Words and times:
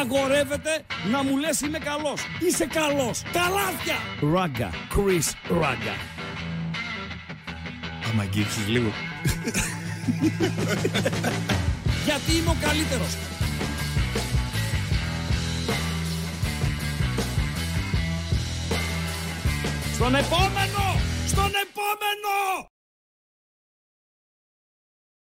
απαγορεύεται 0.00 0.84
να 1.10 1.22
μου 1.22 1.36
λες 1.36 1.60
είμαι 1.60 1.78
καλός. 1.78 2.20
Είσαι 2.40 2.66
καλός. 2.66 3.22
Καλάθια. 3.32 3.96
Ράγκα. 4.32 4.70
Chris 4.70 5.56
Ράγκα. 5.60 5.94
Άμα 8.10 8.22
αγγίξεις 8.22 8.68
λίγο. 8.68 8.90
Γιατί 12.06 12.32
είμαι 12.32 12.50
ο 12.50 12.56
καλύτερος. 12.60 13.16
Στον 19.94 20.14
επόμενο! 20.14 20.84
Στον 21.26 21.50
επόμενο! 21.64 22.68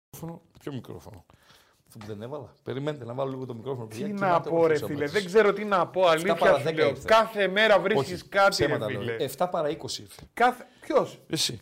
μικρόφωνο. 0.10 0.42
Ποιο 0.60 0.74
μικρόφωνο; 0.74 1.26
Αυτό 1.96 2.08
που 2.08 2.20
δεν 2.20 2.22
έβαλα. 2.22 2.54
Περιμένετε 2.64 3.06
να 3.06 3.14
βάλω 3.14 3.30
λίγο 3.30 3.46
το 3.46 3.54
μικρόφωνο. 3.54 3.88
Τι 3.88 4.04
να 4.04 4.42
πω, 4.42 4.68
ρε 4.68 4.78
φίλε. 4.86 5.06
Δεν 5.06 5.26
ξέρω 5.26 5.54
τι 5.54 5.66
να 5.66 5.88
πω. 5.88 6.08
Αλήθεια 6.08 6.36
σου 6.36 6.74
λέω. 6.74 6.94
Κάθε 7.06 7.48
μέρα 7.48 7.80
βρίσκεις 7.80 8.28
κάτι. 8.28 8.66
Ρε, 8.66 8.86
φίλε. 8.86 9.16
7 9.38 9.48
παρά 9.52 9.70
20 9.70 9.74
ήρθε. 9.74 10.22
Κάθε... 10.34 10.66
Ποιος; 10.82 11.20
Εσύ. 11.28 11.62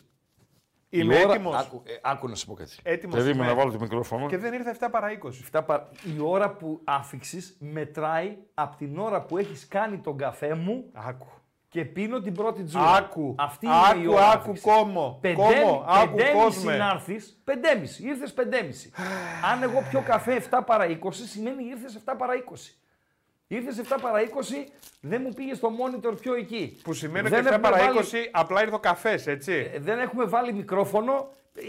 Είμαι 0.89 1.15
έτοιμος. 1.15 1.55
Άκου, 1.55 1.81
ε, 1.85 1.93
άκου 2.01 2.27
να 2.27 2.35
σου 2.35 2.45
πω 2.45 2.53
κάτι. 2.53 2.75
Έτοιμος 2.83 3.15
Περίμενα 3.15 3.43
είμαι. 3.43 3.53
να 3.53 3.57
βάλω 3.57 3.71
το 3.71 3.79
μικρόφωνο. 3.79 4.27
Και 4.27 4.37
δεν 4.37 4.53
ήρθε 4.53 4.77
7 4.79 4.87
παρά 4.91 5.07
20. 5.51 5.59
7 5.59 5.61
παρα... 5.65 5.89
Η 6.15 6.19
ώρα 6.21 6.51
που 6.51 6.81
άφηξες 6.83 7.55
μετράει 7.59 8.37
από 8.53 8.77
την 8.77 8.97
ώρα 8.97 9.21
που 9.21 9.37
έχεις 9.37 9.67
κάνει 9.67 9.97
τον 9.97 10.17
καφέ 10.17 10.53
μου 10.53 10.89
Άκου. 10.93 11.27
Και 11.73 11.85
πίνω 11.85 12.19
την 12.21 12.33
πρώτη 12.33 12.63
τζούρα. 12.63 12.91
Άκου. 12.95 13.35
Αυτή 13.37 13.65
είναι 13.65 13.75
η 13.75 14.01
άκου, 14.03 14.13
ώρα 14.13 14.29
άκου, 14.29 14.39
άφηξης. 14.39 14.63
κόμμο. 14.63 15.17
Πεντέμι- 15.21 15.61
Κόμμο, 15.63 15.85
άκου, 15.87 16.15
πεντέμιση 16.15 16.43
κόσμε. 16.43 16.77
να 16.77 16.89
έρθει, 16.89 17.19
πεντέμιση. 17.43 18.03
Ήρθες 18.07 18.33
πεντέμιση. 18.33 18.91
Αν 19.51 19.63
εγώ 19.63 19.83
πιω 19.89 20.01
καφέ 20.01 20.35
7 20.49 20.59
παρά 20.65 20.85
20, 20.85 20.97
σημαίνει 21.13 21.63
ήρθες 21.63 21.95
7 22.05 22.13
παρά 22.17 22.33
20. 22.35 22.75
Ήρθες 23.47 23.77
7 23.77 23.97
παρά 24.01 24.19
20, 24.21 24.67
δεν 25.01 25.21
μου 25.21 25.33
πήγες 25.33 25.57
στο 25.57 25.69
monitor 25.69 26.13
πιο 26.21 26.33
εκεί. 26.33 26.79
Που 26.83 26.93
σημαίνει 26.93 27.29
Δεν 27.29 27.39
ότι 27.39 27.47
7 27.47 27.53
έχουμε 27.53 27.69
παρά 27.69 27.91
20 27.91 27.95
βάλει- 27.95 28.29
απλά 28.31 28.61
ήρθε 28.61 28.75
ο 28.75 28.79
καφές, 28.79 29.27
έτσι. 29.27 29.69
Ε, 29.73 29.79
δεν 29.79 29.99
έχουμε 29.99 30.25
βάλει 30.25 30.53
μικρόφωνο. 30.53 31.29
ε, 31.55 31.61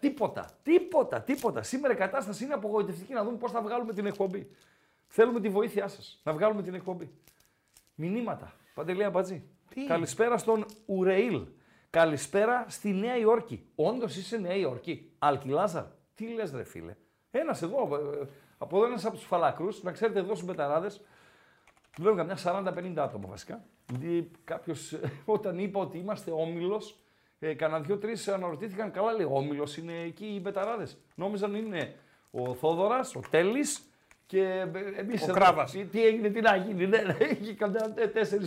Τίποτα. 0.00 0.50
Τίποτα. 0.62 1.20
Τίποτα. 1.20 1.62
Σήμερα 1.62 1.92
η 1.94 1.96
κατάσταση 1.96 2.44
είναι 2.44 2.54
απογοητευτική 2.54 3.12
να 3.12 3.24
δούμε 3.24 3.36
πώς 3.36 3.50
θα 3.50 3.60
βγάλουμε 3.62 3.92
την 3.92 4.06
εκπομπή. 4.06 4.50
Θέλουμε 5.08 5.40
τη 5.40 5.48
βοήθειά 5.48 5.88
σας 5.88 6.20
να 6.22 6.32
βγάλουμε 6.32 6.62
την 6.62 6.74
εκπομπή. 6.74 7.10
Μηνύματα. 7.94 8.52
Παντελή 8.74 9.10
Αμπατζή. 9.10 9.42
Καλησπέρα 9.86 10.38
στον 10.38 10.64
Ουρεήλ. 10.86 11.46
Καλησπέρα 11.90 12.64
στη 12.68 12.92
Νέα 12.92 13.16
Υόρκη. 13.16 13.66
Όντως 13.74 14.16
είσαι 14.16 14.36
Νέα 14.36 14.54
Υόρκη. 14.56 15.12
Αλκυλάζαρ. 15.18 15.84
Τι 16.14 16.26
λες, 16.28 16.52
ρε 16.52 16.64
φίλε; 16.64 16.96
Ένας 17.30 17.62
εδώ. 17.62 17.96
ε, 18.22 18.26
Από 18.58 18.76
εδώ 18.76 18.86
ένας 18.86 19.04
από 19.04 19.14
τους 19.16 19.24
φαλακρούς. 19.24 19.82
Να 19.82 19.92
ξέρετε 19.92 20.18
εδώ 20.18 20.34
στους 20.34 20.46
μπεταράδε. 20.48 20.90
Δουλεύουν 21.96 22.18
καμιά 22.18 22.36
40-50 22.36 22.94
άτομα 23.02 23.28
βασικά. 23.28 23.64
Δηλαδή 23.86 24.30
κάποιος 24.44 24.98
όταν 25.24 25.58
είπα 25.58 25.80
ότι 25.80 25.98
είμαστε 25.98 26.30
όμιλος, 26.30 26.98
ε, 27.38 27.54
κανένα 27.54 27.80
δύο-τρεις 27.80 28.14
αναρωτήθηκαν 28.34 28.90
καλά, 28.90 29.12
λέει 29.12 29.26
όμιλος 29.30 29.76
είναι 29.76 30.00
εκεί 30.02 30.26
οι 30.26 30.40
μπεταράδε. 30.42 30.86
Νόμιζαν 31.14 31.54
είναι 31.54 31.94
ο 32.30 32.54
Θόδωρας, 32.54 33.14
ο 33.14 33.20
Τέλης 33.30 33.88
και 34.26 34.66
εμείς. 34.96 35.28
Ο 35.28 35.32
Κράβας. 35.32 35.70
Τι, 35.70 35.84
τι 35.84 36.06
έγινε, 36.06 36.28
τι 36.28 36.40
να 36.40 36.56
γίνει. 36.56 36.86
Ναι, 36.86 36.98
ναι, 36.98 37.16
έχει 37.18 37.54
καμιά 37.54 37.94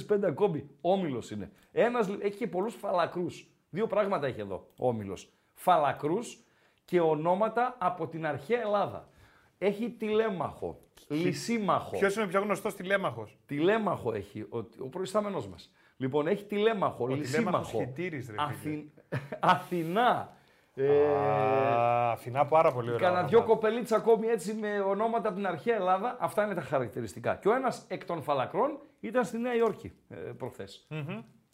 4-5 0.09 0.19
ακόμη. 0.23 0.69
Όμιλος 0.81 1.31
είναι. 1.31 1.51
Ένας, 1.71 2.09
έχει 2.21 2.37
και 2.37 2.47
πολλούς 2.47 2.75
φαλακρούς. 2.75 3.47
Δύο 3.69 3.87
πράγματα 3.87 4.27
έχει 4.27 4.39
εδώ 4.39 4.67
ο 4.77 4.87
όμιλος. 4.87 5.31
Φαλακρούς 5.53 6.39
και 6.85 6.99
ονόματα 6.99 7.75
από 7.79 8.07
την 8.07 8.25
αρχαία 8.25 8.61
Ελλάδα. 8.61 9.09
Έχει 9.57 9.89
τηλέμαχο, 9.89 10.79
λυσίμαχο. 11.07 11.97
Ποιος 11.97 12.15
είναι 12.15 12.27
πιο 12.27 12.41
γνωστός 12.41 12.75
τηλέμαχος; 12.75 13.37
Τηλέμαχο 13.45 14.13
έχει 14.13 14.41
ο, 14.41 14.57
ο 14.57 14.87
προϊστάμενός 14.89 15.47
μας. 15.47 15.71
Λοιπόν, 15.97 16.27
έχει 16.27 16.45
τηλέμαχο, 16.45 17.03
Ο 17.03 17.07
τηλέμαχος 17.07 17.27
λυσίμαχο. 17.73 17.79
χιτήρης, 17.79 18.29
ρε 18.29 18.35
φίλε. 18.61 18.83
Αθηνά. 19.39 20.36
Ε, 20.79 21.07
Α, 21.07 22.11
Αθηνά 22.11 22.45
πάρα 22.45 22.71
πολύ 22.71 22.87
ωραία. 22.87 22.99
Κάνα 22.99 23.11
ονόματα. 23.11 23.27
δυο 23.27 23.43
κοπελίτσα 23.43 23.95
ακόμη 23.95 24.27
έτσι 24.27 24.53
με 24.53 24.79
ονόματα 24.79 25.27
από 25.27 25.37
την 25.37 25.47
αρχαία 25.47 25.75
Ελλάδα. 25.75 26.17
Αυτά 26.19 26.43
είναι 26.45 26.53
τα 26.53 26.61
χαρακτηριστικά. 26.61 27.35
Και 27.35 27.47
ο 27.47 27.53
ένας 27.53 27.85
εκ 27.87 28.05
των 28.05 28.21
φαλακρών 28.21 28.79
ήταν 28.99 29.25
στη 29.25 29.37
Νέα 29.37 29.55
Υόρκη 29.55 29.93
ε, 30.09 30.15
προχθες 30.15 30.87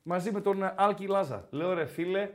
Μαζί 0.01 0.31
με 0.31 0.41
τον 0.41 0.63
ε, 0.63 0.73
Άλκη 0.77 1.07
Λάζα. 1.07 1.47
Λέω 1.49 1.73
ρε 1.73 1.85
φίλε, 1.85 2.29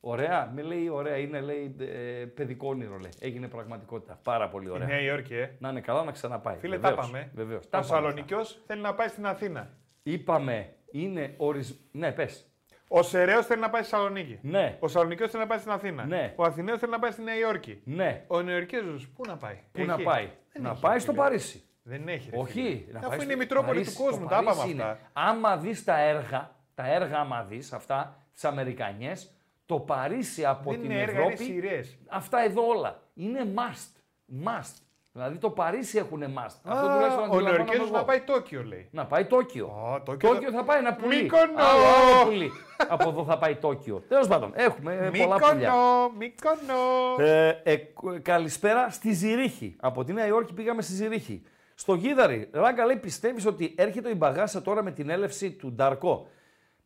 ωραία. 0.00 0.50
Με 0.54 0.62
λέει 0.62 0.88
ωραία, 0.88 1.16
είναι 1.16 1.40
λέει 1.40 1.76
ε, 1.78 2.24
παιδικό 2.24 2.68
όνειρο. 2.68 2.98
Λέει. 2.98 3.10
Έγινε 3.20 3.48
πραγματικότητα. 3.48 4.20
Πάρα 4.22 4.48
πολύ 4.48 4.66
Η 4.66 4.70
ωραία. 4.70 4.86
Νέα 4.86 5.00
Υόρκη, 5.00 5.34
ε. 5.34 5.50
Να 5.58 5.68
είναι 5.68 5.80
καλά 5.80 6.04
να 6.04 6.12
ξαναπάει. 6.12 6.56
Φίλε, 6.56 6.76
Βεβαίως, 6.76 6.96
τα 6.96 7.02
πάμε. 7.02 7.30
Βεβαίως. 7.34 7.64
Ο 7.64 7.68
Τα 7.68 7.68
πάμε 7.70 7.84
αυτά. 7.84 7.96
Σαλονικιό 7.96 8.44
θέλει 8.66 8.80
να 8.80 8.94
πάει 8.94 9.08
στην 9.08 9.26
Αθήνα. 9.26 9.70
Είπαμε, 10.02 10.74
είναι 10.90 11.34
ορισ... 11.36 11.80
Ναι, 11.92 12.12
πες. 12.12 12.47
Ο 12.88 13.02
Σεραίο 13.02 13.42
θέλει 13.42 13.60
να 13.60 13.70
πάει 13.70 13.82
στη 13.82 13.90
Θεσσαλονίκη. 13.90 14.38
Ναι. 14.42 14.76
Ο 14.80 14.88
Σαλονικιό 14.88 15.28
θέλει 15.28 15.42
να 15.42 15.48
πάει 15.48 15.58
στην 15.58 15.70
Αθήνα. 15.70 16.04
Ναι. 16.04 16.32
Ο 16.36 16.42
Αθηναίος 16.44 16.78
θέλει 16.78 16.92
να 16.92 16.98
πάει 16.98 17.10
στη 17.10 17.22
Νέα 17.22 17.36
Υόρκη. 17.36 17.80
Ναι. 17.84 18.24
Ο 18.26 18.40
Νεοϊορκέζο 18.42 18.96
πού 19.14 19.22
να 19.26 19.36
πάει; 19.36 19.54
Πού 19.72 19.78
Έχει; 19.80 19.86
να 19.86 19.96
πάει; 19.98 20.30
Δεν 20.52 20.62
να 20.62 20.70
έχει, 20.70 20.80
πάει 20.80 20.92
ρε 20.92 20.98
στο 20.98 21.12
φίλε. 21.12 21.22
Παρίσι. 21.24 21.62
Δεν 21.82 22.08
έχει. 22.08 22.30
Ρε 22.30 22.38
Όχι. 22.38 22.52
φίλε. 22.52 22.92
να 22.92 22.98
Αφού 22.98 23.08
πάει 23.08 23.16
είναι 23.16 23.24
στο 23.24 23.32
η 23.32 23.36
Μητρόπολη 23.36 23.78
Παρίσι, 23.78 23.96
του 23.96 24.02
κόσμου, 24.02 24.22
το 24.22 24.28
τα 24.28 24.36
είπαμε 24.40 24.56
Παρίσι 24.56 24.70
είναι. 24.74 24.82
αυτά. 24.82 25.10
Άμα 25.12 25.56
δεις 25.56 25.84
τα 25.84 25.98
έργα, 26.00 26.50
τα 26.74 26.92
έργα 26.92 27.18
άμα 27.18 27.42
δεις 27.44 27.72
αυτά, 27.72 28.22
τις 28.34 28.44
Αμερικανιές, 28.44 29.32
το 29.66 29.80
Παρίσι 29.80 30.44
από 30.44 30.70
Δεν 30.70 30.80
την 30.80 30.90
είναι 30.90 31.00
έργα, 31.00 31.18
Ευρώπη. 31.18 31.44
είναι 31.44 31.52
σειρές. 31.52 31.98
Αυτά 32.08 32.44
εδώ 32.44 32.66
όλα. 32.66 33.02
Είναι 33.14 33.40
must. 33.54 34.00
Must. 34.44 34.74
Δηλαδή 35.18 35.38
το 35.38 35.50
Παρίσι 35.50 35.98
έχουν 35.98 36.22
must. 36.22 36.54
Αυτό 36.64 36.86
Α, 36.86 36.92
τουλάχιστον 36.94 37.22
ο 37.22 37.24
αντιλαμβάνομαι 37.24 37.50
Νεοϊορκέζο 37.50 37.82
εγώ. 37.82 37.92
να 37.96 38.04
πάει 38.04 38.20
Τόκιο, 38.20 38.62
λέει. 38.64 38.88
Να 38.92 39.06
πάει 39.06 39.24
Τόκιο. 39.24 39.66
Α, 39.66 40.02
Τόκιο 40.02 40.28
Τόκιο 40.28 40.50
θα 40.50 40.64
πάει 40.64 40.78
ένα 40.78 40.94
πουλί. 40.94 41.22
Μύκονο! 41.22 41.42
Άλλο, 41.56 41.84
άλλο 41.84 42.24
πουλί. 42.30 42.50
Από 42.88 43.08
εδώ 43.08 43.24
θα 43.24 43.38
πάει 43.38 43.54
Τόκιο. 43.56 44.02
Τέλος 44.08 44.28
πάντων, 44.28 44.52
έχουμε 44.54 44.94
ε, 44.94 45.10
πολλά 45.18 45.36
πουλιά. 45.36 45.72
Μύκονο, 45.72 46.10
Μύκονο. 46.18 47.30
Ε, 47.30 47.60
ε, 47.62 47.76
κ- 47.76 48.22
καλησπέρα 48.22 48.90
στη 48.90 49.12
Ζηρίχη. 49.12 49.76
Από 49.80 50.04
τη 50.04 50.12
Νέα 50.12 50.26
Υόρκη 50.26 50.52
πήγαμε 50.52 50.82
στη 50.82 50.92
Ζηρίχη. 50.92 51.42
Στο 51.74 51.94
Γίδαρη, 51.94 52.48
Ράγκα 52.52 52.84
λέει, 52.84 52.96
πιστεύεις 52.96 53.46
ότι 53.46 53.74
έρχεται 53.76 54.08
η 54.10 54.14
Μπαγάσα 54.16 54.62
τώρα 54.62 54.82
με 54.82 54.90
την 54.90 55.10
έλευση 55.10 55.50
του 55.52 55.72
Νταρκό; 55.72 56.26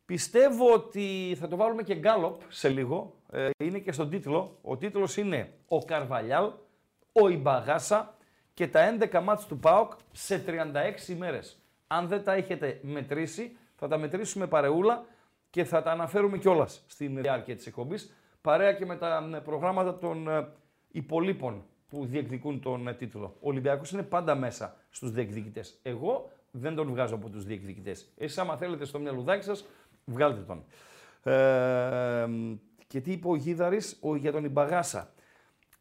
Πιστεύω 0.05 0.73
ότι 0.73 1.37
θα 1.39 1.47
το 1.47 1.55
βάλουμε 1.55 1.83
και 1.83 1.95
γκάλοπ 1.95 2.41
σε 2.47 2.69
λίγο. 2.69 3.15
Ε, 3.31 3.49
είναι 3.57 3.77
και 3.79 3.91
στον 3.91 4.09
τίτλο. 4.09 4.57
Ο 4.61 4.77
τίτλος 4.77 5.17
είναι 5.17 5.53
«Ο 5.67 5.77
Καρβαλιάλ, 5.85 6.51
ο 7.11 7.27
Ιμπαγάσα 7.29 8.12
και 8.53 8.67
τα 8.67 8.97
11 9.11 9.21
μάτς 9.23 9.45
του 9.45 9.59
ΠΑΟΚ 9.59 9.91
σε 10.11 10.43
36 10.47 11.09
ημέρες». 11.09 11.57
Αν 11.87 12.07
δεν 12.07 12.23
τα 12.23 12.33
έχετε 12.33 12.79
μετρήσει, 12.81 13.57
θα 13.75 13.87
τα 13.87 13.97
μετρήσουμε 13.97 14.47
παρεούλα 14.47 15.05
και 15.49 15.63
θα 15.63 15.81
τα 15.81 15.91
αναφέρουμε 15.91 16.37
κιόλας 16.37 16.83
στην 16.87 17.21
διάρκεια 17.21 17.55
της 17.55 17.65
εκπομπής, 17.67 18.13
παρέα 18.41 18.73
και 18.73 18.85
με 18.85 18.95
τα 18.95 19.29
ε, 19.35 19.39
προγράμματα 19.39 19.97
των 19.97 20.27
ε, 20.27 20.47
υπολείπων 20.91 21.63
που 21.89 22.05
διεκδικούν 22.05 22.61
τον 22.61 22.87
ε, 22.87 22.93
τίτλο. 22.93 23.25
Ο 23.25 23.47
Ολυμπιακός 23.49 23.91
είναι 23.91 24.03
πάντα 24.03 24.35
μέσα 24.35 24.75
στους 24.89 25.11
διεκδικητές. 25.11 25.79
Εγώ 25.81 26.31
δεν 26.51 26.75
τον 26.75 26.89
βγάζω 26.89 27.15
από 27.15 27.29
τους 27.29 27.45
διεκδικητές. 27.45 28.11
Εσείς 28.17 28.37
άμα 28.37 28.57
θέλετε 28.57 28.85
στο 28.85 28.99
μυαλουδάκι 28.99 29.43
σας, 29.43 29.65
βγάλτε 30.05 30.41
τον. 30.41 30.63
Ε, 31.33 32.27
και 32.87 33.01
τι 33.01 33.11
είπε 33.11 33.27
ο 33.27 33.35
Γίδαρης 33.35 33.97
ο, 34.01 34.15
για 34.15 34.31
τον 34.31 34.43
Ιμπαγάσα. 34.43 35.13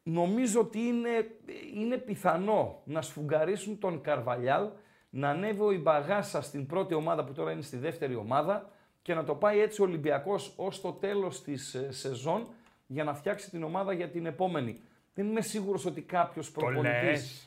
Νομίζω 0.02 0.60
ότι 0.60 0.78
είναι, 0.78 1.30
είναι 1.74 1.96
πιθανό 1.96 2.80
να 2.84 3.02
σφουγγαρίσουν 3.02 3.78
τον 3.78 4.00
Καρβαλιάλ, 4.00 4.68
να 5.10 5.28
ανέβει 5.28 5.60
ο 5.60 5.70
Ιμπαγάσα 5.70 6.42
στην 6.42 6.66
πρώτη 6.66 6.94
ομάδα 6.94 7.24
που 7.24 7.32
τώρα 7.32 7.52
είναι 7.52 7.62
στη 7.62 7.76
δεύτερη 7.76 8.14
ομάδα 8.14 8.70
και 9.02 9.14
να 9.14 9.24
το 9.24 9.34
πάει 9.34 9.60
έτσι 9.60 9.80
ο 9.80 9.84
Ολυμπιακός 9.84 10.52
ως 10.56 10.80
το 10.80 10.92
τέλος 10.92 11.42
της 11.42 11.74
ε, 11.74 11.92
σεζόν 11.92 12.48
για 12.86 13.04
να 13.04 13.14
φτιάξει 13.14 13.50
την 13.50 13.62
ομάδα 13.62 13.92
για 13.92 14.08
την 14.08 14.26
επόμενη. 14.26 14.80
Δεν 15.14 15.26
είμαι 15.26 15.40
σίγουρος 15.40 15.86
ότι 15.86 16.00
κάποιος 16.00 16.52
Το 16.52 16.60
προπονητής... 16.60 17.02
λες. 17.02 17.46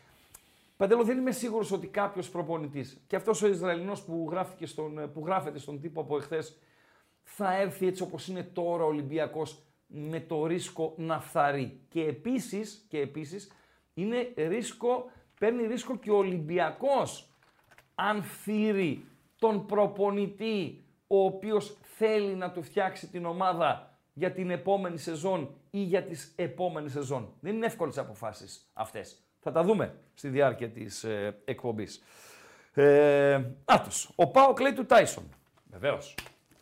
Παντελώ, 0.77 1.03
δεν 1.03 1.17
είμαι 1.17 1.31
σίγουρος 1.31 1.71
ότι 1.71 1.87
κάποιος 1.87 2.29
προπονητής 2.29 3.01
και 3.07 3.15
αυτός 3.15 3.41
ο 3.41 3.47
Ισραηλινός 3.47 4.01
που, 4.01 4.27
γράφηκε 4.31 4.65
στον, 4.65 5.11
που 5.13 5.23
γράφεται 5.25 5.59
στον 5.59 5.81
τύπο 5.81 6.01
από 6.01 6.17
εχθές 6.17 6.57
θα 7.23 7.57
έρθει 7.57 7.87
έτσι 7.87 8.03
όπως 8.03 8.27
είναι 8.27 8.43
τώρα 8.43 8.83
ο 8.83 8.87
Ολυμπιακός 8.87 9.63
με 9.87 10.19
το 10.19 10.45
ρίσκο 10.45 10.93
να 10.97 11.19
φθαρεί. 11.19 11.79
Και 11.89 12.03
επίσης, 12.03 12.85
και 12.89 12.99
επίσης 12.99 13.51
είναι 13.93 14.33
ρίσκο, 14.35 15.11
παίρνει 15.39 15.67
ρίσκο 15.67 15.97
και 15.97 16.11
ο 16.11 16.17
Ολυμπιακός 16.17 17.29
αν 17.95 18.23
φύρει 18.23 19.05
τον 19.39 19.65
προπονητή 19.65 20.83
ο 21.07 21.23
οποίος 21.23 21.77
θέλει 21.81 22.35
να 22.35 22.51
του 22.51 22.63
φτιάξει 22.63 23.07
την 23.07 23.25
ομάδα 23.25 23.99
για 24.13 24.31
την 24.31 24.49
επόμενη 24.49 24.97
σεζόν 24.97 25.55
ή 25.69 25.79
για 25.79 26.03
τις 26.03 26.33
επόμενες 26.35 26.91
σεζόν. 26.91 27.33
Δεν 27.39 27.55
είναι 27.55 27.65
εύκολες 27.65 27.97
αποφάσεις 27.97 28.69
αυτές. 28.73 29.23
Θα 29.39 29.51
τα 29.51 29.63
δούμε 29.63 29.95
στη 30.13 30.29
διάρκεια 30.29 30.69
της 30.69 31.03
ε, 31.03 31.41
εκπομπής. 31.45 32.03
Ε, 32.73 33.43
άτος, 33.65 34.11
ο 34.15 34.27
Πάο 34.27 34.53
λέει 34.61 34.73
του 34.73 34.85
Τάισον. 34.85 35.29
Βεβαίως. 35.71 36.15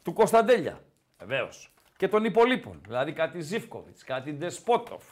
Του 0.04 0.14
Κωνσταντέλια. 0.14 0.80
Βεβαίως. 1.20 1.73
Και 2.04 2.10
των 2.10 2.24
υπολείπων. 2.24 2.82
Δηλαδή 2.86 3.14
κάτι 3.14 3.42
Ζίφκοβιτς, 3.42 4.04
κάτι 4.04 4.34
Ντεσπότοφ, 4.34 5.04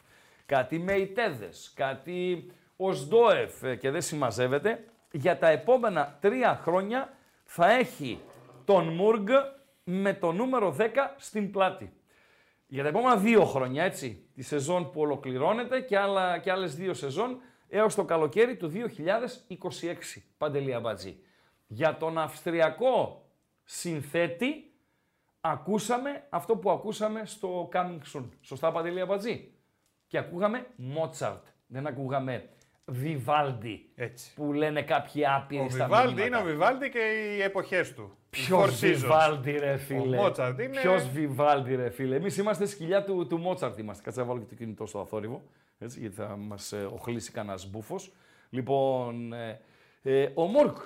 κάτι 0.45 0.79
Μεϊτέδες, 0.79 1.71
κάτι 1.75 2.51
Οσντόεφ 2.75 3.63
ε, 3.63 3.75
και 3.75 3.89
δεν 3.89 4.01
συμμαζεύεται. 4.01 4.85
για 5.11 5.37
τα 5.37 5.47
επόμενα 5.47 6.17
τρία 6.21 6.59
χρόνια 6.63 7.13
θα 7.43 7.71
έχει 7.71 8.21
τον 8.65 8.87
Μούργκ 8.87 9.27
με 9.83 10.13
το 10.13 10.31
νούμερο 10.31 10.75
10 10.79 10.87
στην 11.17 11.51
πλάτη. 11.51 11.93
Για 12.67 12.83
τα 12.83 12.89
επόμενα 12.89 13.17
δύο 13.17 13.45
χρόνια, 13.45 13.83
έτσι, 13.83 14.29
τη 14.33 14.41
σεζόν 14.41 14.91
που 14.91 15.01
ολοκληρώνεται 15.01 15.81
και, 15.81 15.97
άλλα, 15.97 16.37
και 16.37 16.51
άλλες 16.51 16.75
δύο 16.75 16.93
σεζόν 16.93 17.39
έως 17.69 17.95
το 17.95 18.05
καλοκαίρι 18.05 18.55
του 18.57 18.71
2026, 18.71 20.21
Παντελία 20.37 20.79
Μπατζή. 20.79 21.19
Για 21.67 21.97
τον 21.97 22.17
Αυστριακό 22.17 23.25
συνθέτη 23.63 24.70
ακούσαμε 25.41 26.23
αυτό 26.29 26.55
που 26.55 26.71
ακούσαμε 26.71 27.21
στο 27.25 27.69
Coming 27.73 27.99
Soon. 28.13 28.25
Σωστά 28.41 28.71
Παντελία 28.71 29.05
Μπατζή. 29.05 29.51
Και 30.07 30.17
ακούγαμε 30.17 30.67
Μότσαρτ. 30.75 31.45
Δεν 31.67 31.87
ακούγαμε 31.87 32.49
Βιβάλντι. 32.85 33.89
Έτσι. 33.95 34.33
Που 34.33 34.53
λένε 34.53 34.81
κάποιοι 34.81 35.25
άπειροι 35.25 35.69
στα 35.69 35.83
Βιβάλντι 35.83 36.25
είναι 36.25 36.37
ο 36.37 36.43
Βιβάλντι 36.43 36.89
και 36.89 36.99
οι 36.99 37.41
εποχές 37.41 37.93
του. 37.93 38.15
Ποιος 38.29 38.79
Βιβάλντι, 38.79 39.51
ρε 39.51 39.77
φίλε; 39.77 40.17
Ο 40.17 40.21
Μότσαρτ 40.21 40.59
είναι. 40.59 40.79
Ποιος 40.81 41.09
Βιβάλντι, 41.09 41.75
ρε 41.75 41.89
φίλε; 41.89 42.15
Εμείς 42.15 42.37
είμαστε 42.37 42.65
σκυλιά 42.65 43.03
του, 43.03 43.27
του 43.27 43.37
Μότσαρτ. 43.37 43.77
Είμαστε. 43.77 44.03
Κάτσε 44.03 44.19
να 44.19 44.25
βάλω 44.25 44.39
και 44.39 44.45
το 44.45 44.55
κινητό 44.55 44.85
στο 44.85 44.99
αθόρυβο. 44.99 45.43
Έτσι, 45.79 45.99
γιατί 45.99 46.15
θα 46.15 46.35
μας 46.37 46.71
ε, 46.71 46.89
οχλήσει 46.93 47.31
κανένας 47.31 47.69
μπούφος. 47.69 48.11
Λοιπόν, 48.49 49.33
ε, 49.33 49.59
ε, 50.01 50.31
ο 50.33 50.43
Μουρκ. 50.43 50.77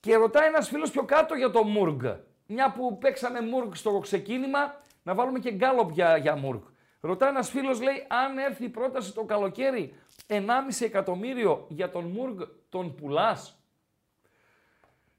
Και 0.00 0.14
ρωτάει 0.14 0.46
ένας 0.46 0.68
φίλος 0.68 0.90
πιο 0.90 1.04
κάτω 1.04 1.34
για 1.34 1.50
το 1.50 1.62
Μουρκ. 1.62 2.02
Μια 2.46 2.72
που 2.72 2.98
παίξαμε 2.98 3.40
Μουρκ 3.40 3.76
στο 3.76 3.98
ξεκίνημα, 3.98 4.80
να 5.02 5.14
βάλουμε 5.14 5.38
και 5.38 5.52
γκάλοπ 5.52 5.90
για, 5.90 6.16
για 6.16 6.36
Μουρκ. 6.36 6.64
Ρωτάει 7.00 7.28
ένας 7.30 7.50
φίλος, 7.50 7.80
λέει, 7.80 8.06
αν 8.08 8.38
έρθει 8.38 8.64
η 8.64 8.68
πρόταση 8.68 9.14
το 9.14 9.24
καλοκαίρι 9.24 9.94
1,5 10.26 10.44
εκατομμύριο 10.80 11.66
για 11.68 11.90
τον 11.90 12.04
Μουργκ 12.04 12.40
τον 12.68 12.94
πουλάς; 12.94 13.60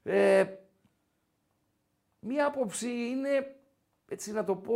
Ε, 0.02 0.46
μία 2.20 2.46
άποψη 2.46 2.88
είναι, 2.88 3.56
έτσι 4.08 4.32
να 4.32 4.44
το 4.44 4.56
πω, 4.56 4.74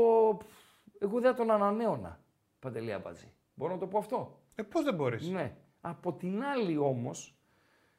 εγώ 0.99 1.21
δεν 1.21 1.35
τον 1.35 1.51
ανανέωνα, 1.51 2.21
Παντελία 2.59 2.99
Μπατζή. 2.99 3.33
Μπορώ 3.55 3.73
να 3.73 3.79
το 3.79 3.87
πω 3.87 3.99
αυτό; 3.99 4.39
Ε, 4.55 4.63
πώς 4.63 4.85
δεν 4.85 4.95
μπορείς; 4.95 5.29
Ναι. 5.29 5.57
Από 5.81 6.13
την 6.13 6.45
άλλη 6.45 6.77
όμως, 6.77 7.37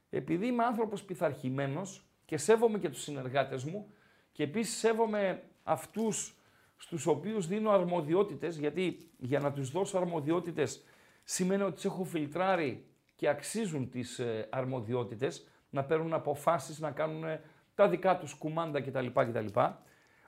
επειδή 0.10 0.48
είμαι 0.48 0.64
άνθρωπος 0.64 1.04
πειθαρχημένος 1.04 2.06
και 2.26 2.38
σέβομαι 2.38 2.78
και 2.78 2.90
τους 2.90 3.02
συνεργάτες 3.02 3.64
μου 3.64 3.92
και 4.34 4.44
επίσης 4.44 4.78
σέβομαι 4.78 5.44
αυτούς 5.64 6.38
στους 6.78 7.06
οποίους 7.06 7.48
δίνω 7.48 7.72
αρμοδιότητες, 7.72 8.58
γιατί 8.58 9.12
για 9.18 9.40
να 9.40 9.52
τους 9.52 9.72
δώσω 9.72 9.98
αρμοδιότητες 9.98 10.84
σημαίνει 11.24 11.62
ότι 11.62 11.74
τις 11.74 11.86
έχω 11.86 12.04
φιλτράρει 12.04 12.86
και 13.16 13.30
αξίζουν 13.30 13.90
τις 13.90 14.20
ε, 14.20 14.48
αρμοδιότητες, 14.52 15.48
να 15.70 15.84
παίρνουν 15.84 16.14
αποφάσεις, 16.14 16.80
να 16.80 16.92
κάνουν 16.92 17.24
ε, 17.24 17.42
τα 17.76 17.90
δικά 17.90 18.18
τους 18.18 18.34
κουμάντα 18.34 18.82
κτλ. 18.82 19.08
κτλ. 19.14 19.60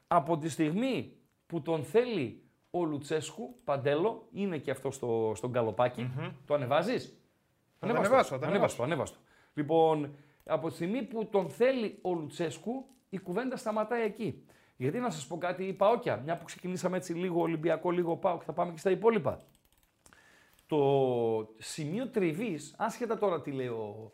Από 0.07 0.37
τη 0.37 0.49
στιγμή 0.49 1.17
που 1.47 1.61
τον 1.61 1.83
θέλει 1.83 2.43
ο 2.71 2.83
Λουτσέσκου, 2.83 3.55
Παντέλο, 3.63 4.27
είναι 4.31 4.57
και 4.57 4.71
αυτό 4.71 4.91
στο, 4.91 5.31
στον 5.35 5.51
καλοπακι 5.51 6.11
το 6.45 6.53
ανεβάζεις; 6.53 7.17
Θα 7.79 7.87
το 7.87 7.93
ανεβάσω, 7.93 8.39
το 8.39 8.45
ανεβάσω, 8.45 8.83
ανεβάσω. 8.83 9.15
Λοιπόν, 9.53 10.15
από 10.45 10.67
τη 10.67 10.73
στιγμή 10.73 11.03
που 11.03 11.25
τον 11.25 11.49
θέλει 11.49 11.99
ο 12.01 12.13
Λουτσέσκου, 12.13 12.85
η 13.15 13.19
κουβέντα 13.19 13.57
σταματάει 13.57 14.01
εκεί. 14.01 14.43
Γιατί 14.77 14.99
να 14.99 15.09
σας 15.09 15.27
πω 15.27 15.37
κάτι, 15.37 15.63
η 15.63 15.73
Παόκια, 15.73 16.17
μια 16.17 16.37
που 16.37 16.43
ξεκινήσαμε 16.43 16.97
έτσι 16.97 17.13
λίγο 17.13 17.41
Ολυμπιακό, 17.41 17.91
λίγο 17.91 18.17
Πάοκ, 18.17 18.41
θα 18.45 18.53
πάμε 18.53 18.71
και 18.71 18.77
στα 18.77 18.89
υπόλοιπα. 18.89 19.41
Το 20.67 21.53
σημείο 21.57 22.07
τριβής, 22.07 22.75
άσχετα 22.77 23.17
τώρα 23.17 23.41
τι, 23.41 23.51
λέω, 23.51 24.11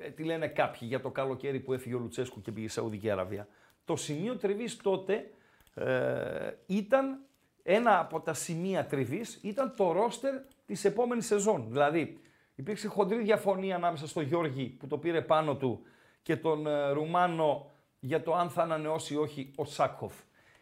ε, 0.00 0.10
τι 0.10 0.22
λένε 0.22 0.46
κάποιοι 0.46 0.80
για 0.82 1.00
το 1.00 1.10
καλοκαίρι 1.10 1.60
που 1.60 1.72
έφυγε 1.72 1.94
ο 1.94 1.98
Λουτσέσκου 1.98 2.40
και 2.40 2.52
πήγε 2.52 2.66
η 2.66 2.68
Σαουδική 2.68 3.10
Αραβία. 3.10 3.48
Το 3.84 3.96
σημείο 3.96 4.36
τριβής 4.36 4.76
τότε 4.76 5.30
ε, 5.74 6.50
ήταν 6.66 7.20
ένα 7.62 7.98
από 7.98 8.20
τα 8.20 8.32
σημεία 8.32 8.86
τριβής 8.86 9.38
ήταν 9.42 9.74
το 9.76 9.92
ρόστερ 9.92 10.34
της 10.66 10.84
επόμενης 10.84 11.26
σεζόν. 11.26 11.66
Δηλαδή, 11.68 12.20
υπήρξε 12.54 12.88
χοντρή 12.88 13.22
διαφωνία 13.22 13.76
ανάμεσα 13.76 14.06
στο 14.06 14.20
Γιώργη 14.20 14.64
που 14.66 14.86
το 14.86 14.98
πήρε 14.98 15.22
πάνω 15.22 15.56
του 15.56 15.82
και 16.22 16.36
τον 16.36 16.66
ε, 16.66 16.90
Ρουμάνο 16.90 17.73
για 18.04 18.22
το 18.22 18.34
αν 18.34 18.50
θα 18.50 18.62
ανανεώσει 18.62 19.14
ή 19.14 19.16
όχι 19.16 19.50
ο 19.56 19.64
Σάκοφ. 19.64 20.14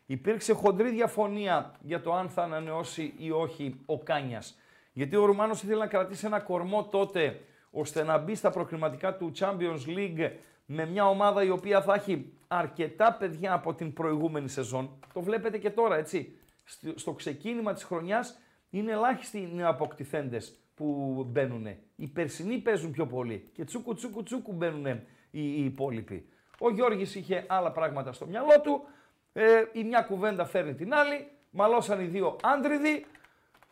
Υπήρξε 0.07 0.53
χοντρή 0.53 0.91
διαφωνία 0.91 1.75
για 1.81 2.01
το 2.01 2.13
αν 2.13 2.29
θα 2.29 2.43
ανανεώσει 2.43 3.15
ή 3.19 3.31
όχι 3.31 3.81
ο 3.87 3.99
Κάνιας. 3.99 4.59
Γιατί 4.93 5.17
ο 5.17 5.25
Ρουμάνος 5.25 5.63
ήθελε 5.63 5.79
να 5.79 5.87
κρατήσει 5.87 6.27
ένα 6.27 6.41
κορμό 6.41 6.85
τότε 6.85 7.41
ώστε 7.71 8.03
να 8.03 8.19
μπει 8.19 8.35
στα 8.35 8.51
προκριματικά 8.51 9.17
του 9.17 9.33
Champions 9.39 9.87
League 9.87 10.31
με 10.67 10.87
μια 10.87 11.09
ομάδα 11.09 11.45
η 11.45 11.51
οποία 11.51 11.83
θα 11.83 11.95
έχει 11.95 12.33
αρκετά 12.49 13.13
παιδιά 13.13 13.53
από 13.53 13.75
την 13.75 13.93
προηγούμενη 13.93 14.49
σεζόν. 14.49 14.91
Το 15.13 15.21
βλέπετε 15.21 15.59
και 15.59 15.71
τώρα, 15.71 15.97
έτσι. 15.97 16.37
Στο 16.95 17.13
ξεκίνημα 17.13 17.73
της 17.73 17.83
χρονιάς 17.83 18.39
είναι 18.71 18.93
ελάχιστοι 18.93 19.39
οι 19.39 19.51
νεοαποκτηθέντες 19.55 20.59
που 20.75 21.27
μπαίνουν. 21.29 21.67
Οι 21.97 22.07
περσινοί 22.07 22.59
παίζουν 22.59 22.91
πιο 22.91 23.07
πολύ 23.07 23.51
και 23.53 23.65
τσούκου 23.65 23.95
τσούκου 23.95 24.23
τσούκου 24.23 24.53
μπαίνουν 24.53 24.87
οι, 24.87 25.01
οι 25.31 25.65
υπόλοιποι. 25.65 26.27
Ο 26.65 26.71
Γιώργης 26.71 27.15
είχε 27.15 27.45
άλλα 27.49 27.71
πράγματα 27.71 28.13
στο 28.13 28.27
μυαλό 28.27 28.61
του. 28.63 28.85
Ε, 29.33 29.63
η 29.73 29.85
μια 29.85 30.01
κουβέντα 30.01 30.45
φέρνει 30.45 30.75
την 30.75 30.95
άλλη. 30.95 31.31
Μαλώσαν 31.51 32.01
οι 32.01 32.05
δύο 32.05 32.37
άντριδοι. 32.43 33.07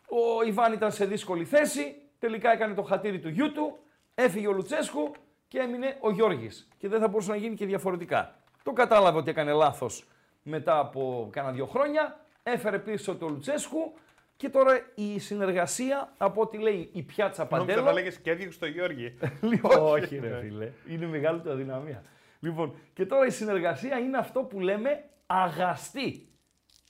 Ο 0.07 0.43
Ιβάν 0.43 0.73
ήταν 0.73 0.91
σε 0.91 1.05
δύσκολη 1.05 1.45
θέση. 1.45 1.95
Τελικά 2.19 2.51
έκανε 2.51 2.73
το 2.73 2.81
χατήρι 2.81 3.19
του 3.19 3.29
γιού 3.29 3.51
του. 3.51 3.77
Έφυγε 4.15 4.47
ο 4.47 4.51
Λουτσέσκου 4.51 5.11
και 5.47 5.59
έμεινε 5.59 5.97
ο 5.99 6.11
Γιώργης. 6.11 6.67
Και 6.77 6.87
δεν 6.87 6.99
θα 6.99 7.07
μπορούσε 7.07 7.29
να 7.29 7.35
γίνει 7.35 7.55
και 7.55 7.65
διαφορετικά. 7.65 8.35
Το 8.63 8.71
κατάλαβε 8.71 9.17
ότι 9.17 9.29
έκανε 9.29 9.51
λάθος 9.51 10.07
μετά 10.43 10.79
από 10.79 11.29
κάνα 11.31 11.51
δύο 11.51 11.65
χρόνια. 11.65 12.19
Έφερε 12.43 12.79
πίσω 12.79 13.15
το 13.15 13.27
Λουτσέσκου 13.27 13.93
και 14.37 14.49
τώρα 14.49 14.79
η 14.95 15.19
συνεργασία 15.19 16.13
από 16.17 16.41
ό,τι 16.41 16.57
λέει 16.57 16.89
η 16.93 17.01
πιάτσα 17.01 17.45
Παντέλο. 17.45 17.67
Νόμιζα 17.67 17.87
θα 17.87 17.93
λέγες 17.93 18.17
και 18.17 18.51
στο 18.51 18.65
Γιώργη. 18.65 19.17
λοιπόν, 19.51 19.77
όχι 19.77 20.17
ρε 20.17 20.39
φίλε. 20.41 20.71
Είναι 20.87 21.05
μεγάλη 21.05 21.39
του 21.39 21.51
αδυναμία. 21.51 22.03
Λοιπόν, 22.43 22.75
και 22.93 23.05
τώρα 23.05 23.25
η 23.25 23.29
συνεργασία 23.29 23.97
είναι 23.97 24.17
αυτό 24.17 24.43
που 24.43 24.59
λέμε 24.59 25.09
αγαστή. 25.25 26.27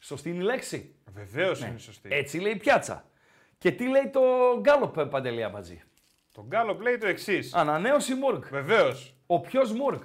Σωστή 0.02 0.30
είναι 0.30 0.44
η 0.44 0.46
λέξη; 0.46 0.96
Βεβαίως 1.14 1.62
ναι. 1.62 1.68
είναι 1.68 1.78
σωστή. 1.78 2.10
Έτσι 2.12 2.40
λέει 2.40 2.52
η 2.52 2.58
πιάτσα. 2.58 3.06
Και 3.58 3.72
τι 3.72 3.88
λέει 3.88 4.10
το 4.10 4.22
Γκάλοπ 4.60 5.06
Παντελία 5.06 5.50
μαζί. 5.50 5.84
Το 6.34 6.46
Γκάλοπ 6.48 6.82
λέει 6.82 6.98
το 6.98 7.08
εξής. 7.08 7.54
Ανανέωση 7.54 8.14
Μουρκ. 8.16 8.48
Βεβαίως. 8.48 9.16
Ο 9.26 9.40
ποιος 9.40 9.72
Μουρκ. 9.72 10.04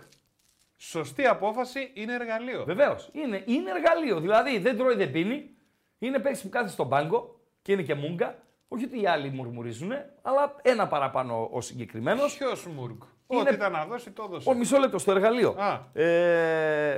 Σωστή 0.76 1.26
απόφαση 1.26 1.90
είναι 1.94 2.14
εργαλείο. 2.14 2.64
Βεβαίως. 2.64 3.10
Είναι, 3.12 3.42
είναι 3.46 3.70
εργαλείο. 3.70 4.20
Δηλαδή 4.20 4.58
δεν 4.58 4.76
τρώει, 4.76 4.94
δεν 4.94 5.10
πίνει. 5.10 5.50
Είναι 5.98 6.18
παίκτης 6.18 6.42
που 6.42 6.48
κάθεται 6.48 6.72
στον 6.72 6.88
πάγκο 6.88 7.40
και 7.62 7.72
είναι 7.72 7.82
και 7.82 7.94
μούγκα. 7.94 8.38
Όχι 8.68 8.84
ότι 8.84 9.00
οι 9.00 9.06
άλλοι 9.06 9.28
μουρμουρίζουν, 9.28 9.92
αλλά 10.22 10.56
ένα 10.62 10.86
παραπάνω 10.86 11.48
ο 11.52 11.60
συγκεκριμένος. 11.60 12.36
Ποιος 12.36 12.66
Μουρκ. 12.66 13.02
Είναι... 13.28 13.40
Ό,τι 13.40 13.54
ήταν 13.54 13.72
να 13.72 13.84
δώσει, 13.84 14.10
το 14.10 14.22
έδωσε. 14.28 14.50
Ο 14.50 14.54
μισό 14.54 14.78
λεπτό 14.78 14.98
στο 14.98 15.10
εργαλείο. 15.10 15.56
Ε, 15.92 16.96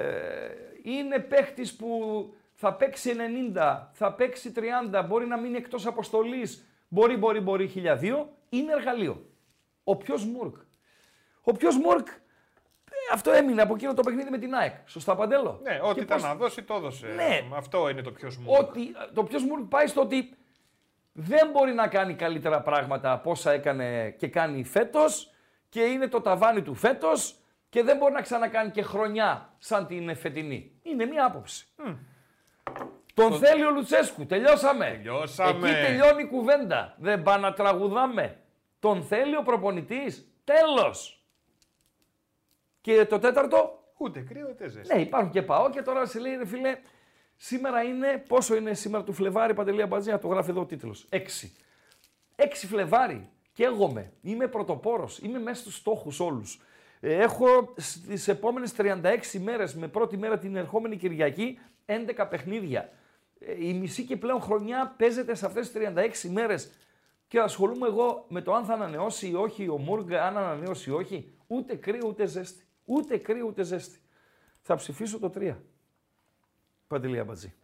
είναι 0.82 1.18
παίχτης 1.18 1.76
που 1.76 1.88
θα 2.54 2.74
παίξει 2.74 3.14
90, 3.54 3.78
θα 3.92 4.12
παίξει 4.12 4.52
30, 4.92 5.04
μπορεί 5.06 5.26
να 5.26 5.38
μείνει 5.38 5.56
εκτός 5.56 5.86
αποστολής. 5.86 6.66
Μπορεί, 6.88 7.16
μπορεί, 7.16 7.40
μπορεί 7.40 7.72
1002. 7.74 8.26
Είναι 8.48 8.72
εργαλείο. 8.72 9.26
Ο 9.84 9.96
ποιος 9.96 10.24
Μουρκ. 10.24 10.56
Ο 11.42 11.52
ποιος 11.52 11.76
Μουρκ 11.76 12.06
ε, 12.90 13.14
αυτό 13.14 13.30
έμεινε 13.30 13.62
από 13.62 13.74
εκείνο 13.74 13.94
το 13.94 14.02
παιχνίδι 14.02 14.30
με 14.30 14.38
την 14.38 14.54
ΑΕΚ. 14.54 14.74
Σωστά, 14.86 15.14
Παντέλο; 15.14 15.60
Ναι, 15.62 15.80
ό,τι 15.82 16.00
ήταν 16.00 16.20
να 16.20 16.34
δώσει, 16.34 16.62
το 16.62 16.74
έδωσε. 16.74 17.06
Ναι. 17.06 17.44
Αυτό 17.54 17.88
είναι 17.88 18.02
το 18.02 18.10
ποιος 18.10 18.36
Μουρκ. 18.36 18.60
Ότι, 18.60 18.94
το 19.14 19.24
ποιος 19.24 19.44
Μουρκ 19.44 19.62
πάει 19.62 19.86
στο 19.86 20.00
ότι 20.00 20.34
δεν 21.12 21.50
μπορεί 21.52 21.72
να 21.72 21.88
κάνει 21.88 22.14
καλύτερα 22.14 22.60
πράγματα 22.60 23.12
από 23.12 23.30
όσα 23.30 23.52
έκανε 23.52 24.10
και 24.10 24.28
κάνει 24.28 24.64
φέτος 24.64 25.30
και 25.68 25.80
είναι 25.80 26.08
το 26.08 26.20
ταβάνι 26.20 26.62
του 26.62 26.74
φέτος 26.74 27.36
και 27.68 27.82
δεν 27.82 27.96
μπορεί 27.96 28.12
να 28.12 28.20
ξανακάνει 28.20 28.70
και 28.70 28.82
χρονιά 28.82 29.54
σαν 29.58 29.86
την 29.86 30.16
φετινή. 30.16 30.78
Είναι 30.82 31.04
μία 31.04 31.24
άποψη. 31.24 31.66
Τον 33.14 33.38
θέλει 33.38 33.64
ο 33.64 33.70
Λουτσέσκου. 33.70 34.26
Τελειώσαμε. 34.26 34.84
Τελειώσαμε. 34.84 35.70
Εκεί 35.70 35.80
τελειώνει 35.80 36.22
η 36.22 36.26
κουβέντα. 36.26 36.94
Δεν 36.98 37.22
πάει 37.22 37.40
να 37.40 37.52
τραγουδάμε. 37.52 38.40
Τον 38.78 39.02
θέλει 39.02 39.36
ο 39.36 39.42
προπονητής. 39.42 40.32
Τέλος. 40.44 41.22
Και 42.80 43.04
το 43.04 43.18
τέταρτο; 43.18 43.78
Ούτε 43.96 44.20
κρύο 44.20 44.48
ούτε 44.50 44.68
ζέστη. 44.68 44.94
Ναι, 44.94 45.00
υπάρχουν 45.00 45.30
και 45.30 45.42
πάω 45.42 45.70
και 45.70 45.82
τώρα 45.82 46.06
σε 46.06 46.18
λέει 46.18 46.36
ρε 46.36 46.46
φίλε, 46.46 46.78
σήμερα 47.36 47.82
είναι. 47.82 48.24
Πόσο 48.28 48.56
είναι 48.56 48.74
σήμερα 48.74 49.04
του 49.04 49.12
Φλεβάρι, 49.12 49.54
Παντελία 49.54 49.86
Μπατζή, 49.86 50.18
το 50.18 50.28
γράφει 50.28 50.50
εδώ 50.50 50.60
ο 50.60 50.66
τίτλος. 50.66 51.08
6. 51.10 51.16
6 52.36 52.44
Φλεβάρι 52.66 53.30
καίγομαι, 53.58 54.12
είμαι 54.20 54.46
πρωτοπόρος, 54.48 55.18
είμαι 55.18 55.38
μέσα 55.38 55.60
στους 55.60 55.76
στόχους 55.76 56.20
όλους. 56.20 56.60
Ε, 57.00 57.14
έχω 57.14 57.74
στις 57.76 58.28
επόμενες 58.28 58.72
36 58.72 59.38
μέρες, 59.38 59.74
με 59.74 59.88
πρώτη 59.88 60.16
μέρα 60.16 60.38
την 60.38 60.56
ερχόμενη 60.56 60.96
Κυριακή, 60.96 61.58
11 61.86 62.28
παιχνίδια. 62.28 62.92
Ε, 63.38 63.66
η 63.66 63.74
μισή 63.74 64.04
και 64.04 64.16
πλέον 64.16 64.40
χρονιά 64.40 64.94
παίζεται 64.98 65.34
σε 65.34 65.46
αυτές 65.46 65.70
τις 65.70 65.82
36 66.24 66.28
μέρες 66.28 66.70
και 67.28 67.38
ασχολούμαι 67.38 67.86
εγώ 67.86 68.24
με 68.28 68.40
το 68.40 68.54
αν 68.54 68.64
θα 68.64 68.74
ανανεώσει 68.74 69.28
ή 69.28 69.34
όχι 69.34 69.68
ο 69.68 69.78
Μούργ, 69.78 70.12
αν 70.12 70.36
ανανεώσει 70.36 70.90
ή 70.90 70.92
όχι. 70.92 71.32
Ούτε 71.46 71.76
κρύο 71.76 72.06
ούτε 72.08 72.26
ζέστη. 72.26 72.64
Ούτε 72.84 73.16
κρύο 73.16 73.46
ούτε 73.46 73.62
ζέστη. 73.62 73.98
Θα 74.62 74.74
ψηφίσω 74.74 75.18
το 75.18 75.32
3. 75.36 75.56
Παντελή 76.86 77.18
Αμπατζή. 77.18 77.54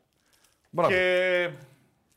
Και 0.88 1.50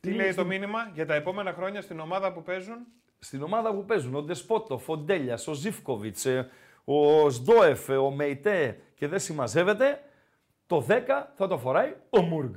τι 0.00 0.12
λέει 0.12 0.34
το 0.34 0.44
μήνυμα 0.44 0.90
για 0.94 1.06
τα 1.06 1.14
επόμενα 1.14 1.52
χρόνια 1.52 1.82
στην 1.82 2.00
ομάδα 2.00 2.32
που 2.32 2.42
παίζουν; 2.42 2.86
Στην 3.18 3.42
ομάδα 3.42 3.72
που 3.74 3.84
παίζουν 3.84 4.14
ο 4.14 4.22
Ντεσπότο, 4.22 4.74
ο 4.74 4.78
Φοντέλιας, 4.78 5.46
ο 5.46 5.52
Ζήφκοβιτς, 5.52 6.24
ε, 6.26 6.50
ο 6.84 7.30
Σντόεφ, 7.30 7.88
ε, 7.88 7.96
ο 7.96 8.10
Μεϊτέ 8.10 8.78
και 8.94 9.08
δεν 9.08 9.18
συμμαζεύεται, 9.18 10.00
το 10.66 10.80
10 10.88 10.92
θα 11.36 11.46
το 11.48 11.58
φοράει 11.58 11.94
ο 12.10 12.20
Μούργκ. 12.20 12.54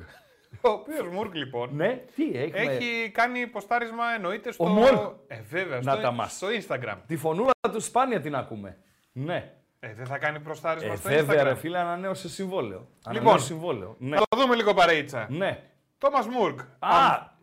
Ο 0.62 0.70
οποίος 0.70 1.08
Μούργκ 1.12 1.34
λοιπόν. 1.34 1.70
Ναι, 1.74 2.02
τι 2.16 2.32
έχεις. 2.34 2.54
Έχει 2.54 3.10
κάνει 3.14 3.48
ποστάρισμα 3.48 4.04
εννοείται 4.16 4.52
στο. 4.52 4.64
Ο 4.64 4.68
Μούργκ. 4.68 4.98
Ε, 5.28 5.42
βέβαια, 5.50 5.80
Να 5.82 5.92
στο, 5.92 6.02
τα 6.02 6.12
μας. 6.12 6.36
στο 6.36 6.48
Instagram. 6.48 6.98
Τη 7.08 7.18
φωνούλα 7.18 7.52
του 7.72 7.82
σπάνια 7.82 8.22
την 8.22 8.36
ακούμε. 8.36 8.78
Ναι. 9.12 9.52
Ε, 9.80 9.94
δεν 9.94 10.06
θα 10.06 10.18
κάνει 10.18 10.40
προστάρισμα 10.40 10.94
Ε, 10.94 10.96
στο 10.96 11.10
βέβαια, 11.10 11.42
Instagram. 11.42 11.44
ρε 11.46 11.56
φίλε, 11.56 11.80
ανανέωσε 11.80 12.30
συμβόλαιο. 12.30 12.78
Λοιπόν, 12.80 13.14
Ανανέωσε 13.22 13.46
συμβόλαιο. 13.46 13.96
Ναι. 14.00 14.10
Να 14.16 14.22
το 14.30 14.38
δούμε 14.38 14.56
λίγο 14.56 14.74
παρείτσα. 14.74 15.28
ναι. 15.30 15.64
Τόμας 15.98 16.28
Μούργκ. 16.28 16.60
Α, 16.80 16.90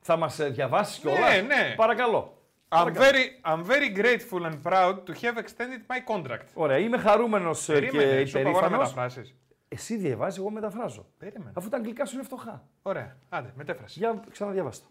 θα 0.01 0.17
μας 0.17 0.37
διαβάσεις 0.51 0.99
κιόλας; 0.99 1.19
Ναι, 1.21 1.41
ναι. 1.41 1.75
Παρακαλώ. 1.77 2.38
I'm 2.71 2.93
very, 2.95 3.25
I'm 3.45 3.63
very 3.65 3.89
grateful 4.01 4.45
and 4.45 4.57
proud 4.63 4.95
to 5.07 5.13
have 5.23 5.37
extended 5.39 5.81
my 5.89 6.01
contract. 6.15 6.47
Ωραία, 6.55 6.79
είμαι 6.79 6.99
χαρούμενος 6.99 7.65
και 7.65 7.73
Περίμενε, 7.73 8.25
σου 8.25 8.39
είπα 8.39 8.49
εγώ 8.49 8.51
να 8.51 8.51
υπερήφανο. 8.51 8.77
μεταφράσεις. 8.79 9.35
Εσύ 9.69 9.97
διαβάζεις, 9.97 10.39
εγώ 10.39 10.51
μεταφράζω. 10.51 11.07
Περίμενε. 11.19 11.53
Αφού 11.55 11.69
τα 11.69 11.77
αγγλικά 11.77 12.05
σου 12.05 12.15
είναι 12.15 12.25
φτωχά. 12.25 12.69
Ωραία, 12.83 13.17
άντε, 13.29 13.53
μετέφραση. 13.55 13.99
Για 13.99 14.25
ξαναδιαβάσω. 14.31 14.83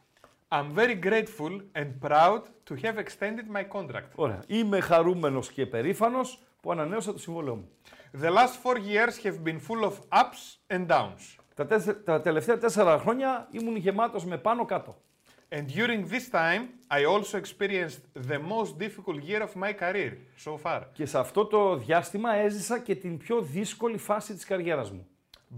I'm 0.49 0.75
very 0.75 0.95
grateful 1.03 1.61
and 1.73 1.87
proud 2.09 2.41
to 2.69 2.75
have 2.81 2.97
extended 2.97 3.45
my 3.55 3.63
contract. 3.77 4.09
Ωραία. 4.15 4.39
Είμαι 4.47 4.79
χαρούμενος 4.79 5.51
και 5.51 5.65
περήφανος 5.65 6.41
που 6.61 6.71
ανανέωσα 6.71 7.11
το 7.11 7.19
συμβόλαιό 7.19 7.55
μου. 7.55 7.69
The 8.21 8.27
last 8.29 8.55
four 8.63 8.75
years 8.75 9.25
have 9.27 9.43
been 9.47 9.59
full 9.67 9.83
of 9.89 9.93
ups 10.19 10.75
and 10.77 10.87
downs. 10.87 11.35
Τα, 11.55 11.65
τέσσε- 11.65 12.03
τα 12.05 12.21
τελευταία 12.21 12.57
τέσσερα 12.57 12.99
χρόνια 12.99 13.47
ήμουν 13.51 13.75
γεμάτος 13.75 14.25
με 14.25 14.37
πάνω 14.37 14.65
κάτω. 14.65 15.01
And 15.49 15.65
during 15.67 16.01
this 16.13 16.27
time, 16.29 16.63
I 16.89 17.05
also 17.05 17.37
experienced 17.37 18.01
the 18.31 18.39
most 18.53 18.77
difficult 18.77 19.19
year 19.23 19.41
of 19.47 19.55
my 19.55 19.71
career 19.73 20.11
so 20.45 20.57
far. 20.57 20.81
Και 20.93 21.05
σε 21.05 21.19
αυτό 21.19 21.45
το 21.45 21.75
διάστημα 21.75 22.33
έζησα 22.33 22.79
και 22.79 22.95
την 22.95 23.17
πιο 23.17 23.41
δύσκολη 23.41 23.97
φάση 23.97 24.33
της 24.33 24.45
καριέρας 24.45 24.91
μου. 24.91 25.07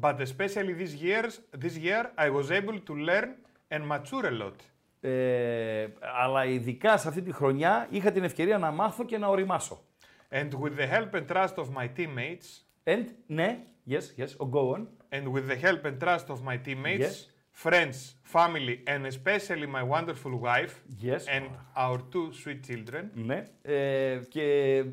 But 0.02 0.15
especially 0.19 0.73
this, 0.82 0.93
years, 1.04 1.39
this 1.63 1.75
year, 1.84 2.04
I 2.17 2.30
was 2.30 2.52
able 2.52 2.80
to 2.86 2.93
learn 3.10 3.30
and 3.69 3.82
mature 3.88 4.25
a 4.25 4.32
lot. 4.43 4.56
Ε, 5.02 5.88
αλλά 6.21 6.45
ειδικά 6.45 6.97
σε 6.97 7.08
αυτή 7.08 7.21
τη 7.21 7.32
χρονιά 7.32 7.88
είχα 7.89 8.12
την 8.12 8.23
ευκαιρία 8.23 8.58
να 8.58 8.71
μάθω 8.71 9.06
και 9.06 9.17
να 9.17 9.28
οριμάσω. 9.28 9.84
And 10.32 10.49
with 10.49 10.75
the 10.80 10.88
help 10.93 11.13
and 11.13 11.28
trust 11.36 11.56
of 11.56 11.65
my 11.75 11.88
teammates, 11.97 12.63
And, 12.84 13.06
ναι, 13.28 13.60
yes, 13.89 14.02
yes, 14.17 14.28
oh, 14.38 14.45
go 14.49 14.75
on. 14.75 14.88
and 15.12 15.23
with 15.34 15.47
the 15.49 15.65
help 15.65 15.86
and 15.86 15.97
trust 16.04 16.28
of 16.30 16.39
my 16.43 16.58
teammates, 16.65 16.99
Yes. 16.99 17.28
friends, 17.63 17.95
family, 18.34 18.76
and 18.88 19.06
especially 19.06 19.68
my 19.78 19.84
wonderful 19.96 20.34
wife 20.48 20.74
Yes. 21.02 21.22
and 21.36 21.46
our 21.76 21.98
two 22.12 22.28
sweet 22.44 22.60
children, 22.68 23.04
Ναι. 23.13 23.44
Ε, 23.62 24.20
και 24.30 24.44
ε, 24.76 24.86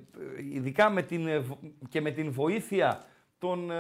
ειδικά 0.53 0.90
με 0.90 1.03
την, 1.03 1.27
ε, 1.27 1.38
βο- 1.38 1.59
και 1.88 2.01
με 2.01 2.11
την 2.11 2.33
βοήθεια 2.33 3.05
των 3.38 3.70
ε, 3.70 3.77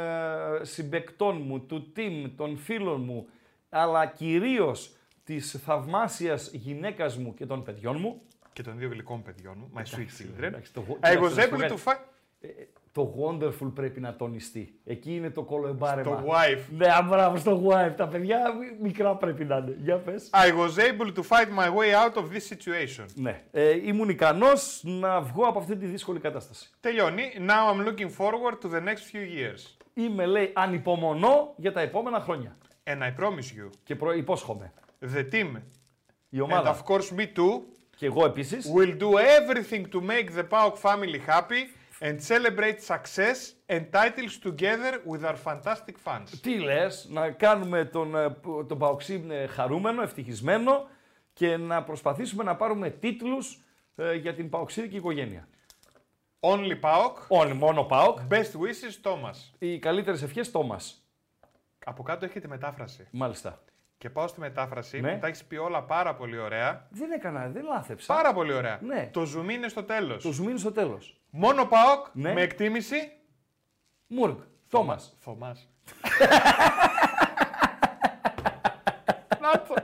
συμπεκτών 0.62 1.40
μου, 1.40 1.60
του 1.60 1.92
team, 1.96 2.30
των 2.36 2.56
φίλων 2.56 3.00
μου, 3.00 3.26
αλλά 3.68 4.06
κυρίως 4.06 4.96
της 5.24 5.50
θαυμάσιας 5.64 6.50
γυναίκας 6.52 7.16
μου 7.16 7.34
και 7.34 7.46
των 7.46 7.62
παιδιών 7.62 7.96
μου, 8.00 8.20
και 8.52 8.62
των 8.62 8.78
δύο 8.78 8.88
γλυκών 8.88 9.22
παιδιών 9.22 9.54
μου, 9.58 9.70
my 9.76 9.80
sweet 9.82 10.22
children, 10.22 10.42
εντάξει, 10.42 10.72
το- 10.72 10.84
I 10.88 10.94
εντάξει, 11.10 11.18
was 11.18 11.36
να 11.36 11.42
σου 11.42 11.48
πω 11.48 11.56
able 11.56 11.60
κάτι. 11.60 11.74
to 11.84 11.90
find 11.90 11.98
Ε, 12.40 12.48
το 12.96 13.14
wonderful 13.20 13.70
πρέπει 13.74 14.00
να 14.00 14.16
τονιστεί. 14.16 14.74
Εκεί 14.84 15.14
είναι 15.14 15.30
το 15.30 15.42
κολοεμπάρεμα. 15.42 16.24
the 16.24 16.28
wife. 16.30 16.62
Ναι, 16.70 16.86
α, 16.86 17.02
μπράβο, 17.08 17.36
στο 17.36 17.62
wife. 17.68 17.92
Τα 17.96 18.08
παιδιά 18.08 18.38
μι- 18.52 18.80
μικρά 18.80 19.16
πρέπει 19.16 19.44
να 19.44 19.56
είναι. 19.56 19.76
Για 19.82 19.96
πες. 19.98 20.30
I 20.32 20.48
was 20.48 20.78
able 20.78 21.12
to 21.12 21.22
find 21.22 21.48
my 21.58 21.68
way 21.78 21.92
out 22.04 22.14
of 22.22 22.24
this 22.24 22.54
situation. 22.56 23.04
Ναι. 23.14 23.42
Ε, 23.50 23.86
ήμουν 23.88 24.08
ικανός 24.08 24.82
να 24.84 25.20
βγω 25.20 25.44
από 25.46 25.58
αυτή 25.58 25.76
τη 25.76 25.86
δύσκολη 25.86 26.18
κατάσταση. 26.20 26.70
Τελειώνει. 26.80 27.22
Now 27.38 27.72
I'm 27.72 27.86
looking 27.88 28.10
forward 28.18 28.54
to 28.62 28.68
the 28.74 28.80
next 28.80 29.04
few 29.12 29.24
years. 29.40 29.76
Είμαι, 29.94 30.26
λέει, 30.26 30.50
ανυπομονώ 30.54 31.52
για 31.56 31.72
τα 31.72 31.80
επόμενα 31.80 32.20
χρόνια. 32.20 32.56
And 32.84 32.98
I 33.02 33.22
promise 33.22 33.58
you, 33.66 33.70
Και 33.84 33.94
προ... 33.96 34.12
υπόσχομαι. 34.12 34.72
the 35.14 35.24
team, 35.32 35.46
Η 36.28 36.38
and 36.38 36.42
ομάδα 36.42 36.76
of 36.76 36.92
course 36.92 37.10
me 37.18 37.22
too, 37.38 37.60
και 37.96 38.06
εγώ 38.06 38.24
επίσης 38.24 38.72
will 38.76 38.96
do 39.02 39.08
everything 39.38 39.82
to 39.94 40.00
make 40.00 40.38
the 40.38 40.44
PAOK 40.50 40.72
family 40.82 41.20
happy 41.28 41.62
and 42.00 42.16
celebrate 42.20 42.78
success 42.94 43.36
and 43.68 43.82
titles 43.92 44.38
together 44.44 45.00
with 45.10 45.24
our 45.24 45.36
fantastic 45.44 45.94
fans. 46.04 46.38
Τι 46.42 46.58
λες, 46.58 47.06
να 47.10 47.30
κάνουμε 47.30 47.84
τον, 47.84 48.16
ε, 48.16 48.28
π- 48.30 48.66
τον 48.68 48.78
Παοξή 48.78 49.24
ε, 49.30 49.46
χαρούμενο, 49.46 50.02
ευτυχισμένο 50.02 50.88
και 51.32 51.56
να 51.56 51.82
προσπαθήσουμε 51.82 52.42
να 52.44 52.56
πάρουμε 52.56 52.90
τίτλους 52.90 53.60
ε, 53.96 54.14
για 54.14 54.34
την 54.34 54.48
Παοξίδικη 54.48 54.96
οικογένεια. 54.96 55.48
Only 56.40 56.80
PAOK, 56.80 57.12
Όλοι, 57.28 57.52
μόνο 57.54 57.82
ΠΑΟΚ. 57.84 58.18
best 58.30 58.34
wishes 58.34 59.10
Thomas. 59.10 59.54
Οι 59.58 59.78
καλύτερες 59.78 60.22
ευχές 60.22 60.50
Τόμας. 60.50 61.00
Από 61.84 62.02
κάτω 62.02 62.24
έχετε 62.24 62.48
μετάφραση. 62.48 63.06
Μάλιστα. 63.10 63.62
Και 63.98 64.10
πάω 64.10 64.26
στη 64.28 64.40
μετάφραση 64.40 65.00
Ναι. 65.00 65.12
που 65.12 65.18
τα 65.20 65.26
έχεις 65.26 65.44
πει 65.44 65.56
όλα 65.56 65.82
πάρα 65.82 66.14
πολύ 66.14 66.38
ωραία. 66.38 66.86
Δεν 66.90 67.10
έκανα, 67.10 67.48
δεν 67.48 67.64
λάθεψα. 67.64 68.14
Πάρα 68.14 68.32
πολύ 68.32 68.52
ωραία. 68.52 68.78
Ναι. 68.82 69.10
Το 69.12 69.22
zoom 69.36 69.50
είναι 69.50 69.68
στο 69.68 69.82
τέλος. 69.82 70.22
Το 70.22 70.28
zoom 70.40 70.48
είναι 70.48 70.58
στο 70.58 70.72
τέλος. 70.72 71.15
Μόνο 71.30 71.64
ΠΑΟΚ 71.64 72.06
Ναι. 72.12 72.32
με 72.32 72.40
εκτίμηση. 72.42 73.12
Μουργκ. 74.06 74.36
Τόμας. 74.70 75.16
Θωμάς. 75.18 75.68
Να 79.40 79.50
το. 79.50 79.74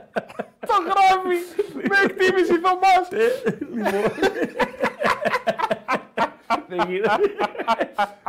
Το 0.67 0.73
γράφει 0.83 1.37
με 1.89 1.95
εκτίμηση 2.03 2.53
Θωμάς. 2.59 3.07
Δεν 6.67 6.81
γίνεται. 6.87 7.15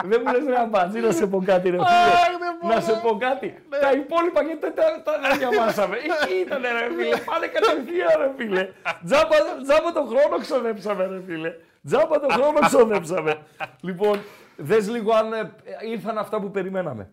Δεν 0.05 0.22
μου 0.27 0.33
λες 0.33 0.44
ρε 0.46 0.59
αμπατζή 0.61 1.00
να 1.00 1.12
σε 1.12 1.27
πω 1.27 1.42
κάτι 1.44 1.70
ρε 1.70 1.77
Αχ, 1.81 1.87
φίλε. 1.87 2.38
δεν 2.38 2.57
μπορώ. 2.61 2.74
Να 2.74 2.81
σε 2.81 2.92
πω 3.03 3.16
κάτι. 3.16 3.55
Τα 3.81 3.92
υπόλοιπα 3.92 4.42
γιατί 4.42 4.61
δεν 4.61 4.74
τα, 4.74 5.03
τα, 5.05 5.20
τα 5.29 5.37
διαβάσαμε. 5.37 5.96
Εκεί 5.96 6.35
ήταν 6.35 6.61
ρε 6.62 6.94
φίλε. 6.96 7.16
Πάνε 7.16 7.46
κατευθείαν 7.46 8.09
ρε 8.20 8.31
φίλε. 8.37 8.68
Τζάμπα, 9.05 9.37
τζάμπα 9.62 9.92
τον 9.92 10.07
χρόνο 10.09 10.38
ξοδέψαμε 10.40 11.07
ρε 11.07 11.20
φίλε. 11.27 11.53
Τζάμπα 11.87 12.20
τον 12.20 12.31
χρόνο 12.31 12.59
ξοδέψαμε. 12.61 13.38
λοιπόν, 13.81 14.18
δες 14.57 14.88
λίγο 14.88 15.12
αν 15.12 15.33
ε, 15.33 15.53
ήρθαν 15.90 16.18
αυτά 16.18 16.40
που 16.40 16.51
περιμέναμε. 16.51 17.11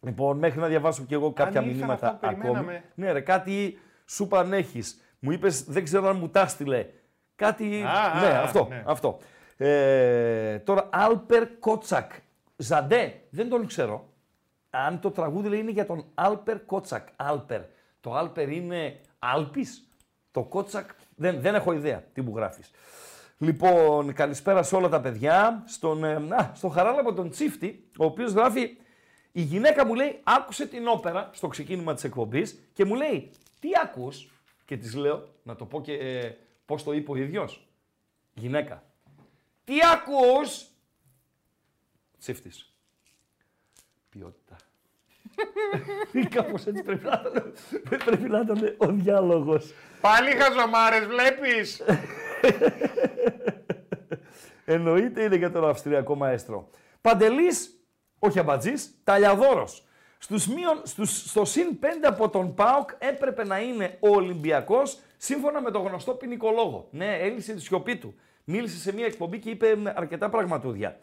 Λοιπόν, 0.00 0.38
μέχρι 0.38 0.60
να 0.60 0.66
διαβάσω 0.66 1.04
κι 1.04 1.14
εγώ 1.14 1.32
κάποια 1.32 1.60
ήρθαν 1.60 1.76
μηνύματα 1.76 2.06
αυτά 2.06 2.18
που 2.18 2.26
ακόμη. 2.26 2.40
περιμέναμε. 2.40 2.84
Ναι, 2.94 3.12
ρε, 3.12 3.20
κάτι 3.20 3.78
σου 4.04 4.28
πανέχεις. 4.28 5.00
Μου 5.18 5.30
είπες, 5.30 5.64
δεν 5.64 5.84
ξέρω 5.84 6.08
αν 6.08 6.16
μου 6.16 6.28
τα 6.28 6.46
στείλε. 6.46 6.86
Κάτι. 7.36 7.64
Α, 7.64 8.20
ναι, 8.20 8.26
α, 8.26 8.42
αυτό. 8.42 8.66
ναι. 8.70 8.82
αυτό. 8.86 9.18
Ε, 9.56 10.58
τώρα, 10.58 10.88
Άλπερ 10.92 11.58
Κοτσακζαντέ, 11.58 13.20
δεν 13.30 13.48
τον 13.48 13.66
ξέρω. 13.66 14.08
Αν 14.70 15.00
το 15.00 15.10
τραγούδι 15.10 15.48
λέει 15.48 15.58
είναι 15.58 15.70
για 15.70 15.86
τον 15.86 16.04
Άλπερ 16.14 16.64
Κότσακ. 16.64 17.08
Άλπερ. 17.16 17.60
Το 18.00 18.14
Άλπερ 18.14 18.48
είναι 18.48 19.00
Άλπης. 19.18 19.88
Το 20.30 20.42
Κότσακ 20.42 20.90
δεν, 21.16 21.40
δεν 21.40 21.54
έχω 21.54 21.72
ιδέα 21.72 22.02
τι 22.12 22.20
μου 22.20 22.36
γράφεις. 22.36 22.70
Λοιπόν, 23.40 24.12
καλησπέρα 24.12 24.62
σε 24.62 24.76
όλα 24.76 24.88
τα 24.88 25.00
παιδιά. 25.00 25.64
Στον, 25.66 26.04
ε, 26.04 26.14
α, 26.14 26.52
στον 26.54 26.70
Χαράλαμπο 26.70 27.12
τον 27.12 27.30
Τσίφτη, 27.30 27.88
ο 27.98 28.04
οποίος 28.04 28.32
γράφει 28.32 28.76
η 29.32 29.40
γυναίκα 29.40 29.86
μου 29.86 29.94
λέει 29.94 30.20
άκουσε 30.22 30.66
την 30.66 30.88
όπερα 30.88 31.30
στο 31.32 31.48
ξεκίνημα 31.48 31.94
της 31.94 32.04
εκπομπής 32.04 32.68
και 32.72 32.84
μου 32.84 32.94
λέει 32.94 33.30
τι 33.60 33.68
ακούς 33.82 34.28
και 34.64 34.76
της 34.76 34.94
λέω 34.94 35.28
να 35.42 35.56
το 35.56 35.64
πω 35.64 35.80
και 35.80 35.92
ε, 35.92 36.36
πώς 36.66 36.82
το 36.82 36.92
είπε 36.92 37.10
ο 37.10 37.16
ίδιος. 37.16 37.68
Γυναίκα. 38.34 38.82
Τι 39.64 39.74
ακούς. 39.92 40.66
Τσίφτης. 42.18 42.72
Ποιότητα. 44.08 44.56
Κάπως 46.34 46.66
έτσι 46.66 46.82
πρέπει 46.82 47.04
να 47.04 47.22
ήταν, 47.26 47.52
πρέπει 48.04 48.28
να 48.28 48.40
ήταν 48.40 48.74
ο 48.76 48.86
διάλογος. 48.86 49.74
Πάλι 50.00 50.30
χαζομάρες, 50.30 51.06
βλέπεις; 51.06 51.82
Εννοείται 54.64 55.22
είναι 55.22 55.36
για 55.36 55.50
τον 55.50 55.68
Αυστριακό 55.68 56.14
μαέστρο. 56.14 56.70
Παντελής, 57.00 57.84
όχι 58.18 58.38
αμπατζής, 58.38 59.00
ταλιαδόρος. 59.04 59.86
Στους 60.18 60.46
μείον, 60.46 60.80
στους, 60.82 61.30
στο 61.30 61.44
συν 61.44 61.78
5 61.80 61.86
από 62.02 62.28
τον 62.28 62.54
ΠΑΟΚ 62.54 62.90
έπρεπε 62.98 63.44
να 63.44 63.60
είναι 63.60 63.96
ο 64.00 64.08
Ολυμπιακός 64.08 64.98
σύμφωνα 65.16 65.60
με 65.60 65.70
τον 65.70 65.86
γνωστό 65.86 66.14
ποινικολόγο. 66.14 66.88
Ναι, 66.90 67.16
έλυσε 67.18 67.54
τη 67.54 67.60
σιωπή 67.60 67.96
του. 67.96 68.14
Μίλησε 68.44 68.78
σε 68.78 68.92
μια 68.92 69.04
εκπομπή 69.04 69.38
και 69.38 69.50
είπε 69.50 69.76
αρκετά 69.94 70.28
πραγματούδια. 70.28 70.98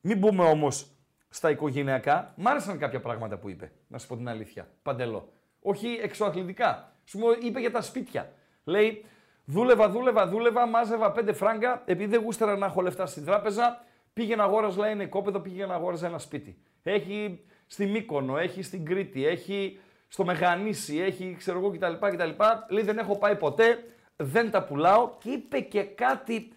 Μην 0.00 0.18
μπούμε 0.18 0.44
όμως 0.44 0.90
στα 1.28 1.50
οικογενειακά. 1.50 2.32
Μ' 2.36 2.48
άρεσαν 2.48 2.78
κάποια 2.78 3.00
πράγματα 3.00 3.38
που 3.38 3.48
είπε, 3.48 3.72
να 3.88 3.98
σου 3.98 4.06
πω 4.06 4.16
την 4.16 4.28
αλήθεια. 4.28 4.68
Παντελό. 4.82 5.32
Όχι 5.60 5.98
εξωαθλητικά. 6.02 6.92
Σου 7.04 7.18
πω, 7.18 7.26
είπε 7.32 7.60
για 7.60 7.70
τα 7.70 7.80
σπίτια. 7.80 8.32
Λέει, 8.64 9.04
δούλευα, 9.48 9.88
δούλευα, 9.90 10.26
δούλευα, 10.26 10.66
μάζευα 10.66 11.12
πέντε 11.12 11.32
φράγκα, 11.32 11.82
επειδή 11.84 12.10
δεν 12.10 12.22
γούστερα 12.22 12.56
να 12.56 12.66
έχω 12.66 12.80
λεφτά 12.80 13.06
στην 13.06 13.24
τράπεζα, 13.24 13.86
Πήγε 14.18 14.36
αγόραζε, 14.38 14.80
λέει, 14.80 14.90
ένα 14.90 15.02
οικόπεδο, 15.02 15.40
πήγε 15.40 15.66
να 15.66 15.74
αγόραζε 15.74 16.06
ένα 16.06 16.18
σπίτι. 16.18 16.58
Έχει 16.82 17.40
στη 17.66 17.86
Μύκονο, 17.86 18.38
έχει 18.38 18.62
στην 18.62 18.84
Κρήτη, 18.84 19.26
έχει 19.26 19.78
στο 20.08 20.24
Μεγανήσι, 20.24 20.98
έχει 20.98 21.34
ξέρω 21.38 21.58
εγώ 21.58 21.70
κτλ. 21.70 21.92
κτλ. 22.00 22.30
Λέει 22.68 22.84
δεν 22.84 22.98
έχω 22.98 23.18
πάει 23.18 23.36
ποτέ, 23.36 23.84
δεν 24.16 24.50
τα 24.50 24.64
πουλάω 24.64 25.10
και 25.18 25.30
είπε 25.30 25.60
και 25.60 25.82
κάτι 25.82 26.52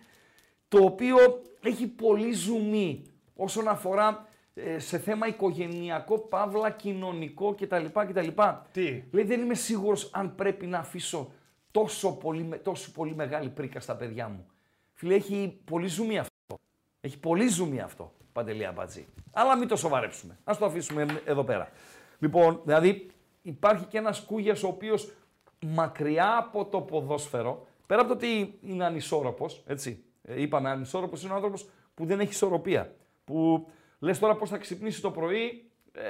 το 0.68 0.84
οποίο 0.84 1.18
έχει 1.64 1.88
πολύ 1.88 2.34
ζουμί 2.34 3.04
όσον 3.36 3.68
αφορά 3.68 4.28
ε, 4.54 4.80
σε 4.80 4.98
θέμα 4.98 5.28
οικογενειακό, 5.28 6.18
παύλα, 6.20 6.70
κοινωνικό 6.70 7.56
κτλ. 7.56 7.86
κτλ. 7.94 8.28
Τι; 8.72 9.04
Λέει 9.12 9.24
δεν 9.24 9.42
είμαι 9.42 9.56
σίγουρος 9.56 10.10
αν 10.14 10.36
πρέπει 10.36 10.66
να 10.66 10.78
αφήσω 10.78 11.32
τόσο 11.72 12.18
πολύ, 12.18 12.44
με- 12.44 12.58
τόσο 12.58 12.92
πολύ 12.92 13.16
μεγάλη 13.16 13.50
πρίκα 13.50 13.80
στα 13.80 13.96
παιδιά 13.96 14.28
μου. 14.28 14.46
Φίλε, 14.94 15.16
έχει 15.16 15.60
πολύ 15.66 15.88
ζουμί 15.88 16.18
αυτό. 16.18 16.60
Έχει 17.02 17.20
πολύ 17.20 17.48
ζουμί 17.48 17.80
αυτό, 17.82 18.14
Παντελή 18.32 18.66
Αμπατζή. 18.66 19.08
Αλλά 19.32 19.58
μην 19.58 19.68
το 19.68 19.76
σοβαρέψουμε. 19.76 20.38
Ας 20.44 20.58
το 20.58 20.66
αφήσουμε 20.66 21.22
εδώ 21.26 21.44
πέρα. 21.44 21.72
Λοιπόν, 22.20 22.62
δηλαδή 22.66 23.08
υπάρχει 23.42 23.86
και 23.86 23.98
ένας 23.98 24.20
Κούγιας 24.20 24.64
ο 24.64 24.68
οποίος 24.68 25.12
μακριά 25.60 26.38
από 26.38 26.66
το 26.66 26.82
ποδόσφαιρο, 26.82 27.68
πέρα 27.86 28.02
από 28.02 28.10
το 28.10 28.16
ότι 28.16 28.60
είναι 28.62 28.86
ανισόρροπος, 28.86 29.64
έτσι, 29.68 30.04
ε, 30.22 30.42
είπαμε 30.42 30.70
ανισόρροπος 30.70 31.24
είναι 31.24 31.32
ο 31.32 31.36
άνθρωπος 31.36 31.70
που 31.94 32.06
δεν 32.06 32.20
έχει 32.20 32.30
ισορροπία. 32.30 32.96
Που 33.24 33.70
λες 34.00 34.20
τώρα 34.20 34.36
πώς 34.36 34.50
θα 34.50 34.58
ξυπνήσει 34.58 35.02
το 35.02 35.12
πρωί, 35.12 35.72
ε, 35.92 36.02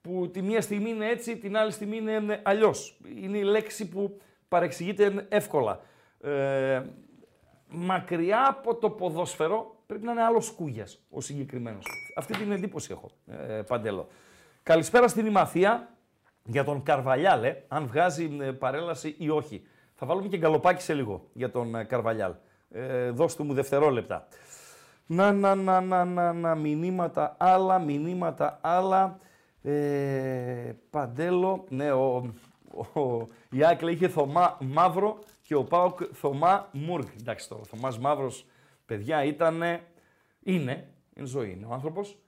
που 0.00 0.30
τη 0.32 0.42
μία 0.42 0.60
στιγμή 0.60 0.90
είναι 0.90 1.08
έτσι, 1.08 1.36
την 1.36 1.56
άλλη 1.56 1.70
στιγμή 1.70 1.96
είναι 1.96 2.40
αλλιώς. 2.44 3.00
Είναι 3.16 3.38
η 3.38 3.42
λέξη 3.42 3.88
που 3.88 4.20
παρεξηγείται 4.48 5.26
εύκολα. 5.28 5.80
Ε, 6.20 6.82
μακριά 7.68 8.46
από 8.48 8.74
το 8.74 8.90
ποδόσφαιρο 8.90 9.74
πρέπει 9.86 10.04
να 10.04 10.12
είναι 10.12 10.22
άλλος 10.22 10.50
κούγιας 10.50 11.00
ο 11.10 11.20
συγκεκριμένος. 11.20 11.84
Αυτή 12.14 12.36
την 12.36 12.52
εντύπωση 12.52 12.88
έχω, 12.92 13.10
ε, 13.26 13.62
Παντέλο. 13.62 14.08
Καλησπέρα 14.62 15.08
στην 15.08 15.26
Ημαθία 15.26 15.88
για 16.42 16.64
τον 16.64 16.82
Καρβαλιάλ, 16.82 17.44
ε, 17.44 17.64
αν 17.68 17.86
βγάζει 17.86 18.36
ε, 18.40 18.50
παρέλαση 18.50 19.14
ή 19.18 19.30
όχι. 19.30 19.66
Θα 19.94 20.06
βάλουμε 20.06 20.28
και 20.28 20.36
γκαλοπάκι 20.36 20.82
σε 20.82 20.94
λίγο 20.94 21.28
για 21.32 21.50
τον 21.50 21.74
ε, 21.74 21.84
Καρβαλιάλ. 21.84 22.34
Ε, 22.70 23.10
δώστε 23.10 23.42
μου 23.42 23.54
δευτερόλεπτα. 23.54 24.26
Να, 25.06 25.32
να, 25.32 25.54
να, 25.54 25.80
να, 25.80 26.04
να, 26.04 26.32
να, 26.32 26.54
μηνύματα 26.54 27.36
άλλα, 27.38 27.78
μηνύματα 27.78 28.58
άλλα. 28.62 29.18
Ε, 29.62 30.72
Παντέλο, 30.90 31.64
ναι, 31.68 31.92
ο, 31.92 32.32
ο, 32.94 33.00
ο 33.00 33.28
η 33.50 33.64
Άκλα 33.64 33.90
είχε 33.90 34.08
Θωμά 34.08 34.56
Μαύρο 34.60 35.18
και 35.42 35.54
ο 35.54 35.64
Πάοκ 35.64 36.00
Θωμά 36.12 36.68
Μουργκ. 36.72 37.04
Εντάξει 37.20 37.48
τώρα, 37.48 37.60
ο 37.60 37.64
Θωμάς 37.64 37.98
Μαύρος, 37.98 38.46
παιδιά, 38.86 39.24
ήταν, 39.24 39.56
είναι, 39.62 39.82
είναι 40.42 41.26
ζωή, 41.26 41.50
είναι 41.50 41.66
ο 41.66 41.72
άνθρωπος. 41.72 42.18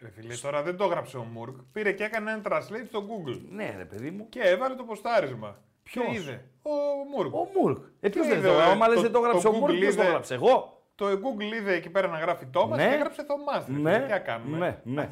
Ρε 0.00 0.10
φίλε, 0.10 0.34
τώρα 0.34 0.62
δεν 0.62 0.76
το 0.76 0.84
έγραψε 0.84 1.16
ο 1.16 1.22
Μουρκ. 1.22 1.56
Πήρε 1.72 1.92
και 1.92 2.04
έκανε 2.04 2.30
ένα 2.30 2.40
translate 2.44 2.86
στο 2.88 3.04
Google. 3.08 3.40
Ναι, 3.50 3.74
ρε 3.76 3.84
παιδί 3.84 4.10
μου. 4.10 4.28
Και 4.28 4.40
έβαλε 4.40 4.74
το 4.74 4.82
ποστάρισμα. 4.84 5.58
Ποιος; 5.82 6.04
Και 6.06 6.14
είδε. 6.14 6.44
Ο 6.62 6.70
Μουρκ. 7.16 7.34
Ο 7.34 7.48
Μουργκ. 7.56 7.76
Ε, 8.00 8.08
ποιος 8.08 8.26
Το 8.26 8.30
δεν 8.32 8.38
είδε, 8.38 8.48
το 8.48 8.60
ε, 8.60 8.62
άμα 8.62 8.86
λες 8.88 8.96
το- 8.96 9.02
δεν 9.02 9.12
το 9.12 9.18
έγραψε 9.18 9.42
το 9.42 9.48
ο 9.54 9.58
Μουργκ, 9.58 9.72
Google 9.74 9.78
ποιος 9.78 9.94
το 9.94 10.00
είδε. 10.00 10.08
έγραψε, 10.10 10.34
εγώ; 10.34 10.82
Το 10.94 11.06
Google 11.06 11.54
είδε 11.54 11.72
εκεί 11.74 11.90
πέρα 11.90 12.08
να 12.08 12.18
γράφει 12.18 12.46
Τόμα 12.46 12.76
Ναι. 12.76 12.88
και 12.88 12.94
έγραψε 12.94 13.24
Θωμάς. 13.24 13.66
Ναι, 13.68 13.98
Τι 14.04 14.10
να 14.10 14.18
κάνουμε; 14.18 14.58
ναι, 14.58 14.80
ναι. 14.92 15.08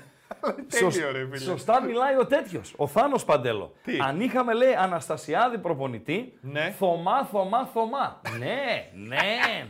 Τέλειο, 0.69 1.13
ρε 1.13 1.25
φίλε. 1.25 1.37
Σωστά 1.39 1.83
μιλάει 1.83 2.17
ο 2.17 2.27
τέτοιος, 2.27 2.75
ο 2.77 2.87
Θάνος 2.87 3.25
Παντέλο. 3.25 3.73
Τι; 3.83 3.99
Αν 4.01 4.21
είχαμε, 4.21 4.55
λέει, 4.55 4.75
Αναστασιάδη 4.75 5.59
προπονητή, 5.59 6.39
Ναι. 6.41 6.75
Θωμά, 6.79 7.25
Θωμά, 7.25 7.67
Θωμά. 7.67 8.21
ναι, 8.39 8.91
ναι, 8.95 9.17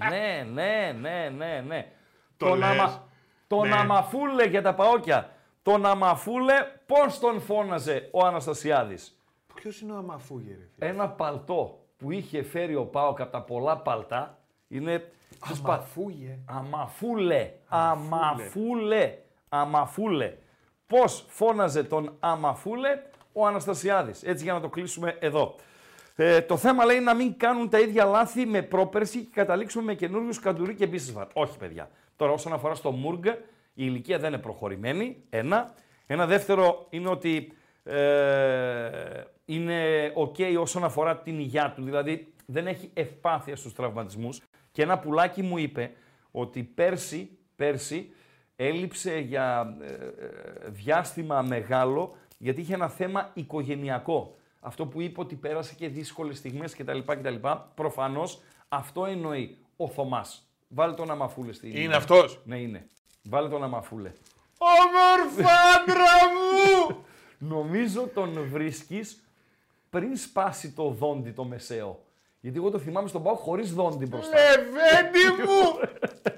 ναι, 0.09 0.47
ναι, 0.51 0.93
ναι, 1.01 1.29
ναι, 1.37 1.65
ναι. 1.67 1.87
Το 2.37 2.47
τον 2.49 2.59
λες. 2.59 2.69
αμα... 2.69 3.09
τον 3.47 3.69
Ναι. 3.69 3.75
Αμαφούλε 3.75 4.45
για 4.47 4.63
τα 4.63 4.75
παόκια. 4.75 5.31
Τον 5.63 5.87
Αμαφούλε, 5.87 6.55
πώς 6.87 7.19
τον 7.19 7.41
φώναζε 7.41 8.09
ο 8.13 8.27
Αναστασιάδης; 8.27 9.19
Ποιος 9.55 9.81
είναι 9.81 9.93
ο 9.93 9.97
Αμαφούγε, 9.97 10.51
ρε 10.51 10.67
φίλε; 10.75 10.91
Ένα 10.91 11.09
παλτό 11.09 11.79
που 11.97 12.11
είχε 12.11 12.43
φέρει 12.43 12.75
ο 12.75 12.85
Πάοκ 12.85 13.21
από 13.21 13.33
τα 13.33 13.43
πολλά 13.43 13.77
παλτά 13.77 14.39
είναι... 14.69 15.13
τους 15.49 15.61
πα- 15.61 15.73
Αμαφούγε. 15.73 16.39
Αμαφούλε. 16.47 17.53
Αμαφούλε. 17.69 19.19
Αμαφούλε. 19.49 20.37
Πώς 20.89 21.25
φώναζε 21.29 21.85
τον 21.85 22.17
Αμαφούλε 22.21 23.03
ο 23.33 23.47
Αναστασιάδης. 23.47 24.23
Έτσι 24.23 24.45
για 24.45 24.53
να 24.53 24.61
το 24.61 24.69
κλείσουμε 24.69 25.17
εδώ. 25.21 25.55
Ε, 26.17 26.41
το 26.41 26.57
θέμα 26.57 26.85
λέει 26.85 27.01
να 27.01 27.15
μην 27.15 27.37
κάνουν 27.37 27.69
τα 27.69 27.79
ίδια 27.81 28.05
λάθη 28.05 28.47
με 28.47 28.63
πρόπερση 28.63 29.19
και 29.19 29.31
καταλήξουμε 29.33 29.85
με 29.85 29.95
καινούριους 29.95 30.39
Καντουρί 30.41 30.75
και 30.75 30.87
Μπίσεσβαρ. 30.87 31.27
Όχι, 31.33 31.59
παιδιά. 31.59 31.91
Τώρα, 32.17 32.33
όσον 32.33 32.53
αφορά 32.53 32.75
στο 32.75 32.91
Μούργκ, 32.91 33.25
η 33.27 33.33
ηλικία 33.75 34.19
δεν 34.19 34.33
είναι 34.33 34.43
προχωρημένη. 34.43 35.17
Ένα. 35.31 35.75
Ένα 36.07 36.27
δεύτερο 36.27 36.87
είναι 36.91 37.09
ότι 37.09 37.53
ε, 37.85 38.91
είναι 39.45 40.13
ok 40.17 40.57
όσον 40.61 40.85
αφορά 40.85 41.19
την 41.19 41.39
υγειά 41.39 41.73
του. 41.77 41.83
Δηλαδή, 41.83 42.33
δεν 42.47 42.67
έχει 42.67 42.91
ευπάθεια 42.95 43.57
στους 43.57 43.73
τραυματισμούς. 43.73 44.41
Και 44.73 44.83
ένα 44.83 44.99
πουλάκι 44.99 45.43
μου 45.43 45.59
είπε 45.59 45.93
ότι 46.31 46.63
πέρσι, 46.63 47.39
πέρσι 47.57 48.13
έλειψε 48.61 49.19
για 49.19 49.77
ε, 49.81 49.87
ε, 49.87 50.69
διάστημα 50.69 51.43
μεγάλο 51.43 52.17
γιατί 52.39 52.61
είχε 52.61 52.75
ένα 52.75 52.89
θέμα 52.89 53.31
οικογενειακό. 53.35 54.37
Αυτό 54.61 54.87
που 54.87 55.01
είπε 55.01 55.21
ότι 55.21 55.35
πέρασε 55.35 55.75
και 55.75 55.89
δύσκολες 55.89 56.39
στιγμές 56.39 56.77
κτλ. 56.77 56.99
κτλ. 57.07 57.35
Προφανώς 57.75 58.41
αυτό 58.69 59.07
εννοεί 59.07 59.59
ο 59.77 59.89
Θωμάς. 59.89 60.49
Βάλε 60.69 60.95
τον 60.95 61.11
αμαφούλε 61.11 61.53
στην... 61.53 61.77
Είναι 61.77 61.95
αυτός; 61.95 62.41
Ναι, 62.45 62.57
είναι. 62.57 62.87
Βάλε 63.23 63.49
τον 63.49 63.63
αμαφούλε. 63.63 64.13
Όμορφα 64.59 65.51
άντρα 65.75 66.17
μου! 66.35 67.05
Νομίζω 67.55 68.07
τον 68.15 68.49
βρίσκεις 68.49 69.25
πριν 69.91 70.17
σπάσει 70.17 70.73
το 70.73 70.89
δόντι 70.89 71.31
το 71.31 71.45
μεσαίο. 71.45 72.03
Γιατί 72.41 72.59
εγώ 72.59 72.71
το 72.71 72.79
θυμάμαι 72.79 73.09
στον 73.09 73.23
πάω 73.23 73.35
χωρίς 73.35 73.75
δόντι 73.75 74.07
μπροστά. 74.07 74.37
Λεβέντι 74.37 75.43
μου! 75.43 75.89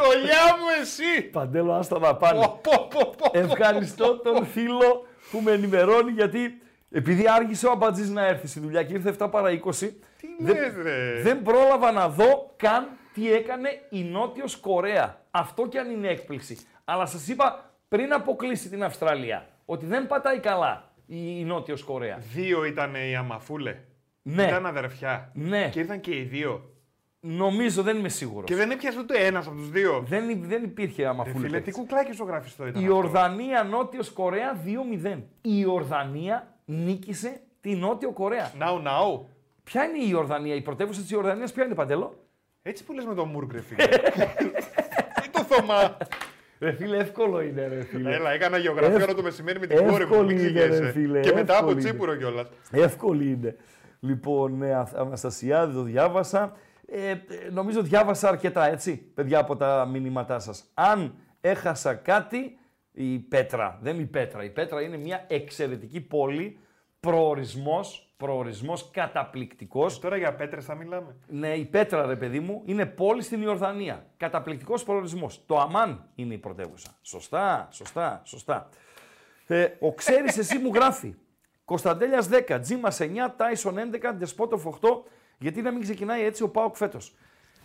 Τσολιά 0.00 0.56
μου 0.58 0.66
εσύ! 0.80 1.22
Παντέλο, 1.22 1.72
άστα 1.72 1.98
να 1.98 2.16
πάνε. 2.16 2.40
Πω, 2.40 2.60
πω, 2.62 2.88
πω, 2.90 3.14
πω. 3.18 3.38
Ευχαριστώ 3.38 4.16
τον 4.18 4.46
φίλο 4.46 5.06
που 5.30 5.40
με 5.40 5.52
ενημερώνει 5.52 6.10
γιατί 6.10 6.60
επειδή 6.90 7.24
άργησε 7.28 7.66
ο 7.66 7.70
Αμπατζής 7.70 8.10
να 8.10 8.26
έρθει 8.26 8.46
στη 8.46 8.60
δουλειά 8.60 8.82
και 8.82 8.92
ήρθε 8.92 9.14
7 9.18 9.28
παρά 9.30 9.50
20, 9.50 9.74
Τι 10.20 10.26
δεν, 10.38 10.56
λες 10.56 10.74
ρε! 10.82 11.20
δεν 11.22 11.42
πρόλαβα 11.42 11.92
να 11.92 12.08
δω 12.08 12.52
καν 12.56 12.88
τι 13.14 13.32
έκανε 13.32 13.68
η 13.90 14.02
Νότιος 14.02 14.56
Κορέα. 14.56 15.20
Αυτό 15.30 15.66
κι 15.66 15.78
αν 15.78 15.90
είναι 15.90 16.08
έκπληξη. 16.08 16.58
Αλλά 16.84 17.06
σας 17.06 17.28
είπα 17.28 17.70
πριν 17.88 18.12
αποκλείσει 18.12 18.68
την 18.68 18.84
Αυστραλία 18.84 19.46
ότι 19.64 19.86
δεν 19.86 20.06
πατάει 20.06 20.38
καλά 20.38 20.92
η, 21.06 21.40
η 21.40 21.44
Νότιος 21.44 21.82
Κορέα. 21.82 22.18
Δύο 22.34 22.64
ήταν 22.64 22.94
οι 22.94 23.16
Αμαφούλε. 23.16 23.76
Ναι. 24.22 24.42
Ήταν 24.42 24.66
αδερφιά. 24.66 25.30
Ναι. 25.34 25.68
Και 25.68 25.78
ήρθαν 25.80 26.00
και 26.00 26.16
οι 26.16 26.22
δύο. 26.22 26.70
Νομίζω, 27.28 27.82
δεν 27.82 27.96
είμαι 27.98 28.08
σίγουρος. 28.08 28.44
Και 28.48 28.54
δεν 28.54 28.70
έπιασε 28.70 28.98
ούτε 28.98 29.18
ένας 29.26 29.46
από 29.46 29.56
τους 29.56 29.70
δύο. 29.70 30.04
Δεν, 30.08 30.28
υ- 30.28 30.44
δεν 30.46 30.62
υπήρχε 30.64 31.06
άμα 31.06 31.24
Ρε 31.24 31.30
φούλε 31.30 31.46
φίλε, 31.46 31.56
τι 31.58 31.64
παίκτης. 31.64 31.74
κουκλάκι 31.82 32.12
ζωγραφιστό 32.12 32.66
ήταν. 32.66 32.82
Η 32.82 32.84
αυτό. 32.84 32.96
Ορδανία 32.96 33.62
Νότιος 33.62 34.10
Κορέα 34.10 34.56
2-0. 34.64 35.22
Η 35.42 35.64
Ορδανία 35.66 36.54
νίκησε 36.64 37.40
τη 37.60 37.74
Νότιο 37.74 38.10
Κορέα. 38.12 38.52
Ναου, 38.58 38.78
ναου. 38.78 39.28
Ποια 39.64 39.84
είναι 39.84 39.98
η 39.98 40.06
Ιορδανία, 40.10 40.54
η 40.54 40.60
πρωτεύουσα 40.62 41.00
της 41.00 41.10
Ιορδανίας, 41.10 41.52
ποια 41.52 41.64
είναι 41.64 41.74
παντελώ; 41.74 42.24
Έτσι 42.62 42.84
που 42.84 42.92
λες 42.92 43.04
με 43.04 43.14
το 43.14 43.24
Μουργκ, 43.24 43.52
ρε 43.52 43.60
φίλε. 43.60 43.84
Τι 45.22 45.28
το 45.30 45.42
Θωμά. 45.48 45.96
Ρε 46.58 46.72
φίλε, 46.72 46.96
εύκολο 46.96 47.40
είναι, 47.42 47.66
ρε 47.68 47.82
φίλε. 47.82 48.14
Έλα, 48.14 48.30
έκανα 48.30 48.56
γεωγραφία 48.58 48.94
Ευ- 48.94 49.04
όλο 49.04 49.14
το 49.14 49.22
μεσημέρι 49.22 49.58
με 49.58 49.66
την 49.66 49.76
κόρη 49.76 49.90
μου. 49.90 49.96
εύκολη 49.96 50.34
Μην 50.34 50.46
είναι, 50.48 50.60
ρε 50.60 50.68
ξηγέσαι. 50.68 50.92
φίλε, 50.92 51.20
Και 51.20 51.32
μετά 51.32 51.42
από 51.42 51.52
εύκολη 51.52 51.72
είναι. 51.72 51.80
τσίπουρο 51.90 52.16
κιόλας. 52.16 52.48
Εύκολη 52.70 53.30
είναι. 53.30 53.56
Λοιπόν, 54.00 54.56
ναι, 54.58 54.74
Α- 54.74 54.88
Αναστασιάδη 54.96 55.74
το 55.74 55.82
διάβασα. 55.82 56.56
Ε, 56.86 57.10
ε, 57.10 57.18
νομίζω 57.50 57.82
διάβασα 57.82 58.28
αρκετά, 58.28 58.66
έτσι, 58.66 58.96
παιδιά, 58.96 59.38
από 59.38 59.56
τα 59.56 59.86
μηνύματά 59.90 60.38
σας. 60.38 60.64
Αν 60.74 61.14
έχασα 61.40 61.94
κάτι, 61.94 62.58
η 62.92 63.18
Πέτρα, 63.18 63.78
δεν 63.82 63.94
είναι 63.94 64.02
η 64.02 64.06
Πέτρα. 64.06 64.44
Η 64.44 64.50
Πέτρα 64.50 64.82
είναι 64.82 64.96
μια 64.96 65.24
εξαιρετική 65.28 66.00
πόλη, 66.00 66.58
προορισμός, 67.00 68.14
προορισμός 68.16 68.90
καταπληκτικός. 68.90 69.98
Τώρα 69.98 70.16
για 70.16 70.34
πέτρες 70.34 70.64
θα 70.64 70.74
μιλάμε. 70.74 71.16
Ναι, 71.26 71.54
η 71.54 71.64
Πέτρα, 71.64 72.06
ρε 72.06 72.16
παιδί 72.16 72.40
μου, 72.40 72.62
είναι 72.64 72.86
πόλη 72.86 73.22
στην 73.22 73.42
Ιορδανία. 73.42 74.06
Καταπληκτικός 74.16 74.82
προορισμός. 74.82 75.46
Το 75.46 75.58
Αμάν 75.58 76.10
είναι 76.14 76.34
η 76.34 76.38
πρωτεύουσα. 76.38 76.98
Σωστά, 77.02 77.68
σωστά, 77.70 78.22
σωστά. 78.24 78.68
Ε, 79.46 79.68
ο 79.80 79.92
ξέρεις 79.92 80.38
εσύ 80.38 80.58
μου 80.58 80.70
γράφει. 80.74 81.14
Κωνσταντέλιας 81.64 82.28
10, 82.28 82.58
Τζίμας 82.60 83.00
9, 83.00 83.34
Τάισον 83.36 83.78
11, 83.78 84.12
Ντεσπότοφ 84.12 84.66
8. 84.66 85.04
Γιατί 85.38 85.62
να 85.62 85.70
μην 85.70 85.82
ξεκινάει 85.82 86.24
έτσι 86.24 86.42
ο 86.42 86.48
Πάοκ 86.48 86.76
φέτος. 86.76 87.14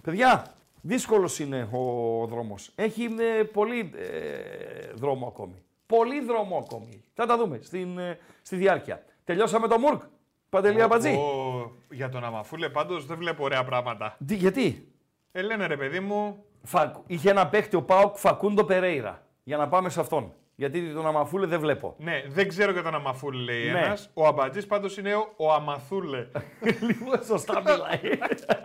Παιδιά, 0.01 0.53
δύσκολος 0.81 1.39
είναι 1.39 1.69
ο 1.71 2.25
δρόμος. 2.27 2.71
Έχει 2.75 3.03
ε, 3.39 3.43
πολύ 3.43 3.91
ε, 3.95 4.91
δρόμο 4.93 5.27
ακόμη. 5.27 5.63
Πολύ 5.85 6.21
δρόμο 6.25 6.57
ακόμη. 6.57 7.03
Θα 7.13 7.25
τα 7.25 7.37
δούμε 7.37 7.59
στην, 7.63 7.97
ε, 7.97 8.19
στη 8.41 8.55
διάρκεια. 8.55 9.03
Τελειώσαμε 9.25 9.67
το 9.67 9.79
Μουρκ. 9.79 10.01
Παντελή 10.49 10.81
Αμπατζή. 10.81 11.13
Ο- 11.15 11.75
Για 11.91 12.09
τον 12.09 12.23
Αμαφούλε 12.23 12.69
πάντως 12.69 13.05
δεν 13.05 13.17
βλέπω 13.17 13.43
ωραία 13.43 13.63
πράγματα. 13.63 14.17
Τι- 14.27 14.35
Γιατί; 14.35 14.87
Ε, 15.31 15.41
λένε 15.41 15.65
ρε 15.65 15.77
παιδί 15.77 15.99
μου, 15.99 16.43
Φα- 16.63 17.01
Είχε 17.07 17.29
ένα 17.29 17.47
παίχτη 17.47 17.75
ο 17.75 17.81
Πάοκ 17.83 18.15
Φακούντο 18.17 18.63
Περέιρα. 18.63 19.25
Για 19.43 19.57
να 19.57 19.67
πάμε 19.67 19.89
σε 19.89 19.99
αυτόν. 19.99 20.33
Γιατί 20.61 20.93
τον 20.93 21.07
Αμαθούλε 21.07 21.45
δεν 21.45 21.59
βλέπω. 21.59 21.95
Ναι, 21.97 22.23
δεν 22.27 22.47
ξέρω 22.47 22.71
για 22.71 22.83
τον 22.83 22.95
Αμαθούλε 22.95 23.41
λέει 23.43 23.71
Ναι. 23.71 23.79
ένας. 23.79 24.09
Ο 24.13 24.27
Αμπατζής 24.27 24.65
πάντως 24.67 24.97
είναι 24.97 25.15
ο, 25.15 25.33
ο 25.35 25.51
Αμαθούλε. 25.53 26.27
Λίγο 26.87 27.21
σωστά 27.25 27.61
μιλάει. 27.61 28.17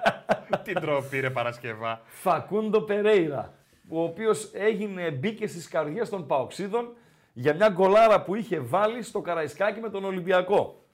Τι 0.65 0.73
τροπή 0.73 1.21
ρε 1.21 1.31
Παρασκευά. 1.31 2.01
Φακούντο 2.05 2.81
Περέιρα. 2.81 3.53
Ο 3.89 4.03
οποίος 4.03 4.51
έγινε, 4.53 5.11
μπήκε 5.11 5.47
στις 5.47 5.69
καρδιές 5.69 6.09
των 6.09 6.27
Παοκτσήδων 6.27 6.95
για 7.33 7.55
μια 7.55 7.69
γκολάρα 7.69 8.23
που 8.23 8.35
είχε 8.35 8.59
βάλει 8.59 9.03
στο 9.03 9.21
Καραϊσκάκι 9.21 9.81
με 9.81 9.91
τον 9.91 10.05
Ολυμπιακό. 10.05 10.85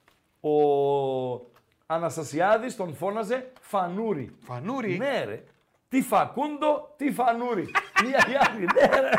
Ο 0.41 0.51
Αναστασιάδης 1.85 2.75
τον 2.75 2.93
φώναζε 2.95 3.51
Φανούρι. 3.61 4.35
Φανούρι. 4.39 4.97
Ναι, 4.97 5.23
ρε. 5.27 5.43
Τι 5.89 6.01
Φακούντο, 6.01 6.93
τι 6.97 7.11
Φανούρι. 7.11 7.65
Μία 8.05 8.25
ή 8.31 8.35
άλλη. 8.49 8.65
Ναι, 8.65 8.99
ρε. 8.99 9.09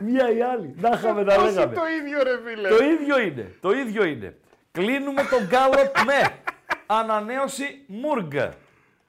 Μία 0.00 0.30
ή 0.32 0.42
άλλη. 0.42 0.74
Να 0.80 0.90
είχαμε 0.94 1.22
να 1.22 1.34
Πώς 1.34 1.42
είναι 1.42 1.52
λέγαμε. 1.52 1.74
το 1.74 1.82
ίδιο 1.86 2.22
ρε 2.22 2.38
φίλε. 2.44 2.68
Το 2.68 2.84
ίδιο 2.84 3.18
είναι. 3.20 3.54
Το 3.60 3.70
ίδιο 3.70 4.04
είναι. 4.04 4.36
Κλείνουμε 4.72 5.22
το 5.22 5.46
γκάλοπ 5.46 5.96
με 6.06 6.38
ανανέωση 6.86 7.84
Μούργκ. 7.86 8.32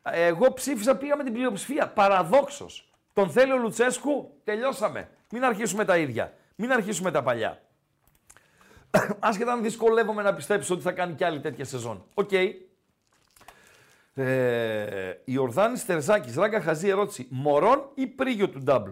Εγώ 0.04 0.54
ψήφισα, 0.54 0.96
πήγα 0.96 1.15
με 1.15 1.24
την 1.24 1.34
πλειοψηφία. 1.34 1.88
Παραδόξως. 1.88 2.89
Τον 3.13 3.30
θέλει 3.30 3.52
ο 3.52 3.58
Λουτσέσκου, 3.58 4.39
τελειώσαμε. 4.43 5.10
Μην 5.32 5.43
αρχίσουμε 5.46 5.86
τα 5.86 5.98
ίδια. 5.98 6.34
Μην 6.56 6.72
αρχίσουμε 6.72 7.12
τα 7.12 7.24
παλιά. 7.24 7.62
Άσχετα 9.19 9.52
αν 9.52 9.62
δυσκολεύομαι 9.62 10.22
να 10.22 10.34
πιστέψω 10.34 10.74
ότι 10.74 10.84
θα 10.84 10.91
κάνει 10.91 11.13
κι 11.13 11.24
άλλη 11.24 11.39
τέτοια 11.39 11.65
σεζόν. 11.65 12.06
Οκ. 12.13 12.32
Ε, 14.15 15.22
Ιορδάνης 15.26 15.86
Τερζάκης, 15.86 16.36
ράγκα 16.36 16.62
χαζή 16.62 16.88
ερώτηση. 16.88 17.28
Μωρόν 17.30 17.89
ή 17.93 18.08
Πρίγιο 18.08 18.50
του 18.50 18.60
νταμπλ. 18.60 18.89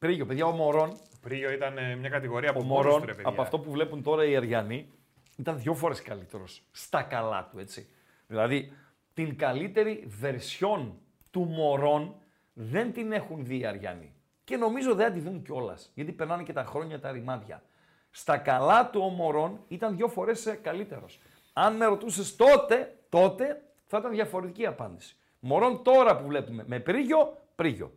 Πρίγιο, 0.00 0.26
παιδιά, 0.26 0.46
ο 0.46 0.50
Μωρόν 0.50 0.96
Πρίγιο 1.20 1.50
ήταν 1.52 1.78
ε, 1.78 1.96
μια 1.96 2.08
κατηγορία 2.08 2.50
από 2.50 2.60
ο 2.60 2.62
μόνος 2.62 2.84
Μωρόν, 2.84 3.00
του 3.00 3.06
ρε 3.06 3.14
παιδιά. 3.14 3.30
από 3.30 3.42
αυτό 3.42 3.58
που 3.58 3.70
βλέπουν 3.70 4.02
τώρα 4.02 4.24
οι 4.24 4.36
Αριανοί, 4.36 4.90
ήταν 5.36 5.58
δύο 5.58 5.74
φορές 5.74 6.02
καλύτερος 6.02 6.62
στα 6.70 7.02
καλά 7.02 7.48
του, 7.50 7.58
έτσι. 7.58 7.88
Δηλαδή, 8.26 8.72
την 9.14 9.36
καλύτερη 9.36 10.04
βερσιόν 10.06 10.98
του 11.30 11.40
Μωρόν 11.40 12.14
δεν 12.52 12.92
την 12.92 13.12
έχουν 13.12 13.44
δει 13.44 13.58
οι 13.58 13.66
Αριανοί. 13.66 14.14
Και 14.44 14.56
νομίζω 14.56 14.94
δεν 14.94 15.06
θα 15.06 15.12
τη 15.12 15.20
δουν 15.20 15.42
κιόλας, 15.42 15.90
γιατί 15.94 16.12
περνάνε 16.12 16.42
και 16.42 16.52
τα 16.52 16.64
χρόνια 16.64 17.00
τα 17.00 17.10
ρημάδια. 17.10 17.62
Στα 18.10 18.36
καλά 18.36 18.90
του 18.90 19.00
ο 19.04 19.08
Μωρόν 19.08 19.60
ήταν 19.68 19.96
δύο 19.96 20.08
φορές 20.08 20.58
καλύτερος. 20.62 21.20
Αν 21.52 21.76
με 21.76 21.84
ρωτούσες 21.84 22.36
τότε, 22.36 22.96
τότε 23.08 23.62
θα 23.86 23.98
ήταν 23.98 24.10
διαφορετική 24.10 24.66
απάντηση. 24.66 25.16
Μωρόν 25.40 25.82
τώρα 25.82 26.16
που 26.16 26.26
βλέπουμε 26.26 26.64
με 26.66 26.78
πρίγιο, 26.78 27.36
πρίγιο. 27.54 27.92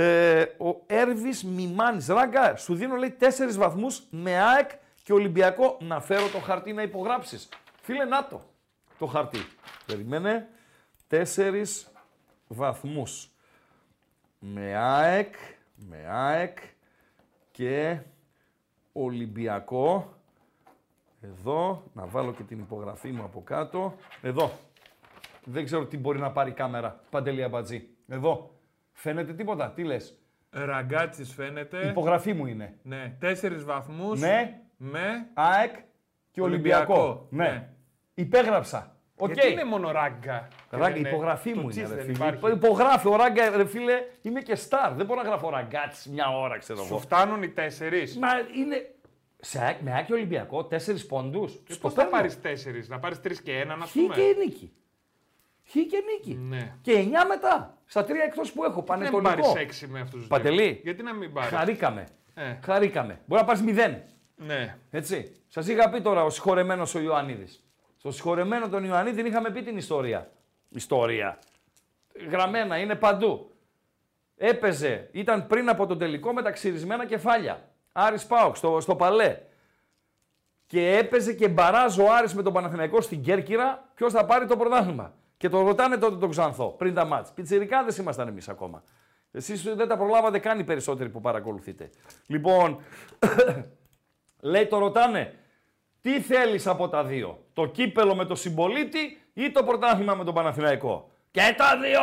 Ε, 0.00 0.42
ο 0.58 0.82
Έρβης 0.86 1.44
Μιμάνη. 1.44 2.04
Ράγκα, 2.08 2.56
σου 2.56 2.74
δίνω 2.74 2.96
λέει 2.96 3.16
4 3.20 3.24
βαθμούς 3.56 4.02
με 4.10 4.40
ΑΕΚ 4.40 4.70
και 5.02 5.12
Ολυμπιακό. 5.12 5.78
Να 5.80 6.00
φέρω 6.00 6.28
το 6.28 6.38
χαρτί 6.38 6.72
να 6.72 6.82
υπογράψεις. 6.82 7.48
Φίλε, 7.82 8.04
να 8.04 8.26
το. 8.26 8.42
Το 8.98 9.06
χαρτί. 9.06 9.38
Περιμένε. 9.86 10.48
4 11.10 11.64
βαθμούς. 12.48 13.30
Με 14.38 14.76
ΑΕΚ, 14.76 15.34
με 15.76 16.06
ΑΕΚ 16.08 16.58
και 17.50 17.98
Ολυμπιακό. 18.92 20.14
Εδώ, 21.20 21.82
να 21.92 22.06
βάλω 22.06 22.32
και 22.32 22.42
την 22.42 22.58
υπογραφή 22.58 23.10
μου 23.10 23.22
από 23.22 23.42
κάτω. 23.42 23.94
Εδώ. 24.22 24.58
Δεν 25.44 25.64
ξέρω 25.64 25.86
τι 25.86 25.98
μπορεί 25.98 26.18
να 26.18 26.30
πάρει 26.30 26.50
η 26.50 26.54
κάμερα. 26.54 27.00
Παντελή 27.10 27.42
Αμπατζή. 27.42 27.88
Εδώ. 28.08 28.57
Φαίνεται 29.00 29.32
τίποτα. 29.32 29.70
Τι 29.70 29.82
λες; 29.84 30.18
Ραγκάτσις 30.50 31.32
φαίνεται. 31.34 31.86
Υπογραφή 31.88 32.32
μου 32.32 32.46
είναι. 32.46 32.74
Ναι, 32.82 33.16
τέσσερις 33.20 33.64
βαθμούς. 33.64 34.20
Ναι. 34.20 34.60
Με. 34.76 35.26
ΑΕΚ 35.34 35.74
και 36.30 36.40
Ολυμπιακό. 36.40 36.92
Ολυμπιακό, 36.94 37.26
Ναι. 37.30 37.44
ναι. 37.44 37.68
Υπέγραψα. 38.14 38.96
Οκ. 39.16 39.32
Γιατί 39.32 39.52
είναι 39.52 39.64
μόνο 39.64 39.90
ράγκα. 39.90 40.48
Ράγκα, 40.70 40.86
Δεν 40.88 40.96
είναι- 40.96 41.08
υπογραφή 41.08 41.52
το 41.54 41.60
μου 41.60 41.68
τσις 41.68 41.82
είναι. 41.82 41.94
Ρε, 41.94 42.02
δεν 42.04 42.14
φίλε. 42.14 42.28
υπάρχει. 42.28 42.56
Υπογράφει 42.56 43.08
ο 43.08 43.16
Ράγκα, 43.16 43.56
ρε 43.56 43.66
φίλε, 43.66 43.94
είμαι 44.22 44.40
και 44.40 44.54
στάρ. 44.54 44.92
Δεν 44.92 45.06
μπορώ 45.06 45.22
να 45.22 45.28
γράφω 45.28 45.50
ραγκάτσις 45.50 46.06
μια 46.06 46.28
ώρα, 46.38 46.58
ξέρω 46.58 46.78
Σου 46.80 46.86
εγώ. 46.90 46.98
φτάνουν 46.98 47.42
οι 47.42 47.48
τέσσερις. 47.48 48.16
Μα 48.18 48.28
είναι. 48.56 48.90
Σε 49.40 49.62
ΑΕΚ, 49.64 49.80
με 49.80 49.92
ΑΕΚ 49.92 50.06
και 50.06 50.12
Ολυμπιακό, 50.12 50.64
τέσσερις 50.64 51.06
πόντους. 51.06 51.60
Πώς 51.80 51.92
θα 51.94 52.06
πάρεις 52.06 52.40
τέσσερις, 52.40 52.88
να 52.88 52.98
πάρεις 52.98 53.20
τρεις 53.20 53.42
και 53.42 53.58
έναν, 53.58 53.82
α 53.82 53.86
Χ 53.86 53.92
πούμε. 53.92 54.14
και 54.14 54.22
νίκη. 54.44 54.72
Χ 55.68 55.72
και 55.72 56.02
νίκη. 56.12 56.34
Ναι. 56.34 56.74
Και 56.82 56.92
9 56.92 57.26
μετά. 57.28 57.76
Στα 57.86 58.04
τρία 58.04 58.24
εκτός 58.24 58.52
που 58.52 58.64
έχω. 58.64 58.84
Να 58.88 58.96
μην 58.96 59.10
πάρεις 59.10 59.22
Πανετολικό. 59.22 59.58
έξι 59.58 59.86
με 59.86 60.00
αυτούς 60.00 60.22
του 60.22 60.28
Παντελή. 60.28 60.80
Γιατί 60.82 61.02
να 61.02 61.12
μην 61.12 61.32
πάρεις; 61.32 61.50
Χαρήκαμε. 61.50 62.04
Ε. 62.34 62.56
Χαρήκαμε. 62.64 63.20
Μπορεί 63.26 63.40
να 63.40 63.46
πάρεις 63.46 63.62
0. 63.66 64.02
Ναι. 64.36 64.76
Έτσι. 64.90 65.32
Σας 65.48 65.68
είχα 65.68 65.90
πει 65.90 66.00
τώρα 66.00 66.24
ο 66.24 66.30
συγχωρεμένος 66.30 66.94
ο 66.94 67.00
Ιωαννίδης. 67.00 67.64
Στο 67.96 68.10
συγχωρεμένο 68.12 68.68
τον 68.68 68.84
Ιωαννίδη 68.84 69.16
την 69.16 69.26
είχαμε 69.26 69.50
πει 69.50 69.62
την 69.62 69.76
ιστορία. 69.76 70.30
Ιστορία. 70.68 71.38
Γραμμένα, 72.30 72.78
είναι 72.78 72.94
παντού. 72.94 73.52
Έπαιζε, 74.36 75.08
ήταν 75.12 75.46
πριν 75.46 75.68
από 75.68 75.86
τον 75.86 75.98
τελικό 75.98 76.32
με 76.32 76.42
τα 76.42 76.50
ξυρισμένα 76.50 77.06
κεφάλια. 77.06 77.68
Άρης 77.92 78.26
Πάοξ 78.26 78.58
στο, 78.58 78.80
στο 78.80 78.96
Παλέ. 78.96 79.38
Και 80.66 80.96
έπαιζε 80.96 81.32
και 81.32 81.48
μπαράζ 81.48 81.98
ο 81.98 82.12
Άρης 82.12 82.34
με 82.34 82.42
τον 82.42 82.52
Παναθηναϊκό 82.52 83.00
στην 83.00 83.22
Κέρκυρα 83.22 83.90
ποιος 83.94 84.12
θα 84.12 84.24
πάρει 84.24 84.46
το 84.46 84.56
πρωτάθλημα. 84.56 85.14
Και 85.38 85.48
το 85.48 85.62
ρωτάνε 85.62 85.96
τότε 85.96 86.16
τον 86.16 86.30
Ξανθό 86.30 86.68
πριν 86.68 86.94
τα 86.94 87.04
μάτς. 87.04 87.32
Πιτσιρικάδες 87.32 87.96
ήμασταν 87.96 88.28
εμείς 88.28 88.48
ακόμα. 88.48 88.82
Εσείς 89.30 89.62
δεν 89.62 89.88
τα 89.88 89.96
προλάβατε 89.96 90.38
καν 90.38 90.58
οι 90.58 90.64
περισσότεροι 90.64 91.08
που 91.08 91.20
παρακολουθείτε. 91.20 91.90
Λοιπόν, 92.26 92.78
λέει 94.40 94.66
το 94.66 94.78
ρωτάνε, 94.78 95.34
τι 96.00 96.20
θέλεις 96.20 96.66
από 96.66 96.88
τα 96.88 97.04
δύο, 97.04 97.44
το 97.52 97.66
κύπελο 97.66 98.14
με 98.14 98.24
το 98.24 98.34
συμπολίτη 98.34 99.20
ή 99.32 99.50
το 99.50 99.64
πρωτάθλημα 99.64 100.14
με 100.14 100.24
τον 100.24 100.34
Παναθηναϊκό; 100.34 101.10
Και 101.30 101.54
τα 101.56 101.78
δύο! 101.78 102.00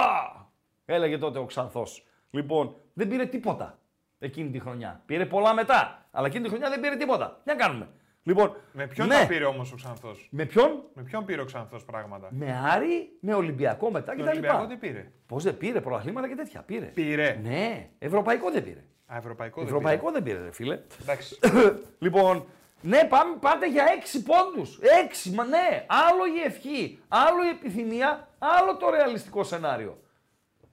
Έλεγε 0.86 1.18
τότε 1.18 1.40
ο 1.40 1.46
Ξανθός. 1.46 2.06
Λοιπόν, 2.30 2.76
δεν 2.94 3.08
πήρε 3.08 3.26
τίποτα 3.26 3.80
εκείνη 4.20 4.50
τη 4.50 4.60
χρονιά. 4.60 5.02
Πήρε 5.06 5.26
πολλά 5.26 5.54
μετά, 5.54 6.08
αλλά 6.12 6.28
εκείνη 6.28 6.44
τη 6.44 6.50
χρονιά 6.50 6.70
δεν 6.70 6.80
πήρε 6.80 6.96
τίποτα. 6.96 7.42
Τι 7.44 7.50
να 7.50 7.56
κάνουμε. 7.56 7.88
Λοιπόν, 8.28 8.56
Με 8.72 8.88
ποιον 8.88 9.08
ναι. 9.08 9.16
τα 9.16 9.28
πήρε 9.28 9.46
όμως 9.46 9.72
ο 9.72 9.76
Ξανθός; 9.76 10.28
Με 10.32 10.46
ποιον; 10.46 10.84
Με 10.94 11.04
ποιον 11.04 11.26
πήρε 11.26 11.42
ο 11.42 11.46
Ξανθός 11.46 11.86
πράγματα; 11.86 12.28
Με 12.32 12.62
Άρη, 12.72 13.18
με 13.20 13.34
Ολυμπιακό 13.34 13.92
μετά 13.92 14.16
Τον 14.16 14.22
κτλ. 14.22 14.30
Ολυμπιακό 14.30 14.66
τι 14.68 14.76
πήρε; 14.76 15.12
Πώς 15.28 15.44
δεν 15.44 15.58
πήρε, 15.58 15.82
πρωταθλήματα 15.82 16.28
και 16.28 16.36
τέτοια. 16.36 16.62
Πήρε. 16.62 16.86
Πήρε. 16.86 17.40
Ναι, 17.44 17.90
ευρωπαϊκό 18.00 18.52
δεν 18.52 18.64
πήρε. 18.64 18.84
Α, 19.06 19.18
ευρωπαϊκό 19.18 19.60
δεν 19.60 19.68
ευρωπαϊκό 19.68 20.12
δεν 20.12 20.24
πήρε, 20.24 20.42
ρε 20.44 20.52
φίλε. 20.52 20.76
πήρε. 20.76 21.02
Εντάξει. 21.02 21.40
λοιπόν, 22.06 22.46
ναι, 22.82 23.04
πάμε, 23.04 23.36
πάτε 23.40 23.70
για 23.70 23.86
6 24.16 24.20
πόντους. 24.26 24.80
6, 25.28 25.32
μα 25.34 25.44
ναι. 25.46 25.86
Άλλο 25.88 26.26
η 26.38 26.42
ευχή, 26.46 27.00
άλλο 27.08 27.46
η 27.46 27.50
επιθυμία, 27.50 28.28
άλλο 28.40 28.78
το 28.78 28.90
ρεαλιστικό 28.90 29.44
σενάριο. 29.44 29.98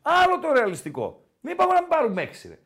Άλλο 0.03 0.39
το 0.39 0.53
ρεαλιστικό. 0.53 1.25
Μην 1.41 1.57
πάμε 1.57 1.73
να 1.73 1.81
μην 1.81 1.89
πάρουμε 1.89 2.23
6, 2.23 2.49
ρε. 2.49 2.59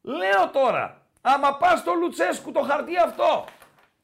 Λέω 0.00 0.50
τώρα, 0.52 1.06
άμα 1.20 1.56
πας 1.56 1.78
στο 1.78 1.94
Λουτσέσκου 1.94 2.52
το 2.52 2.60
χαρτί 2.60 2.96
αυτό 2.96 3.44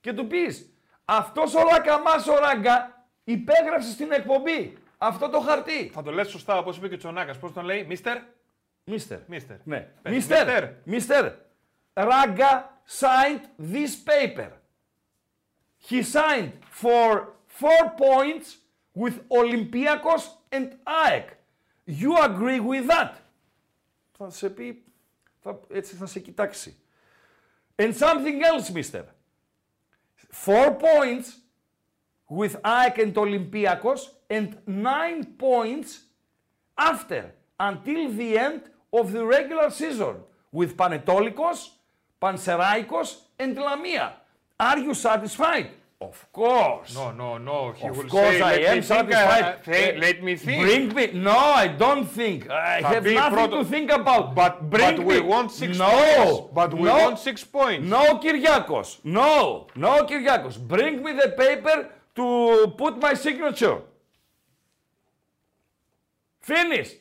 και 0.04 0.12
του 0.12 0.26
πεις 0.26 0.72
αυτός 1.04 1.54
ο 1.54 1.62
Λακαμάς 1.72 2.26
ο 2.28 2.38
Ράγκα 2.38 3.06
υπέγραψε 3.24 3.90
στην 3.90 4.12
εκπομπή 4.12 4.76
αυτό 4.98 5.28
το 5.28 5.40
χαρτί. 5.40 5.90
Θα 5.94 6.02
το 6.02 6.12
λες 6.12 6.28
σωστά 6.28 6.58
όπως 6.58 6.76
είπε 6.76 6.88
και 6.88 6.94
ο 6.94 6.96
Τσονάκας. 6.96 7.38
Πώς 7.38 7.52
τον 7.52 7.64
λέει, 7.64 7.84
Μίστερ. 7.84 8.18
Μίστερ. 8.84 9.18
Μίστερ. 9.26 9.56
Ναι. 9.64 9.80
Πες, 10.02 10.12
Μίστερ. 10.12 10.44
Μίστερ. 10.44 10.70
Μίστερ. 10.84 11.32
Ράγκα 11.92 12.80
signed 13.00 13.44
this 13.72 13.96
paper. 14.10 14.50
He 15.88 16.02
signed 16.02 16.52
for 16.82 17.08
four 17.46 17.82
points 18.06 18.56
with 18.94 19.16
Olympiacos 19.28 20.24
and 20.52 20.66
ΑΕΚ. 20.84 21.28
You 21.86 22.16
agree 22.16 22.60
with 22.60 22.86
that? 22.88 23.12
Θα 24.18 24.30
σε 24.30 24.50
πει, 24.50 24.84
θα, 25.40 25.60
έτσι 25.70 25.94
θα 25.94 26.06
σε 26.06 26.20
κοιτάξει. 26.20 26.76
And 27.76 27.92
something 27.94 28.42
else, 28.42 28.72
mister. 28.72 29.04
four 30.34 30.74
points 30.74 31.38
with 32.28 32.56
AEK 32.64 32.98
and 32.98 33.14
Olympiacos 33.14 34.08
and 34.28 34.58
nine 34.66 35.24
points 35.24 36.00
after 36.76 37.32
until 37.58 38.10
the 38.12 38.36
end 38.36 38.62
of 38.92 39.12
the 39.12 39.24
regular 39.24 39.70
season 39.70 40.16
with 40.50 40.76
Panetolikos, 40.76 41.70
Panseraikos 42.20 43.20
and 43.38 43.56
Lamia. 43.56 44.14
Are 44.58 44.78
you 44.78 44.92
satisfied? 44.94 45.70
Of 46.00 46.32
course. 46.32 46.94
No, 46.94 47.12
no, 47.12 47.38
no. 47.38 47.72
He 47.72 47.86
of 47.86 47.96
will 47.96 48.08
course 48.08 48.36
say, 48.36 48.42
I 48.42 48.54
am 48.74 48.82
satisfied. 48.82 49.44
I, 49.44 49.64
say, 49.64 49.96
let 49.98 50.22
me 50.22 50.36
think. 50.36 50.62
Bring 50.62 50.94
me. 50.94 51.18
No, 51.18 51.38
I 51.38 51.68
don't 51.68 52.06
think. 52.06 52.50
I 52.50 52.80
have 52.82 53.04
nothing 53.04 53.50
to 53.50 53.64
think 53.64 53.90
about. 53.90 54.34
But 54.34 54.68
bring 54.68 54.96
but 54.96 55.04
we 55.04 55.14
me. 55.14 55.20
want 55.20 55.50
six 55.52 55.78
no, 55.78 55.88
points. 55.88 56.50
But 56.52 56.74
we 56.74 56.84
no, 56.84 56.98
want 56.98 57.18
six 57.18 57.44
points. 57.44 57.88
No, 57.88 58.18
Kyriakos. 58.18 58.98
No, 59.04 59.68
no, 59.76 60.04
Kyriakos. 60.04 60.58
Bring 60.58 61.02
me 61.02 61.12
the 61.12 61.30
paper 61.30 61.90
to 62.16 62.74
put 62.76 62.98
my 62.98 63.14
signature. 63.14 63.80
Finished. 66.40 66.96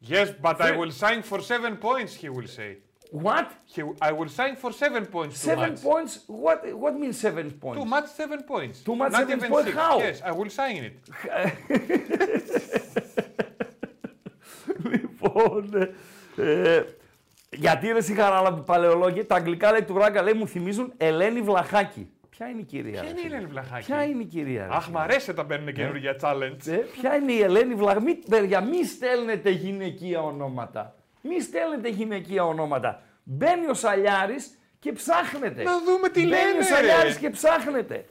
Yes, 0.00 0.30
but 0.40 0.58
Fin 0.58 0.66
I 0.66 0.76
will 0.76 0.92
sign 0.92 1.22
for 1.22 1.40
seven 1.42 1.76
points, 1.76 2.14
he 2.14 2.28
will 2.28 2.46
say. 2.46 2.78
What? 3.10 3.48
He, 3.74 3.80
I 4.08 4.12
will 4.12 4.28
sign 4.28 4.54
for 4.62 4.70
seven 4.84 5.02
points 5.06 5.34
too 5.40 5.48
Seven 5.50 5.70
much. 5.72 5.82
points? 5.82 6.12
What, 6.26 6.58
what 6.82 6.94
means 7.02 7.16
seven 7.26 7.46
points? 7.64 7.78
Too 7.80 7.88
much 7.96 8.06
seven 8.20 8.40
points. 8.52 8.76
Too 8.88 8.96
much 9.02 9.12
Not 9.12 9.20
seven 9.22 9.36
even 9.38 9.50
points? 9.50 9.68
six. 9.70 9.78
How? 9.82 9.98
Yes, 10.06 10.18
I 10.30 10.32
will 10.38 10.50
sign 10.60 10.80
it. 10.88 10.94
Λοιπόν, 14.90 15.70
ε, 16.36 16.74
ε, 16.76 16.84
γιατί 17.50 17.92
ρε 17.92 18.00
συγχαράλα 18.00 18.52
παλαιολόγια, 18.52 19.26
τα 19.26 19.34
αγγλικά 19.34 19.70
λέει 19.70 19.82
του 19.82 19.98
Ράγκα 19.98 20.22
λέει 20.22 20.32
μου 20.34 20.46
θυμίζουν 20.48 20.92
Ελένη 20.96 21.40
Βλαχάκη. 21.40 22.10
Ποια 22.30 22.48
είναι 22.48 22.60
η 22.60 22.64
κυρία. 22.64 23.00
Ποια 23.00 23.02
ρε 23.02 23.08
είναι 23.08 23.20
η 23.20 23.22
φίλε; 23.22 23.34
Ελένη 23.34 23.50
Βλαχάκη; 23.50 23.84
Ποια 23.86 24.04
είναι 24.04 24.22
η 24.22 24.26
κυρία. 24.26 24.66
ρε 24.66 24.74
Αχ, 24.76 24.84
φίλε; 24.84 24.96
μ' 24.98 25.00
αρέσει 25.00 25.30
όταν 25.30 25.46
παίρνουν 25.46 25.72
καινούργια 25.72 26.16
challenge. 26.22 26.66
Ε, 26.66 26.76
ποια 26.76 27.14
είναι 27.16 27.32
η 27.32 27.40
Ελένη 27.40 27.74
Βλαχάκη. 27.74 28.04
Μη, 28.04 28.14
παιδιά, 28.14 28.60
μη 28.60 28.84
στέλνετε 28.84 29.50
γυναικεία 29.50 30.22
ονόματα. 30.22 30.94
Μη 31.22 31.40
στέλνετε 31.40 31.88
γυναικεία 31.88 32.44
ονόματα. 32.44 33.02
Μπαίνει 33.22 33.66
ο 33.66 33.74
Σαλιάρης 33.74 34.58
και 34.78 34.92
ψάχνετε. 34.92 35.62
Να 35.62 35.72
δούμε 35.84 36.08
τι 36.08 36.20
Μπαίνει 36.20 36.30
λένε, 36.30 36.58
ο 36.58 36.62
Σαλιάρης 36.62 37.14
ρε. 37.14 37.20
και 37.20 37.30
ψάχνετε. 37.30 38.04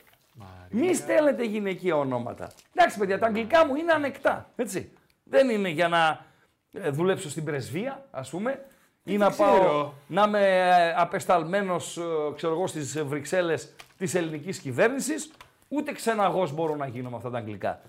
Μη 0.70 0.94
στέλνετε 0.94 1.44
γυναικεία 1.44 1.96
ονόματα. 1.96 2.52
Εντάξει, 2.76 2.98
παιδιά, 2.98 3.20
τα 3.20 3.26
αγγλικά 3.26 3.66
μου 3.66 3.76
είναι 3.76 3.92
ανεκτά. 3.92 4.50
Έτσι. 4.56 4.92
Δεν 5.24 5.50
είναι 5.50 5.70
για 5.70 5.88
να 5.88 6.26
ε, 6.72 6.90
δουλέψω 6.90 7.30
στην 7.30 7.44
πρεσβεία, 7.44 8.06
ας 8.12 8.30
πούμε, 8.30 8.66
ή 9.04 9.18
να 9.18 9.32
πάω 9.32 9.60
ξέρω. 9.60 9.94
να 10.08 10.24
είμαι 10.24 10.94
απεσταλμένος, 10.98 12.00
ξέρω 12.36 12.54
εγώ, 12.54 12.68
στις 12.68 13.04
Βρυξέλλες 13.04 13.76
της 13.98 14.16
ελληνικής 14.16 14.60
κυβέρνησης. 14.60 15.32
Ούτε 15.68 15.92
ξεναγός 15.92 16.54
μπορώ 16.54 16.76
να 16.76 16.88
γίνω 16.88 17.10
με 17.10 17.16
αυτά 17.16 17.30
τα 17.30 17.38
αγγλικά. 17.38 17.82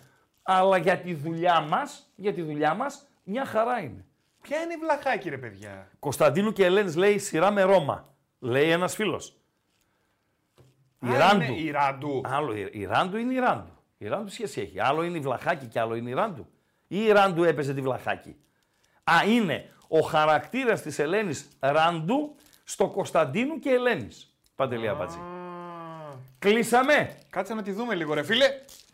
Αλλά 0.43 0.77
για 0.77 0.99
τη 0.99 1.15
δουλειά 1.15 1.61
μας, 1.61 2.11
για 2.17 2.33
τη 2.33 2.43
δουλειά 2.43 2.75
μας, 2.75 3.07
μια 3.25 3.45
χαρά 3.45 3.81
είναι. 3.81 4.05
Ποια 4.43 4.61
είναι 4.61 4.73
η 4.75 4.77
Βλαχάκη, 4.77 5.29
ρε 5.29 5.39
παιδιά; 5.39 5.89
Κωνσταντίνου 5.99 6.53
και 6.53 6.65
Ελένης 6.65 6.97
λέει 6.97 7.19
σειρά 7.19 7.51
με 7.51 7.63
Ρώμα. 7.63 8.15
Λέει 8.39 8.71
ένας 8.71 8.95
φίλος. 8.95 9.37
Η 11.01 11.09
Α, 11.09 11.19
Ράντου. 11.19 11.43
είναι 11.43 11.61
Η 11.61 11.71
Ράντου. 11.71 12.21
Άλλο, 12.25 12.53
η, 12.57 12.69
η 12.73 12.85
Ράντου 12.85 13.17
είναι 13.17 13.35
η 13.35 13.39
Ράντου. 13.39 13.71
Η 13.99 14.09
Ράντου 14.09 14.29
σχέση 14.31 14.61
έχει. 14.61 14.81
Άλλο 14.81 15.03
είναι 15.03 15.17
η 15.19 15.21
Βλαχάκη 15.21 15.67
και 15.67 15.81
άλλο 15.81 15.95
είναι 15.95 16.11
η 16.11 16.13
Ράντου. 16.13 16.47
Ή 16.89 17.05
η 17.05 17.13
Ράντου 17.13 17.45
έπαιζε 17.45 17.75
τη 17.75 17.81
Βλαχάκη. 17.81 18.37
Α, 19.05 19.15
είναι 19.27 19.71
ο 19.89 20.01
χαρακτήρας 20.01 20.83
της 20.83 20.99
Ελένης 20.99 21.49
Ράντου 21.61 22.35
στο 22.65 22.89
Κωνσταντίνου 22.89 23.59
και 23.59 23.71
Ελένης. 23.71 24.33
Παντελή 24.55 24.89
Αμπατζή. 24.89 25.19
Α, 25.19 25.23
Κλείσαμε. 26.39 27.17
Κάτσε 27.31 27.55
να 27.55 27.63
τη 27.63 27.73
δούμε 27.73 27.95
λίγο, 27.95 28.15
ρε 28.15 28.23
φίλε. 28.23 28.47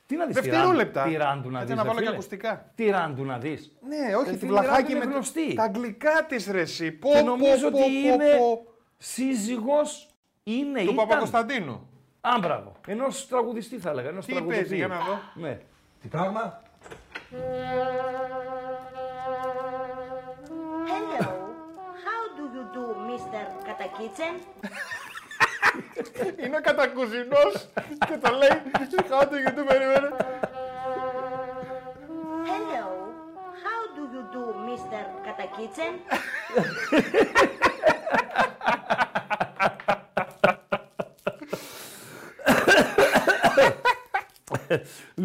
Τι 0.06 0.16
να 0.16 0.26
δεις 0.26 0.34
τη 0.36 0.40
Ράντου, 0.40 0.50
Δευτερόλεπτα. 0.56 1.02
τι 1.02 1.16
Ράντου 1.16 1.50
να 1.50 1.58
Κάτσε 1.58 1.74
δεις, 1.74 1.76
να 1.76 1.82
ρε 1.82 1.88
βάλω 1.88 1.98
και 2.00 2.04
φίλε. 2.04 2.10
ακουστικά. 2.16 2.70
Τι 2.74 2.90
Ράντου 2.90 3.24
να 3.24 3.38
δεις. 3.38 3.72
Ναι, 3.88 4.16
όχι, 4.16 4.28
Ε, 4.28 4.32
τη 4.32 4.38
φίλε, 4.38 4.50
η 4.50 4.54
Ράντου 4.54 4.66
Βλαχάκη 4.66 4.92
είναι 4.92 5.04
με 5.04 5.12
γνωστή. 5.12 5.54
τα 5.54 5.62
αγγλικά 5.62 6.24
της 6.28 6.46
ρε 6.50 6.60
εσύ. 6.60 6.90
Πω, 6.92 7.10
Και 7.10 7.18
πω, 7.18 7.24
νομίζω 7.24 7.70
πω, 7.70 7.78
ότι 7.78 7.86
πω, 7.86 8.12
είναι 8.12 8.36
πω. 8.38 8.64
σύζυγος 8.98 10.08
είναι, 10.42 10.78
Του 10.78 10.92
ήταν. 10.92 10.94
Παπακοσταντίνου. 10.94 11.88
Α, 12.20 12.38
μπράβο. 12.40 12.72
Ενός 12.86 13.28
τραγουδιστή 13.28 13.78
θα 13.78 13.90
έλεγα. 13.90 14.08
Ενός 14.08 14.24
Τι 14.26 14.32
τραγουδιστή. 14.32 14.62
παίζει, 14.62 14.76
για 14.76 14.86
να 14.88 14.96
δω. 14.96 15.18
Ναι. 15.34 15.58
Τι 16.02 16.08
πράγμα; 16.08 16.62
Hello. 20.90 21.28
How 22.06 22.22
do 22.36 22.44
you 22.56 22.64
do, 22.76 22.84
Mr. 23.08 23.44
Katakitchen? 23.66 24.34
είναι 26.44 26.56
ο 26.56 26.60
κατακουζινός 26.60 27.68
και 28.08 28.16
το 28.22 28.30
λέει. 28.36 28.62
Χάω 29.08 29.20
το 29.20 29.36
YouTube, 29.44 29.66
περιμένω. 29.68 30.08
Hello. 32.50 32.86
How 33.64 33.80
do 33.96 34.02
you 34.14 34.22
do, 34.34 34.42
Mr. 34.66 35.04
Katakitchen? 35.24 35.94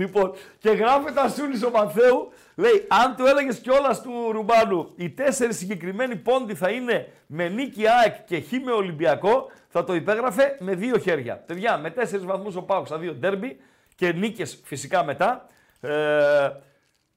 Λοιπόν, 0.09 0.33
και 0.59 0.69
γράφει 0.69 1.13
τα 1.13 1.29
Σούνη 1.29 1.63
ο 1.63 1.69
Μαθαίου, 1.69 2.31
λέει, 2.55 2.85
αν 2.87 3.15
του 3.15 3.25
έλεγες 3.25 3.59
κιόλας 3.59 4.01
του 4.01 4.31
Ρουμπάνου, 4.31 4.93
οι 4.95 5.09
τέσσερις 5.09 5.57
συγκεκριμένοι 5.57 6.15
πόντοι 6.15 6.55
θα 6.55 6.69
είναι 6.69 7.11
με 7.27 7.49
νίκη 7.49 7.87
ΑΕΚ 7.87 8.25
και 8.25 8.39
χ 8.41 8.51
με 8.63 8.71
Ολυμπιακό, 8.71 9.51
θα 9.67 9.83
το 9.83 9.95
υπέγραφε 9.95 10.57
με 10.59 10.75
δύο 10.75 10.97
χέρια. 10.97 11.35
Παιδιά, 11.35 11.77
με 11.77 11.89
τέσσερις 11.89 12.25
βαθμούς 12.25 12.55
ο 12.55 12.61
Πάουξ 12.61 12.89
στα 12.89 12.97
δύο 12.97 13.13
ντέρμπι 13.13 13.59
και 13.95 14.11
νίκες 14.11 14.61
φυσικά 14.63 15.03
μετά. 15.03 15.47
Ε, 15.81 16.49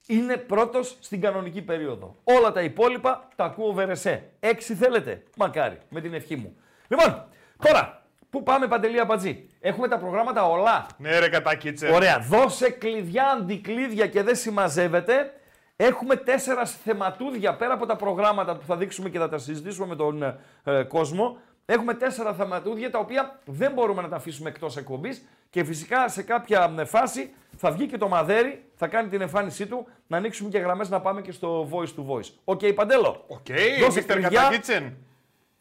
είναι 0.07 0.37
πρώτος 0.37 0.97
στην 1.01 1.21
κανονική 1.21 1.63
περίοδο. 1.63 2.17
Όλα 2.25 2.53
τα 2.53 2.63
υπόλοιπα 2.63 3.29
τα 3.37 3.45
ακούω 3.45 3.73
βερεσέ. 3.73 4.31
Έξι 4.41 4.75
θέλετε. 4.75 5.23
Μακάρι, 5.37 5.79
με 5.89 6.01
την 6.01 6.15
ευχή 6.15 6.37
μου. 6.37 6.57
Λοιπόν, 6.89 7.25
τώρα, 7.59 8.02
πού 8.33 8.43
πάμε 8.43 8.67
Παντελή 8.67 9.01
Αμπατζή. 9.01 9.47
Έχουμε 9.61 9.89
τα 9.89 9.99
προγράμματα 9.99 10.49
όλα; 10.49 10.87
Ναι, 10.99 11.19
ρε 11.19 11.29
Κατακίτσεν. 11.29 11.89
Ωραία. 11.89 12.19
Δώσε 12.19 12.71
κλειδιά, 12.71 13.25
αντικλείδια 13.27 14.07
και 14.07 14.23
δε 14.23 14.37
συμμαζεύεται. 14.37 15.33
Έχουμε 15.77 16.17
τέσσερα 16.17 16.65
θεματούδια 16.65 17.55
πέρα 17.57 17.75
από 17.75 17.87
τα 17.87 17.97
προγράμματα 17.97 18.57
που 18.57 18.65
θα 18.67 18.77
δείξουμε 18.77 19.09
και 19.09 19.19
θα 19.19 19.29
τα 19.29 19.39
συζητήσουμε 19.39 19.87
με 19.87 19.97
τον 19.97 20.23
ε, 20.23 20.39
ε, 20.65 20.83
κόσμο. 20.83 21.37
Έχουμε 21.67 21.95
τέσσερα 21.95 22.35
θεματούδια 22.35 22.91
τα 22.91 22.99
οποία 22.99 23.39
δεν 23.45 23.73
μπορούμε 23.73 24.03
να 24.03 24.09
τα 24.09 24.17
αφήσουμε 24.17 24.49
εκτός 24.49 24.77
εκπομπής 24.77 25.29
και 25.51 25.65
φυσικά 25.65 26.09
σε 26.09 26.23
κάποια 26.23 26.75
ε, 26.79 26.85
φάση 26.85 27.35
θα 27.57 27.71
βγει 27.71 27.87
και 27.87 27.99
το 27.99 28.09
μαδέρι, 28.09 28.65
θα 28.75 28.87
κάνει 28.87 29.09
την 29.09 29.21
εμφάνισή 29.21 29.67
του, 29.67 29.87
να 30.07 30.17
ανοίξουμε 30.17 30.51
και 30.51 30.59
γραμμές 30.59 30.89
να 30.89 31.01
πάμε 31.01 31.21
και 31.21 31.33
στο 31.33 31.69
voice 31.73 32.01
to 32.01 32.15
voice. 32.15 32.31
OK, 32.45 32.61
Παντέλο. 32.75 33.25
Οκ, 33.27 33.47
Δώσε 33.81 34.01
Mr. 34.01 34.05
κλειδιά. 34.07 34.29
Κατακίτσεν. 34.29 34.97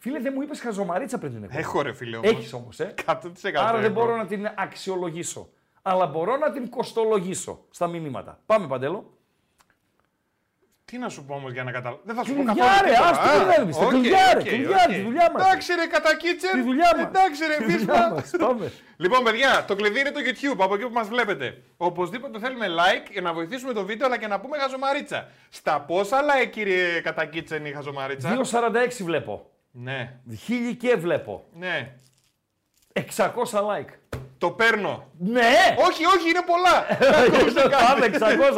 Φίλε, 0.04 0.20
δεν 0.20 0.32
μου 0.36 0.42
είπες 0.42 0.60
χαζομαρίτσα 0.60 1.18
πριν 1.18 1.32
την 1.34 1.44
εκπομπή. 1.44 1.62
Έχω 1.62 1.82
ρε 1.82 1.94
φίλε 1.94 2.18
όμως. 2.18 2.30
Έχεις 2.32 2.54
όμως, 2.54 2.80
ε. 2.80 2.94
100% 3.06 3.16
Άρα 3.56 3.72
δεν 3.72 3.84
έχω. 3.84 3.94
μπορώ 3.94 4.16
να 4.16 4.26
την 4.26 4.50
αξιολογήσω. 4.56 5.50
Αλλά 5.82 6.06
μπορώ 6.08 6.38
να 6.38 6.52
την 6.52 6.70
κοστολογήσω 6.70 7.66
στα 7.70 7.88
μηνύματα. 7.88 8.40
Πάμε, 8.46 8.68
Παντέλο. 8.68 9.14
Τι 10.86 10.98
να 10.98 11.10
σου 11.10 11.26
πω 11.26 11.34
όμως 11.36 11.52
για 11.52 11.64
να 11.64 11.72
καταλάβω. 11.72 12.02
Δεν 12.04 12.16
θα 12.16 12.24
σου 12.24 12.34
πω 12.34 12.44
Κλειδιά, 12.44 12.64
καθόλου. 12.64 12.88
ρε, 12.88 12.92
τίποτα. 12.94 13.10
άστο, 13.10 13.30
Α, 13.30 13.54
τι 13.54 13.60
λέμε, 13.60 13.72
στα 13.72 13.86
οκ, 13.86 13.90
κλειδιά, 13.92 14.34
ρε, 14.34 14.40
οκ, 14.40 14.46
κλειδιά, 14.46 14.84
οκ. 14.88 14.92
της 14.94 15.04
δουλειάς 15.04 15.30
μας. 15.34 15.44
Εντάξει 15.46 15.74
ρε 15.76 15.86
Κατακίτσεν. 15.88 16.52
Τη 16.52 16.62
δουλειά 16.62 16.92
μας. 16.98 17.06
Εντάξει 17.06 17.42
ρε 17.46 17.56
Τη 17.56 17.64
δουλειά 17.64 17.78
βίσμα. 17.78 18.10
μας. 18.14 18.32
Πάμε. 18.40 18.72
Λοιπόν, 18.98 19.24
παιδιά, 19.24 19.66
το 19.68 19.76
κλειδί 19.76 20.00
είναι 20.00 20.12
το 20.12 20.20
YouTube 20.28 20.58
από 20.60 20.74
εκεί 20.76 20.84
που 20.84 20.94
μας 20.94 21.08
βλέπετε. 21.08 21.62
Οπωσδήποτε 21.78 22.40
θέλουμε 22.40 22.66
like 22.68 23.12
για 23.12 23.22
να 23.22 23.34
βοηθήσουμε 23.34 23.74
το 23.74 23.86
βίντεο 23.86 24.08
αλλά 24.08 24.18
και 24.18 24.28
να 24.28 24.40
πούμε 24.40 24.58
χαζομαρίτσα. 24.58 25.28
Στα 25.50 25.82
πόσα 25.82 26.18
like, 26.22 26.50
κύριε 26.50 27.02
Κατακίτσεν, 27.02 27.66
η 27.66 27.72
χαζομαρίτσα; 27.72 28.30
2,46 28.30 29.04
βλέπω. 29.04 29.51
Ναι, 29.72 30.20
Χίλιοι 30.44 30.76
και 30.76 30.96
βλέπω. 30.96 31.46
ναι. 31.58 31.96
600 33.16 33.30
like. 33.54 33.90
Το 34.38 34.52
παίρνω. 34.52 35.08
Ναι! 35.20 35.54
όχι, 35.88 36.06
όχι, 36.06 36.30
είναι 36.30 36.42
πολλά. 36.46 36.86
Πάμε 37.88 38.06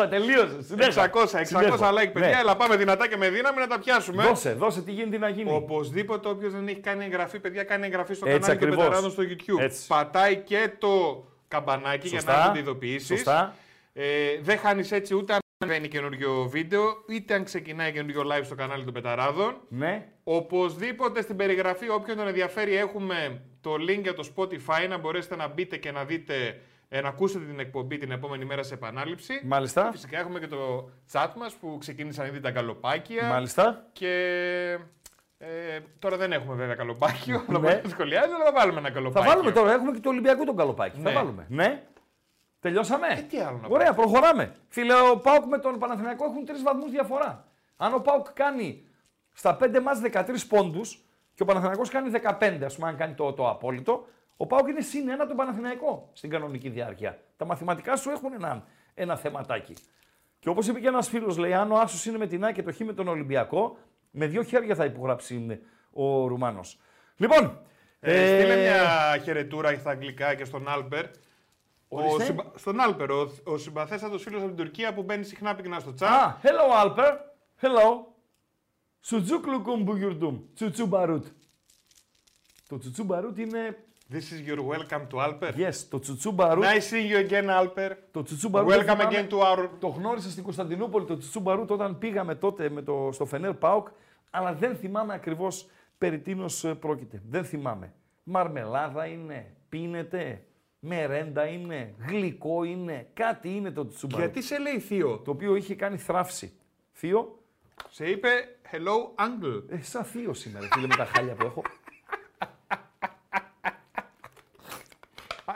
600, 0.03 0.09
τελείωσε. 0.09 0.63
Συνέχα. 0.63 1.11
600, 1.13 1.23
600 1.23 1.41
Συνέχα. 1.45 1.91
like, 1.91 2.11
παιδιά. 2.13 2.29
Ναι. 2.29 2.37
Έλα, 2.39 2.55
πάμε 2.55 2.75
δυνατά 2.75 3.07
και 3.07 3.17
με 3.17 3.29
δύναμη 3.29 3.59
να 3.59 3.67
τα 3.67 3.79
πιάσουμε. 3.79 4.23
Δώσε, 4.23 4.53
δώσε 4.53 4.81
τι 4.81 4.91
γίνεται 4.91 5.17
να 5.17 5.29
γίνει. 5.29 5.51
Οπωσδήποτε 5.53 6.29
όποιος 6.29 6.53
δεν 6.53 6.67
έχει 6.67 6.79
κάνει 6.79 7.03
εγγραφή, 7.05 7.39
παιδιά, 7.39 7.63
κάνει 7.63 7.85
εγγραφή 7.85 8.13
στο 8.13 8.25
Έτσι 8.27 8.39
κανάλι 8.39 8.59
των 8.59 8.67
ακριβώς. 8.67 8.85
Πεταράδων 8.85 9.11
στο 9.11 9.23
YouTube. 9.23 9.63
Έτσι. 9.63 9.87
Πατάει 9.87 10.35
και 10.37 10.71
το 10.77 11.23
καμπανάκι 11.47 12.07
για 12.07 12.21
να 12.25 12.33
έχετε 12.33 12.59
ειδοποιήσεις. 12.59 13.07
Σωστά. 13.07 13.55
Ε, 13.93 14.03
δεν 14.41 14.57
χάνεις 14.57 14.91
έτσι 14.91 15.15
ούτε 15.15 15.33
αν 15.63 15.69
ανεβαίνει 15.69 15.87
καινούριο 15.87 16.47
βίντεο, 16.49 16.83
είτε 17.07 17.33
αν 17.33 17.43
ξεκινάει 17.43 17.91
καινούριο 17.91 18.21
live 18.21 18.43
στο 18.43 18.55
κανάλι 18.55 18.83
των 18.83 18.93
Πεταράδων. 18.93 19.55
Ναι. 19.69 20.07
Οπωσδήποτε 20.23 21.21
στην 21.21 21.35
περιγραφή, 21.35 21.89
όποιον 21.89 22.17
τον 22.17 22.27
ενδιαφέρει, 22.27 22.75
έχουμε 22.75 23.41
το 23.61 23.73
link 23.73 24.01
για 24.01 24.13
το 24.13 24.27
Spotify 24.35 24.87
να 24.89 24.97
μπορέσετε 24.97 25.35
να 25.35 25.47
μπείτε 25.47 25.77
και 25.77 25.91
να 25.91 26.03
δείτε, 26.05 26.59
ε, 26.89 27.01
να 27.01 27.07
ακούσετε 27.07 27.45
την 27.45 27.59
εκπομπή 27.59 27.97
την 27.97 28.11
επόμενη 28.11 28.45
μέρα 28.45 28.63
σε 28.63 28.73
επανάληψη. 28.73 29.41
Μάλιστα. 29.43 29.91
Φυσικά 29.91 30.19
έχουμε 30.19 30.39
και 30.39 30.47
το 30.47 30.89
chat 31.11 31.27
μας 31.37 31.53
που 31.53 31.77
ξεκίνησαν 31.79 32.25
ήδη 32.27 32.39
τα 32.39 32.49
γκαλοπάκια. 32.49 33.27
Μάλιστα. 33.27 33.85
Και 33.93 34.09
ε, 35.37 35.79
τώρα 35.99 36.17
δεν 36.17 36.31
έχουμε 36.31 36.55
βέβαια 36.55 36.75
καλοπάκιο, 36.75 37.35
αλλά 37.49 37.59
Ναι. 37.59 37.67
μπορεί 37.67 37.81
να 37.83 37.89
σχολιάζει, 37.89 38.31
αλλά 38.33 38.43
θα 38.45 38.51
βάλουμε 38.53 38.79
ένα 38.79 38.87
Θα 38.87 38.93
καλοπάκιο. 38.93 39.29
βάλουμε 39.31 39.51
τώρα, 39.51 39.73
έχουμε 39.73 39.91
και 39.91 39.99
το 39.99 40.09
Ολυμπιακό 40.09 40.43
τον 40.43 40.55
καλοπάκι. 40.55 40.99
Θα 41.01 41.09
Ναι. 41.09 41.15
βάλουμε. 41.15 41.45
Ναι. 41.49 41.83
Τελειώσαμε; 42.63 43.07
Ε, 43.07 43.21
τι 43.21 43.37
άλλο 43.39 43.57
να 43.61 43.67
Ωραία, 43.67 43.93
προχωράμε. 43.93 44.55
Φίλε, 44.67 44.93
ο 45.11 45.17
Πάουκ 45.17 45.45
με 45.45 45.57
τον 45.57 45.79
Παναθηναϊκό 45.79 46.25
έχουν 46.25 46.45
τρεις 46.45 46.63
βαθμούς 46.63 46.91
διαφορά. 46.91 47.47
Αν 47.77 47.93
ο 47.93 47.99
Πάουκ 47.99 48.27
κάνει 48.33 48.85
στα 49.33 49.57
5 49.61 49.79
μας 49.81 49.99
13 49.99 50.23
πόντους 50.49 51.03
και 51.33 51.43
ο 51.43 51.45
Παναθηναϊκός 51.45 51.89
κάνει 51.89 52.11
15, 52.39 52.59
ας 52.63 52.75
πούμε, 52.75 52.87
αν 52.87 52.97
κάνει 52.97 53.13
το, 53.13 53.33
το 53.33 53.49
απόλυτο, 53.49 54.07
ο 54.37 54.47
Πάουκ 54.47 54.67
είναι 54.67 54.81
συν 54.81 55.09
ένα 55.09 55.27
τον 55.27 55.35
Παναθηναϊκό 55.35 56.09
στην 56.13 56.29
κανονική 56.29 56.69
διάρκεια. 56.69 57.19
Τα 57.37 57.45
μαθηματικά 57.45 57.95
σου 57.95 58.09
έχουν 58.09 58.33
ένα, 58.33 58.63
ένα 58.93 59.15
θεματάκι. 59.15 59.73
Και 60.39 60.49
όπως 60.49 60.67
είπε 60.67 60.79
και 60.79 60.87
ένας 60.87 61.09
φίλος, 61.09 61.37
λέει: 61.37 61.53
Αν 61.53 61.71
ο 61.71 61.77
Άσος 61.79 62.05
είναι 62.05 62.17
με 62.17 62.27
την 62.27 62.45
Άκη 62.45 62.53
και 62.53 62.63
το 62.63 62.73
Χ 62.73 62.79
με 62.79 62.93
τον 62.93 63.07
Ολυμπιακό, 63.07 63.77
με 64.11 64.25
δύο 64.25 64.43
χέρια 64.43 64.75
θα 64.75 64.85
υπογράψει 64.85 65.61
ο 65.91 66.27
Ρουμάνος. 66.27 66.79
Λοιπόν. 67.15 67.59
Ε, 67.99 68.37
στείλε 68.37 68.55
μια 68.55 69.17
χαιρετούρα 69.23 69.77
στα 69.77 69.89
αγγλικά 69.89 70.35
και 70.35 70.45
στον 70.45 70.69
Άλπερ. 70.69 71.05
Ο 71.93 72.01
Ορίστε. 72.01 72.23
συμπα... 72.23 72.43
Στον 72.55 72.79
Άλπερ, 72.79 73.11
ο, 73.11 73.31
ο 73.43 73.57
συμπαθέστατο 73.57 74.17
φίλο 74.17 74.37
από 74.37 74.47
την 74.47 74.55
Τουρκία 74.55 74.93
που 74.93 75.03
μπαίνει 75.03 75.23
συχνά 75.23 75.55
πυκνά 75.55 75.79
στο 75.79 75.93
chat. 75.99 76.07
Ah, 76.07 76.47
hello 76.47 76.85
Alper. 76.85 77.11
Hello. 77.61 78.05
Σουτζούκλου 79.01 79.61
κουμπούγιουρντουμ. 79.61 80.39
Τσουτσού 80.53 80.85
μπαρουτ. 80.85 81.25
Το 82.67 82.77
τσουτσού 82.77 83.03
μπαρουτ 83.03 83.37
είναι. 83.37 83.77
This 84.11 84.15
is 84.15 84.49
your 84.49 84.59
welcome 84.59 85.07
to 85.09 85.17
Alper. 85.17 85.53
Yes, 85.55 85.75
το 85.89 85.99
τσουτσού 85.99 86.31
μπαρουτ. 86.31 86.63
Nice 86.63 86.67
seeing 86.67 87.11
you 87.11 87.29
again, 87.29 87.61
Alper. 87.61 87.91
Το 88.11 88.23
τσουτσού 88.23 88.49
μπαρουτ. 88.49 88.71
Welcome 88.71 88.79
θυμάμαι, 88.79 89.03
again 89.09 89.29
to 89.29 89.37
our. 89.37 89.69
Το 89.79 89.87
γνώρισα 89.87 90.29
στην 90.29 90.43
Κωνσταντινούπολη 90.43 91.05
το 91.05 91.17
τσουτσού 91.17 91.39
μπαρουτ 91.39 91.71
όταν 91.71 91.97
πήγαμε 91.97 92.35
τότε 92.35 92.69
με 92.69 92.81
το, 92.81 93.09
στο 93.11 93.25
Φενέρ 93.25 93.53
Πάουκ, 93.53 93.87
αλλά 94.29 94.53
δεν 94.53 94.75
θυμάμαι 94.75 95.13
ακριβώς 95.13 95.69
περί 95.97 96.19
τίνος 96.19 96.63
ε, 96.63 96.73
πρόκειται. 96.73 97.21
Δεν 97.29 97.45
θυμάμαι. 97.45 97.93
Μαρμελάδα 98.23 99.05
είναι, 99.05 99.55
πίνεται, 99.69 100.45
μερέντα 100.85 101.45
είναι, 101.45 101.93
γλυκό 102.07 102.63
είναι, 102.63 103.07
κάτι 103.13 103.49
είναι 103.55 103.71
το 103.71 103.87
τσουτσού 103.87 104.07
μπαρουτ. 104.07 104.25
Γιατί 104.25 104.47
σε 104.47 104.59
λέει 104.59 104.79
θείο; 104.79 105.17
Το 105.17 105.31
οποίο 105.31 105.55
είχε 105.55 105.75
κάνει 105.75 105.97
θράψη. 105.97 106.53
Θείο, 106.93 107.39
Σε 107.89 108.05
είπε 108.05 108.29
hello 108.71 109.23
uncle. 109.25 109.63
ε, 109.69 109.81
σαν 109.81 110.03
θείο 110.03 110.33
σήμερα, 110.33 110.67
φίλε 110.71 110.87
με 110.87 110.95
τα 110.95 111.05
χάλια 111.05 111.33
που 111.33 111.45
έχω. 111.45 111.61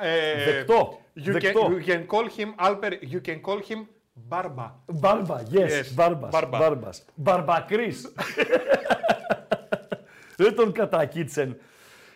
Ε, 0.01 0.43
Δεκτό. 0.51 0.99
You 1.15 1.27
can, 1.27 1.31
δεκτό. 1.31 1.69
you 1.71 1.87
can 1.87 2.05
call 2.07 2.27
him 2.37 2.67
Alper. 2.67 2.91
You 3.11 3.21
can 3.27 3.41
call 3.41 3.59
him 3.69 3.85
Barba. 4.29 4.71
Μπάρμπα, 4.85 5.41
yes, 5.51 5.69
Yes, 5.69 5.91
μπάρμπας, 5.93 6.31
μπάρμπα. 6.31 6.57
μπάρμπας. 6.57 7.05
Μπαρμπακρίς. 7.15 8.13
Δεν 10.37 10.55
τον 10.55 10.71
κατακίτσεν. 10.71 11.57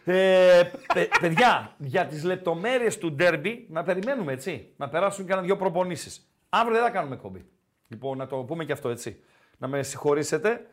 Ε, 0.05 0.63
παι- 0.93 1.19
παιδιά, 1.19 1.75
για 1.77 2.05
τις 2.05 2.23
λεπτομέρειες 2.23 2.97
του 2.97 3.11
ντέρμπι, 3.11 3.65
να 3.69 3.83
περιμένουμε 3.83 4.33
έτσι, 4.33 4.73
να 4.77 4.89
περάσουν 4.89 5.25
και 5.25 5.35
δυο 5.35 5.55
προπονήσεις. 5.55 6.31
Αύριο 6.49 6.73
δεν 6.75 6.83
θα 6.83 6.89
κάνουμε 6.89 7.15
κόμπι. 7.15 7.45
Λοιπόν, 7.87 8.17
να 8.17 8.27
το 8.27 8.35
πούμε 8.37 8.65
και 8.65 8.71
αυτό 8.71 8.89
έτσι. 8.89 9.19
Να 9.57 9.67
με 9.67 9.83
συγχωρήσετε, 9.83 10.65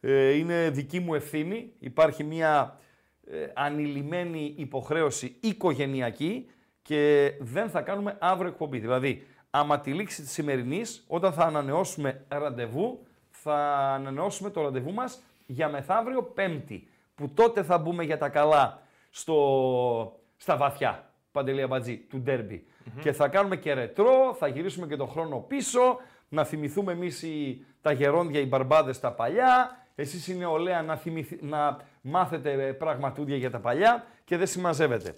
ε, 0.00 0.30
είναι 0.30 0.70
δική 0.70 1.00
μου 1.00 1.14
ευθύνη. 1.14 1.72
Υπάρχει 1.78 2.24
μια 2.24 2.78
ε, 3.26 3.46
ανηλυμένη 3.54 4.54
υποχρέωση 4.56 5.36
οικογενειακή 5.40 6.50
και 6.82 7.32
δεν 7.40 7.70
θα 7.70 7.80
κάνουμε 7.80 8.16
αύριο 8.20 8.48
εκπομπή. 8.48 8.78
Δηλαδή, 8.78 9.26
άμα 9.50 9.80
τη 9.80 9.92
λήξη 9.92 10.22
της 10.22 10.30
σημερινής, 10.30 11.04
όταν 11.06 11.32
θα 11.32 11.44
ανανεώσουμε 11.44 12.24
ραντεβού, 12.28 13.06
θα 13.30 13.56
ανανεώσουμε 13.76 14.50
το 14.50 14.62
ραντεβού 14.62 14.92
μας 14.92 15.22
για 15.46 15.68
μεθαύριο 15.68 16.22
Πέμπτη, 16.22 16.88
που 17.14 17.28
τότε 17.34 17.62
θα 17.62 17.78
μπούμε 17.78 18.04
για 18.04 18.18
τα 18.18 18.28
καλά 18.28 18.82
στο, 19.10 20.20
στα 20.36 20.56
βαθιά, 20.56 21.10
Παντελή 21.32 21.62
Αμπατζή, 21.62 21.96
του 21.96 22.18
ντερμπι. 22.18 22.66
Και 23.00 23.12
θα 23.12 23.28
κάνουμε 23.28 23.56
και 23.56 23.72
ρετρό, 23.72 24.34
θα 24.38 24.46
γυρίσουμε 24.46 24.86
και 24.86 24.96
τον 24.96 25.08
χρόνο 25.08 25.38
πίσω, 25.38 25.96
να 26.28 26.44
θυμηθούμε 26.44 26.92
εμείς 26.92 27.22
οι, 27.22 27.64
τα 27.80 27.92
γερόντια, 27.92 28.40
οι 28.40 28.46
μπαρμπάδες 28.46 29.00
τα 29.00 29.12
παλιά, 29.12 29.78
εσείς 29.94 30.28
η 30.28 30.36
νεολαία 30.36 30.82
να, 30.82 30.96
θυμηθ- 30.96 31.42
να 31.42 31.76
μάθετε 32.00 32.72
πραγματούδια 32.72 33.36
για 33.36 33.50
τα 33.50 33.60
παλιά 33.60 34.06
και 34.24 34.36
δεν 34.36 34.46
συμμαζεύετε. 34.46 35.14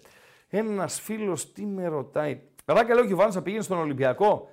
Ένας 0.49 1.01
φίλος 1.01 1.53
τι 1.53 1.67
με 1.67 1.87
ρωτάει; 1.87 2.41
Ράκα 2.65 2.95
λέω 2.95 3.07
και 3.07 3.13
ο 3.13 3.17
Βάνος 3.17 3.35
θα 3.35 3.43
πήγαινε 3.43 3.63
στον 3.63 3.79
Ολυμπιακό; 3.79 4.51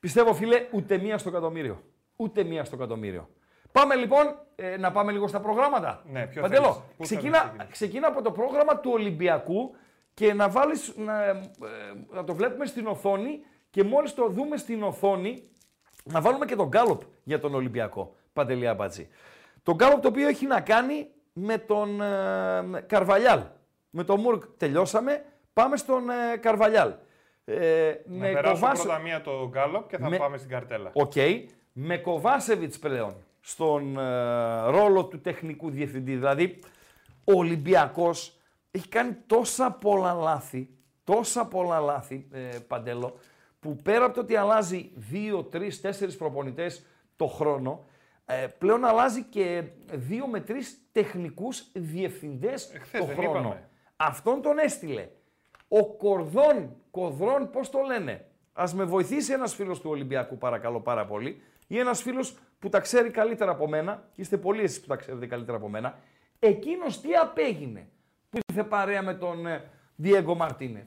Πιστεύω 0.00 0.34
φίλε 0.34 0.66
ούτε 0.72 0.98
μία 0.98 1.18
στο 1.18 1.28
εκατομμύριο. 1.28 1.82
Ούτε 2.16 2.42
μία 2.44 2.64
στο 2.64 2.76
εκατομμύριο. 2.76 3.28
Πάμε 3.72 3.94
λοιπόν 3.94 4.38
ε, 4.56 4.76
να 4.76 4.90
πάμε 4.92 5.12
λίγο 5.12 5.26
στα 5.26 5.40
προγράμματα. 5.40 6.02
Ναι, 6.12 6.26
ποιο 6.26 6.42
Παντελό, 6.42 6.62
θέλεις, 6.62 6.76
πού 6.96 7.06
θέλεις 7.06 7.10
να 7.10 7.16
ξεκίνα, 7.16 7.38
ξεκινήσεις; 7.38 7.72
ξεκίνα 7.72 8.06
από 8.08 8.22
το 8.22 8.30
πρόγραμμα 8.30 8.78
του 8.78 8.90
Ολυμπιακού 8.92 9.74
και 10.14 10.34
να 10.34 10.48
βάλεις, 10.48 10.92
να, 10.96 11.24
ε, 11.24 11.40
να 12.10 12.24
το 12.24 12.34
βλέπουμε 12.34 12.66
στην 12.66 12.86
οθόνη 12.86 13.40
και 13.70 13.82
μόλις 13.84 14.14
το 14.14 14.28
δούμε 14.28 14.56
στην 14.56 14.82
οθόνη 14.82 15.48
να 16.04 16.20
βάλουμε 16.20 16.44
και 16.44 16.56
τον 16.56 16.68
γκάλοπ 16.68 17.00
για 17.22 17.40
τον 17.40 17.54
Ολυμπιακό, 17.54 18.14
Παντελή 18.32 18.68
Αμπατζή. 18.68 19.08
Το 19.62 19.74
γκάλοπ 19.74 20.00
το 20.00 20.08
οποίο 20.08 20.28
έχει 20.28 20.46
να 20.46 20.60
κάνει 20.60 21.08
με 21.32 21.58
τον 21.58 22.00
ε, 22.00 22.80
Καρβαλιάλ. 22.86 23.40
Με 23.90 24.04
τον 24.04 24.20
Μουρκ 24.20 24.42
τελειώσαμε, 24.56 25.24
πάμε 25.52 25.76
στον 25.76 26.10
ε, 26.10 26.36
Καρβαλιάλ. 26.36 26.92
Ε, 27.44 27.94
Να 28.06 28.26
περάσω 28.26 28.66
πρώτα 28.72 28.98
μία 28.98 29.20
το 29.20 29.48
γκάλοπ 29.48 29.88
και 29.88 29.98
θα 29.98 30.08
με- 30.08 30.16
πάμε 30.16 30.36
στην 30.36 30.50
καρτέλα. 30.50 30.90
Οκ. 30.92 31.12
Με 31.72 31.96
Κοβάτσεβιτς 31.96 32.78
πλέον 32.78 33.14
στον 33.46 33.98
ε, 33.98 34.70
ρόλο 34.70 35.04
του 35.04 35.20
τεχνικού 35.20 35.70
διευθυντή. 35.70 36.14
Δηλαδή, 36.14 36.58
ο 37.24 37.32
Ολυμπιακός 37.32 38.36
έχει 38.70 38.88
κάνει 38.88 39.16
τόσα 39.26 39.70
πολλά 39.70 40.12
λάθη, 40.12 40.68
τόσα 41.04 41.46
πολλά 41.46 41.80
λάθη, 41.80 42.28
ε, 42.32 42.58
Παντέλο, 42.68 43.18
που 43.60 43.76
πέρα 43.76 44.04
από 44.04 44.14
το 44.14 44.20
ότι 44.20 44.36
αλλάζει 44.36 44.90
δύο, 44.94 45.42
τρεις, 45.42 45.80
τέσσερις 45.80 46.16
προπονητές 46.16 46.86
το 47.16 47.26
χρόνο, 47.26 47.84
ε, 48.24 48.46
πλέον 48.58 48.84
αλλάζει 48.84 49.22
και 49.22 49.62
δύο 49.92 50.26
με 50.26 50.40
τρεις 50.40 50.78
τεχνικούς 50.92 51.64
διευθυντές 51.72 52.70
Εχθές 52.74 53.00
το 53.00 53.06
δεν 53.06 53.16
χρόνο. 53.16 53.30
είπαμε. 53.38 53.68
Αυτόν 53.96 54.42
τον 54.42 54.58
έστειλε. 54.58 55.08
Ο 55.68 55.86
Κορδόν, 55.86 56.76
Κοδρόν, 56.90 57.50
πώς 57.50 57.70
το 57.70 57.78
λένε; 57.86 58.26
Ας 58.52 58.74
με 58.74 58.84
βοηθήσει 58.84 59.32
ένας 59.32 59.54
φίλος 59.54 59.80
του 59.80 59.90
Ολυμπιακού 59.90 60.38
παρακαλώ 60.38 60.80
πάρα 60.80 61.06
πολύ 61.06 61.42
ή 61.66 61.78
ένας 61.78 62.02
φίλος 62.02 62.36
που 62.58 62.68
τα 62.68 62.80
ξέρει 62.80 63.10
καλύτερα 63.10 63.50
από 63.50 63.68
μένα, 63.68 64.08
και 64.12 64.20
είστε 64.20 64.36
πολλοί 64.36 64.62
εσείς 64.62 64.80
που 64.80 64.86
τα 64.86 64.96
ξέρετε 64.96 65.26
καλύτερα 65.26 65.56
από 65.56 65.68
μένα, 65.68 65.98
εκείνος 66.38 67.00
τι 67.00 67.14
απέγινε 67.14 67.88
που 68.30 68.38
ήρθε 68.48 68.64
παρέα 68.64 69.02
με 69.02 69.14
τον 69.14 69.46
ε, 69.46 69.70
Διέγκο 69.96 70.34
Μαρτίνεθ. 70.34 70.86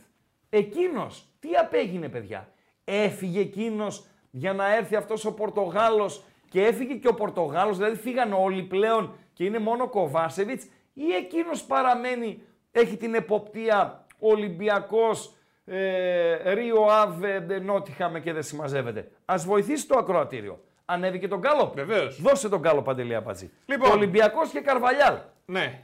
Εκείνος 0.50 1.26
τι 1.40 1.50
απέγινε 1.56 2.10
παιδιά; 2.10 2.50
Έφυγε 2.84 3.40
εκείνος 3.40 4.08
για 4.32 4.54
να 4.54 4.76
έρθει 4.76 4.96
αυτός 4.96 5.26
ο 5.26 5.34
Πορτογάλος 5.34 6.24
και 6.50 6.66
έφυγε 6.66 6.94
και 6.94 7.08
ο 7.08 7.14
Πορτογάλος, 7.14 7.78
δηλαδή 7.78 7.96
φύγαν 7.96 8.34
όλοι 8.34 8.64
πλέον 8.64 9.16
και 9.34 9.44
είναι 9.44 9.60
μόνο 9.60 9.84
ο 9.84 9.88
Κοβάσεβιτς 9.90 10.68
ή 10.94 11.14
εκείνος 11.14 11.64
παραμένει, 11.64 12.42
έχει 12.72 12.98
την 12.98 13.14
εποπτεία 13.14 14.06
Ολυμπιακός, 14.20 15.36
ε, 15.66 16.54
Ρίο 16.54 16.84
Αβε, 16.84 17.60
Νότιχαμε 17.60 18.20
και 18.20 18.34
δεν 18.34 18.44
συμμαζεύεται; 18.44 19.12
Ας 19.26 19.46
βοηθήσει 19.46 19.88
το 19.88 19.98
ακροατήριο. 19.98 20.60
Ανέβηκε 20.90 21.28
τον 21.28 21.40
Γκάλοπ. 21.40 21.76
Βεβαίως. 21.76 22.22
Δώσε 22.22 22.50
τον 22.50 22.60
Γκάλοπ 22.60 22.86
Παντελή 22.86 23.16
Απατζή. 23.16 23.52
Λοιπόν. 23.66 23.92
Ολυμπιακός 23.92 24.50
και 24.50 24.60
Καρβαλιάλ. 24.60 25.18
Ναι. 25.46 25.84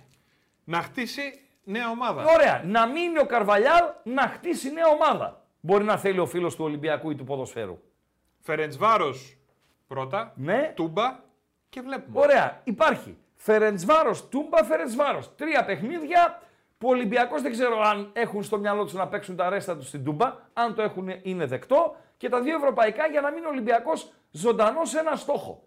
Να 0.63 0.81
χτίσει 0.81 1.41
νέα 1.63 1.89
ομάδα. 1.89 2.23
Ωραία. 2.33 2.61
Να 2.65 2.87
μείνει 2.87 3.19
ο 3.19 3.25
Καρβαλιάλ 3.25 3.83
να 4.03 4.21
χτίσει 4.21 4.71
νέα 4.73 4.87
ομάδα. 4.87 5.41
Μπορεί 5.59 5.83
να 5.83 5.97
θέλει 5.97 6.19
ο 6.19 6.25
φίλος 6.25 6.55
του 6.55 6.63
Ολυμπιακού 6.63 7.11
ή 7.11 7.15
του 7.15 7.23
ποδοσφαίρου. 7.23 7.79
Φερεντσβάρος 8.39 9.37
πρώτα. 9.87 10.33
Ναι. 10.35 10.71
Τούμπα 10.75 11.19
και 11.69 11.81
βλέπουμε. 11.81 12.19
Ωραία. 12.19 12.61
Υπάρχει. 12.63 13.17
Φερεντσβάρος, 13.35 14.29
Τούμπα, 14.29 14.63
Φερεντσβάρος. 14.63 15.35
Τρία 15.35 15.65
παιχνίδια 15.65 16.41
που 16.77 16.87
ο 16.87 16.91
Ολυμπιακός 16.91 17.41
δεν 17.41 17.51
ξέρω 17.51 17.79
αν 17.81 18.09
έχουν 18.13 18.43
στο 18.43 18.57
μυαλό 18.57 18.83
τους 18.83 18.93
να 18.93 19.07
παίξουν 19.07 19.35
τα 19.35 19.49
ρέστα 19.49 19.77
τους 19.77 19.87
στην 19.87 20.03
Τούμπα. 20.03 20.35
Αν 20.53 20.75
το 20.75 20.81
έχουν, 20.81 21.09
είναι 21.21 21.45
δεκτό. 21.45 21.95
Και 22.17 22.29
τα 22.29 22.41
δύο 22.41 22.55
ευρωπαϊκά 22.55 23.07
για 23.07 23.21
να 23.21 23.31
μείνει 23.31 23.45
ο 23.45 23.49
Ολυμπιακός 23.49 24.13
ζωντανός 24.37 24.89
σε 24.89 24.99
ένα 24.99 25.15
στόχο. 25.15 25.63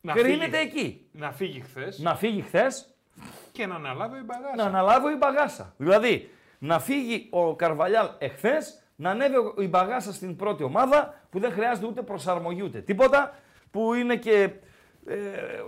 να, 0.00 0.12
Κρίνεται 0.12 0.56
φύγει, 0.56 0.68
εκεί. 0.78 1.08
να 1.12 1.32
φύγει 1.32 1.60
χθες 1.60 1.98
Να 1.98 2.14
φύγει 2.16 2.40
χθες, 2.42 2.94
και 3.52 3.66
να 3.66 3.74
αναλάβει 3.74 4.18
η 4.18 4.22
μπαγάζα. 4.24 4.54
να 4.56 4.64
αναλάβει 4.64 5.12
η 5.12 5.16
μπαγάσα. 5.18 5.74
Δηλαδή, 5.76 6.30
να 6.58 6.78
φύγει 6.80 7.28
ο 7.30 7.56
Καρβαλιάλ 7.56 8.08
εχθές, 8.18 8.82
να 8.96 9.10
ανέβει 9.10 9.36
ο- 9.36 9.54
η 9.58 9.68
μπαγάσα 9.68 10.12
στην 10.12 10.36
πρώτη 10.36 10.62
ομάδα 10.62 11.20
που 11.30 11.38
δεν 11.38 11.52
χρειάζεται 11.52 11.86
ούτε 11.86 12.02
προσαρμογή 12.02 12.62
ούτε 12.62 12.80
τίποτα, 12.80 13.34
που 13.70 13.94
είναι 13.94 14.16
και 14.16 14.50
ε, 15.06 15.16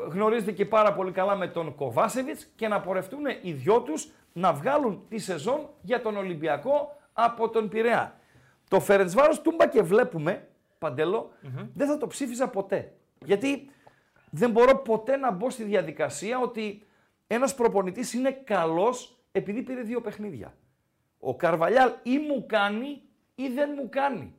γνωρίζετε 0.09 0.53
και 0.53 0.67
πάρα 0.67 0.95
πολύ 0.95 1.12
καλά 1.12 1.37
με 1.37 1.49
τον 1.49 1.75
Κοβάσεβιτς 1.75 2.45
και 2.57 2.69
να 2.69 2.81
πορευτούν 2.81 3.21
οι 3.43 3.53
δυο 3.53 3.81
τους 3.81 4.09
να 4.33 4.53
βγάλουν 4.53 5.05
τη 5.09 5.19
σεζόν 5.19 5.69
για 5.81 6.03
τον 6.03 6.17
Ολυμπιακό 6.17 6.97
από 7.12 7.49
τον 7.49 7.69
Πειραιά. 7.69 8.21
Το 8.69 8.81
Φερεντσβάρος 8.81 9.41
τούμπα 9.43 9.67
και 9.69 9.83
βλέπουμε, 9.83 10.49
Παντέλο, 10.87 11.32
δεν 11.74 11.87
θα 11.87 11.99
το 11.99 12.07
ψήφιζα 12.07 12.49
ποτέ. 12.49 12.93
Γιατί 13.24 13.70
δεν 14.30 14.51
μπορώ 14.51 14.76
ποτέ 14.76 15.16
να 15.16 15.30
μπω 15.30 15.51
στη 15.51 15.64
διαδικασία 15.64 16.39
ότι 16.39 16.82
ένας 17.26 17.55
προπονητής 17.55 18.12
είναι 18.12 18.30
καλός 18.30 19.18
επειδή 19.32 19.62
πήρε 19.62 19.80
δύο 19.80 20.01
παιχνίδια. 20.01 20.55
Ο 21.18 21.37
Καρβαλιάλ 21.37 21.93
ή 22.03 22.18
μου 22.18 22.47
κάνει 22.47 23.03
ή 23.34 23.49
δεν 23.49 23.70
μου 23.76 23.89
κάνει. 23.89 24.34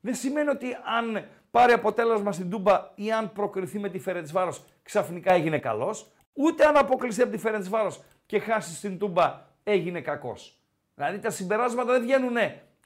Δεν 0.00 0.14
σημαίνει 0.14 0.48
ότι 0.48 0.76
αν 0.98 1.26
πάρει 1.50 1.72
αποτέλεσμα 1.72 2.32
στην 2.32 2.50
Τούμπα 2.50 2.90
ή 2.94 3.12
αν 3.12 3.32
προκριθεί 3.32 3.78
με 3.78 3.88
τη 3.88 3.98
Φερεντσβάρος 3.98 4.64
ξαφνικά 4.82 5.32
έγινε 5.32 5.58
καλός, 5.58 6.12
ούτε 6.32 6.66
αν 6.66 6.76
αποκλειστεί 6.76 7.22
από 7.22 7.30
τη 7.30 7.38
Φερεντσβάρος 7.38 8.02
και 8.26 8.38
χάσει 8.38 8.74
στην 8.74 8.98
Τούμπα 8.98 9.40
έγινε 9.62 10.00
κακός. 10.00 10.58
Δηλαδή 10.94 11.18
τα 11.18 11.30
συμπεράσματα 11.30 11.92
δεν 11.92 12.02
βγαίνουν 12.02 12.36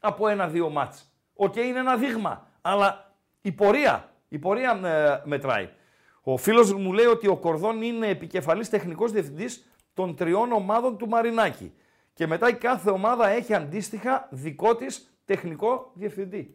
από 0.00 0.28
ένα-δύο 0.28 0.70
μάτς. 0.70 1.10
Οκ, 1.34 1.56
είναι 1.56 1.78
ένα 1.78 1.96
δείγμα, 1.96 2.48
αλλά 2.66 3.14
η 3.40 3.52
πορεία, 3.52 4.12
η 4.28 4.38
πορεία 4.38 4.70
ε, 4.70 5.28
μετράει. 5.28 5.68
Ο 6.22 6.36
φίλος 6.36 6.72
μου 6.72 6.92
λέει 6.92 7.06
ότι 7.06 7.28
ο 7.28 7.36
Κορδόν 7.36 7.82
είναι 7.82 8.08
επικεφαλής 8.08 8.68
τεχνικός 8.68 9.12
διευθυντής 9.12 9.66
των 9.94 10.16
τριών 10.16 10.52
ομάδων 10.52 10.98
του 10.98 11.08
Μαρινάκη. 11.08 11.74
Και 12.14 12.26
μετά 12.26 12.48
η 12.48 12.54
κάθε 12.54 12.90
ομάδα 12.90 13.28
έχει 13.28 13.54
αντίστοιχα 13.54 14.28
δικό 14.30 14.76
της 14.76 15.16
τεχνικό 15.24 15.90
διευθυντή. 15.94 16.52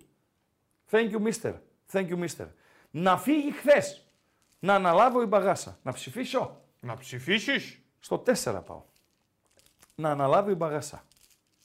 Thank 0.91 1.11
you, 1.11 1.27
mister. 1.27 1.53
Thank 1.91 2.07
you, 2.09 2.23
mister. 2.23 2.47
Να 2.91 3.17
φύγει 3.17 3.51
χθες 3.51 4.05
να 4.59 4.73
αναλάβω 4.75 5.21
η 5.21 5.25
μπαγάσα. 5.25 5.79
Να 5.83 5.91
ψηφίσω. 5.91 6.61
Να 6.79 6.97
ψηφίσεις; 6.97 7.81
Στο 7.99 8.23
4 8.43 8.61
πάω. 8.65 8.83
Να 9.95 10.09
αναλάβει 10.09 10.51
η 10.51 10.55
μπαγάσα. 10.57 11.03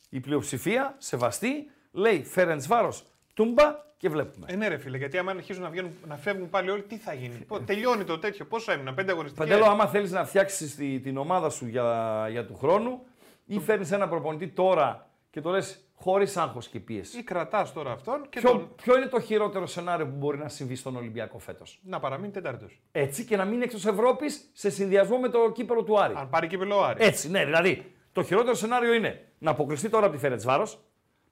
Η 0.08 0.20
πλειοψηφία, 0.20 0.94
σεβαστή, 0.98 1.70
λέει 1.92 2.24
Φέρεντ 2.24 2.62
Βάρος, 2.66 3.06
τούμπα 3.34 3.84
και 3.96 4.08
βλέπουμε. 4.08 4.46
Ε, 4.48 4.56
ναι, 4.56 4.68
ρε 4.68 4.76
φίλε, 4.76 4.96
γιατί 4.96 5.18
άμα 5.18 5.30
αρχίζουν 5.30 5.62
να, 5.62 5.70
βγαίνουν, 5.70 5.90
να 6.06 6.16
φεύγουν 6.16 6.50
πάλι 6.50 6.70
όλοι, 6.70 6.82
τι 6.82 6.96
θα 6.96 7.12
γίνει; 7.12 7.34
Πο- 7.46 7.60
τελειώνει 7.60 8.04
το 8.04 8.18
τέτοιο. 8.18 8.44
Πόσο 8.44 8.72
έμειναν, 8.72 8.94
πέντε 8.94 9.12
αγωνιστικές. 9.12 9.48
Παντέλο, 9.48 9.70
άμα 9.70 9.86
θέλεις 9.86 10.10
να 10.12 10.24
φτιάξεις 10.24 10.74
την 10.76 11.16
ομάδα 11.16 11.50
σου 11.50 11.66
για, 11.66 12.26
για 12.30 12.46
του 12.46 12.56
χρόνου, 12.56 13.00
ή 13.46 13.58
φέρνεις 13.58 13.92
ένα 13.92 14.08
προπονητή 14.08 14.48
τώρα 14.48 15.10
και 15.30 15.40
το 15.40 15.50
λες 15.50 15.80
χωρίς 15.94 16.36
άγχος 16.36 16.68
και 16.68 16.80
πίεση. 16.80 17.18
Ή 17.18 17.22
κρατάς 17.22 17.72
τώρα 17.72 17.92
αυτόν 17.92 18.26
και 18.28 18.40
Ποιο, 18.40 18.50
τον... 18.50 18.68
ποιο 18.76 18.96
είναι 18.96 19.06
το 19.06 19.20
χειρότερο 19.20 19.66
σενάριο 19.66 20.06
που 20.06 20.16
μπορεί 20.16 20.38
να 20.38 20.48
συμβεί 20.48 20.74
στον 20.74 20.96
Ολυμπιακό 20.96 21.38
φέτος; 21.38 21.80
να 21.82 22.00
παραμείνει 22.00 22.32
τέταρτο. 22.32 22.66
Έτσι 22.92 23.24
και 23.24 23.36
να 23.36 23.44
μείνει 23.44 23.62
εκτός 23.62 23.86
Ευρώπης 23.86 24.50
σε 24.52 24.70
συνδυασμό 24.70 25.18
με 25.18 25.28
το 25.28 25.50
κύπελο 25.52 25.82
του 25.82 26.00
Άρη. 26.00 26.14
Αν 26.16 26.28
πάρει 26.28 26.46
κύπελο 26.46 26.76
ο 26.76 26.84
Άρη. 26.84 27.04
Έτσι, 27.04 27.30
ναι, 27.30 27.44
δηλαδή 27.44 27.94
το 28.12 28.22
χειρότερο 28.22 28.54
σενάριο 28.54 28.92
είναι 28.92 29.24
να 29.38 29.50
αποκλειστεί 29.50 29.88
τώρα 29.88 30.06
από 30.06 30.14
τη 30.14 30.20
Φερετσβάρος, 30.20 30.78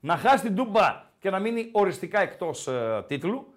να 0.00 0.16
χάσει 0.16 0.44
την 0.44 0.54
Τούμπα 0.54 1.12
και 1.24 1.30
να 1.30 1.38
μείνει 1.38 1.68
οριστικά 1.72 2.20
εκτός 2.20 2.68
τίτλου, 3.06 3.54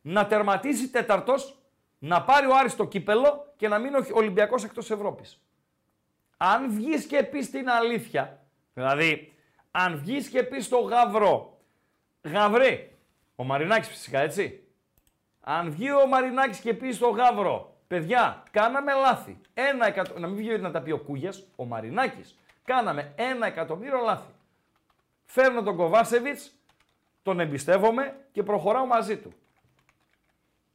να 0.00 0.26
τερματίσει 0.26 0.90
τέταρτος, 0.90 1.62
να 1.98 2.22
πάρει 2.22 2.46
ο 2.46 2.56
Άρης 2.56 2.76
το 2.76 2.86
κύπελο 2.86 3.52
και 3.56 3.68
να 3.68 3.78
μείνει 3.78 3.96
ο 3.96 4.04
Ολυμπιακός 4.12 4.64
εκτός 4.64 4.90
Ευρώπης. 4.90 5.42
Αν 6.36 6.70
βγεις 6.70 7.06
και 7.06 7.22
πεις 7.22 7.50
την 7.50 7.68
αλήθεια, 7.68 8.46
δηλαδή 8.74 9.32
αν 9.70 9.98
βγεις 9.98 10.28
και 10.28 10.42
πεις 10.42 10.64
στο 10.64 10.78
Γαβρό, 10.78 11.60
Γαβρή, 12.22 12.98
ο 13.36 13.44
Μαρινάκης 13.44 13.88
φυσικά 13.88 14.20
έτσι, 14.20 14.66
αν 15.40 15.70
βγει 15.70 15.92
ο 15.92 16.06
Μαρινάκης 16.06 16.58
και 16.58 16.74
πεις 16.74 16.96
στο 16.96 17.08
Γάβρο, 17.08 17.76
παιδιά, 17.86 18.42
κάναμε 18.50 18.92
λάθη. 18.92 19.40
Ένα 19.54 19.86
εκατο... 19.86 20.18
Να 20.18 20.26
μην 20.26 20.36
βγει 20.36 20.58
να 20.58 20.70
τα 20.70 20.80
πει 20.80 20.90
ο 20.90 20.98
Κούγιας, 20.98 21.46
ο 21.56 21.64
Μαρινάκης. 21.64 22.38
Κάναμε 22.64 23.12
ένα 23.16 23.46
εκατομμύριο 23.46 23.98
λάθη. 24.04 24.32
Φέρνω 25.24 25.62
τον 25.62 25.76
Κοβάσεβιτς, 25.76 26.54
τον 27.22 27.40
εμπιστεύομαι 27.40 28.16
και 28.32 28.42
προχωράω 28.42 28.86
μαζί 28.86 29.18
του. 29.18 29.32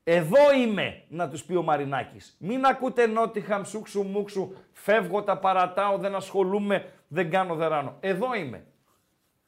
Εδώ 0.04 0.54
είμαι, 0.54 1.04
να 1.10 1.30
τους 1.30 1.44
πει 1.44 1.56
ο 1.56 1.62
Μαρινάκης. 1.64 2.36
Μην 2.40 2.66
ακούτε 2.66 3.08
Νότιχαμ, 3.08 3.64
σούξου, 3.64 4.04
μουξου, 4.04 4.54
φεύγω, 4.72 5.24
τα 5.24 5.38
παρατάω, 5.38 5.98
δεν 5.98 6.16
ασχολούμαι, 6.16 6.92
δεν 7.08 7.30
κάνω, 7.30 7.56
δεν 7.56 7.70
ράνω. 7.70 7.98
Εδώ 8.00 8.34
είμαι. 8.36 8.66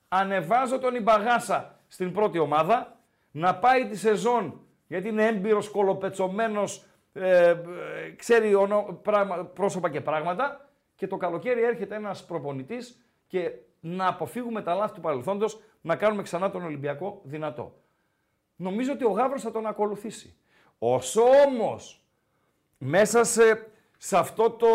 Ανεβάζω 0.08 0.80
τον 0.80 0.96
Ιμπαγάσα 0.96 1.80
στην 1.88 2.12
πρώτη 2.14 2.40
ομάδα, 2.40 3.00
να 3.32 3.56
πάει 3.56 3.88
τη 3.88 3.98
σεζόν, 3.98 4.62
γιατί 4.88 5.08
είναι 5.08 5.26
έμπειρος, 5.26 5.70
κολοπετσωμένος, 5.70 6.86
ε, 7.14 7.50
ε, 7.50 7.56
ξέρει 8.16 8.54
ονο- 8.54 9.00
πράγμα- 9.04 9.46
πρόσωπα 9.46 9.90
και 9.90 10.02
πράγματα 10.02 10.70
και 10.96 11.08
το 11.08 11.18
καλοκαίρι 11.18 11.64
έρχεται 11.64 11.96
ένας 11.96 12.26
προπονητής 12.26 13.02
και 13.28 13.52
να 13.80 14.08
αποφύγουμε 14.08 14.62
τα 14.62 14.74
λάθη 14.74 14.94
του 14.94 15.02
παρελθόντος, 15.02 15.60
να 15.82 15.96
κάνουμε 15.96 16.22
ξανά 16.22 16.52
τον 16.52 16.64
Ολυμπιακό 16.64 17.22
δυνατό. 17.24 17.82
Νομίζω 18.56 18.92
ότι 18.92 19.06
ο 19.06 19.10
Γάβρος 19.10 19.42
θα 19.42 19.52
τον 19.52 19.66
ακολουθήσει. 19.66 20.36
Όσο 20.80 21.22
όμως 21.46 22.02
μέσα 22.78 23.24
σε, 23.24 23.72
σε 23.98 24.18
αυτό 24.18 24.50
το 24.50 24.68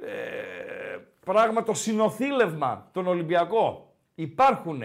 ε, 0.00 0.98
πράγμα, 1.24 1.62
το 1.62 1.74
συνοθήλευμα, 1.74 2.88
τον 2.92 3.06
Ολυμπιακό, 3.06 3.94
υπάρχουν 4.14 4.82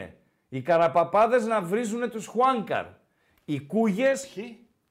οι 0.50 0.62
καραπαπάδες 0.62 1.46
να 1.46 1.62
βρίζουν 1.62 2.10
τους 2.10 2.26
Χουάνκαρ. 2.28 2.86
Οι 3.46 3.60
κούγες, 3.60 4.36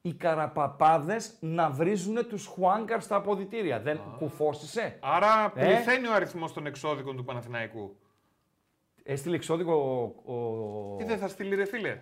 οι 0.02 0.14
καραπαπάδες 0.14 1.36
να 1.40 1.70
βρίζουν 1.70 2.28
τους 2.28 2.46
Χουάνκαρ 2.46 3.02
στα 3.02 3.16
αποδητήρια. 3.16 3.80
Δεν 3.80 4.00
κουφώσισε. 4.18 4.98
Άρα 5.00 5.52
Ε; 5.54 5.64
πληθαίνει 5.64 6.06
ο 6.06 6.14
αριθμός 6.14 6.52
των 6.52 6.66
εξώδικων 6.66 7.16
του 7.16 7.24
Παναθηναϊκού. 7.24 7.96
Έστειλε 9.10 9.34
εξώδικο 9.34 9.72
ο... 10.24 10.32
ο... 10.32 10.96
Τι 10.96 11.04
δεν 11.04 11.18
θα 11.18 11.28
στείλει, 11.28 11.54
ρε 11.54 11.64
φίλε; 11.64 11.98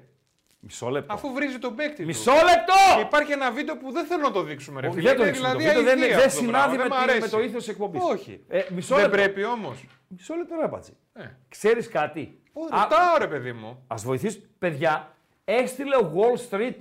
Μισό 0.61 0.89
λεπτό. 0.89 1.13
Αφού 1.15 1.33
βρίζει 1.33 1.59
τον 1.59 1.75
παίκτη 1.75 2.01
του. 2.01 2.07
Μισό 2.07 2.33
λεπτό! 2.33 2.95
Και 2.97 3.01
υπάρχει 3.01 3.33
ένα 3.33 3.51
βίντεο 3.51 3.77
που 3.77 3.93
δεν 3.93 4.05
θέλω 4.07 4.23
να 4.23 4.31
το 4.31 4.43
δείξουμε, 4.43 4.81
ρε 4.81 4.87
Όχι, 4.87 4.97
φίλε. 4.97 5.09
δεν 5.09 5.17
το 5.19 5.23
Είναι 5.23 5.31
δείξουμε 5.33 5.53
το 5.53 5.59
δηλαδή 5.59 5.79
βίντεο, 5.79 5.95
δεν, 5.95 6.03
αηδία 6.03 6.17
δεν 6.17 6.27
αυτό 6.27 6.39
το 6.39 6.45
συνάδει 6.45 6.77
πράγμα, 6.77 6.97
με, 7.01 7.07
δεν 7.07 7.17
μ' 7.17 7.17
τη- 7.17 7.21
με 7.21 7.29
το 7.29 7.37
αρέσει. 7.37 7.51
ήθος 7.51 7.65
της 7.65 7.73
εκπομπής. 7.73 8.03
Όχι. 8.05 8.45
Ε, 8.49 8.63
μισό 8.75 8.95
δεν 8.95 9.05
λεπτό. 9.05 9.17
πρέπει 9.17 9.45
όμως. 9.45 9.85
Μισό 10.09 10.35
λεπτό 10.35 10.57
ρε 10.61 10.69
πατζή. 10.69 10.97
Ε. 11.13 11.25
Ξέρεις 11.49 11.89
κάτι; 11.89 12.41
Α, 12.71 12.81
Ρωτάω, 12.83 13.17
ρε 13.19 13.27
παιδί 13.27 13.53
μου. 13.53 13.85
Ας 13.87 14.03
βοηθήσεις. 14.05 14.49
Παιδιά, 14.59 15.15
έστειλε 15.45 15.97
ο 15.97 16.13
Wall 16.17 16.55
Street 16.57 16.77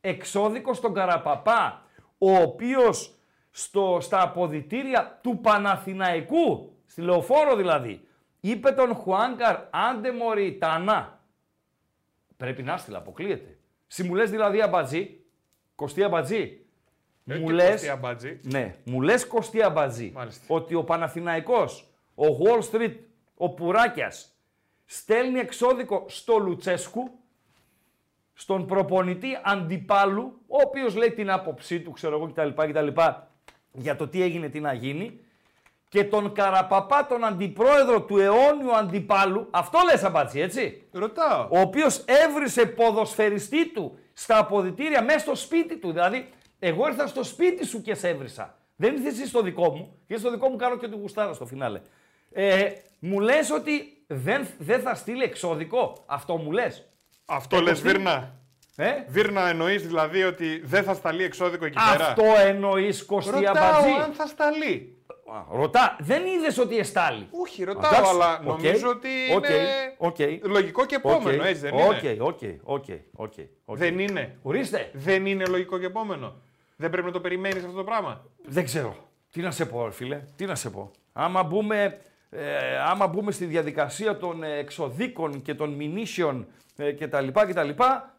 εξώδικο 0.00 0.74
στον 0.74 0.94
Καραπαπά, 0.94 1.86
ο 2.18 2.32
οποίος 2.34 3.14
στο, 3.50 3.98
στα 4.00 4.22
αποδητήρια 4.22 5.18
του 5.22 5.38
Παναθηναϊκού, 5.42 6.72
στη 6.86 7.00
Λεωφόρο 7.00 7.56
δηλαδή, 7.56 8.06
είπε 8.44 8.70
τον 8.70 8.94
Χουάνκαρ, 8.94 9.56
άντε 9.70 10.12
μωρή, 10.12 10.56
τανά. 10.60 11.20
Πρέπει 12.36 12.62
να 12.62 12.76
στείλε, 12.76 12.96
αποκλείεται. 12.96 13.58
Συ 13.86 14.02
μου 14.02 14.14
λες 14.14 14.30
δηλαδή 14.30 14.62
αμπατζή, 14.62 15.20
κοστί 15.74 16.02
αμπατζή, 16.02 16.56
Ε, 17.26 17.38
μου 17.38 17.46
και 17.46 17.52
λες, 17.52 17.70
Κωστή 17.70 17.88
Αμπάτζη. 17.88 18.40
ναι, 18.42 18.76
μου 18.84 19.00
λες 19.00 19.26
Κωστή 19.26 19.62
Αμπατζή 19.62 20.10
Μάλιστα. 20.14 20.44
ότι 20.54 20.74
ο 20.74 20.84
Παναθηναϊκός, 20.84 21.88
ο 22.14 22.24
Wall 22.42 22.60
Street, 22.70 22.94
ο 23.36 23.50
Πουράκιας 23.50 24.32
στέλνει 24.84 25.38
εξώδικο 25.38 26.04
στο 26.08 26.38
Λουτσέσκου, 26.38 27.10
στον 28.34 28.66
προπονητή 28.66 29.38
αντιπάλου, 29.44 30.40
ο 30.46 30.56
οποίος 30.66 30.94
λέει 30.94 31.10
την 31.12 31.30
άποψή 31.30 31.80
του, 31.80 31.90
ξέρω 31.90 32.16
εγώ 32.16 32.26
κτλ, 32.32 32.48
κτλ, 32.62 32.88
για 33.72 33.96
το 33.96 34.08
τι 34.08 34.22
έγινε, 34.22 34.48
τι 34.48 34.60
να 34.60 34.72
γίνει, 34.72 35.20
και 35.92 36.04
τον 36.04 36.32
Καραπαπά, 36.32 37.06
τον 37.06 37.24
αντιπρόεδρο 37.24 38.02
του 38.02 38.18
αιώνιου 38.18 38.76
αντιπάλου, 38.76 39.46
αυτό 39.50 39.78
λες 39.90 40.02
Αμπατζή, 40.02 40.40
έτσι, 40.40 40.82
Ρωτάω. 40.92 41.46
ο 41.50 41.60
οποίος 41.60 42.04
έβρισε 42.06 42.66
ποδοσφαιριστή 42.66 43.72
του 43.72 43.98
στα 44.12 44.38
αποδητήρια 44.38 45.02
μέσα 45.02 45.18
στο 45.18 45.34
σπίτι 45.34 45.76
του. 45.76 45.92
Δηλαδή, 45.92 46.28
εγώ 46.58 46.86
ήρθα 46.88 47.06
στο 47.06 47.22
σπίτι 47.22 47.66
σου 47.66 47.82
και 47.82 47.94
σε 47.94 48.08
έβρισα. 48.08 48.58
Δεν 48.76 48.94
ήρθες 48.94 49.12
εσύ 49.12 49.26
στο 49.28 49.42
δικό 49.42 49.70
μου, 49.70 49.98
γιατί 50.06 50.22
στο 50.22 50.30
δικό 50.32 50.48
μου 50.48 50.56
κάνω 50.56 50.76
και 50.76 50.88
του 50.88 50.98
γουστάρα 51.00 51.32
στο 51.32 51.46
φινάλε. 51.46 51.80
Ε, 52.32 52.70
μου 52.98 53.20
λες 53.20 53.50
ότι 53.50 54.04
δεν, 54.06 54.46
δεν 54.58 54.80
θα 54.80 54.94
στείλει 54.94 55.22
εξώδικο, 55.22 56.04
αυτό 56.06 56.36
μου 56.36 56.50
λες; 56.52 56.88
Αυτό 57.24 57.60
λες, 57.60 57.70
Κωστή. 57.80 57.88
Βίρνα; 57.88 58.34
Ε; 58.76 58.90
Βίρνα 59.08 59.48
εννοείς 59.48 59.86
δηλαδή 59.86 60.22
ότι 60.22 60.62
δεν 60.64 60.82
θα 60.84 60.94
σταλεί 60.94 61.24
εξώδικο 61.24 61.64
εκεί 61.64 61.78
πέρα; 61.92 62.06
Αυτό 62.08 62.24
εννοείς 62.46 63.04
Κωστή 63.04 63.30
Ρωτάω 63.30 63.64
Αμπατζή. 63.64 63.90
αν 64.04 64.12
θα 64.12 64.26
σταλεί. 64.26 65.01
Α, 65.34 65.44
Ρωτά, 65.50 65.96
δεν 66.00 66.26
είδες 66.26 66.58
ότι 66.58 66.78
εστάλει. 66.78 67.28
Όχι, 67.30 67.64
ρωτάω, 67.64 67.92
Εντάξει, 67.92 68.10
αλλά 68.14 68.38
οκ, 68.38 68.46
νομίζω 68.46 68.88
ότι 68.88 69.08
οκ, 69.36 69.48
είναι 69.48 69.94
οκ. 69.98 70.48
λογικό 70.50 70.86
και 70.86 70.94
επόμενο, 70.94 71.42
Οκ, 71.42 71.48
έτσι 71.48 71.60
δεν 71.60 71.74
οκ, 71.74 72.02
είναι; 72.02 72.16
OK, 72.20 72.38
OK, 72.62 72.84
OK, 73.12 73.32
OK. 73.64 73.76
Δεν 73.78 73.98
είναι. 73.98 74.38
Ορίστε. 74.42 74.90
Δεν 74.92 75.26
είναι 75.26 75.46
λογικό 75.46 75.78
και 75.78 75.86
επόμενο; 75.86 76.34
Δεν 76.76 76.90
πρέπει 76.90 77.06
να 77.06 77.12
το 77.12 77.20
περιμένεις 77.20 77.64
αυτό 77.64 77.76
το 77.76 77.84
πράγμα; 77.84 78.24
Δεν 78.44 78.64
ξέρω. 78.64 78.96
Τι 79.30 79.40
να 79.40 79.50
σε 79.50 79.66
πω, 79.66 79.84
ρε 79.84 79.90
φίλε, 79.90 80.22
τι 80.36 80.44
να 80.46 80.54
σε 80.54 80.70
πω. 80.70 80.90
Άμα 81.12 81.42
μπούμε, 81.42 81.98
ε, 82.30 82.78
άμα 82.78 83.06
μπούμε 83.06 83.32
στη 83.32 83.44
διαδικασία 83.44 84.16
των 84.16 84.42
ε, 84.42 84.58
εξοδίκων 84.58 85.42
και 85.42 85.54
των 85.54 85.70
μηνύσεων 85.72 86.46
ε, 86.76 86.92
κτλ, 86.92 87.28
κτλ, 87.32 87.68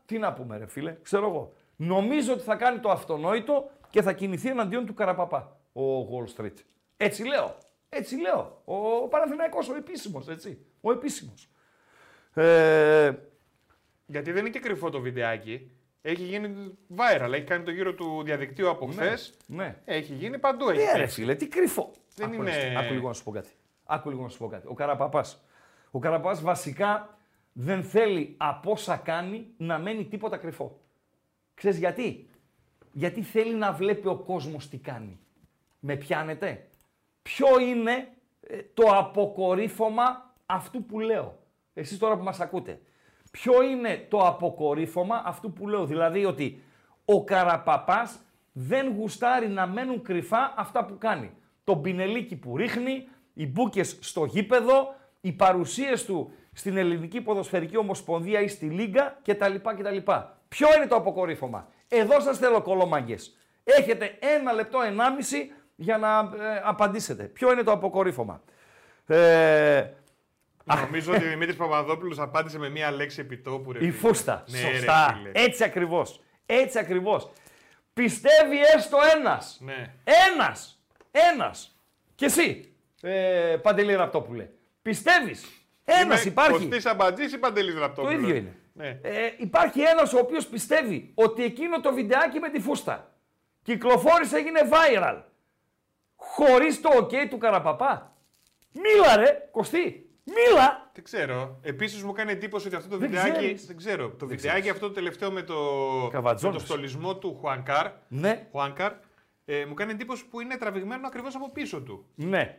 τι 0.06 0.18
να 0.18 0.34
πούμε, 0.34 0.58
ρε 0.58 0.68
φίλε, 0.68 0.96
ξέρω 1.02 1.28
εγώ. 1.28 1.54
Νομίζω 1.76 2.34
ότι 2.34 2.42
θα 2.42 2.56
κάνει 2.56 2.80
το 2.80 2.90
αυτονόητο 2.90 3.70
και 3.90 4.02
θα 4.02 4.14
κινηθεί 4.14 4.50
εναντίον 4.50 4.86
του 4.86 4.94
Καραπαπά, 4.94 5.58
ο 5.74 5.82
Wall 6.00 6.42
Street. 6.42 6.54
Έτσι 6.98 7.24
λέω. 7.24 7.58
Έτσι 7.90 8.16
λέω. 8.22 8.62
Ο, 8.66 8.76
ο 8.76 9.08
Παναθηναϊκός, 9.08 9.70
ο 9.70 9.76
επίσημος, 9.76 10.28
έτσι. 10.28 10.66
Ο 10.82 10.92
επίσημος. 10.92 11.50
Ε, 12.34 13.12
Γιατί 14.06 14.32
δεν 14.32 14.40
είναι 14.46 14.50
και 14.50 14.60
κρυφό 14.60 14.90
το 14.90 15.00
βιντεάκι. 15.00 15.72
Έχει 16.02 16.24
γίνει 16.24 16.78
viral, 16.96 17.32
έχει 17.34 17.44
κάνει 17.44 17.64
το 17.64 17.72
γύρο 17.72 17.94
του 17.94 18.22
διαδικτύου 18.24 18.70
από 18.70 18.86
χθες. 18.88 19.34
ναι. 19.48 19.82
Έχει 19.86 20.14
γίνει 20.14 20.40
παντού. 20.40 20.70
Έχει 20.70 20.84
Ναι, 20.86 20.92
ρε 20.92 20.98
πέσει. 21.04 21.14
φίλε, 21.22 21.36
τι 21.36 21.48
κρυφό. 21.48 21.92
Δεν 22.16 22.26
Άκου, 22.28 22.36
είναι- 22.42 22.58
ρε, 22.58 22.80
Άκου 22.80 22.94
λίγο 22.94 23.08
να 23.08 23.14
σου 23.14 23.24
πω 23.24 23.32
κάτι. 23.32 23.50
Άκου 23.86 24.10
λίγο 24.10 24.24
να 24.24 24.30
σου 24.30 24.38
πω 24.38 24.48
κάτι. 24.48 24.68
Ο 24.68 24.74
Καραπαπάς. 24.74 25.44
Ο 25.92 26.00
Καραπαπάς 26.00 26.42
βασικά 26.42 27.18
δεν 27.54 27.84
θέλει 27.84 28.34
από 28.38 28.72
όσα 28.72 28.98
κάνει 28.98 29.48
να 29.58 29.80
μένει 29.80 30.06
τίποτα 30.06 30.38
κρυφό. 30.38 30.80
Ξέρεις 31.54 31.78
γιατί; 31.78 32.30
Γιατί 32.92 33.22
θέλει 33.22 33.54
να 33.56 33.72
βλέπει 33.72 34.08
ο 34.08 34.16
κόσμος 34.16 34.70
τι 34.70 34.78
κάνει. 34.78 35.20
Με 35.80 35.96
πιάνετε; 35.96 36.68
Ποιο 37.24 37.60
είναι 37.60 38.08
ε, 38.40 38.58
το 38.74 38.84
αποκορύφωμα 38.88 40.34
αυτού 40.46 40.86
που 40.86 41.00
λέω; 41.00 41.40
Εσείς 41.74 41.98
τώρα 41.98 42.18
που 42.18 42.24
μας 42.24 42.40
ακούτε. 42.40 42.80
Ποιο 43.32 43.64
είναι 43.64 44.06
το 44.10 44.20
αποκορύφωμα 44.20 45.22
αυτού 45.26 45.54
που 45.54 45.68
λέω; 45.68 45.86
Δηλαδή 45.86 46.26
ότι 46.26 46.64
ο 47.06 47.24
Καραπαπάς 47.24 48.20
δεν 48.52 48.96
γουστάρει 48.98 49.48
να 49.48 49.68
μένουν 49.68 50.02
κρυφά 50.02 50.54
αυτά 50.58 50.86
που 50.86 50.98
κάνει. 50.98 51.32
Το 51.64 51.76
πινελίκι 51.76 52.36
που 52.36 52.58
ρίχνει, 52.58 53.08
οι 53.34 53.48
μπούκες 53.48 53.98
στο 54.02 54.26
γήπεδο, 54.26 54.96
οι 55.22 55.32
παρουσίες 55.32 56.06
του 56.06 56.32
στην 56.54 56.78
Ελληνική 56.78 57.22
Ποδοσφαιρική 57.22 57.78
Ομοσπονδία 57.78 58.42
ή 58.42 58.48
στη 58.48 58.66
Λίγκα 58.66 59.20
κτλ. 59.24 59.56
κτλ. 59.56 60.12
Ποιο 60.48 60.68
είναι 60.76 60.88
το 60.88 60.96
αποκορύφωμα; 60.96 61.68
Εδώ 61.88 62.20
σας 62.20 62.38
θέλω 62.38 62.62
κολόμαγκες. 62.62 63.38
Έχετε 63.64 64.18
ένα 64.20 64.54
λεπτό, 64.54 64.82
ενάμιση 64.82 65.52
για 65.76 65.98
να 65.98 66.20
ε, 66.20 66.62
απαντήσετε. 66.64 67.24
Ποιο 67.24 67.52
είναι 67.52 67.64
το 67.64 67.72
αποκορύφωμα; 67.72 68.42
Ε, 69.08 69.86
Νομίζω 70.66 71.14
ότι 71.14 71.26
ο 71.26 71.30
Δημήτρης 71.30 71.56
Παπαδόπουλος 71.56 72.20
απάντησε 72.20 72.58
με 72.58 72.70
μία 72.70 72.92
λέξη 72.92 73.20
επιτόπου. 73.20 73.72
Ρε, 73.72 73.78
η 73.78 73.82
φίλε. 73.82 73.92
φούστα. 73.98 74.44
Ναι, 74.48 74.62
ρε, 74.62 74.76
Σωστά. 74.76 75.18
φίλε. 75.18 75.32
Έτσι 75.34 75.64
ακριβώς. 75.64 76.22
Έτσι 76.46 76.80
ακριβώς. 76.80 77.32
Πιστεύει 77.94 78.58
έστω 78.76 78.98
ένας. 79.18 79.58
Ναι. 79.62 79.94
Ένας. 80.34 80.82
Ένας. 81.12 81.78
Και 82.16 82.26
εσύ, 82.26 82.74
ε, 83.02 83.56
Παντελή 83.62 83.94
Ραπτόπουλε. 83.96 84.48
Πιστεύεις; 84.82 85.46
Ένας 85.86 86.22
Είμαι 86.22 86.32
υπάρχει. 86.32 86.52
Κωστής 86.52 86.86
Αμπατζής 86.86 87.34
ή 87.34 87.38
Παντελής 87.38 87.74
Το 87.74 87.80
Ραπτόπουλος. 87.80 88.22
ίδιο 88.22 88.36
είναι. 88.36 88.56
Ναι. 88.74 89.00
Ε, 89.02 89.34
υπάρχει 89.38 89.82
ένας 89.82 90.14
ο 90.14 90.18
οποίος 90.20 90.48
πιστεύει 90.48 91.12
ότι 91.16 91.44
εκείνο 91.44 91.80
το 91.82 91.94
βιντεάκι 91.94 92.40
με 92.40 92.50
τη 92.50 92.60
φούστα 92.60 93.12
κυκλοφόρησε, 93.62 94.38
έγινε 94.38 94.60
viral. 94.72 95.22
Χωρίς 96.32 96.82
το 96.82 96.90
ok 96.94 97.14
του 97.30 97.38
Καραπαπά. 97.38 98.14
Μίλα 98.72 99.16
ρε, 99.16 99.48
Κωστή. 99.52 100.08
Μίλα. 100.26 100.90
Δεν 100.94 101.04
ξέρω. 101.04 101.60
Επίσης 101.62 102.04
μου 102.04 102.12
κάνει 102.12 102.32
εντύπωση 102.32 102.68
ότι 102.68 102.76
αυτό 102.76 102.90
το 102.90 102.98
Δεν 102.98 103.10
βιντεάκι. 103.10 103.32
ξέρεις. 103.32 103.66
Δεν 103.66 103.78
ξέρω. 103.78 104.10
Το 104.10 104.28
βιντεάκι 104.28 104.70
αυτό 104.70 104.88
το 104.88 104.94
τελευταίο 104.94 105.32
με 105.32 105.42
το, 105.42 105.54
με 106.04 106.10
Καβατζόνες. 106.10 106.58
το 106.58 106.66
στολισμό 106.66 107.16
του 107.16 107.38
Χουανκάρ. 107.42 107.88
Ναι, 108.08 108.48
Χουάνκαρ 108.52 108.92
ε, 109.46 109.66
μου 109.66 109.74
κάνει 109.74 109.92
εντύπωση 109.92 110.26
που 110.26 110.42
είναι 110.42 110.58
τραβηγμένο 110.58 111.08
ακριβώς 111.08 111.36
από 111.36 111.52
πίσω 111.52 111.82
του. 111.82 112.06
ναι. 112.16 112.58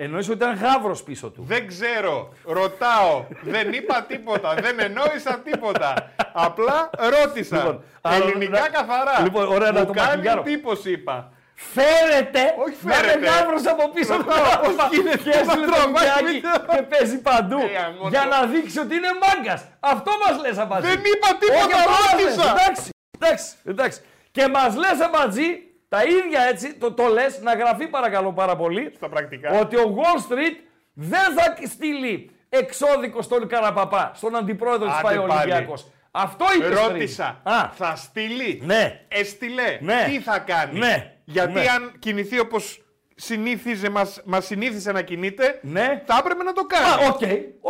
Εννοείς 0.00 0.28
ότι 0.28 0.36
ήταν 0.36 0.54
γάβρος 0.56 1.02
πίσω 1.02 1.30
του. 1.30 1.42
Δεν 1.46 1.66
ξέρω. 1.66 2.32
Ρωτάω. 2.44 3.24
δεν 3.42 3.72
είπα 3.72 4.02
τίποτα. 4.02 4.54
δεν 4.54 4.78
εννοήσα 4.80 5.38
τίποτα. 5.44 6.12
Απλά 6.32 6.90
ρώτησα. 6.96 7.56
Λοιπόν, 7.56 7.82
άρα, 8.00 8.24
Ελληνικά 8.24 8.60
να- 8.60 8.68
καθαρά. 8.68 9.20
λοιπόν, 9.22 9.48
ωραία, 9.48 9.70
να 9.70 9.80
μου 9.80 9.86
το 9.86 9.92
κάνει 9.92 10.08
μακιγιάρω. 10.08 10.40
εντύπωση 10.40 10.90
είπα. 10.92 11.32
Φέρετε 11.74 12.42
Όχι 12.64 12.76
να 12.82 12.94
είναι 12.96 13.06
φέρετε. 13.06 13.26
γάβρος 13.30 13.66
από 13.66 13.88
πίσω 13.94 14.14
του 14.16 14.24
Καραπαπά. 14.24 14.88
γίνεται, 14.92 15.16
Και 15.16 15.30
έστειλε 15.30 15.44
μα 15.44 15.54
το 15.54 15.70
τραβάει 15.70 15.92
βιντεάκι 15.92 16.24
βίντεο. 16.32 16.52
και 16.74 16.82
παίζει 16.82 17.18
παντού. 17.20 17.58
Ε, 17.58 17.78
αγώ 17.86 18.08
Για 18.08 18.22
το. 18.22 18.28
να 18.28 18.38
δείξει 18.52 18.78
ότι 18.84 18.94
είναι 18.98 19.12
μάγκας. 19.24 19.60
Αυτό 19.80 20.10
μας 20.22 20.34
λες 20.42 20.58
απαντή. 20.58 20.86
Δεν 20.86 21.00
είπα 21.12 21.28
τίποτα, 21.40 21.64
Όχι, 21.64 21.72
αυτό 21.72 21.90
μας 21.90 22.12
λες. 22.22 22.34
ρώτησα. 22.36 22.50
Εντάξει, 22.56 22.88
εντάξει, 23.18 23.46
εντάξει. 23.72 23.98
Και 24.30 24.44
μας 24.48 24.76
λες 24.82 25.00
αμπατζή, 25.06 25.50
τα 25.88 26.00
ίδια 26.02 26.40
έτσι, 26.52 26.74
το, 26.74 26.92
το 26.92 27.06
λες, 27.06 27.40
να 27.42 27.52
γραφεί 27.54 27.86
παρακαλώ 27.88 28.32
πάρα 28.32 28.56
πολύ, 28.56 28.92
Στα 28.96 29.08
πρακτικά. 29.08 29.48
ότι 29.60 29.76
ο 29.76 29.86
Wall 29.98 30.18
Street 30.32 30.56
δεν 30.92 31.26
θα 31.36 31.44
στείλει 31.74 32.30
εξώδικο 32.48 33.22
στον 33.22 33.48
Καραπαπά, 33.48 34.12
στον 34.14 34.36
αντιπρόεδρο 34.36 34.86
της 34.86 34.94
Άντε 34.96 35.02
ΠΑΕ 35.02 35.16
πάλι. 35.26 35.30
Ολυμπιακός. 35.52 35.86
Αυτό 36.10 36.44
είπε 36.56 36.68
Ρώτησα. 36.68 37.40
Α, 37.42 37.68
Θα 37.74 37.96
στείλει; 37.96 38.60
ναι. 38.64 39.00
Έστειλε; 39.08 39.78
Ναι. 39.80 40.04
Τι 40.08 40.20
θα 40.20 40.38
κάνει; 40.38 40.78
Ναι. 40.78 41.12
Γιατί 41.30 41.52
Ναι. 41.52 41.60
αν 41.60 41.92
κινηθεί 41.98 42.38
όπως 42.38 42.82
συνήθιζε, 43.14 43.88
μας, 43.90 44.20
μας 44.24 44.46
συνήθιζε 44.46 44.92
να 44.92 45.02
κινείται, 45.02 45.58
Ναι. 45.62 46.02
θα 46.06 46.16
έπρεπε 46.20 46.42
να 46.42 46.52
το 46.52 46.60
Α, 46.60 46.66
κάνει. 46.66 47.08
OK, 47.08 47.20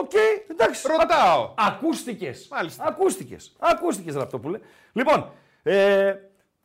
OK, 0.05 0.11
εντάξει. 0.51 0.87
Ρωτάω. 0.89 1.55
Ακούστηκες. 1.57 2.49
Μάλιστα. 2.51 2.85
Ακούστηκες. 2.87 3.57
Ακούστηκες, 3.59 4.15
Ραπτόπουλε. 4.15 4.59
Λοιπόν, 4.93 5.31
ε, 5.63 6.15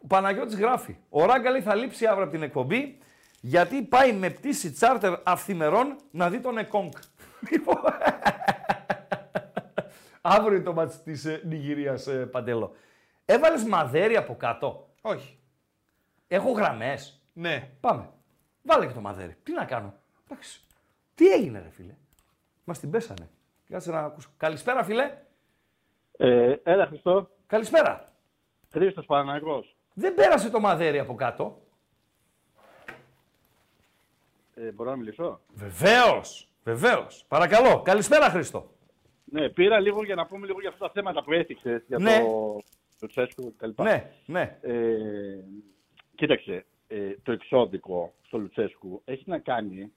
ο 0.03 0.07
Παναγιώτης 0.07 0.55
γράφει. 0.55 0.95
Ο 1.09 1.25
Ράγκα 1.25 1.49
λέει 1.49 1.61
θα 1.61 1.75
λείψει 1.75 2.05
αύριο 2.05 2.23
από 2.23 2.31
την 2.33 2.43
εκπομπή 2.43 2.97
γιατί 3.41 3.81
πάει 3.81 4.13
με 4.13 4.29
πτήση 4.29 4.71
τσάρτερ 4.71 5.13
αυθημερών 5.23 5.95
να 6.11 6.29
δει 6.29 6.39
τον 6.39 6.57
Εκόνγκ. 6.57 6.91
Λοιπόν, 7.51 7.77
αύριο 10.21 10.55
είναι 10.55 10.63
το 10.63 10.73
μάτς 10.73 11.03
της 11.03 11.25
ε, 11.25 11.41
Νιγηρίας, 11.45 12.07
ε, 12.07 12.11
Παντέλο. 12.11 12.75
Έβαλες 13.25 13.63
μαδέρι 13.63 14.17
από 14.17 14.35
κάτω. 14.35 14.89
Όχι. 15.01 15.37
Έχω 16.33 16.51
γραμμές. 16.51 17.21
Ναι. 17.33 17.69
Πάμε. 17.79 18.09
Βάλε 18.61 18.87
και 18.87 18.93
το 18.93 18.99
μαδέρι. 19.01 19.35
Τι 19.43 19.53
να 19.53 19.65
κάνω; 19.65 19.93
Εντάξει. 20.29 20.61
Τι 21.15 21.31
έγινε, 21.31 21.59
ρε 21.59 21.69
φίλε; 21.69 21.95
Μας 22.63 22.79
την 22.79 22.89
πέσανε. 22.89 23.29
Κάτσε 23.69 23.91
να 23.91 23.99
ακούσω. 23.99 24.29
Καλησπέρα, 24.37 24.83
φίλε. 24.83 25.17
Ε, 26.17 26.55
έλα 26.63 26.85
Χριστό, 26.85 27.29
Καλησπέρα. 27.47 28.03
Χρήστος 28.71 29.05
Παναγός. 29.05 29.75
Δεν 29.93 30.13
πέρασε 30.13 30.49
το 30.49 30.59
μαδέρι 30.59 30.99
από 30.99 31.15
κάτω. 31.15 31.61
Ε, 34.55 34.71
μπορώ 34.71 34.89
να 34.89 34.95
μιλήσω; 34.95 35.39
Βεβαίως. 35.53 36.49
Βεβαίως. 36.63 37.25
Παρακαλώ. 37.27 37.81
Καλησπέρα, 37.81 38.29
Χρήστο. 38.29 38.71
Ναι, 39.23 39.49
πήρα 39.49 39.79
λίγο 39.79 40.03
για 40.03 40.15
να 40.15 40.25
πούμε 40.25 40.45
λίγο 40.45 40.59
για 40.59 40.69
αυτά 40.69 40.85
τα 40.85 40.91
θέματα 40.93 41.23
που 41.23 41.31
έθιξες, 41.33 41.83
για 41.87 41.97
Ναι. 41.97 42.19
το, 42.19 42.61
το 42.99 43.07
Τσέσκου 43.07 43.55
κτλ. 43.57 43.81
Ναι, 43.83 44.11
ναι. 44.25 44.57
Ε, 44.61 44.73
κοίταξε, 46.15 46.65
ε, 46.87 47.15
το 47.23 47.31
εξώδικο 47.31 48.13
στο 48.25 48.37
Λουτσέσκου 48.37 49.01
έχει 49.05 49.23
να 49.25 49.39
κάνει 49.39 49.91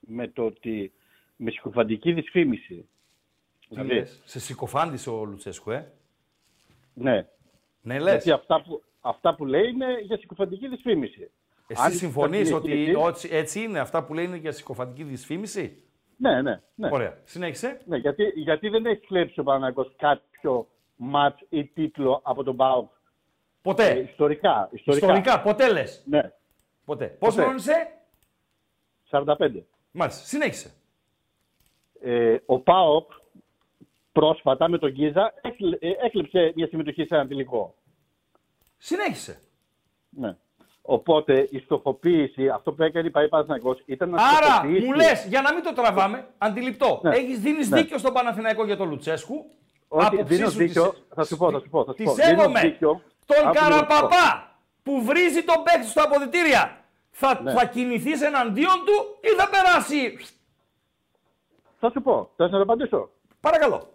με 0.00 0.28
το 0.28 0.44
ότι 0.44 0.92
με 1.36 1.50
συκοφαντική 1.50 2.12
δυσφήμιση. 2.12 2.88
Τι 3.68 3.84
λες, 3.84 4.20
Σε 4.24 4.40
συκοφάντησε 4.40 5.10
ο 5.10 5.24
Λουτσέσκου, 5.24 5.70
ε; 5.70 5.92
Ναι, 6.94 7.26
Ναι, 7.82 7.98
λες. 7.98 8.12
γιατί 8.12 8.30
αυτά 8.30 8.62
που, 8.62 8.82
αυτά 9.00 9.34
που 9.34 9.44
λέει 9.46 9.68
είναι 9.68 10.00
για 10.00 10.16
συκοφαντική 10.18 10.68
δυσφήμιση. 10.68 11.30
Εσύ 11.66 11.82
Αν 11.84 11.92
συμφωνείς 11.92 12.48
ήταν 12.48 12.60
ότι 12.60 12.72
εκεί- 12.72 12.96
ότσι- 12.96 13.32
έτσι 13.32 13.60
είναι 13.62 13.78
αυτά 13.78 14.04
που 14.04 14.14
λένε 14.14 14.36
για 14.36 14.52
συκοφαντική 14.52 15.02
δυσφήμιση; 15.04 15.82
Ναι, 16.16 16.42
ναι, 16.42 16.60
ναι. 16.74 16.88
Ωραία. 16.92 17.18
Συνέχισε. 17.24 17.80
ναι 17.86 17.96
γιατί, 17.96 18.32
γιατί 18.34 18.68
δεν 18.68 18.86
έχει 18.86 19.00
κλέψει 19.06 19.40
ο 19.40 19.42
Παναγός 19.42 19.92
κάποιο 19.96 20.68
μάτς 20.96 21.42
ή 21.48 21.64
τίτλο 21.64 22.20
από 22.24 22.42
τον 22.42 22.56
ΠΑΟΚ; 22.56 22.90
Ε, 23.64 23.68
Ποτέ. 23.70 23.98
ιστορικά, 24.10 24.68
ιστορικά. 24.72 25.06
Ιστορικά, 25.06 25.40
ποτέ 25.42 25.72
λες. 25.72 26.02
Ναι, 26.06 26.30
Ποτέ. 26.84 27.06
Πόσο 27.06 27.30
Ποτέ. 27.30 27.42
χρόνο 27.42 27.56
είσαι, 27.56 27.90
45. 29.10 29.66
Μάλιστα. 29.90 30.24
Συνέχισε. 30.24 30.70
Ε, 32.02 32.36
ο 32.46 32.58
ΠΑΟΚ 32.60 33.10
πρόσφατα 34.12 34.68
με 34.68 34.78
τον 34.78 34.90
Γκίζα 34.90 35.32
έκλε- 35.42 35.82
ε, 35.82 35.90
έκλεψε 36.04 36.52
μια 36.56 36.66
συμμετοχή 36.66 37.04
σε 37.04 37.14
ένα 37.14 37.26
τελικό. 37.26 37.74
Συνέχισε. 38.78 39.40
Ναι. 40.10 40.36
Οπότε 40.82 41.48
η 41.50 41.58
στοχοποίηση, 41.58 42.48
αυτό 42.48 42.72
που 42.72 42.82
έκανε 42.82 43.06
η 43.06 43.10
ΠΑΕ 43.10 43.28
Παναθηναϊκός 43.28 43.82
ήταν 43.86 44.08
να 44.10 44.22
Άρα 44.22 44.46
στοχοποιήσει... 44.46 44.86
μου 44.86 44.92
λες, 44.92 45.26
για 45.28 45.40
να 45.42 45.54
μην 45.54 45.62
το 45.62 45.72
τραβάμε, 45.72 46.26
αντιληπτό. 46.38 47.00
Ναι. 47.02 47.16
Έχεις 47.16 47.38
δίνεις 47.40 47.68
Ναι. 47.68 47.80
δίκιο 47.80 47.98
στον 47.98 48.12
Παναθηναϊκό 48.12 48.64
για 48.64 48.76
τον 48.76 48.88
Λουτσέσκου; 48.88 49.44
Όχι, 49.88 50.06
Άποψή 50.06 50.34
δίνω 50.34 50.50
σου 50.50 50.58
δίκιο. 50.58 50.90
τη- 50.90 50.98
Θα 51.14 51.24
σου 51.24 51.36
πω, 51.36 51.50
θα 51.50 51.58
σου 51.60 51.68
πω. 51.68 51.84
Θα 51.84 51.90
σου 51.90 51.96
Τη 51.96 52.04
πω. 52.04 52.14
Δίνω 52.14 52.26
σέβομαι. 52.28 52.60
δίκιο. 52.60 53.02
Τον 53.26 53.36
Άκου 53.46 53.52
λίγο 53.52 53.68
να 53.68 53.74
σου 53.74 53.80
πω. 53.80 53.86
Καραπαπά 53.86 54.50
που 54.82 55.02
βρίζει 55.04 55.44
τον 55.44 55.62
παίκτη 55.62 55.86
στα 55.88 56.02
αποδητήρια. 56.02 56.76
Θα, 57.10 57.40
Ναι. 57.42 57.52
θα 57.52 57.64
κινηθείς 57.64 58.22
εναντίον 58.22 58.84
του 58.86 59.18
ή 59.20 59.28
θα 59.28 59.48
περάσει; 59.48 60.18
Θα 61.80 61.90
σου 61.90 62.02
πω. 62.02 62.30
Θα 62.36 62.48
σου 62.48 62.60
απαντήσω; 62.60 63.10
Παρακαλώ. 63.40 63.88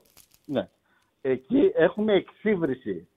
Ναι. 0.45 0.69
Εκεί 1.21 1.71
έχουμε 1.75 2.13
εξύβριση. 2.13 3.07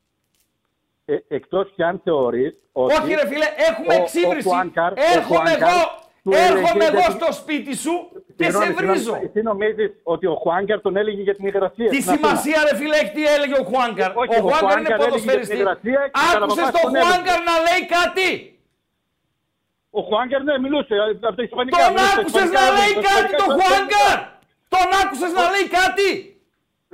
Ε, 1.04 1.16
εκτός 1.28 1.72
κι 1.74 1.82
αν 1.82 2.00
θεωρείς 2.04 2.54
ότι... 2.72 2.94
Όχι 2.94 3.14
ρε 3.14 3.26
φίλε, 3.26 3.46
έχουμε 3.56 3.94
ο- 3.94 4.02
εξύβριση. 4.02 4.48
ο 4.48 4.50
Χουάνκαρ- 4.50 4.98
ο 4.98 5.02
έρχομαι 5.14 5.38
Χουάνκαρ 5.38 5.68
εγώ, 5.68 5.78
του 5.80 5.99
έρχομαι 6.24 6.84
έλεγε 6.84 6.84
εγώ 6.84 7.04
γιατί- 7.06 7.12
στο 7.24 7.32
σπίτι 7.40 7.76
σου 7.76 7.94
και 8.36 8.44
Συγγνώμη, 8.44 8.66
σε 8.66 8.72
συγγνώμη, 8.72 8.98
βρίζω. 8.98 9.14
Εσύ 9.26 9.40
νομίζεις 9.50 9.90
ότι 10.02 10.26
ο 10.26 10.34
Χουάνκαρ 10.42 10.80
τον 10.80 10.96
έλεγε 10.96 11.22
για 11.28 11.34
την 11.34 11.46
υγρασία; 11.46 11.88
Τι 11.88 12.00
στην 12.00 12.12
Αθήνα. 12.12 12.28
σημασία 12.28 12.58
ρε 12.70 12.76
φίλε 12.76 12.96
έχει 13.02 13.12
τι 13.18 13.24
έλεγε 13.34 13.54
ο 13.62 13.64
Χουάνκαρ; 13.70 14.10
Όχι, 14.22 14.34
ο 14.34 14.38
ο 14.38 14.42
Χουάνκαρ 14.46 14.78
είναι 14.78 14.88
Χουάνκαρ 14.88 14.96
έλεγε 14.98 15.10
ποδοσφαιριστή. 15.10 15.56
για 15.56 15.64
την 15.64 15.88
υγρασία 15.88 16.00
και 16.12 16.18
ο 16.18 16.22
Άκουσες 16.30 16.64
Καραπαπάς 16.64 16.70
τον 16.76 16.80
τον 16.84 16.94
έλεγε. 16.94 17.06
Χουάνκαρ 17.06 17.38
να 17.50 17.54
λέει 17.66 17.82
κάτι; 17.96 18.28
Ο 19.98 20.00
Χουάνκαρ 20.06 20.40
ναι, 20.48 20.54
μιλούσε 20.64 20.94
από 21.30 21.36
τα 21.38 21.44
Ισπανικά. 21.48 21.76
Τον 21.82 21.92
μιλούσε 21.94 22.10
στα 22.10 22.18
άκουσες 22.20 22.44
Ισπανικά, 22.48 22.60
να 22.66 22.70
λέει 22.78 22.92
στα 22.94 23.02
κάτι 23.08 23.30
Ισπανικά, 23.32 23.38
τον 23.40 23.48
στα 23.50 23.56
Χουάνκαρ; 23.58 24.16
Τον 24.74 24.86
άκουσες 25.02 25.32
να 25.38 25.44
λέει 25.54 25.66
κάτι; 25.80 26.08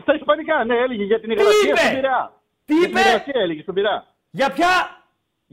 Στα 0.04 0.12
Ισπανικά, 0.20 0.56
ναι, 0.68 0.76
έλεγε 0.84 1.04
για 1.10 1.18
την 1.22 1.28
υγρασία 1.32 1.60
είπε; 1.70 1.76
στον 1.82 1.94
Πειραιά. 1.96 2.22
Τι 2.68 2.74
Για 2.74 2.86
την 2.88 2.96
είπε; 2.96 3.00
υγρασία 3.08 3.38
έλεγε 3.44 3.62
στον 3.66 3.74
Πειραιά. 3.76 4.00
Για 4.38 4.48
ποια. 4.56 4.72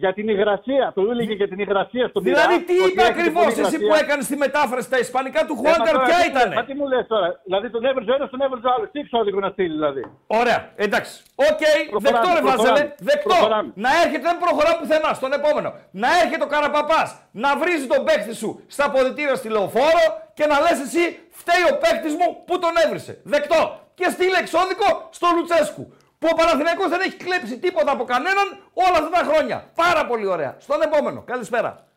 Για 0.02 0.14
την 0.14 0.28
υγρασία, 0.36 0.92
το 0.96 1.02
έλεγε 1.12 1.34
για 1.34 1.48
την 1.48 1.60
υγρασία 1.60 2.08
στον 2.08 2.24
Πειραιά. 2.24 2.42
Δηλαδή 2.48 2.64
τι 2.70 2.78
ότι 2.80 2.92
είπε 2.92 3.02
έχει 3.02 3.12
ακριβώς 3.12 3.44
πολύ 3.44 3.60
εσύ 3.66 3.76
υγρασία. 3.76 3.88
που 3.88 3.94
έκανες 4.02 4.26
τη 4.32 4.36
μετάφραση 4.46 4.86
στα 4.92 5.00
Ισπανικά 5.06 5.40
του 5.48 5.56
Ε, 5.58 5.62
μα 5.62 5.62
Χουάνκαρ, 5.62 5.94
τώρα 5.94 6.06
ποια 6.08 6.18
τι 6.18 6.24
μου 6.24 6.34
λες, 6.34 6.42
ήταν. 6.42 6.48
Μα 6.60 6.64
τι 6.70 6.74
μου 6.80 6.86
λες 6.92 7.06
τώρα, 7.14 7.28
δηλαδή 7.48 7.68
τον 7.76 7.84
έβριζε 7.90 8.12
ο 8.12 8.16
ένας, 8.18 8.30
τον 8.34 8.42
έβριζε 8.46 8.68
ο 8.70 8.72
άλλος. 8.76 8.88
Τι 8.94 9.00
εξώδικο 9.06 9.40
να 9.46 9.50
στείλει 9.56 9.74
δηλαδή; 9.80 10.02
Ωραία, 10.42 10.60
εντάξει. 10.86 11.14
Οκ, 11.50 11.64
Προχωράμε, 11.90 12.06
δεκτό 12.08 12.28
ρε 12.36 12.42
προχωράμε, 12.46 12.70
Βάζελε. 12.70 12.84
Δεκτό. 13.10 13.30
προχωράμε. 13.30 13.70
Να 13.86 13.90
έρχεται, 14.04 14.26
δεν 14.30 14.38
προχωρά 14.46 14.72
πουθενά. 14.80 15.12
Στον 15.20 15.32
επόμενο. 15.40 15.70
Να 16.04 16.10
έρχεται 16.22 16.44
ο 16.48 16.50
Καραπαπάς 16.54 17.10
να 17.44 17.50
βρίζει 17.62 17.86
τον 17.94 18.02
παίκτη 18.08 18.34
σου 18.42 18.50
στα 18.76 18.84
αποδητήρια 18.90 19.36
στη 19.42 19.48
λεωφόρο 19.56 20.04
και 20.38 20.46
να 20.52 20.56
λες 20.66 20.78
εσύ 20.88 21.04
φταίει 21.40 21.64
ο 21.72 21.74
παίκτης 21.84 22.14
μου 22.20 22.28
που 22.48 22.56
τον 22.64 22.74
έβρισε. 22.84 23.14
Δεκτό. 23.34 23.60
Και 24.00 24.08
στείλε 24.16 24.38
εξώδικο 24.44 24.88
στο 25.18 25.28
Λουτσέσκου. 25.36 25.86
Που 26.24 26.30
ο 26.32 26.36
Παναθηναϊκός 26.36 26.90
δεν 26.90 27.02
έχει 27.02 27.16
κλέψει 27.18 27.60
τίποτα 27.60 27.92
από 27.92 28.04
κανέναν 28.04 28.48
όλα 28.74 28.98
αυτά 28.98 29.10
τα 29.10 29.24
χρόνια. 29.32 29.72
Πάρα 29.76 30.06
πολύ 30.08 30.26
ωραία. 30.26 30.58
Στον 30.60 30.82
επόμενο. 30.82 31.22
Καλησπέρα. 31.24 31.88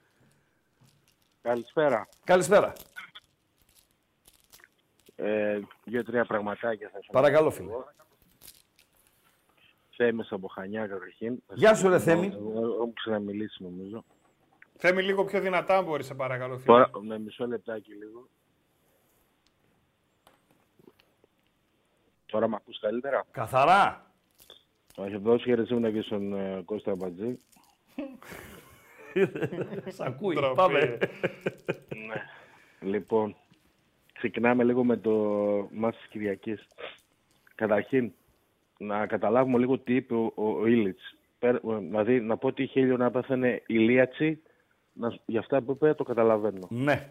Καλησπέρα. 1.43 2.09
Καλησπέρα. 2.25 2.73
Ε, 5.17 5.61
Δύο-τρία 5.85 6.25
πραγματάκια 6.25 6.89
θα 6.93 6.99
σας 6.99 7.07
Παρακαλώ 7.13 7.51
φίλε. 7.51 7.71
Θέμης 9.97 10.33
από 10.33 10.49
Χανιά 10.49 10.87
καταρχήν. 10.87 11.43
Γεια 11.55 11.75
σου, 11.75 11.89
ρε, 11.89 11.99
Θέμη. 11.99 12.27
Εγώ 12.27 12.51
εγώ 12.51 12.75
έχω 12.75 12.93
ξαναμιλήσει 12.95 13.63
νομίζω. 13.63 14.05
Θέμη 14.77 15.03
λίγο 15.03 15.25
πιο 15.25 15.41
δυνατά, 15.41 15.77
αν 15.77 15.85
μπορεί, 15.85 16.05
σε 16.05 16.15
παρακαλώ. 16.15 16.59
φίλε. 16.59 16.67
Τώρα, 16.67 16.91
με 17.01 17.19
μισό 17.19 17.47
λεπτάκι 17.47 17.93
λίγο. 17.93 18.29
Τώρα 22.27 22.49
με 22.49 22.57
ακούς 22.57 22.81
καλύτερα. 22.81 23.25
Καθαρά. 23.31 24.06
Όχι, 24.97 25.17
δώσει 25.17 25.45
χαιρετίσματα 25.45 25.91
και 25.91 26.01
στον 26.01 26.33
ε, 26.35 26.63
Κώστα 26.65 26.95
Μπατζή. 26.95 27.39
Σ' 29.87 30.01
ακούει. 30.01 30.35
Ντροπή. 30.35 30.55
Πάμε. 30.57 30.99
Ναι. 32.07 32.23
Λοιπόν, 32.91 33.37
ξεκινάμε 34.13 34.65
λίγο 34.65 34.85
με 34.85 34.97
το 34.97 35.13
μάτς 35.73 35.97
της 35.97 36.07
Κυριακής. 36.07 36.67
Καταρχήν, 37.55 38.13
να 38.79 39.07
καταλάβουμε 39.07 39.59
λίγο 39.59 39.79
τι 39.79 39.95
είπε 39.95 40.15
ο, 40.15 40.33
ο, 40.35 40.49
ο 40.61 40.67
Ήλιτς. 40.67 41.15
Πέρα- 41.39 41.61
ε, 41.69 41.77
Δηλαδή, 41.79 42.21
να 42.21 42.37
πω 42.37 42.47
ότι 42.47 42.67
χέλιο 42.67 42.97
να 42.97 43.11
πέθανε 43.11 43.63
ηλίατσι, 43.67 44.43
να, 44.93 45.15
για 45.27 45.41
αυτά 45.41 45.63
που 45.63 45.73
είπε 45.73 45.95
το 45.95 46.05
καταλαβαίνω. 46.05 46.67
Ναι. 46.71 47.09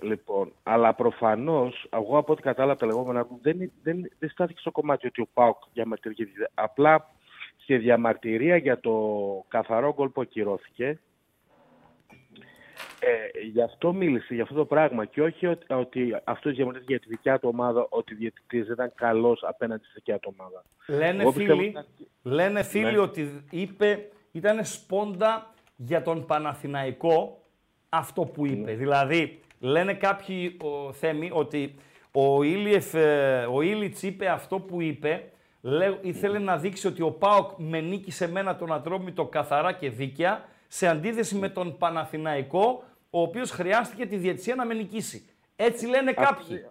Λοιπόν, 0.00 0.52
αλλά 0.62 0.94
προφανώς, 0.94 1.86
εγώ 1.90 2.18
από 2.18 2.32
ό,τι 2.32 2.42
κατάλαβα 2.42 2.76
τα 2.78 2.86
λεγόμενα 2.86 3.26
του, 3.26 3.38
δεν, 3.42 3.72
δεν, 3.82 4.10
δεν 4.18 4.28
στάθηκε 4.30 4.60
στο 4.60 4.70
κομμάτι 4.70 5.06
ότι 5.06 5.20
ο 5.20 5.28
Πάουκ 5.34 5.56
διαμαρτυρήθηκε. 5.72 6.30
Απλά 6.54 7.10
στη 7.56 7.76
διαμαρτυρία 7.76 8.56
για 8.56 8.80
το 8.80 8.94
καθαρό 9.48 9.92
γκολ 9.94 10.08
που 10.08 10.20
ακυρώθηκε, 10.20 11.00
ε, 13.00 13.40
γι' 13.52 13.62
αυτό 13.62 13.92
μίλησε, 13.92 14.34
για 14.34 14.42
αυτό 14.42 14.54
το 14.54 14.64
πράγμα. 14.64 15.04
Και 15.04 15.22
όχι 15.22 15.46
ότι, 15.46 15.72
ότι 15.74 16.16
αυτός 16.24 16.52
διαμαρτυρήθηκε 16.54 16.92
για 16.96 17.02
τη 17.02 17.08
δικιά 17.08 17.38
του 17.38 17.48
ομάδα, 17.52 17.86
ότι 17.88 18.14
ο 18.14 18.16
διαιτητής 18.16 18.64
δεν 18.64 18.72
ήταν 18.72 18.92
καλός 18.94 19.42
απέναντι 19.44 19.84
στη 19.84 19.92
δικιά 19.94 20.18
του 20.18 20.34
ομάδα. 20.38 20.62
Λένε 20.86 21.22
Εγώ 21.22 21.32
πιστεύω 21.32 21.60
φίλοι, 21.60 21.76
ότι- 21.76 22.08
λένε 22.22 22.62
φίλοι 22.62 22.92
Ναι. 22.92 22.98
ότι 22.98 23.44
είπε, 23.50 24.08
ήταν 24.32 24.64
σπόντα 24.64 25.54
για 25.76 26.02
τον 26.02 26.26
Παναθηναϊκό 26.26 27.40
αυτό 27.88 28.22
που 28.24 28.46
είπε. 28.46 28.72
Δηλαδή, 28.74 29.40
λένε 29.60 29.94
κάποιοι 29.94 30.56
ο, 30.62 30.92
Θέμη 30.92 31.30
ότι 31.32 31.74
ο, 32.12 32.42
Ήλιεφ, 32.42 32.94
ε, 32.94 33.46
ο 33.52 33.62
Ήλιτς 33.62 34.02
είπε 34.02 34.28
αυτό 34.28 34.58
που 34.58 34.80
είπε, 34.80 35.30
λέ- 35.60 35.98
ήθελε 36.04 36.38
να 36.38 36.56
δείξει 36.56 36.86
ότι 36.86 37.02
ο 37.02 37.10
ΠΑΟΚ 37.10 37.50
με 37.56 37.80
νίκησε 37.80 38.28
μένα 38.28 38.56
τον 38.56 38.72
Ατρόμητο 38.72 39.24
καθαρά 39.24 39.72
και 39.72 39.90
δίκαια, 39.90 40.44
σε 40.68 40.86
αντίθεση 40.86 41.34
με 41.36 41.48
τον 41.48 41.78
Παναθηναϊκό, 41.78 42.84
ο 43.10 43.20
οποίος 43.20 43.50
χρειάστηκε 43.50 44.06
τη 44.06 44.16
διετησία 44.16 44.54
να 44.54 44.64
με 44.66 44.74
νικήσει. 44.74 45.28
Έτσι 45.56 45.86
λένε 45.86 46.12
κάποιοι. 46.12 46.64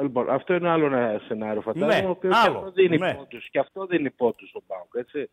Λοιπόν, 0.00 0.30
αυτό 0.30 0.54
είναι 0.54 0.68
άλλο 0.68 0.86
ένα 0.86 1.20
σενάριο, 1.26 1.60
φαντάζομαι, 1.60 2.00
Ναι, 2.00 2.06
ο 2.06 2.10
οποίος 2.10 2.36
άλλο, 2.36 2.52
και 2.52 2.58
αυτό 2.58 2.70
δίνει 2.70 2.96
ναι. 2.98 3.14
πόντους. 3.14 3.48
Και 3.50 3.58
αυτό 3.58 3.86
δίνει 3.86 4.10
πόντους 4.10 4.48
στον 4.48 4.62
ΠΑΟΚ, 4.66 4.94
έτσι, 4.94 5.30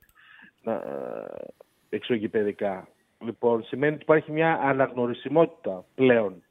να, 0.61 0.73
ε, 0.73 1.45
εξωγηπαιδικά. 1.89 2.87
Λοιπόν, 3.19 3.63
σημαίνει 3.63 3.93
ότι 3.93 4.01
υπάρχει 4.03 4.31
μια 4.31 4.59
αναγνωρισιμότητα 4.63 5.85
πλέον. 5.95 6.43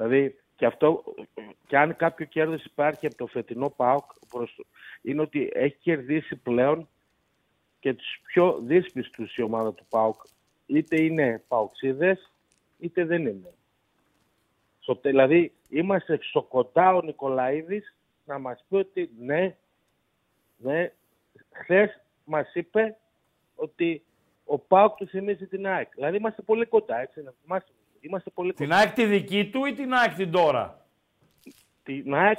Δηλαδή, 0.00 0.36
και 0.56 0.66
αυτό, 0.66 1.04
και 1.66 1.78
αν 1.78 1.96
κάποιο 1.96 2.26
κέρδος 2.26 2.64
υπάρχει 2.64 3.06
από 3.06 3.16
το 3.16 3.26
φετινό 3.26 3.70
ΠΑΟΚ, 3.70 4.04
προς, 4.28 4.60
είναι 5.02 5.20
ότι 5.20 5.50
έχει 5.54 5.76
κερδίσει 5.76 6.36
πλέον 6.36 6.88
και 7.80 7.94
τους 7.94 8.20
πιο 8.26 8.58
δύσπιστους 8.62 9.36
η 9.36 9.42
ομάδα 9.42 9.74
του 9.74 9.86
ΠΑΟΚ. 9.88 10.22
Είτε 10.66 11.02
είναι 11.02 11.44
ΠΑΟΚΣίδες, 11.48 12.32
είτε 12.78 13.04
δεν 13.04 13.26
είναι. 13.26 13.54
Στο, 14.78 14.96
τε- 14.96 15.10
δηλαδή, 15.10 15.52
είμαστε 15.68 16.18
στο 16.22 16.42
κοντά 16.42 16.94
ο 16.94 17.02
Νικολαίδης 17.02 17.96
να 18.24 18.38
μας 18.38 18.64
πει 18.68 18.76
ότι 18.76 19.10
ναι, 19.18 19.56
ναι, 20.56 20.92
χθες 21.50 22.00
μας 22.24 22.54
είπε 22.54 22.96
ότι 23.54 24.04
ο 24.44 24.58
Πάουκ 24.58 24.96
του 24.96 25.06
θυμίζει 25.06 25.46
την 25.46 25.66
ΑΕΚ. 25.66 25.94
Δηλαδή, 25.94 26.16
είμαστε 26.16 26.42
πολύ 26.42 26.66
κοντά, 26.66 27.00
έτσι. 27.00 27.22
να 27.22 27.32
θυμάστε. 27.42 27.72
Είμαστε 28.00 28.30
πολύ 28.30 28.52
Την 28.52 28.66
κοντά. 28.68 28.80
ΑΕΚ 28.80 28.92
τη 28.92 29.04
δική 29.04 29.48
του 29.52 29.64
ή 29.64 29.72
την 29.74 29.94
ΑΕΚ 29.94 30.14
την 30.14 30.30
τώρα; 30.30 30.86
Την 31.82 32.14
ΑΕΚ 32.14 32.38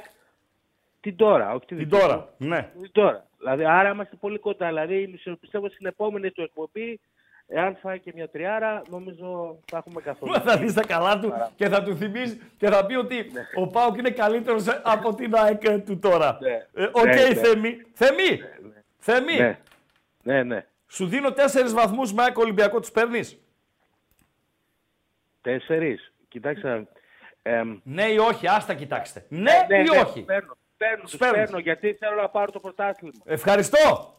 την 1.00 1.16
τώρα, 1.16 1.48
όχι 1.54 1.66
την 1.66 1.76
Την 1.76 1.88
δική 1.88 2.00
τώρα, 2.00 2.18
του. 2.18 2.44
ναι. 2.46 2.70
Την 2.80 2.92
τώρα. 2.92 3.26
Δηλαδή, 3.38 3.64
άρα 3.64 3.90
είμαστε 3.90 4.16
πολύ 4.16 4.38
κοντά. 4.38 4.66
Δηλαδή, 4.66 5.20
πιστεύω 5.40 5.68
στην 5.68 5.86
επόμενη 5.86 6.30
του 6.30 6.42
εκπομπή, 6.42 7.00
εάν 7.46 7.76
φάει 7.76 7.98
και 8.00 8.12
μια 8.14 8.28
τριάρα, 8.28 8.82
νομίζω 8.90 9.58
θα 9.70 9.76
έχουμε 9.76 10.00
καθόλου. 10.00 10.32
θα 10.40 10.56
δεις 10.58 10.72
τα 10.74 10.84
καλά 10.86 11.18
του 11.18 11.32
και 11.56 11.68
θα 11.68 11.82
του 11.82 11.96
θυμίσει 11.96 12.40
και 12.58 12.68
θα 12.68 12.86
πει 12.86 12.94
ότι 12.94 13.30
ο 13.56 13.66
ΠΑΟΚ 13.66 13.96
είναι 13.98 14.10
καλύτερος 14.10 14.64
από 14.82 15.14
την 15.14 15.34
ΑΕΚ 15.36 15.80
του 15.84 15.98
τώρα. 15.98 16.38
Ναι. 16.40 16.82
Ε, 16.84 16.88
Οκ, 16.92 17.04
Ναι, 17.04 17.12
ναι. 17.14 17.34
Θέμη. 17.34 17.76
Θέμη. 17.92 18.40
Θέμη. 18.98 19.36
ναι, 19.36 19.58
ναι, 20.22 20.42
ναι. 20.42 20.66
Σου 20.88 21.06
δίνω 21.06 21.32
τέσσερις 21.32 21.72
βαθμούς 21.72 22.12
με 22.12 22.22
ΑΕΚ 22.22 22.38
Ολυμπιακό, 22.38 22.80
τους 22.80 22.90
παίρνεις; 22.90 23.38
Τέσσερις. 25.42 26.12
Κοιτάξτε, 26.28 26.86
εμ, 27.42 27.78
Ναι 27.82 28.04
ή 28.04 28.18
όχι, 28.18 28.48
άστα 28.48 28.74
κοιτάξτε. 28.74 29.24
Ναι, 29.28 29.52
ναι, 29.68 29.78
ή 29.78 29.82
ναι, 29.82 29.98
όχι. 29.98 30.20
Παίρνω, 30.22 30.56
παίρνω, 30.76 31.02
τους 31.02 31.16
παίρνεις. 31.16 31.38
παίρνω, 31.38 31.58
γιατί 31.58 31.92
θέλω 31.94 32.20
να 32.20 32.28
πάρω 32.28 32.52
το 32.52 32.60
πρωτάθλημα. 32.60 33.14
Ευχαριστώ. 33.24 34.14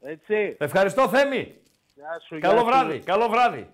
Έτσι. 0.00 0.56
Ευχαριστώ, 0.58 1.08
Θέμη. 1.08 1.54
Γεια 1.94 2.20
σου, 2.26 2.36
γεια 2.36 2.48
Καλό 2.48 2.60
σου. 2.60 2.66
βράδυ, 2.66 2.98
καλό 2.98 3.28
βράδυ. 3.28 3.68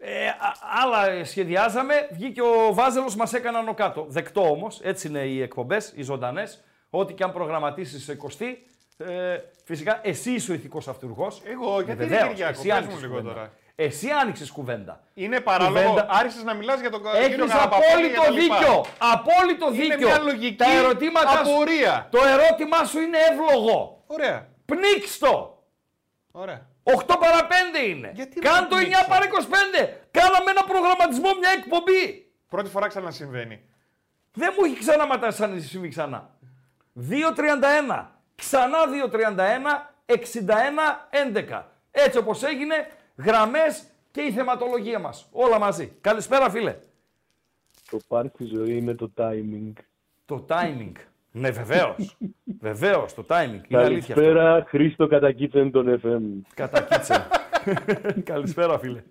Ε, 0.00 0.26
α- 0.26 0.34
άλλα 0.82 1.24
σχεδιάζαμε, 1.24 2.08
βγήκε 2.12 2.42
ο 2.42 2.74
Βάζελος, 2.74 3.16
μας 3.16 3.32
έκανε 3.34 3.58
άνω 3.58 3.74
κάτω. 3.74 4.06
Δεκτό 4.08 4.50
όμως, 4.50 4.80
έτσι 4.82 5.08
είναι 5.08 5.18
οι 5.20 5.42
εκπομπές, 5.42 5.92
οι 5.96 6.02
ζωντανές. 6.02 6.64
Ό,τι 6.90 7.14
και 7.14 7.22
αν 7.24 7.32
προγραμματίσεις 7.32 8.04
σε 8.04 8.12
20, 8.12 8.66
ε, 8.96 9.36
φυσικά 9.64 10.00
εσύ 10.02 10.30
είσαι 10.30 10.50
ο 10.50 10.54
ηθικός 10.54 10.88
αυτούργος. 10.88 11.42
Εγώ, 11.44 11.80
Ε, 11.80 11.82
γιατί 11.82 12.02
βεβαίως, 12.04 12.22
ρε 12.22 12.28
Κυριάκο, 12.28 12.50
εσύ 12.50 12.62
πες 12.62 12.70
μου 12.70 12.76
άνοιξες 12.76 13.00
λίγο 13.00 13.14
κουβέντα. 13.16 13.34
τώρα. 13.34 13.52
Εσύ 13.80 14.10
άνοιξες 14.10 14.50
κουβέντα. 14.50 15.00
Είναι 15.14 15.40
παράλογο. 15.40 15.88
Κουβέντα. 15.88 16.06
Άρχισες 16.10 16.42
να 16.42 16.54
μιλάς 16.54 16.80
για 16.80 16.90
τον 16.90 17.02
κα- 17.02 17.10
κύριο 17.20 17.42
Έχεις 17.44 17.52
Καραπαπέλη 17.52 18.10
και 18.10 18.16
απόλυτο 18.16 18.22
τα 18.22 18.30
λοιπά. 18.30 18.56
δίκιο. 18.58 18.84
Απόλυτο 18.98 19.66
Είναι 19.72 19.82
δίκιο. 19.94 20.08
μια 20.08 20.18
λογική 20.18 20.56
Τα 20.56 20.70
ερωτήματα 20.72 21.30
σου- 21.30 21.38
απορία. 21.52 22.08
Το 22.10 22.18
ερώτημά 22.24 22.84
σου 22.84 22.98
είναι 23.00 23.18
εύλογο. 23.30 24.02
Ωραία. 24.06 24.48
Πνίξ 24.64 25.18
το. 25.18 25.62
Ωραία. 26.30 26.66
8 26.82 27.16
παρα 27.18 27.46
5 27.46 27.78
είναι. 27.88 28.10
Γιατί 28.14 28.40
Κάν 28.40 28.54
να 28.54 28.60
το 28.62 28.68
το 28.68 28.76
9 28.76 28.82
πνίξω; 28.84 29.08
παρα 29.08 29.24
25. 29.24 30.08
Κάναμε 30.10 30.50
ένα 30.50 30.64
προγραμματισμό, 30.64 31.28
μια 31.40 31.50
εκπομπή. 31.50 32.30
Πρώτη 32.48 32.68
φορά 32.70 32.86
ξανασυμβαίνει. 32.86 33.60
Δεν 34.32 34.52
μου 34.58 34.64
έχει 34.64 34.78
ξαναματάσει 34.78 35.36
σαν 35.38 35.62
συμβεί 35.62 35.88
ξανά. 35.88 36.30
2.31. 36.94 38.06
Ξανά 38.34 38.78
2.31. 38.86 39.92
61. 40.06 41.08
11. 41.10 41.62
Έτσι 41.90 42.18
όπως 42.18 42.42
έγινε, 42.42 42.88
γραμμές 43.18 43.84
και 44.10 44.20
η 44.20 44.32
θεματολογία 44.32 44.98
μας. 44.98 45.28
Όλα 45.32 45.58
μαζί. 45.58 45.92
Καλησπέρα 46.00 46.50
φίλε. 46.50 46.76
Το 47.90 47.98
πάρει 48.08 48.30
στη 48.34 48.44
ζωή 48.44 48.76
είναι 48.76 48.94
το 48.94 49.10
timing. 49.16 49.72
Το 50.26 50.46
timing. 50.48 50.92
ναι 51.32 51.50
βεβαίως. 51.50 52.16
βεβαίως 52.60 53.14
το 53.14 53.24
timing. 53.28 53.60
Είναι 53.68 53.82
αλήθεια 53.82 54.14
αυτό. 54.14 54.26
Καλησπέρα, 54.26 54.64
Χρήστο 54.68 55.06
Κατακίτσεν 55.06 55.70
τον 55.70 56.00
FM. 56.02 56.48
Κατά 56.54 56.80
κίτσε. 56.82 57.28
Καλησπέρα 58.32 58.78
φίλε. 58.78 59.02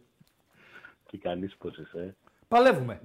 Και 1.06 1.18
κανείς 1.18 1.56
πώς 1.58 1.78
είσαι. 1.78 2.16
Παλεύουμε. 2.48 3.02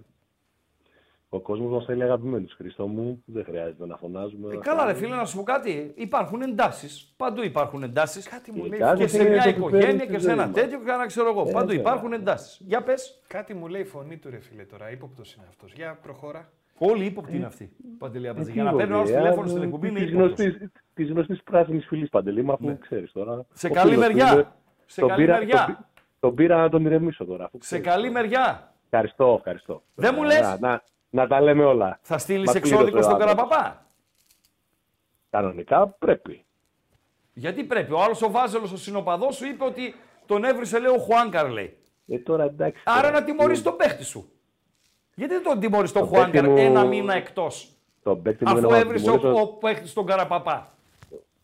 Ο 1.35 1.41
κόσμος 1.41 1.71
μας 1.73 1.85
θέλει 1.85 2.03
αγαπημένους, 2.03 2.53
Χρήστο 2.55 2.87
μου. 2.87 3.23
Δεν 3.27 3.45
χρειάζεται 3.45 3.87
να 3.87 3.97
φωνάζουμε. 3.97 4.53
Ε, 4.53 4.55
να 4.55 4.61
καλά, 4.61 4.77
ρε 4.77 4.83
κάνουμε. 4.93 5.05
φίλε, 5.07 5.17
να 5.17 5.25
σου 5.25 5.37
πω 5.37 5.43
κάτι. 5.43 5.93
Υπάρχουν 5.97 6.43
εντάσεις. 6.43 7.15
Παντού 7.17 7.43
υπάρχουν 7.43 7.83
εντάσεις. 7.83 8.29
Κάτι 8.29 8.53
μου 8.53 8.63
Και 8.63 8.69
λέει, 8.69 8.79
κάθε 8.79 8.97
Και 9.03 9.07
σε 9.09 9.21
είναι 9.23 9.31
μια 9.31 9.43
το 9.43 9.49
οικογένεια 9.49 9.89
επιφέρει 9.89 10.11
και 10.11 10.19
στη 10.19 10.23
σε 10.27 10.33
ένα 10.33 10.43
ζωή 10.43 10.51
μας. 10.53 10.61
τέτοιο 10.63 10.79
και 10.79 10.91
να 10.91 11.07
ξέρω 11.07 11.29
εγώ. 11.29 11.43
Παντού 11.45 11.67
βέβαια. 11.67 11.81
υπάρχουν 11.81 12.13
εντάσεις. 12.13 12.61
Για 12.67 12.83
πες. 12.83 13.21
κάτι 13.27 13.55
μου 13.55 13.67
λέει 13.69 13.81
η 13.81 13.85
φωνή 13.85 14.17
του 14.17 14.31
ρε 14.31 14.41
φίλε 14.41 14.63
τώρα. 14.65 14.91
Ύποπτος 14.91 15.35
είναι 15.35 15.47
αυτός. 15.49 15.73
Για 15.73 15.99
προχώρα. 16.03 16.49
Όλοι 16.79 17.05
ύποπτοι 17.05 17.37
είναι 17.37 17.47
αυτοί. 17.47 17.73
Παντελή 17.99 18.29
Αμπατζή. 18.29 18.51
Ε, 18.51 18.55
Για 18.55 18.63
να 18.63 18.71
τι 18.71 18.77
παίρνει 18.77 18.95
όλο 18.95 19.05
βέβαια, 19.05 19.21
τηλέφωνο 19.21 19.47
ε, 19.47 19.51
στην 19.51 19.63
εκπομπή 19.63 19.89
είναι 19.89 19.99
της 20.01 20.11
ύποπτος. 20.11 20.45
γνωστής- 20.47 20.71
Της 20.95 21.11
γνωστής 21.11 21.43
πράσινης 21.43 21.87
φυλής 21.87 22.09
Παντελή, 22.09 22.43
μα 22.45 22.53
αφού 22.55 22.79
ξέρεις 22.79 23.13
τώρα. 23.13 23.47
Σε 23.53 23.67
Ο 23.67 23.71
καλή 23.71 23.91
φίλος 23.91 24.07
του 24.07 24.13
μεριά. 24.15 24.33
είναι- 24.33 24.47
Σε 24.87 25.01
τον 25.01 25.09
καλή 25.09 25.25
πήρα- 25.25 25.39
μεριά. 25.39 25.65
τον 25.67 25.75
πή- 25.75 25.85
Τον 26.21 26.35
πήρα 26.35 26.57
να 26.57 26.69
τον 26.69 26.85
ηρεμήσω 26.85 27.25
τώρα. 27.25 27.45
αφού 27.45 27.53
Σε 27.57 27.65
ξέρεις 27.65 27.87
καλή 27.87 28.07
τώρα. 28.09 28.21
μεριά. 28.21 28.73
Ευχαριστώ, 28.91 29.35
ευχαριστώ. 29.39 29.83
Δεν 29.95 30.13
μου 30.17 30.23
Να- 30.23 30.27
λες; 30.27 30.59
Να, 31.15 31.23
να 31.23 31.29
τα 31.29 31.41
λέμε 31.41 31.65
όλα. 31.65 31.99
Θα 32.03 32.19
στείλεις 32.19 32.47
Μας 32.47 32.55
εξώδικο 32.55 32.83
πλήρωσε 32.85 33.09
ο 33.09 33.11
στον 33.11 33.23
άνθρωπος. 33.23 33.49
Καραπαπά; 33.49 33.87
Κανονικά 35.31 35.87
πρέπει. 35.89 36.45
Γιατί 37.33 37.65
πρέπει; 37.65 37.93
Ο 37.93 38.03
άλλος 38.03 38.23
ο 38.23 38.31
Βάζελος, 38.31 38.73
ο 38.73 38.77
συνοπαδός 38.77 39.37
σου 39.37 39.47
είπε 39.47 39.65
ότι 39.65 39.95
τον 40.27 40.45
έβρισε, 40.45 40.79
λέει, 40.79 40.95
ο 40.95 40.99
Χουάνκαρ, 40.99 41.49
λέει. 41.51 41.77
Ε, 42.07 42.19
τώρα 42.19 42.45
εντάξει. 42.45 42.83
Άρα 42.87 43.01
τώρα. 43.01 43.13
να 43.21 43.25
τιμωρήσει 43.25 43.63
τον 43.63 43.77
παίχτη 43.77 44.05
σου. 44.05 44.31
Γιατί 45.15 45.35
δεν 45.35 45.43
τον 45.43 45.61
τιμωρείς 45.61 45.93
τον 45.93 46.03
Τον 46.03 46.11
παίχτη 46.11 46.31
Χουάνκαρ 46.39 46.51
μου- 46.51 46.59
ένα 46.59 46.85
μήνα 46.85 47.15
εκτός; 47.15 47.69
Τον 48.03 48.23
παίκτη 48.23 48.45
μου 48.45 48.51
δεν 48.55 48.59
Αφού 48.59 48.67
έχω 48.67 48.75
να 48.75 48.87
έβρισε 48.87 49.05
τιμωρήσω. 49.05 49.29
ο, 49.35 49.41
ο 49.41 49.47
παίχτης 49.47 49.93
τον 49.93 50.07
Καραπαπά. 50.07 50.75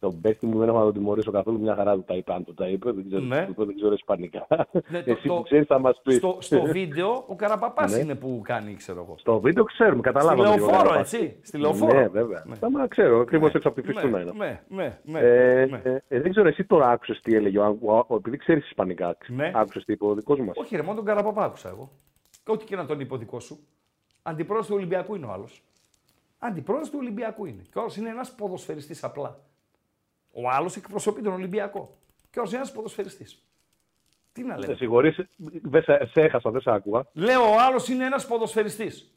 Τον 0.00 0.20
παίκτη 0.20 0.46
μου 0.46 0.58
δεν 0.58 0.68
έχω 0.68 0.78
να 0.78 0.84
τον 0.84 0.92
τιμωρήσω 0.92 1.30
καθόλου. 1.30 1.60
Μια 1.60 1.74
χαρά 1.74 1.94
του 1.94 2.04
τα 2.06 2.14
είπε. 2.14 2.32
Αν 2.32 2.44
το 2.44 2.54
τα 2.54 2.68
είπε, 2.68 2.92
δεν 2.92 3.04
ξέρω, 3.06 3.22
Ναι. 3.22 3.48
δεν 3.56 3.74
ξέρω 3.76 3.92
ισπανικά. 3.92 4.46
Ναι, 4.88 5.02
το- 5.02 5.10
Εσύ 5.10 5.28
το- 5.28 5.34
που 5.34 5.42
ξέρεις 5.42 5.66
θα 5.66 5.78
μας 5.78 6.00
πεις. 6.04 6.16
Στο, 6.16 6.36
στο 6.40 6.62
βίντεο 6.62 7.24
ο 7.28 7.34
Καραπαπάς 7.36 7.92
Ναι. 7.92 7.98
είναι 7.98 8.14
που 8.14 8.40
κάνει, 8.44 8.74
ξέρω 8.74 9.02
εγώ. 9.02 9.14
Στο 9.18 9.40
βίντεο 9.40 9.64
ξέρουμε, 9.64 9.94
Στη 10.02 10.02
καταλάβαμε. 10.12 10.42
λίγο 10.48 10.56
λεωφόρο, 10.66 10.88
καλά. 10.88 10.98
έτσι. 11.00 11.36
Στη 11.42 11.58
λεωφόρο. 11.58 11.98
Ναι, 12.00 12.08
βέβαια. 12.08 12.44
Ναι. 12.46 12.86
ξέρω, 12.88 13.20
ακριβώς 13.20 13.54
έξω 13.54 13.68
από 13.68 13.80
τη 13.80 13.86
φυστούνα 13.86 14.20
είναι. 14.20 14.32
Ναι, 14.36 14.60
ναι, 14.68 14.98
ναι. 15.04 15.18
Ε, 15.18 15.66
ναι. 15.66 15.80
ε, 15.84 16.02
ε, 16.08 16.20
δεν 16.20 16.30
ξέρω, 16.30 16.48
εσύ 16.48 16.64
τώρα 16.64 16.88
άκουσες 16.90 17.20
τι 17.20 17.34
έλεγε. 17.34 17.58
ο- 17.58 17.78
ο- 17.84 18.04
ο- 18.08 18.14
Επειδή 18.14 18.36
ξέρεις 18.36 18.64
Ισπανικά, 18.66 19.16
Ναι. 19.26 19.50
άκουσες 19.54 19.84
τι 19.84 19.92
είπε 19.92 20.04
ο 20.04 20.14
δικός 20.14 20.38
μας. 20.40 20.56
Όχι, 20.56 20.76
ρε, 20.76 20.82
μόνο 20.82 20.96
τον 20.96 21.04
Καραπαπά 21.04 21.44
άκουσα 21.44 21.68
εγώ. 21.68 21.90
Ό,τι 22.46 22.64
και 22.64 22.76
να 22.76 22.86
τον 22.86 23.00
είπε 23.00 23.14
ο 23.14 23.16
δικός 23.16 23.44
σου. 23.44 23.58
Αντιπρόεδρος 24.22 24.68
του 24.68 24.74
Ολυμπιακού 24.76 25.14
είναι 25.14 25.26
ο 25.26 25.30
άλλος. 25.30 25.62
Αντιπρόεδρος 26.38 26.90
του 26.90 26.96
Ολυμπιακού 27.00 27.44
είναι. 27.46 27.62
Και 27.72 27.78
ο 27.78 27.80
άλλος 27.80 27.96
είναι 27.96 28.08
ένας 28.08 28.34
ποδοσφαιριστής 28.34 29.04
απλά. 29.04 29.38
Ο 30.44 30.48
άλλος 30.50 30.76
εκπροσωπεί 30.76 31.22
τον 31.22 31.32
Ολυμπιακό. 31.32 31.96
Και 32.30 32.38
ο 32.38 32.42
άλλος 32.42 32.48
είναι 32.50 32.56
ένας 32.60 32.72
ποδοσφαιριστής. 32.72 33.42
Τι 34.32 34.42
να 34.42 34.54
Σε 34.54 34.60
λέμε. 34.60 34.74
συγχωρείς, 34.74 35.16
δεν 35.62 35.82
σε, 35.82 36.08
σε 36.12 36.20
έχασα, 36.20 36.50
δεν 36.50 36.60
σε 36.60 36.70
άκουγα. 36.70 37.06
Λέω 37.12 37.42
ο 37.42 37.58
άλλος 37.60 37.88
είναι 37.88 38.04
ένας 38.04 38.26
ποδοσφαιριστής. 38.26 39.12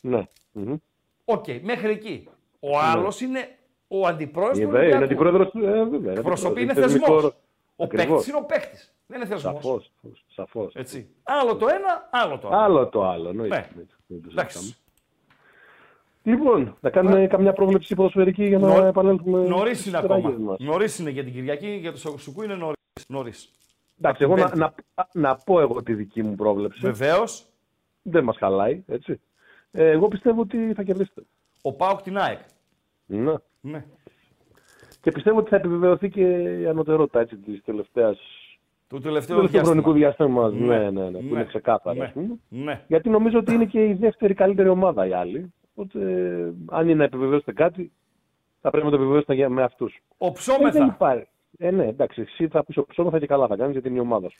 Ναι. 0.00 0.26
Μμμ. 0.52 0.76
Οκ, 1.24 1.44
μέχρι 1.62 1.90
εκεί. 1.90 2.28
Ο 2.60 2.78
άλλος 2.78 3.20
είναι 3.20 3.48
ο 3.88 4.06
αντιπρόεδρος 4.06 4.58
του 4.58 4.62
Είναι, 4.62 4.70
είναι 4.70 4.78
Ολυμπιακού. 4.78 5.04
αντιπρόεδρος 5.04 5.50
του. 5.50 5.58
Ε, 5.58 5.70
βέβαια, 5.84 5.98
είναι 6.10 6.12
Εκπροσωπεί 6.20 6.62
είναι 6.62 6.70
αντιπρόεδρος, 6.72 7.00
θεσμός. 7.02 7.20
θεσμικό- 7.22 7.40
Ο 7.76 7.84
Ακριβώς. 7.84 8.06
παίκτης 8.08 8.26
είναι 8.28 8.36
ο 8.36 8.44
παίκτης. 8.44 8.94
Δεν 9.06 9.20
είναι 9.20 9.28
θεσμός. 9.28 9.52
Σαφώς. 9.62 9.92
Σαφώς. 10.34 10.74
Έτσι. 10.74 11.08
Άλλο 11.22 11.56
το 11.56 11.68
ένα, 11.68 12.08
άλλο 12.10 12.38
το 12.38 12.48
άλλο. 12.48 12.56
Άλλο 12.58 12.88
το 12.88 13.04
άλλο. 13.08 13.28
εννοείται. 13.28 13.56
Ναι. 13.56 13.82
Δεν 14.06 14.22
το 14.22 14.28
Εντάξει. 14.30 14.76
Συζητάμε. 16.22 16.48
Λοιπόν, 16.54 16.76
να 16.80 16.90
κάνουμε 16.90 17.26
καμιά 17.26 17.52
πρόβλεψη 17.52 17.94
ποδοσφαιρική 17.94 18.44
για 18.46 18.58
να 18.58 18.66
Νο- 18.78 18.84
επανέλθουμε. 18.86 19.38
Νωρίς 19.48 19.78
στις 19.78 19.92
είναι 19.92 20.00
τραγίες 20.00 20.32
ακόμα. 20.32 20.50
μας. 20.50 20.58
Νωρίς 20.60 20.98
είναι 20.98 21.10
για 21.10 21.24
την 21.24 21.32
Κυριακή, 21.32 21.68
για 21.68 21.90
το 21.92 21.98
Σοκουσουκού 21.98 22.42
είναι 22.42 22.54
νωρίς. 22.54 22.76
Νωρίς. 23.08 23.50
Εντάξει, 23.98 24.22
εγώ 24.22 24.36
να, 24.36 24.50
να, 24.56 24.72
να 25.12 25.36
πω 25.36 25.60
εγώ 25.60 25.82
τη 25.82 25.94
δική 25.94 26.22
μου 26.22 26.34
πρόβλεψη. 26.34 26.80
Βεβαίως, 26.80 27.46
Δεν 28.02 28.24
μας 28.24 28.36
χαλάει, 28.36 28.82
έτσι. 28.86 29.20
Ε, 29.70 29.90
εγώ 29.90 30.08
πιστεύω 30.08 30.40
ότι 30.40 30.72
θα 30.74 30.82
κερδίσετε. 30.82 31.22
ο 31.62 31.72
Πάοκ 31.72 32.02
την 32.02 32.18
ΑΕΚ. 32.18 32.38
Ναι. 33.06 33.32
Ναι. 33.60 33.84
Και 35.00 35.10
πιστεύω 35.10 35.38
ότι 35.38 35.48
θα 35.48 35.56
επιβεβαιωθεί 35.56 36.08
και 36.08 36.20
η 36.60 36.66
ανωτερότητα 36.66 37.20
έτσι, 37.20 37.36
της 37.36 37.62
τελευταίας, 37.64 38.18
Το 38.88 38.96
του 38.96 39.02
τελευταίο 39.02 39.36
τελευταίου 39.36 39.64
χρονικού 39.64 39.92
διάστημα. 39.92 40.48
διαστήματος. 40.50 40.78
Ναι, 40.78 41.00
ναι, 41.00 41.10
ναι, 41.10 41.18
που 41.18 41.34
είναι 41.34 41.44
ξεκάθαρος. 41.44 41.98
Ναι. 41.98 42.04
ας 42.04 42.12
πούμε. 42.12 42.38
ναι. 42.48 42.84
Γιατί 42.86 43.08
νομίζω 43.10 43.38
ότι 43.38 43.54
είναι 43.54 43.64
και 43.64 43.84
η 43.84 43.92
δεύτερη 43.92 44.34
καλύτερη 44.34 44.68
ομάδα 44.68 45.06
οι 45.06 45.12
άλλοι. 45.12 45.52
Οπότε, 45.80 46.12
ε, 46.12 46.52
αν 46.70 46.84
είναι 46.84 46.94
να 46.94 47.04
επιβεβαιώσετε 47.04 47.52
κάτι, 47.52 47.92
θα 48.60 48.70
πρέπει 48.70 48.84
να 48.84 48.90
το 48.90 48.96
επιβεβαιώσετε 48.96 49.34
για- 49.34 49.48
με 49.48 49.62
αυτούς. 49.62 50.02
Ο 50.18 50.26
Ε, 50.26 50.28
δεν 50.28 50.32
Ψόμεθα. 50.32 50.84
υπάρχει. 50.84 51.26
Ε, 51.58 51.70
ναι, 51.70 51.86
εντάξει, 51.86 52.20
εσύ 52.20 52.48
θα 52.48 52.64
πεις 52.64 52.76
ψώμα 52.86 53.18
και 53.18 53.26
καλά 53.26 53.46
θα 53.46 53.56
κάνεις 53.56 53.72
γιατί 53.72 53.88
είναι 53.88 53.96
η 53.96 54.00
ομάδα 54.00 54.28
σου. 54.28 54.38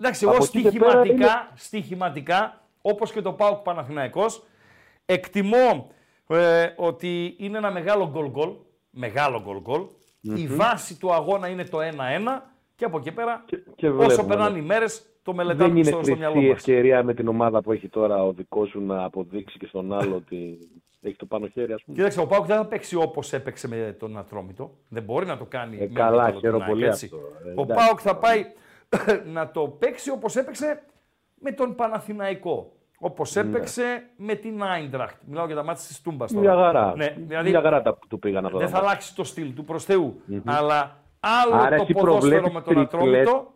Εντάξει, 0.00 0.24
εγώ 0.24 0.34
Από 0.34 0.44
εκεί 0.44 0.62
και 0.62 0.78
πέρα 0.78 0.90
στοιχηματικά, 0.90 1.50
στοιχηματικά 1.54 2.60
όπως 2.82 3.12
και 3.12 3.22
το 3.22 3.32
ΠΑΟΚ 3.32 3.62
Παναθηναϊκός, 3.62 4.42
εκτιμώ 5.06 5.90
ε, 6.28 6.66
ότι 6.76 7.34
είναι 7.38 7.58
ένα 7.58 7.70
μεγάλο 7.70 8.08
γκολ 8.10 8.28
γκολ, 8.30 8.50
μεγάλο 8.90 9.40
γκολ 9.44 9.60
γκολ. 9.60 9.82
Η 10.20 10.46
βάση 10.46 10.98
του 10.98 11.12
αγώνα 11.12 11.48
είναι 11.48 11.64
το 11.64 11.78
1-1 11.80 12.42
και 12.76 12.84
από 12.84 12.98
εκεί 12.98 13.12
πέρα, 13.12 13.42
Και, 13.46 13.56
και 13.76 13.88
όσο 13.88 13.96
βλέπουμε, 13.98 14.28
περνάνε 14.28 14.50
ναι. 14.50 14.58
οι 14.58 14.62
μέρες, 14.66 15.06
το 15.26 15.32
Δεν 15.32 15.46
μελετάμε 15.46 15.78
είναι 15.78 15.82
στο, 15.90 16.00
στο 16.02 16.16
μυαλό 16.16 16.32
χρυσή 16.34 16.48
μας. 16.48 16.56
ευκαιρία 16.58 17.02
με 17.02 17.14
την 17.14 17.28
ομάδα 17.28 17.60
που 17.62 17.72
έχει 17.72 17.88
τώρα 17.88 18.24
ο 18.24 18.32
δικός 18.32 18.68
σου 18.68 18.80
να 18.80 19.04
αποδείξει 19.04 19.58
και 19.58 19.66
στον 19.66 19.92
άλλο 19.92 20.14
ότι 20.14 20.58
έχει 21.02 21.16
το 21.16 21.26
πάνω 21.26 21.46
χέρι, 21.46 21.72
ας 21.72 21.82
πούμε. 21.84 21.96
Κοίταξε, 21.96 22.20
ο 22.20 22.26
Πάουκ 22.26 22.46
δεν 22.46 22.56
θα 22.56 22.66
παίξει 22.66 22.96
όπως 22.96 23.32
έπαιξε 23.32 23.68
με 23.68 23.96
τον 23.98 24.18
Ατρόμητο. 24.18 24.70
Δεν 24.88 25.02
μπορεί 25.02 25.26
να 25.26 25.36
το 25.36 25.44
κάνει. 25.44 25.76
Ε, 25.76 25.80
με 25.80 25.86
καλά, 25.86 26.22
αντίπαλο 26.22 26.40
χαίρομαι 26.40 26.58
τον 26.58 26.62
ΑΕΚ, 26.66 26.72
πολύ 26.72 26.84
έτσι. 26.86 27.04
αυτό. 27.04 27.16
Ε, 27.48 27.48
ο 27.48 27.62
εντάξει. 27.62 27.84
Πάουκ 27.86 27.98
θα 28.02 28.16
πάει 28.16 28.44
να 29.36 29.50
το 29.50 29.60
παίξει 29.68 30.10
όπως 30.10 30.36
έπαιξε 30.36 30.82
με 31.40 31.52
τον 31.52 31.74
Παναθηναϊκό. 31.74 32.70
Όπως 32.98 33.36
έπαιξε 33.36 34.02
με 34.16 34.34
την 34.34 34.62
Άιντραχτ. 34.62 35.16
Μιλάω 35.26 35.46
για 35.46 35.54
τα 35.54 35.64
ματς 35.64 35.84
της 35.86 36.00
Τούμπας 36.02 36.32
τώρα. 36.32 36.40
Μια 36.54 36.64
χαρά. 36.64 36.92
Ναι, 36.96 37.14
δηλαδή 37.26 37.50
Μια 37.50 37.60
χαρά 37.60 37.82
τα, 37.82 37.98
του 38.08 38.18
πήγαν 38.18 38.44
αυτά. 38.46 38.58
δεν 38.58 38.66
τα 38.66 38.72
θα 38.72 38.76
ματς. 38.78 38.90
αλλάξει 38.90 39.14
το 39.14 39.24
στυλ 39.24 39.54
του 39.54 39.64
προς 39.64 39.84
Θεού. 39.84 40.20
Αλλά 40.44 41.00
άλλο 41.20 41.54
Άρα 41.54 41.76
το 41.76 41.82
εσύ 41.82 41.92
ποδόσφαιρο 41.92 42.18
προβλέπεις 42.18 42.52
με 42.52 42.60
τον 42.60 42.74
τριπλέ- 42.88 43.20
Ατρόμητο. 43.26 43.52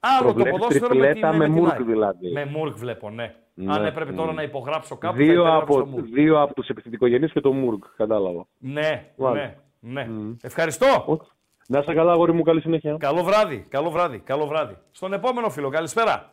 Άλλο 0.00 0.26
το 0.26 0.32
προβλέπεις 0.34 0.50
ποδόσφαιρο 0.60 0.94
με 0.94 0.94
την, 0.94 1.12
τριπλέτα 1.12 1.32
με 1.36 1.44
την 1.44 1.52
Μουρκ 1.54 1.72
ΑΕΚ. 1.72 1.82
δηλαδή. 1.82 2.32
Με 2.32 2.44
Μουρκ 2.44 2.76
βλέπω, 2.76 3.10
ναι. 3.10 3.34
Ναι, 3.54 3.72
Αν 3.74 3.84
έπρεπε 3.84 4.12
τώρα 4.12 4.32
μμ. 4.32 4.34
να 4.34 4.42
υπογράψω 4.42 4.96
κάπου. 4.96 5.16
θα 5.16 5.22
Δύο 5.22 5.32
υπέγραφα 5.32 5.56
από, 5.56 5.72
στο 5.72 5.86
Μουρκ. 5.86 6.04
δύο 6.04 6.40
από 6.40 6.54
τους 6.54 6.68
επιθετικογενείς 6.68 7.32
και 7.32 7.40
το 7.40 7.52
Μουρκ, 7.52 7.84
κατάλαβα. 7.96 8.46
Ναι, 8.58 9.10
Μάλιστα. 9.16 9.54
ναι, 9.80 10.02
ναι. 10.02 10.34
Ευχαριστώ. 10.42 11.04
Οκ. 11.06 11.22
Να 11.68 11.78
είσαι 11.78 11.94
καλά, 11.94 12.12
αγόρι 12.12 12.32
μου, 12.32 12.42
καλή 12.42 12.60
συνέχεια. 12.60 12.96
Καλό 12.98 13.22
βράδυ, 13.22 13.66
καλό 13.68 13.90
βράδυ, 13.90 14.18
καλό 14.18 14.46
βράδυ. 14.46 14.76
Στον 14.90 15.12
επόμενο 15.12 15.50
φίλο, 15.50 15.68
καλησπέρα. 15.68 16.32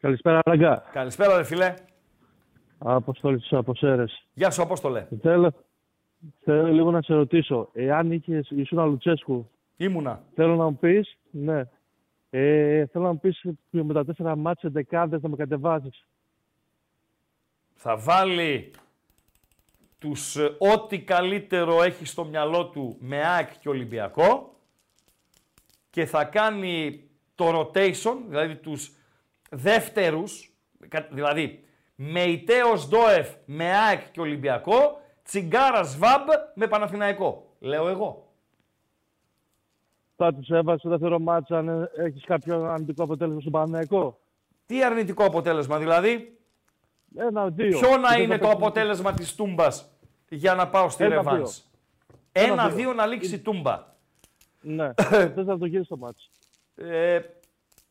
Καλησπέρα, 0.00 0.38
Ραγκά. 0.44 0.82
Καλησπέρα, 0.92 1.36
ρε 1.36 1.44
φίλε. 1.44 1.74
Αποστόλη 2.78 3.38
της 3.38 3.52
Αποσέρες. 3.52 4.26
Γεια 4.34 4.50
σου, 4.50 4.62
Απόστολε. 4.62 5.06
Θέλω, 5.22 5.52
θέλω 6.44 6.66
λίγο 6.72 6.90
να 6.90 7.02
σε 7.02 7.14
ρωτήσω, 7.14 7.68
εάν 7.72 8.12
είχες, 8.12 8.50
ήσουν 8.50 8.84
Λουτσέσκου, 8.88 9.50
Ήμουνα. 9.76 10.22
θέλω 10.34 10.56
να 10.56 10.64
μου 10.64 10.76
πεις, 10.76 11.16
ναι, 11.30 11.62
ε, 12.30 12.86
θέλω 12.86 13.04
να 13.04 13.12
μου 13.12 13.20
πεις 13.20 13.42
με 13.70 13.92
τα 13.92 14.04
τέσσερα 14.04 14.36
μάτια 14.36 14.70
δεκάδε 14.70 15.18
να 15.22 15.28
με 15.28 15.36
κατεβάζει. 15.36 15.90
Θα 17.74 17.96
βάλει 17.96 18.70
τους 19.98 20.36
ε, 20.36 20.56
ό,τι 20.58 21.00
καλύτερο 21.00 21.82
έχει 21.82 22.04
στο 22.04 22.24
μυαλό 22.24 22.66
του 22.68 22.96
με 23.00 23.26
ΑΕΚ 23.26 23.58
και 23.58 23.68
Ολυμπιακό 23.68 24.54
και 25.90 26.06
θα 26.06 26.24
κάνει 26.24 27.04
το 27.34 27.60
rotation, 27.60 28.16
δηλαδή 28.28 28.56
τους 28.56 28.92
δεύτερους, 29.50 30.52
κα- 30.88 31.08
δηλαδή 31.10 31.64
Μεϊτέος 31.94 32.88
Ντόεφ 32.88 33.34
με 33.44 33.76
ΑΕΚ 33.76 34.10
και 34.10 34.20
Ολυμπιακό, 34.20 35.00
Τσιγκάρας 35.22 35.88
Σβάμπ 35.88 36.28
με 36.54 36.66
Παναθηναϊκό. 36.68 37.54
Λέω 37.58 37.88
εγώ. 37.88 38.29
Θα 40.22 40.34
τους 40.34 40.48
έβαζε 40.48 40.78
στο 40.78 40.88
δεύτερο 40.88 41.18
μάτσα 41.18 41.58
αν 41.58 41.90
έχεις 41.96 42.24
κάποιο 42.24 42.64
αρνητικό 42.64 43.02
αποτέλεσμα 43.02 43.40
στον 43.40 43.52
Παναγενικό. 43.52 44.20
Τι 44.66 44.84
αρνητικό 44.84 45.24
αποτέλεσμα 45.24 45.78
δηλαδή; 45.78 46.38
Ένα, 47.16 47.48
δύο. 47.50 47.78
Ποιο 47.78 47.96
να 47.96 48.08
Δεν 48.08 48.22
είναι 48.22 48.34
θα 48.34 48.40
το 48.40 48.46
παίξει- 48.46 48.62
αποτέλεσμα 48.64 49.12
της 49.12 49.34
Τούμπας 49.34 49.90
για 50.28 50.54
να 50.54 50.68
πάω 50.68 50.88
στη 50.88 51.04
Ένα, 51.04 51.14
Ρεβάνς; 51.14 51.62
δύο. 52.32 52.44
Ένα, 52.44 52.52
Ένα-δύο 52.52 52.76
δύο. 52.76 52.92
να 52.92 53.06
λήξει 53.06 53.34
η 53.34 53.38
Τούμπα. 53.38 53.86
Ναι, 54.60 54.90
δεν 55.34 55.44
θα 55.44 55.58
το 55.58 55.66
γυρίσει 55.66 55.88
το 55.88 55.96
μάτς. 55.96 56.30
Ε, 56.74 57.20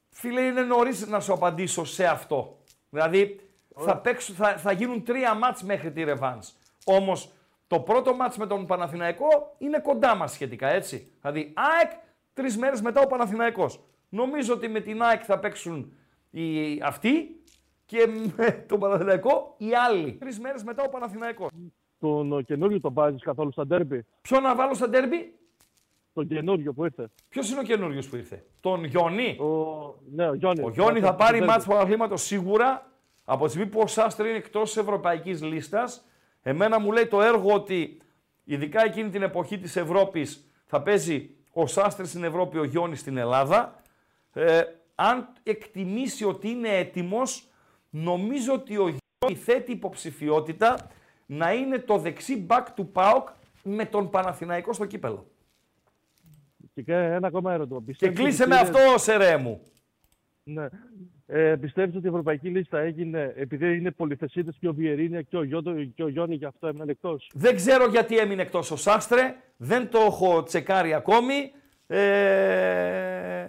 φίλε, 0.09 0.41
είναι 0.41 0.61
νωρίς 0.61 1.07
να 1.07 1.19
σου 1.19 1.33
απαντήσω 1.33 1.85
σε 1.85 2.05
αυτό. 2.05 2.57
Δηλαδή, 2.89 3.39
θα, 3.75 3.97
παίξουν, 3.97 4.35
θα, 4.35 4.57
θα 4.57 4.71
γίνουν 4.71 5.03
τρία 5.03 5.33
μάτς 5.33 5.63
μέχρι 5.63 5.91
τη 5.91 6.03
Ρεβάνς. 6.03 6.51
Όμως, 6.85 7.29
το 7.67 7.79
πρώτο 7.79 8.13
μάτς 8.15 8.37
με 8.37 8.47
τον 8.47 8.65
Παναθηναϊκό 8.65 9.55
είναι 9.57 9.79
κοντά 9.79 10.15
μας 10.15 10.31
σχετικά, 10.31 10.67
έτσι. 10.67 11.11
Δηλαδή, 11.21 11.53
ΑΕΚ, 11.55 11.91
τρεις 12.39 12.57
μέρες 12.57 12.81
μετά 12.81 13.01
ο 13.01 13.07
Παναθηναϊκός. 13.07 13.79
Νομίζω 14.09 14.53
ότι 14.53 14.67
με 14.67 14.79
την 14.79 15.01
ΑΕΚ 15.01 15.21
θα 15.25 15.39
παίξουν 15.39 15.93
οι, 16.29 16.81
αυτοί 16.81 17.41
και 17.85 18.07
με 18.35 18.51
τον 18.67 18.79
Παναθηναϊκό 18.79 19.55
οι 19.57 19.69
άλλοι. 19.75 20.13
Τρεις 20.13 20.39
μέρες 20.39 20.63
μετά 20.63 20.83
ο 20.83 20.89
Παναθηναϊκός. 20.89 21.49
Τον 21.99 22.45
καινούριο 22.45 22.79
τον 22.79 22.93
βάζεις 22.93 23.21
καθόλου 23.23 23.51
στα 23.51 23.65
ντέρμπι; 23.67 24.05
Ποιο 24.21 24.39
να 24.39 24.55
βάλω 24.55 24.73
στα 24.73 24.89
ντέρμπι, 24.89 25.33
Τον 26.13 26.27
καινούριο 26.27 26.73
που 26.73 26.85
ήρθε. 26.85 27.09
ποιος 27.29 27.51
είναι 27.51 27.59
ο 27.59 27.63
καινούριος 27.63 28.09
που 28.09 28.15
ήρθε; 28.15 28.45
Τον 28.59 28.83
Γιονί. 28.83 29.37
Ο, 29.39 29.45
ναι, 30.11 30.29
ο 30.29 30.33
Γιόνι. 30.33 30.61
Ο 30.63 30.69
Γιόνι 30.69 30.99
θα 30.99 31.15
πάρει 31.15 31.41
μάτς 31.41 31.65
πρωταθλήματος 31.65 32.21
σίγουρα. 32.21 32.91
Από 33.23 33.45
τη 33.45 33.51
στιγμή 33.51 33.69
που 33.69 33.79
ο 33.79 33.87
Σάστρε 33.87 34.27
είναι 34.27 34.37
εκτός 34.37 34.77
ευρωπαϊκής 34.77 35.43
λίστας, 35.43 36.05
εμένα 36.41 36.79
μου 36.79 36.91
λέει 36.91 37.07
το 37.07 37.21
έργο 37.21 37.53
ότι 37.53 38.01
ειδικά 38.43 38.85
εκείνη 38.85 39.09
την 39.09 39.21
εποχή 39.21 39.57
της 39.57 39.75
Ευρώπης 39.75 40.51
θα 40.65 40.81
παίζει 40.81 41.29
ο 41.53 41.67
Σάστρε 41.67 42.05
στην 42.05 42.23
Ευρώπη, 42.23 42.57
ο 42.57 42.63
Γιόνι 42.63 42.95
στην 42.95 43.17
Ελλάδα. 43.17 43.75
Ε, 44.33 44.61
αν 44.95 45.29
εκτιμήσει 45.43 46.25
ότι 46.25 46.49
είναι 46.49 46.77
έτοιμος, 46.77 47.47
νομίζω 47.89 48.53
ότι 48.53 48.77
ο 48.77 48.87
Γιόνι 48.87 49.35
θέτει 49.43 49.71
υποψηφιότητα 49.71 50.87
να 51.25 51.53
είναι 51.53 51.79
το 51.79 51.97
δεξί 51.97 52.37
μπακ 52.37 52.71
του 52.71 52.87
ΠΑΟΚ 52.91 53.27
με 53.63 53.85
τον 53.85 54.09
Παναθηναϊκό 54.09 54.73
στο 54.73 54.85
κύπελο. 54.85 55.27
Και 56.85 56.93
ένα 56.93 57.27
ακόμα 57.27 57.53
ερώτημα. 57.53 57.79
Και 57.79 57.85
Πιστεύεις 57.85 58.17
κλείσε 58.19 58.41
ότι 58.43 58.51
με 58.51 58.59
είναι- 58.59 58.69
αυτό, 58.77 58.97
Σερέ 58.97 59.37
μου. 59.37 59.61
Ναι. 60.43 60.67
Ε, 61.31 61.55
πιστεύεις 61.55 61.95
ότι 61.95 62.05
η 62.05 62.09
ευρωπαϊκή 62.09 62.49
λίστα 62.49 62.79
έγινε 62.79 63.33
επειδή 63.35 63.77
είναι 63.77 63.91
πολυθεσίτες 63.91 64.55
και 64.59 64.67
ο 64.67 64.73
Βιερίνια 64.73 65.21
και 65.21 65.37
ο, 65.37 65.43
Γιώτο, 65.43 65.73
και 65.95 66.03
ο 66.03 66.07
Γιόνι 66.07 66.35
γι' 66.35 66.45
αυτό 66.45 66.67
έμειναν 66.67 66.89
εκτός; 66.89 67.31
Δεν 67.33 67.55
ξέρω 67.55 67.87
γιατί 67.87 68.17
έμεινε 68.17 68.41
εκτός 68.41 68.71
ο 68.71 68.75
Σάστρε. 68.75 69.35
Δεν 69.57 69.89
το 69.89 69.99
έχω 69.99 70.43
τσεκάρει 70.43 70.93
ακόμη. 70.93 71.51
Ε... 71.87 73.47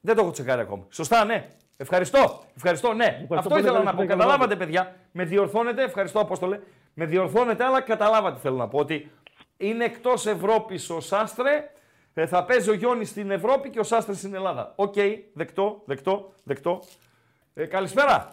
Δεν 0.00 0.14
το 0.14 0.22
έχω 0.22 0.30
τσεκάρει 0.30 0.60
ακόμη. 0.60 0.86
Σωστά, 0.90 1.24
ναι. 1.24 1.48
Ευχαριστώ. 1.76 2.44
Ευχαριστώ, 2.56 2.92
ναι. 2.92 3.04
Ευχαριστώ 3.04 3.34
Αυτό 3.36 3.48
πολύ, 3.48 3.60
ήθελα 3.60 3.74
καλή 3.76 3.84
να 3.84 3.90
πω. 3.90 4.00
συνέχεια, 4.00 4.16
Καταλάβατε, 4.16 4.56
παιδιά. 4.56 4.96
Με 5.12 5.24
διορθώνετε. 5.24 5.82
Ευχαριστώ, 5.82 6.20
Απόστολε. 6.20 6.60
Με 6.94 7.04
διορθώνετε, 7.04 7.64
αλλά 7.64 7.80
καταλάβατε 7.80 8.38
θέλω 8.38 8.56
να 8.56 8.68
πω 8.68 8.78
ότι 8.78 9.10
είναι 9.56 9.84
εκτός 9.84 10.26
Ευρώπης 10.26 10.90
ο 10.90 11.00
Σάστρε. 11.00 11.70
Ε, 12.14 12.26
θα 12.26 12.44
παίζει 12.44 12.70
ο 12.70 12.74
Γιώνης 12.74 13.08
στην 13.08 13.30
Ευρώπη 13.30 13.70
και 13.70 13.78
ο 13.78 13.82
Σάστρε 13.82 14.14
στην 14.14 14.34
Ελλάδα. 14.34 14.72
Οκ, 14.76 14.94
δεκτό, 15.32 15.82
δεκτό, 15.84 16.32
δεκτό. 16.44 16.80
Ε, 17.54 17.66
καλησπέρα. 17.66 18.30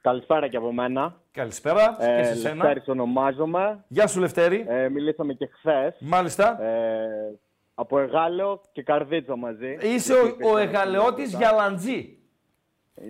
Καλησπέρα 0.00 0.48
και 0.48 0.56
από 0.56 0.72
μένα. 0.72 1.20
Καλησπέρα 1.32 1.96
και 1.98 2.04
Ε, 2.06 2.24
σε 2.24 2.34
σένα. 2.36 2.54
Λευτέρης 2.54 2.88
ονομάζομαι. 2.88 3.84
Γεια 3.88 4.06
σου 4.06 4.20
Λευτέρη. 4.20 4.64
Ε, 4.68 4.88
μιλήσαμε 4.88 5.32
και 5.32 5.46
χθες. 5.46 5.96
Μάλιστα. 6.00 6.62
Ε, 6.62 7.38
από 7.74 7.98
Εγάλεο 7.98 8.60
και 8.72 8.82
Καρδίτσα 8.82 9.36
μαζί. 9.36 9.76
Είσαι 9.80 10.12
Γιατί 10.12 10.12
ο, 10.12 10.26
υπήρχε 10.26 10.52
ο 10.52 10.56
ένα 10.58 10.68
Εγαλεώτης 10.68 11.14
κοινότητα. 11.28 11.38
Γιαλαντζή. 11.38 12.18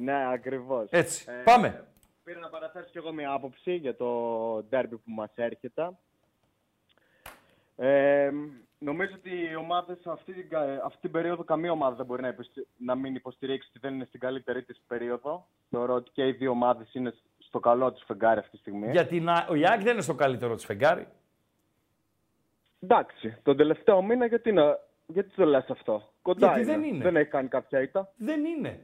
Ναι, 0.00 0.32
ακριβώς. 0.32 0.86
Έτσι. 0.90 1.24
Ε, 1.28 1.42
Πάμε. 1.44 1.84
Πήρα 2.24 2.38
να 2.38 2.48
παραθέσω 2.48 2.88
κι 2.90 2.98
εγώ 2.98 3.12
μια 3.12 3.32
άποψη 3.32 3.74
για 3.74 3.96
το 3.96 4.06
ντέρμπι 4.68 4.96
που 4.96 5.10
μας 5.10 5.30
έρχεται. 5.34 5.90
Ε, 7.76 8.30
νομίζω 8.84 9.12
ότι 9.14 9.30
οι 9.30 9.56
ομάδες 9.56 9.98
αυτή, 10.06 10.32
την 10.32 10.48
κα- 10.48 10.80
αυτή 10.84 11.00
την 11.00 11.10
περίοδο 11.10 11.44
καμία 11.44 11.70
ομάδα 11.72 11.94
δεν 11.94 12.06
μπορεί 12.06 12.22
να, 12.22 12.28
υποστη- 12.28 12.66
να 12.76 12.94
μην 12.94 13.14
υποστηρίξει 13.14 13.68
ότι 13.70 13.78
δεν 13.78 13.94
είναι 13.94 14.04
στην 14.04 14.20
καλύτερη 14.20 14.62
της 14.62 14.82
περίοδο. 14.86 15.46
Θεωρώ 15.70 15.94
ότι 15.94 16.10
και 16.10 16.26
οι 16.26 16.32
δύο 16.32 16.50
ομάδες 16.50 16.94
είναι 16.94 17.14
στο 17.38 17.60
καλό 17.60 17.92
τους 17.92 18.04
φεγγάρι 18.06 18.38
αυτή 18.38 18.50
τη 18.50 18.56
στιγμή. 18.56 18.90
Γιατί 18.90 19.20
να, 19.20 19.46
ο 19.50 19.54
Ιάκ 19.54 19.82
δεν 19.82 19.92
είναι 19.92 20.02
στο 20.02 20.14
καλύτερο 20.14 20.54
της 20.54 20.64
φεγγάρι. 20.64 21.08
Εντάξει, 22.80 23.36
τον 23.42 23.56
τελευταίο 23.56 24.02
μήνα 24.02 24.26
γιατί, 24.26 24.52
να... 24.52 24.78
γιατί 25.06 25.30
το 25.36 25.44
λες 25.44 25.66
αυτό; 25.68 26.12
Κοντά 26.22 26.46
Γιατί 26.46 26.60
είναι. 26.60 26.72
δεν 26.72 26.82
είναι. 26.94 27.04
Δεν 27.04 27.16
έχει 27.16 27.30
κάνει 27.30 27.48
κάποια 27.48 27.80
ήττα. 27.80 28.12
Δεν 28.16 28.44
είναι. 28.44 28.80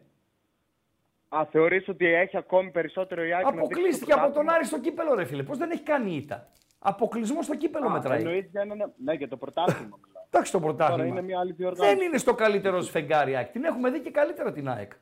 Α, 1.28 1.46
θεωρείς 1.50 1.88
ότι 1.88 2.06
έχει 2.06 2.36
ακόμη 2.36 2.70
περισσότερο 2.70 3.24
η 3.24 3.32
Άκη 3.34 3.44
να 3.44 3.50
δείξει 3.50 3.64
Αποκλείστηκε 3.64 4.12
το 4.12 4.16
από 4.16 4.22
τον 4.24 4.32
πρωτάθλημα; 4.32 4.54
Άρη 4.54 4.64
στο 4.64 4.80
κύπελο, 4.80 5.14
ρε 5.14 5.24
φίλε. 5.24 5.42
Πώς 5.42 5.58
δεν 5.58 5.70
έχει 5.70 5.82
κάνει 5.82 6.14
ήττα; 6.16 6.48
Αποκλεισμός 6.82 7.44
στο 7.44 7.56
κύπελο 7.56 7.86
Α, 7.86 7.90
μετράει. 7.90 8.18
εννοείς 8.18 8.46
για 8.50 8.60
ένα... 8.60 8.90
Ναι, 9.04 9.12
για 9.12 9.28
το 9.28 9.36
πρωτάθλημα 9.36 9.98
μιλάω. 10.06 10.24
Εντάξει 10.30 10.52
το 10.52 10.58
Τώρα 10.60 10.72
πρωτάθλημα. 10.74 11.06
είναι 11.08 11.22
μια 11.22 11.38
άλλη 11.38 11.52
διοργάνωση. 11.52 11.94
Δεν 11.96 12.06
είναι 12.06 12.18
στο 12.18 12.34
καλύτερο 12.34 12.78
της 12.78 12.90
φεγγάρι 12.90 13.36
ΑΕΚ. 13.36 13.48
Την 13.50 13.64
έχουμε 13.64 13.90
δει 13.90 14.00
και 14.00 14.10
καλύτερα 14.10 14.52
την 14.52 14.68
ΑΕΚ. 14.68 14.92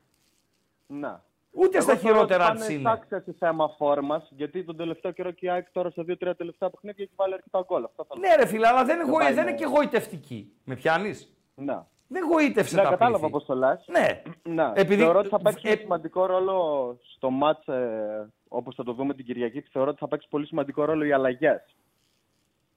Να. 0.87 1.25
Ούτε 1.51 1.77
Εγώ 1.77 1.87
στα 1.87 1.97
θεωρώ 1.97 2.15
χειρότερά 2.17 2.45
ότι 2.47 2.53
της 2.57 2.63
πάνε 2.67 2.75
είναι. 2.79 2.89
σάξια 2.91 3.21
σε 3.21 3.33
θέμα 3.39 3.69
φόρμας, 3.69 4.29
γιατί 4.37 4.65
τον 4.65 4.77
τελευταίο 4.77 5.11
καιρό 5.11 5.31
και 5.31 5.47
η 5.47 5.51
ΑΕΚ 5.51 5.71
τώρα 5.71 5.91
σε 5.91 6.03
δύο-τρία 6.03 6.35
τελευταία 6.37 6.71
παιχνίδια 6.71 7.05
έχει 7.05 7.13
βάλει 7.17 7.35
αρκετά 7.35 7.65
γκολ. 7.67 7.85
Αυτό 7.85 8.07
θέλω. 8.09 8.21
Ναι, 8.29 8.35
ρε 8.43 8.47
φίλε, 8.47 8.67
αλλά 8.67 8.85
δεν, 8.85 8.95
είναι, 9.01 9.05
πάει 9.13 9.25
γοη- 9.27 9.35
δεν 9.35 9.45
με- 9.45 9.51
είναι 9.51 9.59
και 9.59 9.65
γοητευτική. 9.67 10.53
Με 10.65 10.75
πιάνεις; 10.75 11.37
Να. 11.55 11.87
Δεν 12.11 12.23
γοήτευσε 12.31 12.77
Ναι, 12.77 12.83
τα 12.83 12.89
κατάλαβα 12.89 13.19
πλήθη. 13.19 13.33
πώ 13.33 13.43
το 13.45 13.55
λες. 13.55 13.85
Ναι. 13.87 14.23
Ναι. 14.55 14.73
Επειδή- 14.75 15.03
Θεωρώ 15.03 15.19
ότι 15.19 15.29
θα 15.29 15.39
παίξει 15.39 15.69
ε- 15.69 15.77
σημαντικό 15.77 16.27
ρόλο 16.27 16.97
στο 17.15 17.31
μάτς, 17.31 17.67
ε, 17.69 18.29
όπως 18.49 18.75
θα 18.75 18.85
το 18.85 18.93
δούμε 18.93 19.15
την 19.15 19.25
Κυριακή, 19.25 19.61
θεωρώ 19.61 19.91
ότι 19.91 19.99
θα 19.99 20.09
παίξει 20.09 20.29
πολύ 20.31 20.47
σημαντικό 20.47 20.85
ρόλο 20.85 21.05
οι 21.05 21.13
αλλαγές 21.13 21.77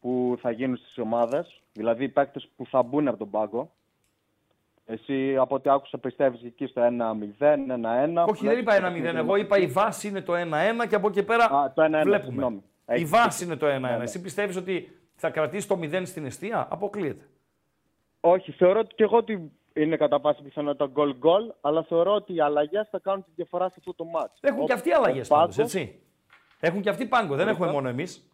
που 0.01 0.37
θα 0.41 0.51
γίνουν 0.51 0.77
στις 0.77 0.97
ομάδες, 0.97 1.61
δηλαδή 1.73 2.03
οι 2.03 2.09
παίκτες 2.09 2.49
που 2.55 2.65
θα 2.65 2.83
μπουν 2.83 3.07
από 3.07 3.17
τον 3.17 3.29
πάγκο. 3.29 3.71
Εσύ 4.85 5.37
από 5.37 5.55
ό,τι 5.55 5.69
άκουσα 5.69 5.97
πιστεύεις 5.97 6.43
εκεί 6.43 6.65
στο 6.65 6.81
1-0, 6.81 7.53
1-1. 7.55 8.25
Όχι, 8.27 8.47
δεν 8.47 8.57
είπα 8.59 8.73
1-0. 8.75 9.15
Εγώ 9.15 9.35
είπα 9.35 9.57
η 9.57 9.67
βάση 9.67 10.07
είναι 10.07 10.21
το 10.21 10.33
1-1 10.35 10.85
και 10.87 10.95
από 10.95 11.07
εκεί 11.07 11.23
πέρα 11.23 11.43
Α, 11.45 11.71
το 11.73 11.81
1-1, 11.81 11.89
βλέπουμε. 12.03 12.19
συγγνώμη. 12.25 12.55
Η 12.55 12.61
Έχεις 12.85 13.09
βάση 13.09 13.45
δίκιο. 13.45 13.45
είναι 13.45 13.55
το 13.55 13.67
1-1. 13.87 13.91
Ναι, 13.91 13.97
ναι. 13.97 14.03
Εσύ 14.03 14.21
πιστεύεις 14.21 14.55
ότι 14.55 14.99
θα 15.15 15.29
κρατήσει 15.29 15.67
το 15.67 15.75
0 15.81 16.05
στην 16.05 16.25
αιστεία; 16.25 16.67
Αποκλείεται. 16.71 17.25
Όχι, 18.21 18.51
θεωρώ 18.51 18.79
ότι 18.79 18.95
και 18.95 19.03
εγώ 19.03 19.17
ότι 19.17 19.51
είναι 19.73 19.97
κατά 19.97 20.19
πάση 20.19 20.41
πιθανότητα 20.41 20.85
γκολ 20.85 21.15
γκολ, 21.17 21.53
αλλά 21.61 21.83
θεωρώ 21.83 22.13
ότι 22.13 22.33
οι 22.33 22.41
αλλαγές 22.41 22.87
θα 22.91 22.99
κάνουν 22.99 23.23
τη 23.23 23.31
διαφορά 23.35 23.69
σε 23.69 23.75
αυτό 23.77 23.93
το 23.93 24.03
μάτς. 24.05 24.39
Έχουν 24.41 24.61
Ο- 24.61 24.65
και 24.65 24.73
αυτοί 24.73 24.91
αλλαγές 24.91 25.29
ο 25.29 25.33
πάντως, 25.33 25.55
Πάγκος- 25.55 25.75
έτσι. 25.75 25.99
Έχουν 26.59 26.81
και 26.81 26.89
αυτοί 26.89 27.05
πάγκο, 27.05 27.35
δεν 27.35 27.47
έχουμε 27.47 27.71
μόνο 27.71 27.89
εμείς. 27.89 28.29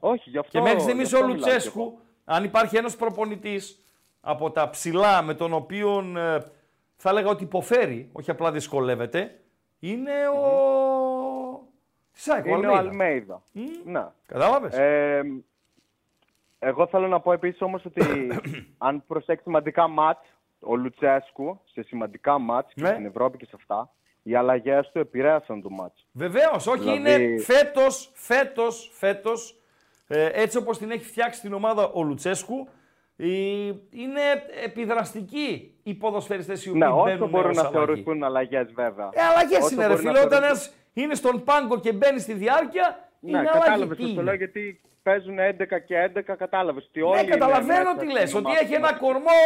Όχι, 0.00 0.30
γι' 0.30 0.38
αυτό. 0.38 0.50
Και 0.50 0.58
μέχρι 0.60 0.74
γι' 0.76 0.82
στιγμή 0.82 1.02
αυτό 1.02 1.18
ο 1.18 1.20
μιλάω 1.20 1.36
κι 1.36 1.44
εγώ. 1.44 1.52
Λουτσέσκου, 1.54 1.98
αν 2.24 2.44
υπάρχει 2.44 2.76
ένας 2.76 2.96
προπονητής 2.96 3.84
από 4.20 4.50
τα 4.50 4.70
ψηλά 4.70 5.22
με 5.22 5.34
τον 5.34 5.52
οποίο 5.52 5.98
ε, 6.16 6.38
θα 6.96 7.10
έλεγα 7.10 7.28
ότι 7.30 7.44
υποφέρει, 7.44 8.08
όχι 8.12 8.30
απλά 8.30 8.52
δυσκολεύεται, 8.52 9.40
είναι 9.78 10.12
ο. 10.28 10.42
Τι 12.24 12.30
ΑΕΚ, 12.32 12.44
ο 12.44 12.48
Είναι 12.48 12.66
ο 12.66 12.74
Αλμέιδα. 12.76 12.78
Αλμέιδα. 12.90 13.42
Να. 13.84 14.14
Κατάλαβες; 14.26 14.74
Ε, 14.78 15.22
εγώ 16.58 16.86
θέλω 16.86 17.06
να 17.08 17.20
πω 17.20 17.32
επίσης 17.32 17.60
όμως 17.62 17.84
ότι 17.84 18.00
αν 18.88 19.04
προσέξεις 19.06 19.42
σημαντικά 19.44 19.88
μάτς 19.88 20.20
ο 20.60 20.76
Λουτσέσκου 20.76 21.60
σε 21.72 21.82
σημαντικά 21.82 22.38
μάτς 22.38 22.72
Ναι. 22.76 22.88
και 22.88 22.92
στην 22.94 23.06
Ευρώπη 23.06 23.36
και 23.38 23.44
σε 23.44 23.52
αυτά, 23.54 23.90
οι 24.22 24.34
αλλαγές 24.34 24.90
του 24.92 24.98
επηρέασαν 24.98 25.62
το 25.62 25.70
μάτς. 25.70 26.06
Βεβαίως, 26.12 26.66
όχι, 26.66 26.78
Δηλαδή- 26.78 26.98
είναι 27.24 27.40
φέτος, 27.40 28.10
φέτος, 28.14 28.90
φέτος, 28.92 29.60
έτσι 30.32 30.56
όπως 30.58 30.78
την 30.78 30.90
έχει 30.90 31.04
φτιάξει 31.04 31.40
την 31.40 31.52
ομάδα 31.52 31.90
ο 31.92 32.02
Λουτσέσκου, 32.02 32.68
η- 33.16 33.66
είναι 33.90 34.20
επιδραστικοί 34.64 35.74
οι 35.82 35.94
ποδοσφαιριστές 35.94 36.64
οι 36.64 36.68
οποίοι 36.68 36.80
Ναι, 36.84 36.88
όσο 36.92 37.02
μπαίνουν 37.04 37.28
μπορούν 37.28 37.50
ως 37.50 37.56
να 37.56 37.62
αλλαγή. 37.62 37.76
θεωρηθούν 37.76 38.24
αλλαγές 38.24 38.72
βέβαια. 38.72 39.08
Ε, 39.12 39.22
αλλαγές 39.22 39.58
Όσο 39.64 39.74
είναι, 39.74 39.86
ρε 39.86 39.92
μπορεί 39.92 40.04
να 40.04 40.12
φίλε. 40.12 40.24
Όταν 40.24 40.40
θεωρηθούν- 40.40 40.44
ένας 40.44 40.74
είναι 40.92 41.14
στον 41.14 41.44
πάγκο 41.44 41.80
και 41.80 41.92
μπαίνει 41.92 42.18
στη 42.20 42.32
διάρκεια, 42.32 43.08
Ναι, 43.20 43.28
είναι 43.30 43.38
αλλαγή. 43.38 43.58
κατάλαβες 43.58 43.96
Τι 43.96 44.02
το 44.02 44.08
είναι; 44.08 44.22
λέω 44.22 44.34
γιατί 44.34 44.80
παίζουν 45.08 45.38
11 45.38 45.80
και 45.86 46.10
11, 46.16 46.34
κατάλαβες. 46.38 46.84
Ότι 46.88 47.00
όλοι 47.02 47.14
Ναι, 47.14 47.20
είναι 47.20 47.30
καταλαβαίνω 47.30 47.78
μέσα 47.78 47.92
τι 47.92 47.98
στην 47.98 48.10
λες, 48.10 48.34
ότι 48.34 48.44
ομάδα 48.46 48.60
έχει 48.60 48.74
ένα 48.74 48.90
μας. 48.90 49.00
κορμό, 49.00 49.40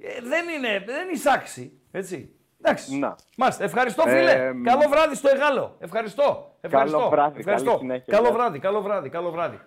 ε, 0.00 0.08
δεν 0.22 0.44
είναι, 0.56 0.82
δεν 0.86 1.08
εισάξει, 1.12 1.80
έτσι. 1.92 2.34
Εντάξει. 2.62 2.98
Να. 2.98 3.14
Μάλιστα. 3.36 3.64
Ευχαριστώ, 3.64 4.02
φίλε. 4.02 4.30
Ε, 4.32 4.52
καλό 4.64 4.88
βράδυ 4.88 5.14
στο 5.14 5.28
Εγάλο. 5.34 5.76
Ευχαριστώ. 5.80 6.56
Ευχαριστώ. 6.60 7.08
βράδυ, 7.10 7.38
Ευχαριστώ. 7.38 7.66
καλή 7.70 7.80
συνέχεια. 7.80 8.04
Καλό 8.16 8.26
Γεια. 8.28 8.36
βράδυ, 8.36 8.58
καλό 8.58 8.80
βράδυ, 8.82 9.08
καλό 9.08 9.30
βράδυ. 9.30 9.60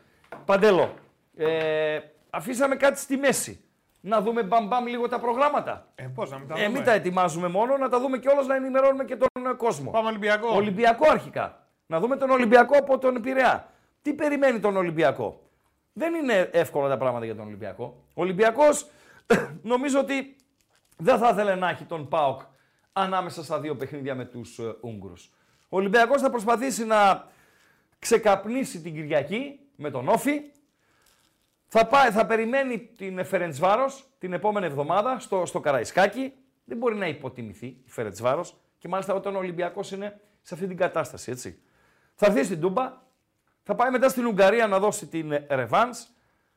Παντέλο, 0.46 0.94
ε, 1.38 1.98
αφήσαμε 2.30 2.76
κάτι 2.76 3.00
στη 3.00 3.18
μέση. 3.18 3.62
Να 4.02 4.22
δούμε 4.22 4.44
μπαμπαμ 4.44 4.86
λίγο 4.86 5.08
τα 5.08 5.20
προγράμματα. 5.20 5.88
Ε, 5.96 6.04
πώς 6.16 6.32
να 6.32 6.38
μην 6.38 6.48
τα 6.48 6.54
Ε, 6.54 6.58
δούμε. 6.58 6.70
μην 6.70 6.84
τα 6.84 6.92
ετοιμάζουμε 6.94 7.48
μόνο, 7.48 7.78
να 7.78 7.90
τα 7.90 8.00
δούμε 8.00 8.18
κιόλας 8.18 8.48
να 8.48 8.56
ενημερώνουμε 8.56 9.04
και 9.04 9.16
τον 9.16 9.28
ε, 9.52 9.54
κόσμο. 9.58 9.92
Πάμε 9.92 10.08
Ολυμπιακό. 10.08 10.48
Ολυμπιακό 10.56 11.10
αρχικά. 11.10 11.68
Να 11.86 12.00
δούμε 12.00 12.16
τον 12.16 12.30
Ολυμπιακό 12.30 12.78
από 12.78 12.98
τον 12.98 13.22
Πειραιά. 13.22 13.68
Τι 14.02 14.14
περιμένει 14.14 14.60
τον 14.60 14.78
Ολυμπιακό; 14.78 15.50
Δεν 15.94 16.14
είναι 16.14 16.50
εύκολα 16.54 16.90
τα 16.90 16.98
πράγματα 16.98 17.26
για 17.26 17.36
τον 17.36 17.46
Ολυμπιακό. 17.46 18.04
Ο 18.14 18.22
Ολυμπιακός 18.22 18.90
νομίζω 19.72 20.00
ότι 20.00 20.36
δεν 20.98 21.18
θα 21.18 21.30
ήθελε 21.30 21.56
να 21.56 21.70
έχει 21.70 21.84
τον 21.84 22.08
ΠΑΟΚ 22.08 22.42
ανάμεσα 22.94 23.44
στα 23.44 23.60
δύο 23.60 23.76
παιχνίδια 23.76 24.16
με 24.16 24.26
τους 24.26 24.60
ε, 24.60 24.76
Ούγγρους. 24.82 25.32
Ο 25.70 25.78
Ολυμπιακός 25.78 26.22
θα 26.22 26.30
προσπαθήσει 26.30 26.86
να 26.86 27.28
ξεκαπνίσει 28.00 28.82
την 28.82 28.94
Κυριακή 28.94 29.60
με 29.76 29.92
τον 29.92 30.08
Όφη. 30.08 30.42
Θα, 31.68 31.88
πάει, 31.88 32.10
θα 32.12 32.26
περιμένει 32.26 32.80
την 32.80 33.26
Φερεντσβάρος 33.26 34.06
την 34.20 34.34
επόμενη 34.34 34.66
εβδομάδα 34.66 35.20
στο, 35.20 35.46
στο 35.46 35.60
Καραϊσκάκι. 35.60 36.34
Δεν 36.66 36.78
μπορεί 36.78 36.96
να 36.96 37.08
υποτιμηθεί 37.08 37.66
η 37.66 37.90
Φερεντσβάρος 37.90 38.58
και 38.78 38.88
μάλιστα 38.88 39.14
όταν 39.14 39.36
ο 39.36 39.38
Ολυμπιακός 39.38 39.92
είναι 39.92 40.20
σε 40.42 40.54
αυτή 40.54 40.68
την 40.68 40.78
κατάσταση, 40.78 41.32
έτσι. 41.32 41.62
Θα 42.16 42.26
έρθει 42.26 42.44
στην 42.44 42.60
Τούμπα, 42.60 42.94
θα 43.68 43.76
πάει 43.76 43.92
μετά 43.92 44.10
στην 44.10 44.26
Ουγγαρία 44.26 44.68
να 44.68 44.80
δώσει 44.80 45.08
την 45.08 45.46
ρεβάνς, 45.50 46.08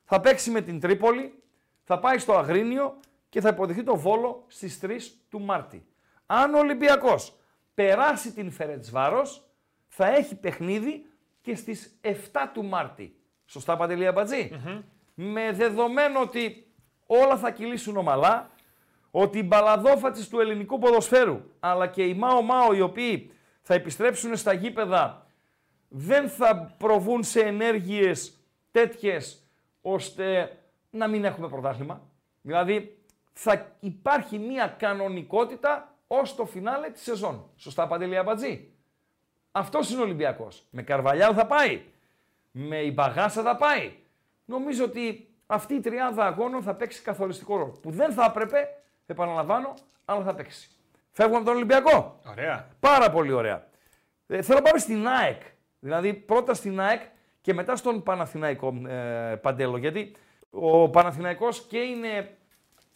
θα 0.03 0.19
παίξει 0.19 0.51
με 0.51 0.61
την 0.61 0.79
Τρίπολη, 0.79 1.43
θα 1.83 1.99
πάει 1.99 2.17
στο 2.17 2.33
Αγρίνιο 2.33 2.99
και 3.29 3.41
θα 3.41 3.49
υποδεχθεί 3.49 3.83
το 3.83 3.95
Βόλο 3.95 4.43
στις 4.47 4.79
3 4.81 4.97
του 5.29 5.41
Μάρτη. 5.41 5.85
Αν 6.25 6.53
ο 6.53 6.57
Ολυμπιακός 6.57 7.35
περάσει 7.73 8.31
την 8.31 8.51
Φερεντσβάρος, 8.51 9.43
θα 9.87 10.07
έχει 10.07 10.35
παιχνίδι 10.35 11.05
και 11.41 11.55
στις 11.55 11.99
7 12.01 12.11
του 12.53 12.63
Μάρτη. 12.63 13.15
Σωστά, 13.45 13.77
Παντελή 13.77 14.07
Αμπατζή; 14.07 14.51
Με 15.13 15.51
δεδομένο 15.51 16.19
ότι 16.19 16.73
όλα 17.05 17.37
θα 17.37 17.51
κυλήσουν 17.51 17.97
ομαλά, 17.97 18.49
ότι 19.11 19.37
οι 19.37 19.43
μπαλαδόφατσες 19.45 20.29
του 20.29 20.39
ελληνικού 20.39 20.79
ποδοσφαίρου, 20.79 21.41
αλλά 21.59 21.87
και 21.87 22.03
οι 22.03 22.13
Μάο 22.13 22.41
Μάο 22.41 22.73
οι 22.73 22.81
οποίοι 22.81 23.31
θα 23.61 23.73
επιστρέψουν 23.73 24.35
στα 24.35 24.53
γήπεδα, 24.53 25.25
δεν 25.93 26.29
θα 26.29 26.75
προβούν 26.77 27.23
σε 27.23 27.39
ενέργειες 27.39 28.37
τέτοιες 28.71 29.43
ώστε 29.81 30.57
να 30.89 31.07
μην 31.07 31.25
έχουμε 31.25 31.47
πρωτάθλημα. 31.47 32.01
Δηλαδή 32.41 32.97
θα 33.33 33.75
υπάρχει 33.79 34.37
μια 34.37 34.67
κανονικότητα 34.67 35.95
ως 36.07 36.35
το 36.35 36.45
φινάλε 36.45 36.89
της 36.89 37.01
σεζόν. 37.01 37.49
Σωστά 37.55 37.87
Παντελή 37.87 38.17
Αμπατζή; 38.17 38.71
Αυτός 39.51 39.89
είναι 39.89 39.99
ο 39.99 40.03
Ολυμπιακός. 40.03 40.65
Με 40.69 40.81
Καρβαλιάλ 40.81 41.33
θα 41.35 41.45
πάει. 41.45 41.83
Με 42.51 42.77
η 42.77 42.91
Μπαγάσα 42.93 43.41
θα 43.41 43.55
πάει. 43.55 43.93
Νομίζω 44.45 44.83
ότι 44.83 45.33
αυτή 45.45 45.73
η 45.73 45.79
τριάδα 45.79 46.25
αγώνων 46.25 46.63
θα 46.63 46.75
παίξει 46.75 47.01
καθοριστικό 47.01 47.57
ρόλο. 47.57 47.71
Που 47.81 47.91
δεν 47.91 48.13
θα 48.13 48.25
έπρεπε, 48.25 48.67
επαναλαμβάνω, 49.05 49.73
αλλά 50.05 50.23
θα 50.23 50.35
παίξει. 50.35 50.69
Φεύγουμε 51.11 51.37
από 51.37 51.45
τον 51.45 51.55
Ολυμπιακό. 51.55 52.19
Ωραία. 52.29 52.67
Πάρα 52.79 53.11
πολύ 53.11 53.31
ωραία. 53.31 53.67
Ε, 54.27 54.41
θέλω 54.41 54.57
να 54.57 54.63
πάμε 54.63 54.79
στην 54.79 55.07
ΑΕΚ. 55.07 55.41
Δηλαδή 55.83 56.13
πρώτα 56.13 56.53
στην 56.53 56.79
ΑΕΚ 56.79 57.01
και 57.41 57.53
μετά 57.53 57.75
στον 57.75 58.03
Παναθηναϊκό 58.03 58.81
ε, 58.87 59.35
Παντέλο. 59.41 59.77
Γιατί 59.77 60.15
ο 60.49 60.89
Παναθηναϊκός 60.89 61.61
και 61.61 61.77
είναι, 61.77 62.37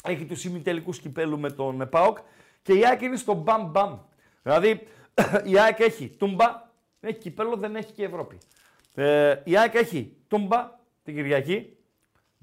έχει 0.04 0.26
τους 0.26 0.44
ημιτελικούς 0.44 1.00
κυπέλου 1.00 1.40
με 1.40 1.52
τον 1.52 1.82
ε, 1.82 1.86
ΠΑΟΚ 1.86 2.18
και 2.62 2.74
η 2.74 2.86
ΑΕΚ 2.86 3.02
είναι 3.02 3.16
στο 3.16 3.34
μπαμ 3.34 3.70
μπαμ. 3.70 4.00
Δηλαδή 4.42 4.88
η 5.52 5.60
ΑΕΚ 5.60 5.80
έχει 5.80 6.10
τούμπα, 6.10 6.70
έχει 7.00 7.18
κυπέλο, 7.18 7.56
δεν 7.56 7.76
έχει 7.76 7.92
και 7.92 8.04
Ευρώπη. 8.04 8.38
Ε, 8.94 9.42
η 9.44 9.58
ΑΕΚ 9.58 9.74
έχει 9.74 10.18
τούμπα 10.28 10.80
την 11.04 11.16
Κυριακή, 11.16 11.78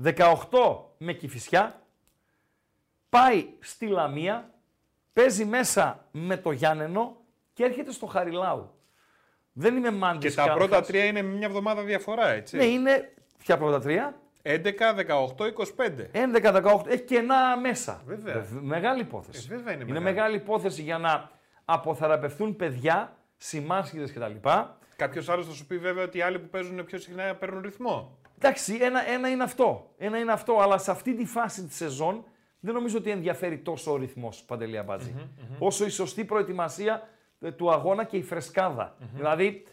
18 0.04 0.44
με 0.98 1.12
Κηφισιά, 1.12 1.82
πάει 3.08 3.46
στη 3.60 3.86
Λαμία, 3.86 4.54
παίζει 5.12 5.44
μέσα 5.44 6.08
με 6.10 6.36
το 6.36 6.50
Γιάννενο 6.50 7.16
και 7.52 7.64
έρχεται 7.64 7.92
στο 7.92 8.06
Χαριλάου. 8.06 8.70
Δεν 9.52 9.76
είμαι 9.76 9.90
μάντης 9.90 10.30
Και 10.30 10.36
τα 10.36 10.46
Κάλχας. 10.46 10.66
πρώτα 10.68 10.82
τρία 10.86 11.04
είναι 11.04 11.22
μια 11.22 11.46
εβδομάδα 11.46 11.82
διαφορά, 11.82 12.28
έτσι. 12.28 12.56
Ναι, 12.56 12.64
είναι 12.64 13.12
ποια 13.38 13.56
πρώτα 13.58 13.80
τρία; 13.80 14.14
11, 14.42 14.94
18, 14.94 15.46
25. 15.46 16.08
11-18, 16.12 16.86
έχει 16.86 17.02
κενά 17.02 17.56
μέσα. 17.60 18.02
Βέβαια. 18.06 18.34
Βεβ- 18.34 18.62
Μεγάλη 18.62 19.00
υπόθεση. 19.00 19.48
Ε, 19.50 19.54
βέβαια 19.56 19.72
είναι 19.74 19.82
είναι 19.82 19.92
μεγάλη. 19.92 20.14
μεγάλη 20.14 20.36
υπόθεση 20.36 20.82
για 20.82 20.98
να 20.98 21.30
αποθεραπευθούν 21.64 22.56
παιδιά, 22.56 23.16
σημάσχηδες 23.36 24.12
κτλ. 24.12 24.48
Κάποιος 24.96 25.28
άλλος 25.28 25.46
θα 25.46 25.52
σου 25.52 25.66
πει 25.66 25.78
βέβαια 25.78 26.04
ότι 26.04 26.18
οι 26.18 26.22
άλλοι 26.22 26.38
που 26.38 26.48
παίζουν 26.48 26.84
πιο 26.84 26.98
συχνά 26.98 27.34
παίρνουν 27.34 27.60
ρυθμό. 27.62 28.18
Εντάξει, 28.38 28.78
ένα, 28.80 29.08
ένα 29.10 29.28
είναι 29.28 29.42
αυτό. 29.42 29.90
Ένα 29.98 30.18
είναι 30.18 30.32
αυτό, 30.32 30.58
αλλά 30.60 30.78
σε 30.78 30.90
αυτή 30.90 31.14
τη 31.14 31.24
φάση 31.24 31.62
της 31.64 31.76
σεζόν 31.76 32.24
δεν 32.60 32.74
νομίζω 32.74 32.98
ότι 32.98 33.10
ενδιαφέρει 33.10 33.58
τόσο 33.58 33.92
ο 33.92 33.96
ρυθμός 33.96 34.42
Παντελή 34.46 34.78
Αμπάτζη. 34.78 35.14
Όσο 35.58 35.84
η 35.84 35.88
σωστή 35.88 36.24
προετοιμασία 36.24 36.94
ε, 36.94 37.02
του 37.50 37.70
αγώνα 37.72 38.04
και 38.04 38.16
η 38.16 38.22
φρεσκάδα. 38.22 38.96
Δηλαδή, 39.14 39.66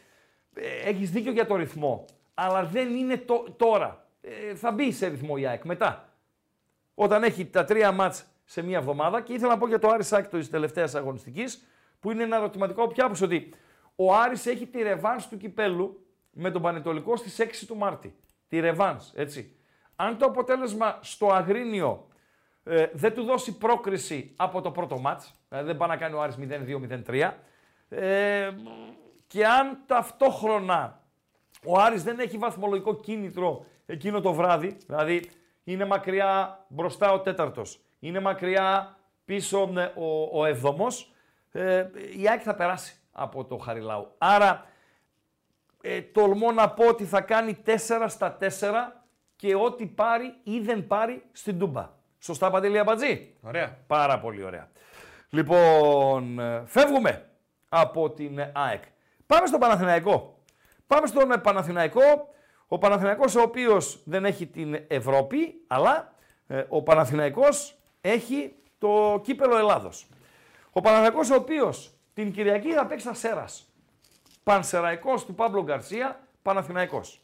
ε, 0.54 0.90
έχεις 0.90 1.12
δίκιο 1.12 1.32
για 1.32 1.46
το 1.46 1.56
ρυθμό, 1.56 2.06
αλλά 2.34 2.64
δεν 2.64 2.96
είναι 2.96 3.18
το- 3.18 3.46
τώρα. 3.58 4.06
Ε, 4.22 4.56
θα 4.56 4.72
μπει 4.72 4.92
σε 4.92 5.08
ρυθμό 5.08 5.36
η 5.38 5.46
ΑΕΚ 5.46 5.64
μετά. 5.66 6.10
Όταν 6.94 7.24
έχει 7.24 7.46
τα 7.46 7.64
τρία 7.66 7.92
μάτς 7.92 8.26
σε 8.46 8.62
μία 8.62 8.78
εβδομάδα 8.78 9.22
και 9.22 9.34
ήθελα 9.34 9.52
να 9.52 9.58
πω 9.58 9.68
για 9.68 9.80
το 9.80 9.88
Άρης 9.90 10.08
Σάκη 10.08 10.28
της 10.38 10.50
τελευταίας 10.50 10.96
αγωνιστικής, 10.96 11.66
που 12.00 12.12
είναι 12.12 12.24
ένα 12.24 12.36
ερωτηματικό 12.36 12.88
πια 12.88 13.08
πως 13.08 13.22
ότι 13.22 13.54
ο 13.96 14.16
Άρης 14.16 14.46
έχει 14.46 14.66
τη 14.68 14.82
ρεβάνς 14.82 15.28
του 15.28 15.38
κυπέλου 15.38 16.06
με 16.32 16.52
τον 16.52 16.62
Πανετολικό 16.62 17.16
στις 17.16 17.40
6 17.40 17.66
του 17.68 17.76
Μάρτη. 17.76 18.16
Τη 18.48 18.60
ρεβάνς, 18.60 19.12
έτσι. 19.16 19.56
Αν 19.96 20.18
το 20.18 20.26
αποτέλεσμα 20.26 20.98
στο 21.02 21.28
Αγρίνιο 21.32 22.08
ε, 22.64 22.88
δεν 22.94 23.14
του 23.14 23.24
δώσει 23.24 23.58
πρόκριση 23.58 24.34
από 24.36 24.62
το 24.62 24.72
πρώτο 24.72 25.00
μάτς, 25.00 25.34
δηλαδή 25.50 25.68
δεν 25.68 25.78
πάει 25.78 25.90
να 25.90 25.98
κάνει 25.98 26.16
ο 26.16 26.22
Άρης 26.22 26.38
0-2-0-3, 26.40 27.34
ε, 27.90 28.50
και 29.28 29.46
αν 29.46 29.78
ταυτόχρονα 29.86 31.02
ο 31.66 31.80
Άρης 31.80 32.04
δεν 32.04 32.20
έχει 32.20 32.38
βαθμολογικό 32.38 32.96
κίνητρο 32.96 33.66
εκείνο 33.86 34.22
το 34.22 34.34
βράδυ, 34.34 34.78
δηλαδή 34.86 35.30
είναι 35.64 35.86
μακριά 35.86 36.66
μπροστά 36.68 37.12
ο 37.12 37.20
τέταρτος, 37.20 37.80
είναι 38.00 38.20
μακριά 38.20 38.98
πίσω 39.26 39.74
ε, 39.78 39.92
ο, 39.96 40.40
ο 40.40 40.46
έβδομος, 40.46 41.12
ε, 41.52 41.86
η 42.18 42.30
ΑΕΚ 42.30 42.42
θα 42.44 42.56
περάσει 42.56 42.96
από 43.12 43.46
το 43.46 43.58
Χαριλάου. 43.58 44.16
Άρα 44.18 44.66
ε, 45.82 46.02
τολμώ 46.02 46.52
να 46.52 46.70
πω 46.70 46.88
ότι 46.88 47.06
θα 47.06 47.22
κάνει 47.22 47.58
4 47.66 47.76
στα 48.08 48.38
4 48.42 48.48
και 49.36 49.56
ό,τι 49.56 49.86
πάρει 49.86 50.36
ή 50.44 50.60
δεν 50.60 50.88
πάρει 50.88 51.24
στην 51.32 51.60
Τούμπα. 51.60 51.90
Σωστά 52.20 52.50
Παντελή 52.50 52.80
Αμπατζή; 52.80 53.36
Ωραία. 53.42 53.78
Πάρα 53.88 54.20
πολύ 54.20 54.44
ωραία. 54.44 54.70
Λοιπόν, 55.30 56.40
ε, 56.40 56.64
φεύγουμε 56.66 57.29
από 57.70 58.10
την 58.10 58.40
ε, 58.40 58.52
ΑΕΚ. 58.56 58.84
Πάμε 59.26 59.48
στον 59.48 59.60
Παναθηναϊκό. 59.60 60.44
Πάμε 60.88 61.08
στον 61.08 61.32
ε, 61.32 61.38
Παναθηναϊκό. 61.38 62.34
Ο 62.68 62.78
Παναθηναϊκός 62.78 63.36
ο 63.36 63.42
οποίος 63.42 64.02
δεν 64.06 64.26
έχει 64.26 64.48
την 64.48 64.84
Ευρώπη, 64.88 65.64
αλλά 65.68 66.14
ε, 66.48 66.64
ο 66.68 66.84
Παναθηναϊκός 66.84 67.78
έχει 68.02 68.56
το 68.78 69.22
κύπελο 69.24 69.58
Ελλάδος. 69.58 70.08
Ο 70.72 70.82
Παναθηναϊκός 70.82 71.30
ο 71.30 71.36
οποίος 71.36 71.94
την 72.14 72.32
Κυριακή 72.32 72.72
θα 72.72 72.86
παίξει 72.86 73.06
στα 73.06 73.14
Σέρας. 73.14 73.74
Πανσεραϊκός 74.44 75.26
του 75.26 75.36
Παύλο 75.36 75.64
Γκαρσία, 75.64 76.28
Παναθηναϊκός. 76.42 77.22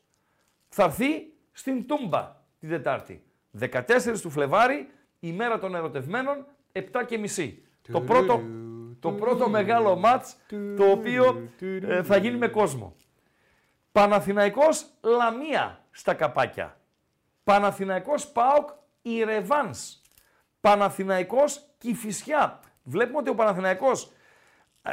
Θα 0.69 0.83
έρθει 0.83 1.33
στην 1.51 1.87
Τούμπα 1.87 2.35
την 2.59 2.69
Τετάρτη. 2.69 3.23
14 3.59 4.21
του 4.21 4.29
Φλεβάρι, 4.29 4.89
ημέρα 5.19 5.59
των 5.59 5.75
ερωτευμένων, 5.75 6.45
7 6.71 6.81
και 7.05 7.17
μισή. 7.17 7.63
Το 7.91 8.01
πρώτο, 8.01 8.41
το 8.99 9.11
πρώτο 9.11 9.49
μεγάλο 9.49 9.95
μάτς 9.95 10.35
το 10.77 10.91
οποίο 10.91 11.49
ε, 11.59 12.03
θα 12.03 12.17
γίνει 12.17 12.37
με 12.37 12.47
κόσμο. 12.47 12.95
Παναθηναϊκός 13.91 14.85
Λαμία 15.01 15.83
στα 15.91 16.13
καπάκια. 16.13 16.77
Παναθηναϊκός 17.43 18.27
ΠΑΟΚ 18.27 18.69
η 19.01 19.23
Ρεβάνς. 19.23 20.01
Παναθηναϊκός 20.61 21.61
Κηφισιά. 21.77 22.59
Βλέπουμε 22.83 23.17
ότι 23.17 23.29
ο 23.29 23.35
Παναθηναϊκός 23.35 24.11
ε, 24.81 24.91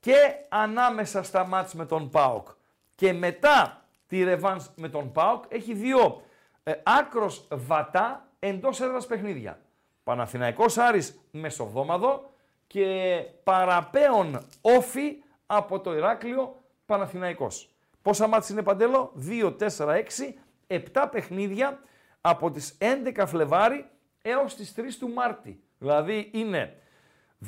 και 0.00 0.16
ανάμεσα 0.48 1.22
στα 1.22 1.46
μάτς 1.46 1.74
με 1.74 1.86
τον 1.86 2.10
ΠΑΟΚ 2.10 2.48
και 2.94 3.12
μετά 3.12 3.84
τη 4.06 4.22
Ρεβάνς 4.24 4.70
με 4.76 4.88
τον 4.88 5.12
ΠΑΟΚ 5.12 5.44
έχει 5.48 5.74
δύο 5.74 6.22
ε, 6.62 6.72
άκρος 6.82 7.48
βατά 7.50 8.28
εντός 8.38 8.80
έδρας 8.80 9.06
παιχνίδια. 9.06 9.60
Παναθηναϊκός 10.04 10.78
Άρης 10.78 11.20
μεσοβδόμαδο 11.30 12.31
και 12.72 13.24
παραπέον 13.44 14.42
όφη 14.60 15.22
από 15.46 15.80
το 15.80 15.94
Ηράκλειο 15.94 16.56
Παναθηναϊκός. 16.86 17.68
Πόσα 18.02 18.26
μάτς 18.26 18.48
είναι 18.48 18.62
Παντέλο, 18.62 19.12
2, 19.16 19.56
4, 19.58 19.94
6, 19.94 20.34
7 20.66 21.08
παιχνίδια 21.10 21.78
από 22.20 22.50
τις 22.50 22.78
11 22.78 23.24
Φλεβάρι 23.26 23.88
έως 24.22 24.54
τις 24.54 24.74
3 24.76 24.80
του 24.98 25.08
Μάρτη. 25.08 25.62
Δηλαδή 25.78 26.30
είναι 26.32 26.76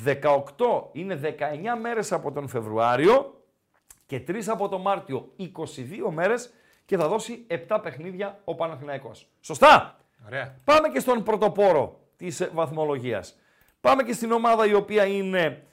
18, 0.05 0.15
είναι 0.91 1.15
19 1.15 1.79
μέρες 1.81 2.11
από 2.11 2.31
τον 2.31 2.47
Φεβρουάριο 2.47 3.43
και 4.05 4.23
3 4.27 4.47
από 4.47 4.69
τον 4.69 4.81
Μάρτιο, 4.81 5.31
22 5.37 6.11
μέρες 6.11 6.53
και 6.85 6.97
θα 6.97 7.07
δώσει 7.07 7.47
7 7.67 7.79
παιχνίδια 7.83 8.39
ο 8.43 8.55
Παναθηναϊκός. 8.55 9.27
Σωστά! 9.41 9.99
Ωραία. 10.25 10.55
Πάμε 10.63 10.89
και 10.89 10.99
στον 10.99 11.23
πρωτοπόρο 11.23 11.99
της 12.17 12.39
ε, 12.39 12.49
βαθμολογίας. 12.53 13.37
Πάμε 13.85 14.03
και 14.03 14.13
στην 14.13 14.31
ομάδα 14.31 14.65
η 14.65 14.73
οποία 14.73 15.05
είναι 15.05 15.63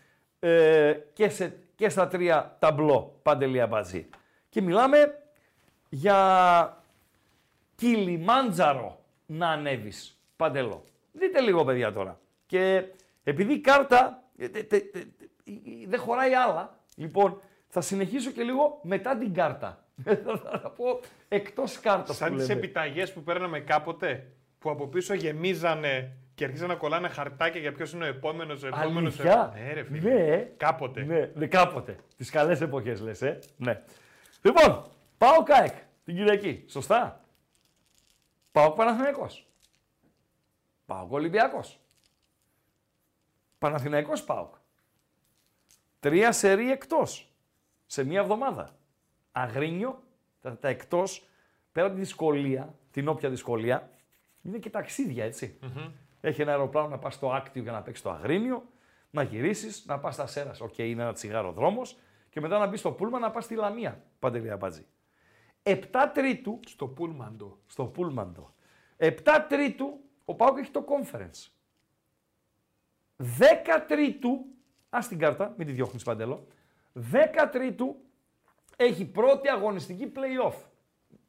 ε, 0.41 0.95
και, 1.13 1.29
σε, 1.29 1.59
και 1.75 1.89
στα 1.89 2.09
τρία 2.09 2.57
ταμπλό 2.59 3.19
παντελία 3.23 3.67
μπαζί. 3.67 4.09
Και 4.49 4.61
μιλάμε 4.63 5.23
για 5.89 6.83
Κιλιμάντζαρο 7.75 9.05
να 9.27 9.49
ανέβεις 9.49 10.21
παντελό. 10.37 10.85
Δείτε 11.13 11.41
λίγο 11.41 11.65
παιδιά 11.65 11.93
τώρα. 11.93 12.21
Και 12.47 12.85
επειδή 13.25 13.53
η 13.53 13.61
κάρτα 13.61 14.23
ε, 14.39 14.49
τε- 14.49 14.69
τε- 14.69 14.93
τε- 14.93 15.07
τε- 15.19 15.29
δεν 15.89 16.01
χωράει 16.01 16.35
άλλα, 16.35 16.79
λοιπόν 16.97 17.41
θα 17.69 17.81
συνεχίσω 17.81 18.31
και 18.31 18.43
λίγο 18.43 18.79
μετά 18.83 19.17
την 19.17 19.35
κάρτα. 19.35 19.85
θα 20.63 20.71
πω 20.77 21.01
εκτός 21.29 21.81
κάρτας 21.81 22.17
Σαν 22.17 22.31
που 22.31 22.37
τις 22.37 22.49
λέμε. 22.49 22.59
επιταγές 22.59 23.13
που 23.13 23.23
παίρναμε 23.23 23.61
κάποτε, 23.61 24.27
που 24.59 24.71
από 24.71 24.87
πίσω 24.87 25.15
γεμίζανε 25.15 26.17
και 26.35 26.45
αρχίζαν 26.45 26.69
να 26.69 26.75
κολλάνε 26.75 27.09
χαρτάκια 27.09 27.61
για 27.61 27.73
ποιος 27.73 27.93
είναι 27.93 28.05
ο 28.05 28.09
επόμενος. 28.09 28.63
Ο 28.63 28.67
επόμενος, 28.67 29.21
Αλήθεια; 29.21 29.53
Ναι, 29.55 29.73
ρε 29.73 29.83
φίλε. 29.85 30.13
Ναι. 30.13 30.37
Κάποτε. 30.57 31.03
Ναι, 31.05 31.31
ναι, 31.35 31.47
κάποτε. 31.47 31.97
Τις 32.17 32.31
καλές 32.31 32.61
εποχές 32.61 33.01
λες, 33.01 33.23
ε. 33.23 33.39
Ναι. 33.57 33.83
Λοιπόν, 34.43 34.91
πάω 35.19 35.43
ΚΑΕΚ 35.43 35.75
την 36.05 36.17
Κυριακή. 36.17 36.65
Σωστά. 36.69 37.25
ΠΑΟΚ 38.53 38.71
Παναθηναϊκός. 38.71 39.47
ΠΑΟΚ 40.87 41.07
Ολυμπιακός. 41.11 41.81
Παναθηναϊκός 43.59 44.25
ΠΑΟΚ. 44.25 44.55
Τρία 46.01 46.33
σερί 46.33 46.71
εκτός. 46.71 47.33
Σε 47.87 48.05
μία 48.05 48.21
εβδομάδα. 48.21 48.77
Αγρίνιο, 49.33 50.03
τα, 50.41 50.59
τα 50.59 50.69
εκτός, 50.69 51.25
πέρα 51.73 51.87
από 51.87 51.95
τη 51.95 52.01
δυσκολία, 52.01 52.75
την 52.91 53.09
όποια 53.09 53.31
δυσκολία, 53.31 53.91
είναι 54.43 54.59
και 54.59 54.71
ταξίδια, 54.71 55.25
έτσι. 55.25 55.59
Έχει 56.25 56.43
ένα 56.43 56.51
αεροπλάνο 56.51 56.89
να 56.89 56.99
πας 56.99 57.15
στο 57.15 57.33
Άκτιο 57.33 57.63
για 57.63 57.73
να 57.73 57.83
παίξεις 57.83 58.05
το 58.05 58.11
Αγρίνιο, 58.11 58.69
να 59.11 59.23
γυρίσεις, 59.23 59.85
να 59.87 59.99
πας 59.99 60.15
στα 60.15 60.27
Σέρας. 60.27 60.61
Οκ, 60.61 60.79
είναι 60.79 61.03
ένα 61.03 61.13
τσιγάρο 61.13 61.53
δρόμος. 61.53 61.99
Και 62.29 62.41
μετά 62.41 62.59
να 62.59 62.67
μπεις 62.67 62.81
στο 62.81 62.93
πούλμαν 62.93 63.19
να 63.19 63.31
πας 63.31 63.45
στη 63.45 63.55
Λαμία. 63.55 64.03
Παντελή 64.19 64.51
Αμπάτζη. 64.51 64.87
7 65.63 66.11
Τρίτου. 66.15 66.61
Στο 66.67 66.87
Πούλμαντο. 66.87 67.59
Στο 67.67 67.85
Πούλμαντο. 67.85 68.55
7 68.97 69.47
Τρίτου 69.49 70.01
ο 70.25 70.35
Πάουκ 70.35 70.59
έχει 70.59 70.71
το 70.71 70.85
conference. 70.89 71.51
10 73.17 73.25
Τρίτου. 73.89 74.45
Α 74.91 74.99
την 75.09 75.19
κάρτα, 75.19 75.55
μην 75.57 75.67
τη 75.67 75.73
διώχνεις 75.73 76.03
παντελό. 76.03 76.47
10 77.13 77.49
Τρίτου 77.51 77.97
έχει 78.77 79.05
πρώτη 79.05 79.49
αγωνιστική 79.49 80.13
play-off. 80.17 80.55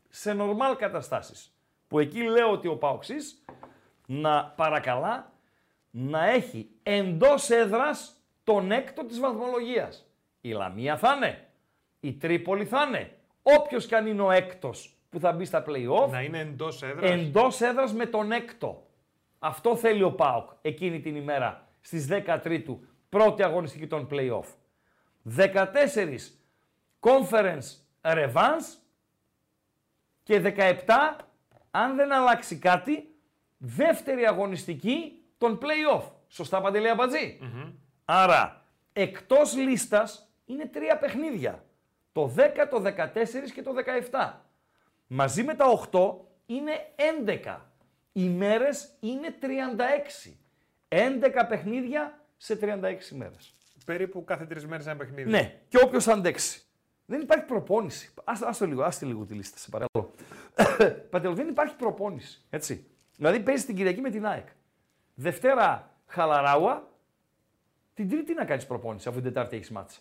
Σε 0.09 0.33
νορμάλ 0.33 0.75
καταστάσεις. 0.75 1.57
Που 1.87 1.99
εκεί 1.99 2.21
λέω 2.21 2.51
ότι 2.51 2.67
ο 2.67 2.77
Πάουξης 2.77 3.42
να 4.21 4.45
παρακαλά 4.45 5.31
να 5.89 6.25
έχει 6.29 6.69
εντός 6.83 7.49
έδρας 7.49 8.21
τον 8.43 8.71
έκτο 8.71 9.05
της 9.05 9.19
βαθμολογίας. 9.19 10.07
Η 10.41 10.49
Λαμία 10.51 10.97
θα 10.97 11.13
είναι, 11.15 11.47
η 11.99 12.13
Τρίπολη 12.13 12.65
θα 12.65 12.83
είναι, 12.87 13.17
όποιος 13.41 13.85
και 13.85 13.95
αν 13.95 14.07
είναι 14.07 14.21
ο 14.21 14.31
έκτος 14.31 14.97
που 15.09 15.19
θα 15.19 15.31
μπει 15.31 15.45
στα 15.45 15.63
play-off, 15.67 16.09
Να 16.09 16.21
είναι 16.21 16.39
εντός 16.39 16.81
έδρας. 16.83 17.11
εντός 17.11 17.61
έδρας 17.61 17.93
με 17.93 18.05
τον 18.05 18.31
έκτο. 18.31 18.87
Αυτό 19.39 19.75
θέλει 19.75 20.03
ο 20.03 20.11
ΠΑΟΚ 20.11 20.49
εκείνη 20.61 20.99
την 20.99 21.15
ημέρα 21.15 21.67
στις 21.81 22.07
13 22.07 22.79
πρώτη 23.09 23.43
αγωνιστική 23.43 23.87
των 23.87 24.07
play-off. 24.11 24.45
14 25.37 26.37
conference 26.99 27.65
revanche 28.01 28.77
και 30.23 30.39
17 30.39 31.25
αν 31.71 31.95
δεν 31.95 32.13
αλλάξει 32.13 32.57
κάτι, 32.59 33.12
δεύτερη 33.65 34.25
αγωνιστική 34.25 35.23
των 35.37 35.59
play-off. 35.61 36.03
Σωστά, 36.27 36.61
Παντελή 36.61 36.89
Αμπατζή; 36.89 37.39
Άρα, 38.05 38.65
εκτός 38.93 39.55
λίστας 39.55 40.33
είναι 40.45 40.65
τρία 40.65 40.97
παιχνίδια. 40.97 41.65
Το 42.11 42.33
10, 42.37 42.67
το 42.69 42.81
14 42.81 43.51
και 43.53 43.61
το 43.61 43.73
17. 44.11 44.31
Μαζί 45.07 45.43
με 45.43 45.53
τα 45.53 45.65
8 45.91 46.15
είναι 46.45 46.71
11. 47.25 47.57
Οι 48.11 48.29
μέρες 48.29 48.97
είναι 48.99 49.35
36. 49.41 50.37
11 50.87 51.45
παιχνίδια 51.49 52.25
σε 52.37 52.55
36 52.55 53.15
μέρες. 53.15 53.55
Περίπου 53.85 54.23
κάθε 54.23 54.45
τρεις 54.45 54.65
μέρες 54.65 54.85
ένα 54.85 54.95
παιχνίδι. 54.95 55.29
Ναι, 55.29 55.59
και 55.67 55.77
όποιος 55.83 56.07
αντέξει. 56.07 56.61
Δεν 57.05 57.21
υπάρχει 57.21 57.45
προπόνηση. 57.45 58.13
Άστε, 58.23 58.47
άστε 58.47 58.65
λίγο, 58.65 58.83
άστε 58.83 59.05
λίγο 59.05 59.25
τη 59.25 59.33
λίστα, 59.33 59.57
σε 59.57 59.69
παρακαλώ. 59.69 60.11
Παντελώ, 61.11 61.33
δεν 61.33 61.47
υπάρχει 61.47 61.75
προπόνηση. 61.75 62.45
Έτσι. 62.49 62.87
Δηλαδή 63.15 63.39
παίζεις 63.39 63.65
την 63.65 63.75
Κυριακή 63.75 64.01
με 64.01 64.09
την 64.09 64.25
ΑΕΚ. 64.25 64.47
Δευτέρα 65.15 65.97
χαλαράουα, 66.05 66.91
την 67.93 68.09
Τρίτη 68.09 68.33
να 68.33 68.45
κάνεις 68.45 68.65
προπόνηση 68.65 69.07
αφού 69.07 69.21
την 69.21 69.27
Τετάρτη 69.33 69.55
έχεις 69.55 69.71
μάτσα. 69.71 69.99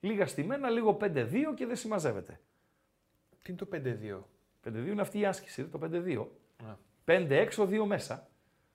Λίγα 0.00 0.26
στημένα, 0.26 0.70
λίγο 0.70 0.96
5-2 1.00 1.54
και 1.54 1.66
δεν 1.66 1.76
συμμαζεύεται. 1.76 2.40
Τι 3.42 3.52
είναι 3.52 3.58
το 3.58 3.68
5-2. 3.72 4.26
5-2 4.64 4.90
είναι 4.90 5.00
αυτή 5.00 5.18
η 5.18 5.26
άσκηση, 5.26 5.64
το 5.64 5.78
5-2. 5.78 6.26
Α. 6.66 6.76
5 7.04 7.26
έξω, 7.30 7.66
2 7.66 7.86
μέσα. 7.86 8.28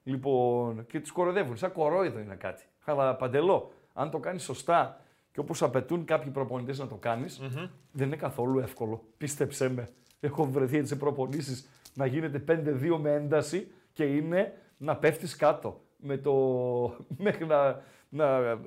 Λοιπόν, 0.04 0.86
και 0.86 1.00
τους 1.00 1.12
κοροϊδεύουν. 1.12 1.58
Σαν 1.58 1.72
κορόιδο 1.72 2.20
είναι 2.20 2.36
κάτι. 2.36 2.66
Αλλά 2.86 3.16
παντελώ, 3.16 3.72
αν 3.94 4.12
το 4.12 4.20
κάνεις 4.20 4.44
σωστά 4.44 5.02
και 5.32 5.40
όπως 5.40 5.62
απαιτούν 5.62 6.06
κάποιοι 6.06 6.32
προπονητές 6.32 6.80
να 6.80 6.88
το 6.88 6.96
κανει 6.96 7.26
δεν 7.92 8.08
είναι 8.08 8.16
καθόλου 8.16 8.60
εύκολο. 8.60 9.04
Πίστεψέ 9.18 9.70
με. 9.70 9.90
Έχω 10.20 10.46
βρεθεί 10.46 10.78
έτσι 10.78 10.94
σε 10.94 10.96
προπονήσεις 10.96 11.70
να 11.96 12.06
γίνεται 12.06 12.44
5-2 12.48 12.98
με 13.00 13.14
ένταση 13.14 13.72
και 13.94 14.04
είναι 14.04 14.54
να 14.78 14.96
πέφτεις 14.98 15.36
κάτω. 15.36 15.84
Με 15.98 16.18
το... 16.18 16.34
Μέχρι 17.26 17.46
να, 17.46 17.82
να 18.10 18.38
ε, 18.38 18.60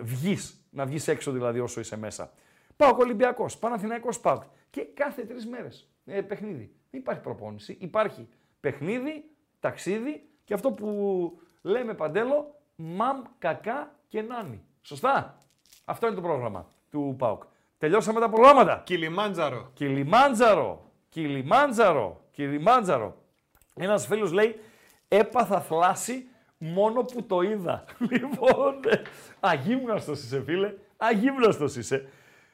βγεις, 0.00 0.66
να 0.70 0.86
βγεις 0.86 1.08
έξω 1.08 1.32
δηλαδή 1.32 1.60
όσο 1.60 1.80
είσαι 1.80 1.96
μέσα. 1.96 2.32
Πάω 2.76 2.96
Ολυμπιακός, 2.98 3.58
Παναθηναϊκός 3.58 4.20
Πάοκ. 4.20 4.42
Και 4.70 4.84
κάθε 4.94 5.22
τρεις 5.22 5.46
μέρες 5.46 5.88
ε, 6.04 6.20
παιχνίδι. 6.20 6.74
Δεν 6.90 7.00
υπάρχει 7.00 7.20
προπόνηση. 7.20 7.76
Υπάρχει 7.80 8.28
παιχνίδι, 8.60 9.24
ταξίδι 9.60 10.28
και 10.44 10.54
αυτό 10.54 10.70
που 10.70 11.32
λέμε 11.62 11.94
παντέλο, 11.94 12.60
μαμ, 12.76 13.22
κακά 13.38 13.94
και 14.08 14.22
νάνι. 14.22 14.64
Σωστά; 14.82 15.38
Αυτό 15.84 16.06
είναι 16.06 16.14
το 16.14 16.22
πρόγραμμα 16.22 16.72
του 16.90 17.14
ΠΑΟΚ. 17.18 17.42
Τελειώσαμε 17.78 18.20
τα 18.20 18.28
προγράμματα. 18.28 18.82
Κιλιμάντζαρο. 18.84 19.70
Κιλιμάντζαρο. 19.74 20.90
Κιλιμάντζαρο. 21.08 22.23
Κιλιμάντζαρο. 22.34 23.16
Ένας 23.74 24.06
φίλος 24.06 24.32
λέει: 24.32 24.60
Έπαθα 25.08 25.60
θλάση 25.60 26.28
μόνο 26.58 27.02
που 27.02 27.22
το 27.22 27.40
είδα. 27.40 27.84
Λοιπόν, 28.10 28.80
αγύμναστος 29.40 30.22
είσαι, 30.22 30.42
φίλε. 30.42 30.74
Αγύμναστος 30.96 31.76
είσαι. 31.76 32.08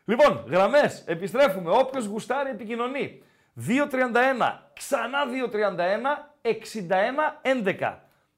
Λοιπόν, 0.04 0.44
γραμμές. 0.48 1.04
Επιστρέφουμε. 1.06 1.70
Όποιος 1.70 2.06
γουστάρει, 2.06 2.50
επικοινωνεί. 2.50 3.22
2.31, 3.68 3.74
ξανά 4.72 5.18
2.31, 6.42 6.50
61, 7.42 7.80
11. 7.80 7.94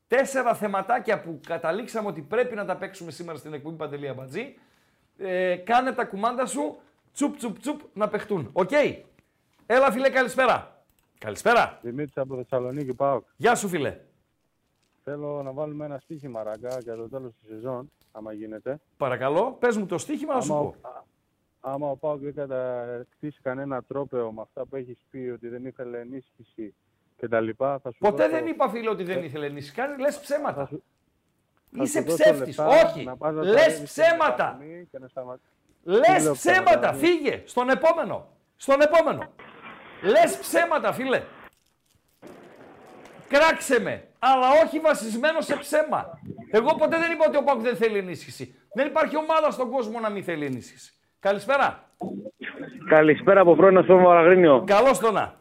Τέσσερα 0.07 0.55
θεματάκια 0.55 1.21
που 1.21 1.41
καταλήξαμε 1.47 2.09
ότι 2.09 2.21
πρέπει 2.21 2.55
να 2.55 2.65
τα 2.65 2.77
παίξουμε 2.77 3.11
σήμερα 3.11 3.39
στην 3.39 3.55
εκπομπή 3.55 3.77
Παντελή 3.77 4.09
Αμπατζή. 4.09 4.55
Ε, 5.19 5.57
κάνε 5.57 5.93
τα 5.93 6.05
κουμάντα 6.05 6.47
σου, 6.47 6.81
τσουπ 7.13 7.37
τσουπ 7.37 7.59
τσουπ, 7.59 7.81
να 7.93 8.09
παιχτούν. 8.09 8.51
Οκ. 8.53 8.71
Έλα 9.67 9.91
φίλε, 9.91 10.11
καλησπέρα. 10.11 10.72
Καλησπέρα. 11.27 11.79
Δημήτρης 11.83 12.17
από 12.17 12.37
Θεσσαλονίκη, 12.37 12.95
ΠΑΟΚ. 12.95 13.25
Γεια 13.37 13.55
σου 13.55 13.69
φίλε. 13.69 13.99
Θέλω 15.05 15.43
να 15.43 15.53
βάλουμε 15.53 15.85
ένα 15.85 15.99
στοίχημα 15.99 16.43
Ράγκα 16.43 16.79
για 16.81 16.97
το 16.97 17.09
τέλος 17.09 17.33
της 17.41 17.49
σεζόν, 17.49 17.91
άμα 18.13 18.33
γίνεται. 18.33 18.81
Παρακαλώ, 18.97 19.57
πες 19.61 19.77
μου 19.77 19.87
το 19.87 19.99
στοίχημα 19.99 20.35
να 20.35 20.41
σου 20.41 20.53
Άμα, 20.55 20.63
πω. 20.63 20.75
άμα 21.61 21.91
ο 21.91 21.97
ΠΑΟΚ 21.97 22.21
δεν 22.21 22.35
κατακτήσει 22.35 23.41
κανένα 23.43 23.83
τρόπαιο 23.83 24.33
με 24.33 24.41
αυτά 24.41 24.65
που 24.67 24.77
έχεις 24.77 24.99
πει 25.11 25.31
ότι 25.35 25.49
δεν 25.49 25.67
ήθελε 25.67 25.99
ενίσχυση 26.01 26.75
και 27.17 27.29
τα 27.29 27.41
λοιπά, 27.41 27.79
θα 27.79 27.91
σου 27.91 27.99
Ποτέ 27.99 28.17
δώσω- 28.17 28.31
δεν 28.31 28.47
είπα 28.47 28.69
φίλε 28.69 28.89
ότι 28.91 29.05
δεν 29.05 29.23
ήθελε 29.25 29.47
ενίσχυση. 29.47 29.75
Κάνει, 29.75 30.01
λες 30.01 30.21
ψέματα. 30.21 30.67
θα 30.67 30.79
Είσαι 31.83 31.99
σου 31.99 32.05
δώσω 32.05 32.17
ψεύτης. 32.23 32.47
λεφτά 32.59 32.67
Όχι. 32.67 33.05
να 33.05 33.17
πας 33.17 33.35
να 33.35 33.41
τα 33.43 33.47
Λες 33.49 33.55
ρίξεις 33.67 33.91
στην 33.91 34.03
ψέματα. 34.05 34.45
γραμμή 34.59 34.89
και 34.91 34.99
να 34.99 35.09
σταμα- 35.09 35.39
Λες 35.85 36.23
λέω 36.25 36.33
ψέματα. 36.33 36.65
ψέματα, 36.71 36.93
Φύγε. 36.93 37.43
Στον 37.45 37.69
επόμενο. 37.69 38.29
Στον 38.57 38.81
επόμενο. 38.81 39.23
Λες 40.03 40.39
ψέματα 40.41 40.93
φίλε. 40.93 41.23
Κράξε 43.29 43.81
με. 43.81 44.09
Αλλά 44.19 44.51
όχι 44.65 44.79
βασισμένο 44.81 45.41
σε 45.41 45.57
ψέμα. 45.57 46.19
Εγώ 46.51 46.75
ποτέ 46.75 46.99
δεν 46.99 47.13
είπα 47.13 47.25
ότι 47.27 47.37
ο 47.37 47.43
Πάκου 47.43 47.61
δεν 47.61 47.77
θέλει 47.77 47.99
ενίσχυση. 47.99 48.55
Δεν 48.75 48.87
υπάρχει 48.87 49.17
ομάδα 49.17 49.51
στον 49.51 49.71
κόσμο 49.71 50.01
να 50.01 50.11
μην 50.11 50.25
θέλει 50.25 50.45
ενίσχυση. 50.45 50.93
Καλησπέρα. 51.21 51.91
Καλησπέρα 52.89 53.41
από 53.41 53.55
πρώην 53.55 53.79
Αστρόμο 53.79 54.11
Αγρίνιο. 54.11 54.65
Καλώς 54.67 54.99
το 54.99 55.11
να. 55.11 55.35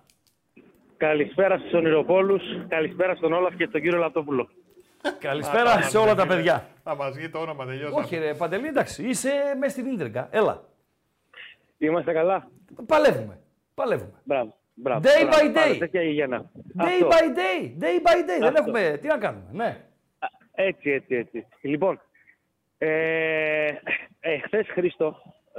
Καλησπέρα 0.98 1.58
στους 1.58 1.74
ονειροπόλους. 1.74 2.44
Καλησπέρα 2.68 3.16
στον 3.16 3.34
Όλαφ 3.34 3.56
και 3.56 3.68
τον 3.68 3.82
κύριο 3.82 3.98
Λαπτόπουλο. 3.98 4.50
Καλησπέρα 5.20 5.82
σε 5.82 5.98
όλα 5.98 6.16
τα 6.16 6.28
παιδιά. 6.28 6.68
Θα 6.84 6.96
μας 6.96 7.16
βγει 7.16 7.30
το 7.30 7.40
όνομα, 7.40 7.66
τελειώσαμε. 7.66 8.02
Όχι 8.02 8.18
ρε 8.18 8.34
Παντελή, 8.34 8.68
εντάξει. 8.68 9.04
Είσαι 9.04 9.32
μέσα 9.60 9.72
στην 9.72 9.86
ίντρεγκα. 9.86 10.28
Έλα. 10.32 10.64
Είμαστε 11.78 12.14
καλά. 12.14 12.48
Παλεύουμε. 12.86 13.41
Παλεύουμε. 13.82 14.12
Μπράβο. 14.24 14.56
Μπράβο. 14.74 15.00
Day 15.04 15.26
Μπράβο. 15.26 15.50
by 15.50 15.54
Πάρε 15.54 15.72
day. 15.74 15.78
τέτοια 15.80 16.02
γηγενά. 16.02 16.52
Day 16.78 16.84
Αυτό. 16.84 17.08
by 17.08 17.38
day. 17.38 17.84
Day 17.84 18.08
by 18.08 18.16
day. 18.16 18.40
Δεν 18.40 18.44
Αυτό. 18.44 18.60
έχουμε. 18.62 18.98
Τι 19.02 19.08
να 19.08 19.18
κάνουμε. 19.18 19.46
Ναι. 19.52 19.78
Έτσι, 20.56 20.90
έτσι, 20.90 21.16
έτσι. 21.16 21.46
Λοιπόν, 21.62 22.02
ε, 22.78 23.66
ε, 24.20 24.38
χθες 24.44 24.68
Χρήστο, 24.68 25.16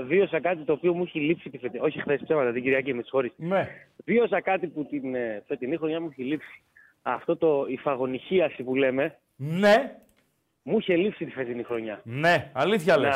βίωσα 0.06 0.40
κάτι 0.40 0.64
το 0.64 0.72
οποίο 0.72 0.94
μου 0.94 1.02
έχει 1.02 1.20
λείψει 1.20 1.50
τη 1.50 1.58
φετινή. 1.58 1.84
Όχι 1.84 2.00
χθες, 2.00 2.20
ψέματα, 2.24 2.52
την 2.52 2.62
Κυριακή, 2.62 2.94
με 2.94 3.02
συγχωρείτε. 3.02 3.34
Ναι. 3.38 3.68
Βίωσα 4.04 4.40
κάτι 4.40 4.66
που 4.66 4.86
την 4.86 5.14
ε, 5.14 5.42
φετινή 5.46 5.76
χρονιά 5.76 6.00
μου 6.00 6.08
έχει 6.10 6.22
λείψει. 6.22 6.62
Αυτό 7.02 7.36
το 7.36 7.64
η 7.68 7.76
φαγωνυχίαση 7.76 8.62
που 8.62 8.74
λέμε. 8.74 9.18
Ναι. 9.36 9.96
Μου 10.62 10.78
είχε 10.78 10.96
λείψει 10.96 11.24
τη 11.24 11.30
φετινή 11.30 11.62
χρονιά. 11.62 12.00
Ναι. 12.04 12.50
Αλήθεια 12.52 12.98
λες. 12.98 13.10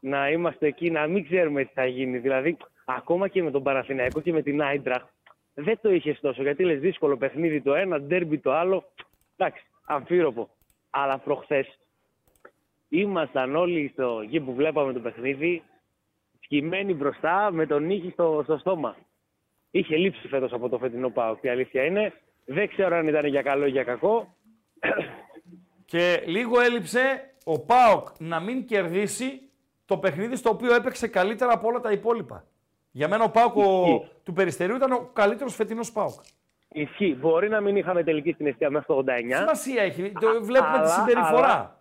να, 0.00 0.10
να 0.18 0.30
είμαστε 0.30 0.66
εκεί, 0.66 0.90
να 0.90 1.06
μην 1.06 1.24
ξέρουμε 1.24 1.64
τι 1.64 1.70
θα 1.74 1.86
γίνει. 1.86 2.18
Δηλαδή, 2.18 2.56
ακόμα 2.96 3.28
και 3.28 3.42
με 3.42 3.50
τον 3.50 3.62
Παναθηναϊκό 3.62 4.20
και 4.20 4.32
με 4.32 4.42
την 4.42 4.62
Άιντραχ, 4.62 5.02
δεν 5.54 5.78
το 5.82 5.92
είχες 5.92 6.20
τόσο. 6.20 6.42
Γιατί 6.42 6.64
λες 6.64 6.80
δύσκολο 6.80 7.16
παιχνίδι 7.16 7.60
το 7.60 7.74
ένα, 7.74 8.00
ντέρμπι 8.00 8.38
το 8.38 8.52
άλλο. 8.52 8.84
Εντάξει, 9.36 9.64
αμφίροπο. 9.84 10.48
Αλλά 10.90 11.18
προχθές 11.18 11.78
ήμασταν 12.88 13.56
όλοι 13.56 13.90
στο 13.92 14.20
εκεί 14.22 14.40
που 14.40 14.54
βλέπαμε 14.54 14.92
το 14.92 15.00
παιχνίδι, 15.00 15.62
σκυμμένοι 16.40 16.94
μπροστά 16.94 17.50
με 17.52 17.66
τον 17.66 17.84
νύχι 17.84 18.10
στο, 18.10 18.40
στο 18.44 18.58
στόμα. 18.58 18.96
Είχε 19.70 19.96
λείψει 19.96 20.28
φέτος 20.28 20.52
από 20.52 20.68
το 20.68 20.78
φετινό 20.78 21.10
πάω. 21.10 21.36
Η 21.40 21.48
αλήθεια 21.48 21.84
είναι. 21.84 22.12
Δεν 22.44 22.68
ξέρω 22.68 22.96
αν 22.96 23.08
ήταν 23.08 23.26
για 23.26 23.42
καλό 23.42 23.66
ή 23.66 23.70
για 23.70 23.84
κακό. 23.84 24.34
Και 25.84 26.22
λίγο 26.26 26.60
έλειψε 26.60 27.34
ο 27.44 27.60
Πάοκ 27.60 28.08
να 28.18 28.40
μην 28.40 28.66
κερδίσει 28.66 29.40
το 29.84 29.98
παιχνίδι 29.98 30.36
στο 30.36 30.50
οποίο 30.50 30.74
έπαιξε 30.74 31.08
καλύτερα 31.08 31.52
από 31.52 31.68
όλα 31.68 31.80
τα 31.80 31.90
υπόλοιπα. 31.92 32.44
Για 32.90 33.08
μένα 33.08 33.24
ο 33.24 33.30
Πάοκ 33.30 33.56
ο- 33.56 34.08
του 34.22 34.32
Περιστερίου 34.32 34.76
ήταν 34.76 34.92
ο 34.92 35.10
καλύτερος 35.12 35.54
φετινός 35.54 35.92
Πάοκ. 35.92 36.20
Ισχύει. 36.68 37.16
Μπορεί 37.20 37.48
να 37.48 37.60
μην 37.60 37.76
είχαμε 37.76 38.02
τελική 38.02 38.32
στην 38.32 38.46
αιστεία 38.46 38.70
μέχρι 38.70 38.86
το 38.86 38.94
89. 38.94 39.36
Σημασία 39.36 39.82
έχει. 39.82 40.12
Το 40.20 40.26
βλέπουμε 40.44 40.70
αλλά- 40.72 40.82
τη 40.84 40.90
συμπεριφορά. 40.90 41.46
αλλά- 41.48 41.78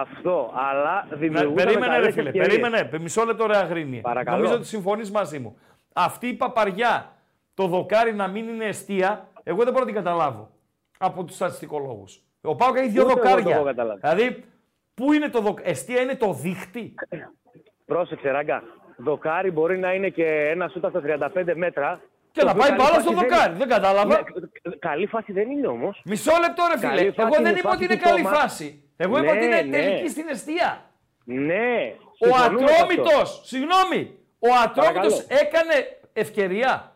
αυτό, 0.00 0.52
αλλά 0.54 1.06
Να, 1.10 1.16
δημιουργούσαμε 1.16 1.54
περίμενε, 1.64 1.86
ρε 1.94 2.00
καλές 2.00 2.14
φίλε, 2.14 2.28
ευκαιρίες. 2.28 2.58
περίμενε. 2.60 2.98
Μισό 2.98 3.24
λεπτό, 3.24 3.46
ρε 3.46 3.56
Αγρίνη. 3.56 4.00
Παρακαλώ. 4.00 4.36
Νομίζω 4.36 4.54
ότι 4.54 4.66
συμφωνείς 4.66 5.10
μαζί 5.10 5.38
μου. 5.38 5.56
Αυτή 5.92 6.26
η 6.26 6.34
παπαριά, 6.34 7.12
το 7.54 7.66
δοκάρι 7.66 8.14
να 8.14 8.28
μην 8.28 8.48
είναι 8.48 8.64
αιστεία, 8.64 9.28
εγώ 9.42 9.62
δεν 9.64 9.72
μπορώ 9.72 9.84
να 9.84 9.92
την 9.92 10.02
καταλάβω 10.02 10.50
από 10.98 11.24
τους 11.24 11.34
στατιστικολόγους. 11.34 12.20
Ο 12.42 12.56
Πάοκ 12.56 12.76
έχει 12.76 12.88
δύο 12.88 13.02
Ούτε 13.02 13.12
εγώ 13.12 13.20
το 13.22 13.28
δοκάρια. 13.28 13.54
έχω 13.54 13.64
καταλάβει. 13.64 14.00
Δηλαδή, 14.00 14.44
πού 14.94 15.12
είναι 15.12 15.28
το 15.28 15.40
δοκάρι, 15.40 15.68
αιστεία 15.70 16.00
είναι 16.00 16.14
το 16.16 16.32
δίχτυ; 16.32 16.94
Πρόσεξε, 17.86 18.30
ράγκα. 18.30 18.62
Δοκάρι 19.04 19.50
μπορεί 19.50 19.78
να 19.78 19.92
είναι 19.92 20.08
και 20.08 20.24
ένα 20.26 20.68
σούτα 20.68 20.88
στα 20.88 21.00
35 21.34 21.52
μέτρα. 21.54 22.00
Και 22.32 22.40
το 22.40 22.46
να 22.46 22.50
οποίο 22.52 22.62
πάει 22.62 22.70
καλή 22.70 22.82
μπάλα 22.82 22.94
φάση 22.94 23.06
στο 23.06 23.14
δεν 23.18 23.28
δοκάρι. 23.28 23.48
είναι. 23.50 23.58
Δεν 23.58 23.68
κατάλαβα. 23.68 24.16
Ναι, 24.62 24.74
καλή 24.78 25.06
φάση 25.06 25.32
δεν 25.32 25.50
είναι 25.50 25.66
όμως. 25.66 26.00
Μισό 26.04 26.32
λεπτό, 26.40 26.62
ρε 26.72 26.78
φίλε. 26.78 26.90
Καλή 26.94 27.06
Εγώ 27.06 27.14
φάση 27.28 27.42
δεν 27.42 27.50
είναι 27.50 27.58
είπα 27.58 27.70
ότι 27.70 27.78
φάση 27.78 27.84
είναι 27.84 27.96
του 28.02 28.08
καλή 28.08 28.22
Τόμα. 28.22 28.34
φάση. 28.36 28.82
Εγώ 28.96 29.18
είπα 29.18 29.32
Ναι, 29.32 29.36
ότι 29.38 29.44
είναι 29.46 29.60
ναι. 29.62 29.70
τελική 29.76 30.08
στην 30.10 30.28
αιστεία. 30.28 30.84
Ναι. 31.24 31.94
Ο 32.18 32.26
συμφωνούμε 32.26 32.58
σε 32.68 32.74
αυτό. 32.74 32.82
Ατρόμητο, 32.82 33.26
συγγνώμη. 33.42 34.00
Ο 34.38 34.48
Ατρόμητος 34.64 35.24
Παρακαλώ. 35.24 35.40
έκανε 35.46 35.74
ευκαιρία. 36.12 36.92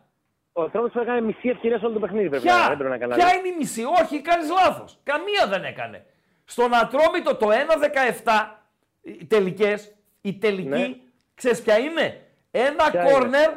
Ο 0.53 0.61
Ατρόμητος 0.61 1.01
έκανε 1.01 1.21
μισή 1.21 1.49
ευκαιρία 1.49 1.77
σε 1.79 1.85
όλο 1.85 1.93
το 1.93 1.99
παιχνίδι. 1.99 2.29
Πρέπει 2.29 2.43
Ποια, 2.43 2.55
να, 2.57 2.67
δεν 2.67 2.77
πρέπει 2.77 2.89
να 2.91 2.97
κάνει. 2.97 3.13
ποια 3.13 3.29
είναι 3.35 3.47
η 3.47 3.55
μισή, 3.59 3.83
όχι, 4.01 4.21
κάνεις 4.21 4.49
λάθος. 4.49 4.99
Καμία 5.03 5.43
δεν 5.49 5.63
έκανε. 5.63 6.05
Στον 6.45 6.75
Ατρόμητο 6.75 7.35
το 7.35 7.47
1-17 7.51 8.61
οι 9.01 9.25
τελικές, 9.25 9.95
η 10.21 10.33
τελική, 10.37 11.01
Ναι. 11.37 11.51
ξέρεις 11.51 11.61
ποια 11.61 11.77
είναι. 11.77 12.21
Ένα 12.51 12.89
Ποια 12.91 13.01
είναι; 13.01 13.11
κόρνερ 13.11 13.49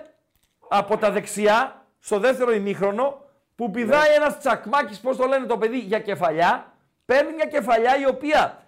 από 0.69 0.97
τα 0.97 1.11
δεξιά 1.11 1.86
στο 1.98 2.19
δεύτερο 2.19 2.52
ημίχρονο, 2.52 3.24
που 3.55 3.70
πηδάει 3.70 4.15
ένας 4.15 4.39
τσακμάκης, 4.39 5.01
πώς 5.01 5.16
το 5.16 5.27
λένε 5.27 5.47
το 5.47 5.59
παιδί, 5.59 5.78
για 5.78 5.98
κεφαλιά, 5.98 6.73
παίρνει 7.05 7.32
μια 7.32 7.47
κεφαλιά 7.47 7.98
η 8.01 8.07
οποία 8.07 8.62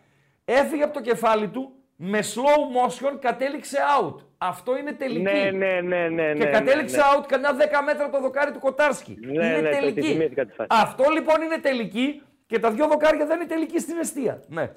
έφυγε 0.45 0.83
από 0.83 0.93
το 0.93 1.01
κεφάλι 1.01 1.49
του, 1.49 1.73
με 1.97 2.19
slow 2.23 2.87
motion 2.87 3.19
κατέληξε 3.21 3.79
out. 4.01 4.15
Αυτό 4.39 4.79
είναι 4.79 4.93
τελική. 4.93 5.23
Ναι, 5.23 5.51
ναι, 5.51 5.81
ναι, 5.81 6.09
ναι. 6.09 6.33
Και 6.33 6.45
ναι, 6.45 6.51
κατέληξε 6.51 6.97
ναι, 6.97 7.03
ναι. 7.03 7.09
out 7.19 7.27
κανένα 7.27 7.81
10 7.81 7.85
μέτρα 7.85 8.11
το 8.11 8.21
δοκάρι 8.21 8.53
του 8.53 8.59
Κοτάρσκι. 8.59 9.19
Ναι, 9.21 9.33
είναι 9.33 9.61
ναι, 9.61 9.71
το 9.71 9.77
τελική. 9.77 10.03
θυμήθηκα 10.03 10.47
τη 10.47 10.53
φάση. 10.53 10.69
Αυτό 10.71 11.11
λοιπόν 11.11 11.43
είναι 11.43 11.59
τελική 11.59 12.23
και 12.47 12.59
τα 12.59 12.71
δυο 12.71 12.87
δοκάρια 12.87 13.27
δεν 13.27 13.37
είναι 13.41 13.49
τελική 13.49 13.79
στην 13.79 13.99
αιστεία. 13.99 14.43
Ναι. 14.49 14.71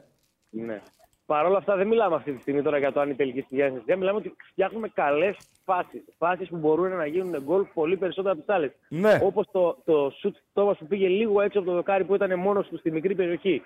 Ναι. 0.49 0.81
Παρ' 1.25 1.45
όλα 1.45 1.57
αυτά 1.57 1.75
δεν 1.75 1.87
μιλάμε 1.87 2.15
αυτή 2.15 2.31
τη 2.31 2.41
στιγμή 2.41 2.61
τώρα 2.61 2.77
για 2.77 2.91
το 2.91 2.99
αν 2.99 3.09
η 3.09 3.15
τελική 3.15 3.41
στη 3.41 3.55
διάθεση. 3.55 3.83
Δεν 3.85 3.97
μιλάμε 3.97 4.17
ότι 4.17 4.35
φτιάχνουμε 4.51 4.87
καλές 4.93 5.37
φάσεις. 5.63 6.03
Φάσεις 6.17 6.49
που 6.49 6.57
μπορούν 6.57 6.95
να 6.95 7.05
γίνουν 7.05 7.41
γκολ 7.43 7.65
πολύ 7.73 7.97
περισσότερο 7.97 8.33
από 8.33 8.41
τις 8.45 8.55
άλλες. 8.55 8.71
Ναι. 8.89 9.19
Όπως 9.23 9.47
το, 9.51 9.77
το 9.85 10.13
σουτ 10.19 10.35
Τόμας 10.53 10.77
που 10.77 10.85
πήγε 10.85 11.07
λίγο 11.07 11.41
έξω 11.41 11.59
από 11.59 11.67
το 11.67 11.73
δοκάρι 11.73 12.03
που 12.03 12.15
ήταν 12.15 12.39
μόνος 12.39 12.67
του 12.67 12.77
στη 12.77 12.91
μικρή 12.91 13.15
περιοχή. 13.15 13.63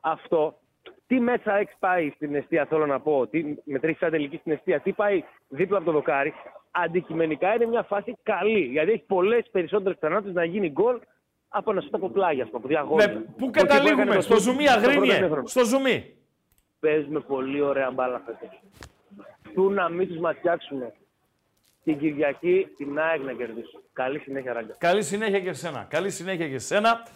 Αυτό. 0.00 0.58
Τι 1.06 1.20
μέσα 1.20 1.56
έχει 1.56 1.72
πάει 1.78 2.10
στην 2.14 2.34
αιστεία, 2.34 2.64
θέλω 2.64 2.86
να 2.86 3.00
πω. 3.00 3.26
Τι 3.26 3.44
μετρήσει 3.64 3.98
σαν 3.98 4.10
τελική 4.10 4.36
στην 4.36 4.52
αιστεία. 4.52 4.80
Τι 4.80 4.92
πάει 4.92 5.22
δίπλα 5.48 5.76
από 5.76 5.86
το 5.86 5.92
δοκάρι. 5.92 6.32
Αντικειμενικά 6.70 7.54
είναι 7.54 7.66
μια 7.66 7.82
φάση 7.82 8.16
καλή. 8.22 8.60
Γιατί 8.60 8.90
έχει 8.90 9.04
πολλές 9.06 9.48
περισσότερες 9.50 9.98
πιθανότητες 9.98 10.34
να 10.34 10.44
γίνει 10.44 10.70
γκολ 10.70 10.98
από 11.48 11.70
ένα 11.70 11.80
σουτ 11.80 11.94
από 11.94 12.08
πλάγια, 12.10 12.42
ας 12.42 12.50
πούμε, 12.50 12.58
από 12.64 12.68
διαγώνια. 12.68 13.06
Ναι, 13.06 13.12
πού 13.12 13.20
Όχι 13.20 13.36
που 13.38 13.44
έκανε 13.48 13.68
καταλήγουμε, 13.68 14.14
το 14.14 14.20
στο 14.20 14.34
σουτ 14.34 14.42
ζουμί 14.42 14.66
στο 14.66 14.80
πρώτο 14.80 14.88
αγρίνιε, 14.88 15.16
ημίχρονο. 15.16 15.46
στο 15.46 15.64
ζουμί. 15.64 16.17
Παίζουμε 16.80 17.20
πολύ 17.20 17.60
ωραία 17.60 17.90
μπάλα 17.90 18.22
φέτος. 18.26 18.60
Του 19.54 19.70
να 19.70 19.88
μην 19.88 20.08
τους 20.08 20.18
ματιάξουμε. 20.18 20.92
Την 21.84 21.98
Κυριακή 21.98 22.66
την 22.76 22.98
ΑΕΚ 22.98 23.22
να 23.22 23.32
κερδίσουμε. 23.32 23.82
Καλή 23.92 24.18
συνέχεια, 24.18 24.52
Ράγκα. 24.52 24.74
Καλή 24.78 25.02
συνέχεια 25.02 25.40
και 25.40 25.52
σε 25.52 25.66
σένα. 25.66 25.86
Καλή 25.88 26.10
συνέχεια 26.10 26.48
και 26.48 26.58
σε 26.58 26.66
σένα. 26.66 27.06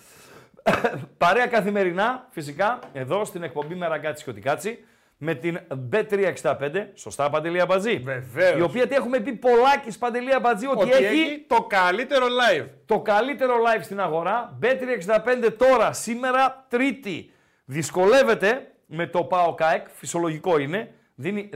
Παρέα 1.19 1.47
καθημερινά, 1.47 2.27
φυσικά, 2.31 2.79
εδώ 2.93 3.25
στην 3.25 3.43
εκπομπή 3.43 3.75
με 3.75 3.87
ραγκάτσι 3.87 4.25
και 4.25 4.31
οτικάτσι, 4.31 4.85
με 5.17 5.35
την 5.35 5.59
Bet365, 5.93 6.87
σωστά 6.95 7.31
Παντελή 7.31 7.61
Αμπατζή. 7.61 7.99
Βεβαίως. 7.99 8.59
Η 8.59 8.63
οποία 8.63 8.87
τι 8.87 8.95
έχουμε 8.95 9.21
πει 9.21 9.33
πολλάκι 9.33 9.99
Παντελή 9.99 10.35
Αμπατζή 10.35 10.67
ότι, 10.67 10.79
Ότι 10.83 11.05
έχει 11.05 11.45
το 11.47 11.67
καλύτερο 11.69 12.27
live. 12.27 12.67
το 12.87 13.01
καλύτερο 13.01 13.55
live 13.55 13.83
στην 13.83 14.01
αγορά. 14.01 14.59
Bet365 14.63 15.53
τώρα, 15.57 15.93
σήμερα, 15.93 16.67
Τρίτη. 16.69 17.33
Δυσκολεύεται 17.65 18.72
με 18.95 19.07
το 19.07 19.25
ΠΑΟΚ 19.25 19.63
ΑΕΚ, 19.63 19.87
φυσιολογικό 19.91 20.59
είναι. 20.59 20.95
Δίνει 21.15 21.51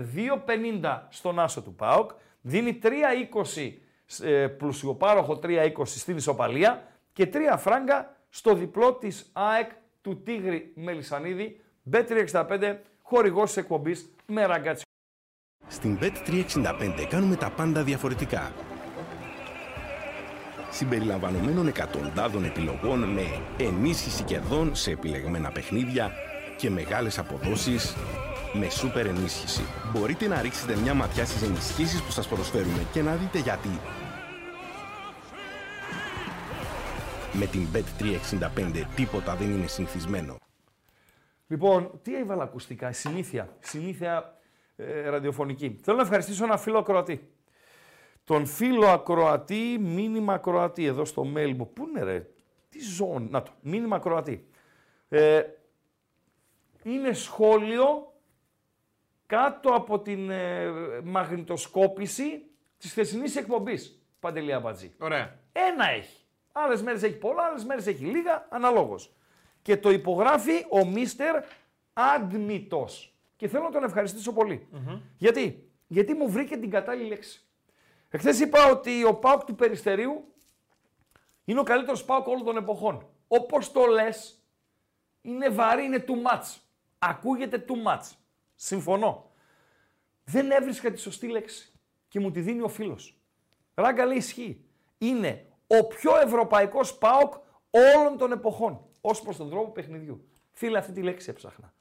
2,50 0.82 1.00
στον 1.08 1.38
άσο 1.38 1.62
του 1.62 1.74
ΠΑΟΚ. 1.74 2.10
Δίνει 2.40 2.78
3,20 2.82 3.72
ε, 4.22 4.46
πλουσιοπάροχο 4.46 5.38
3,20 5.42 5.70
στην 5.84 6.16
ισοπαλία 6.16 6.82
και 7.12 7.30
3 7.32 7.36
φράγκα 7.58 8.16
στο 8.28 8.54
διπλό 8.54 8.94
της 8.94 9.30
ΑΕΚ 9.32 9.70
του 10.00 10.22
Τίγρη 10.22 10.72
Μελισανίδη. 10.74 11.60
Bet365, 11.92 12.76
χορηγός 13.02 13.46
της 13.46 13.56
εκπομπής 13.56 14.10
με 14.26 14.46
ραγκάτσι. 14.46 14.84
Στην 15.66 15.98
Bet365 16.00 17.06
κάνουμε 17.08 17.36
τα 17.36 17.50
πάντα 17.50 17.82
διαφορετικά. 17.82 18.52
Συμπεριλαμβανομένων 20.70 21.66
εκατοντάδων 21.66 22.44
επιλογών 22.44 22.98
με 22.98 23.42
ενίσχυση 23.58 24.22
κερδών 24.22 24.74
σε 24.74 24.90
επιλεγμένα 24.90 25.50
παιχνίδια 25.50 26.12
και 26.56 26.70
μεγάλες 26.70 27.18
αποδόσεις 27.18 27.96
με 28.52 28.68
σούπερ 28.68 29.06
ενίσχυση. 29.06 29.62
Μπορείτε 29.92 30.26
να 30.26 30.40
ρίξετε 30.40 30.76
μια 30.76 30.94
ματιά 30.94 31.24
στις 31.24 31.42
ενισχύσεις 31.42 32.02
που 32.02 32.10
σας 32.10 32.28
προσφέρουμε 32.28 32.86
και 32.92 33.02
να 33.02 33.14
δείτε 33.14 33.38
γιατί. 33.38 33.80
Με 37.32 37.46
την 37.46 37.66
Bet365 37.72 38.82
τίποτα 38.94 39.34
δεν 39.34 39.50
είναι 39.50 39.66
συνηθισμένο. 39.66 40.36
Λοιπόν, 41.46 42.00
τι 42.02 42.16
έβαλα 42.16 42.42
ακουστικά, 42.42 42.92
συνήθεια, 42.92 43.56
συνήθεια 43.60 44.38
ε, 44.76 45.08
ραδιοφωνική. 45.08 45.78
Θέλω 45.82 45.96
να 45.96 46.02
ευχαριστήσω 46.02 46.44
ένα 46.44 46.56
φίλο 46.56 46.78
ακροατή. 46.78 47.30
Τον 48.24 48.46
φίλο 48.46 48.86
ακροατή, 48.86 49.78
μήνυμα 49.80 50.32
ακροατή, 50.32 50.84
εδώ 50.84 51.04
στο 51.04 51.22
mail 51.36 51.52
μου. 51.56 51.72
Πού 51.72 51.86
είναι 51.88 52.02
ρε, 52.02 52.26
τι 52.68 52.80
ζώνη, 52.80 53.28
να 53.30 53.42
το, 53.42 53.50
μήνυμα 53.60 53.96
ακροατή. 53.96 54.48
Ε, 55.08 55.42
είναι 56.86 57.12
σχόλιο 57.12 58.12
κάτω 59.26 59.70
από 59.70 60.00
την 60.00 60.30
ε, 60.30 60.70
μαγνητοσκόπηση 61.04 62.44
της 62.78 62.90
χθεσινής 62.90 63.36
εκπομπής, 63.36 64.02
Παντελή 64.20 64.52
Αμπατζή. 64.52 64.94
Ωραία. 64.98 65.38
Ένα 65.52 65.88
έχει. 65.90 66.20
Άλλες 66.52 66.82
μέρες 66.82 67.02
έχει 67.02 67.16
πολλά, 67.16 67.42
άλλες 67.42 67.64
μέρες 67.64 67.86
έχει 67.86 68.04
λίγα, 68.04 68.46
αναλόγως. 68.50 69.14
Και 69.62 69.76
το 69.76 69.90
υπογράφει 69.90 70.66
ο 70.70 70.84
Μίστερ 70.86 71.44
Άντμητος. 71.92 73.14
Και 73.36 73.48
θέλω 73.48 73.64
να 73.64 73.70
τον 73.70 73.84
ευχαριστήσω 73.84 74.32
πολύ. 74.32 74.68
Γιατί; 75.18 75.70
Γιατί 75.86 76.14
μου 76.14 76.30
βρήκε 76.30 76.56
την 76.56 76.70
κατάλληλη 76.70 77.08
λέξη. 77.08 77.44
Εχθές 78.08 78.40
είπα 78.40 78.70
ότι 78.70 79.04
ο 79.04 79.14
Πάουκ 79.14 79.44
του 79.44 79.54
Περιστερίου 79.54 80.34
είναι 81.44 81.60
ο 81.60 81.62
καλύτερος 81.62 82.04
Πάουκ 82.04 82.26
όλων 82.26 82.44
των 82.44 82.56
εποχών. 82.56 83.08
Όπως 83.28 83.72
το 83.72 83.86
λες, 83.86 84.42
είναι 85.22 85.48
βαρύ, 85.48 85.84
είναι 85.84 86.04
too 86.08 86.30
much. 86.30 86.60
Ακούγεται 86.98 87.64
too 87.68 87.92
much. 87.92 88.10
Συμφωνώ. 88.54 89.30
Δεν 90.24 90.50
έβρισκα 90.50 90.90
τη 90.90 90.98
σωστή 90.98 91.28
λέξη 91.28 91.72
και 92.08 92.20
μου 92.20 92.30
τη 92.30 92.40
δίνει 92.40 92.60
ο 92.60 92.68
φίλος. 92.68 93.18
Ράγκα 93.74 94.04
λέει 94.04 94.16
ισχύει. 94.16 94.64
Είναι 94.98 95.46
ο 95.66 95.86
πιο 95.86 96.16
ευρωπαϊκός 96.16 96.98
ΠΑΟΚ 96.98 97.34
όλων 97.70 98.18
των 98.18 98.32
εποχών. 98.32 98.80
Ως 99.00 99.22
προς 99.22 99.36
τον 99.36 99.50
τρόπο 99.50 99.70
παιχνιδιού. 99.70 100.28
Φίλε, 100.50 100.78
αυτή 100.78 100.92
τη 100.92 101.02
λέξη 101.02 101.30
έψαχνα. 101.30 101.74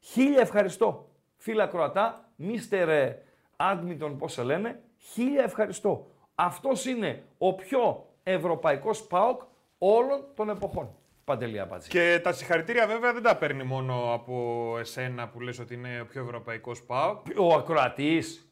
Χίλια 0.00 0.40
ευχαριστώ. 0.40 1.10
Φίλα 1.36 1.66
Κροατά, 1.66 2.32
Μίστερ 2.36 3.14
Άντμιτον, 3.56 4.18
πώς 4.18 4.32
σε 4.32 4.42
λένε. 4.42 4.82
Χίλια 4.96 5.42
ευχαριστώ. 5.42 6.10
Αυτός 6.34 6.84
είναι 6.84 7.24
ο 7.38 7.54
πιο 7.54 8.06
ευρωπαϊκός 8.22 9.06
ΠΑΟΚ 9.06 9.42
όλων 9.78 10.24
των 10.34 10.48
εποχών. 10.48 10.94
Παντελή 11.24 11.60
Αμπάτζη. 11.60 11.88
Και 11.88 12.20
τα 12.22 12.32
συγχαρητήρια 12.32 12.86
βέβαια 12.86 13.12
δεν 13.12 13.22
τα 13.22 13.36
παίρνει 13.36 13.62
μόνο 13.62 14.12
από 14.14 14.76
εσένα 14.78 15.28
που 15.28 15.40
λες 15.40 15.58
ότι 15.58 15.74
είναι 15.74 16.00
ο 16.00 16.06
πιο 16.06 16.22
ευρωπαϊκός 16.22 16.82
ΠΑΟΚ. 16.82 17.26
Ο 17.38 17.54
ακροατής. 17.54 18.44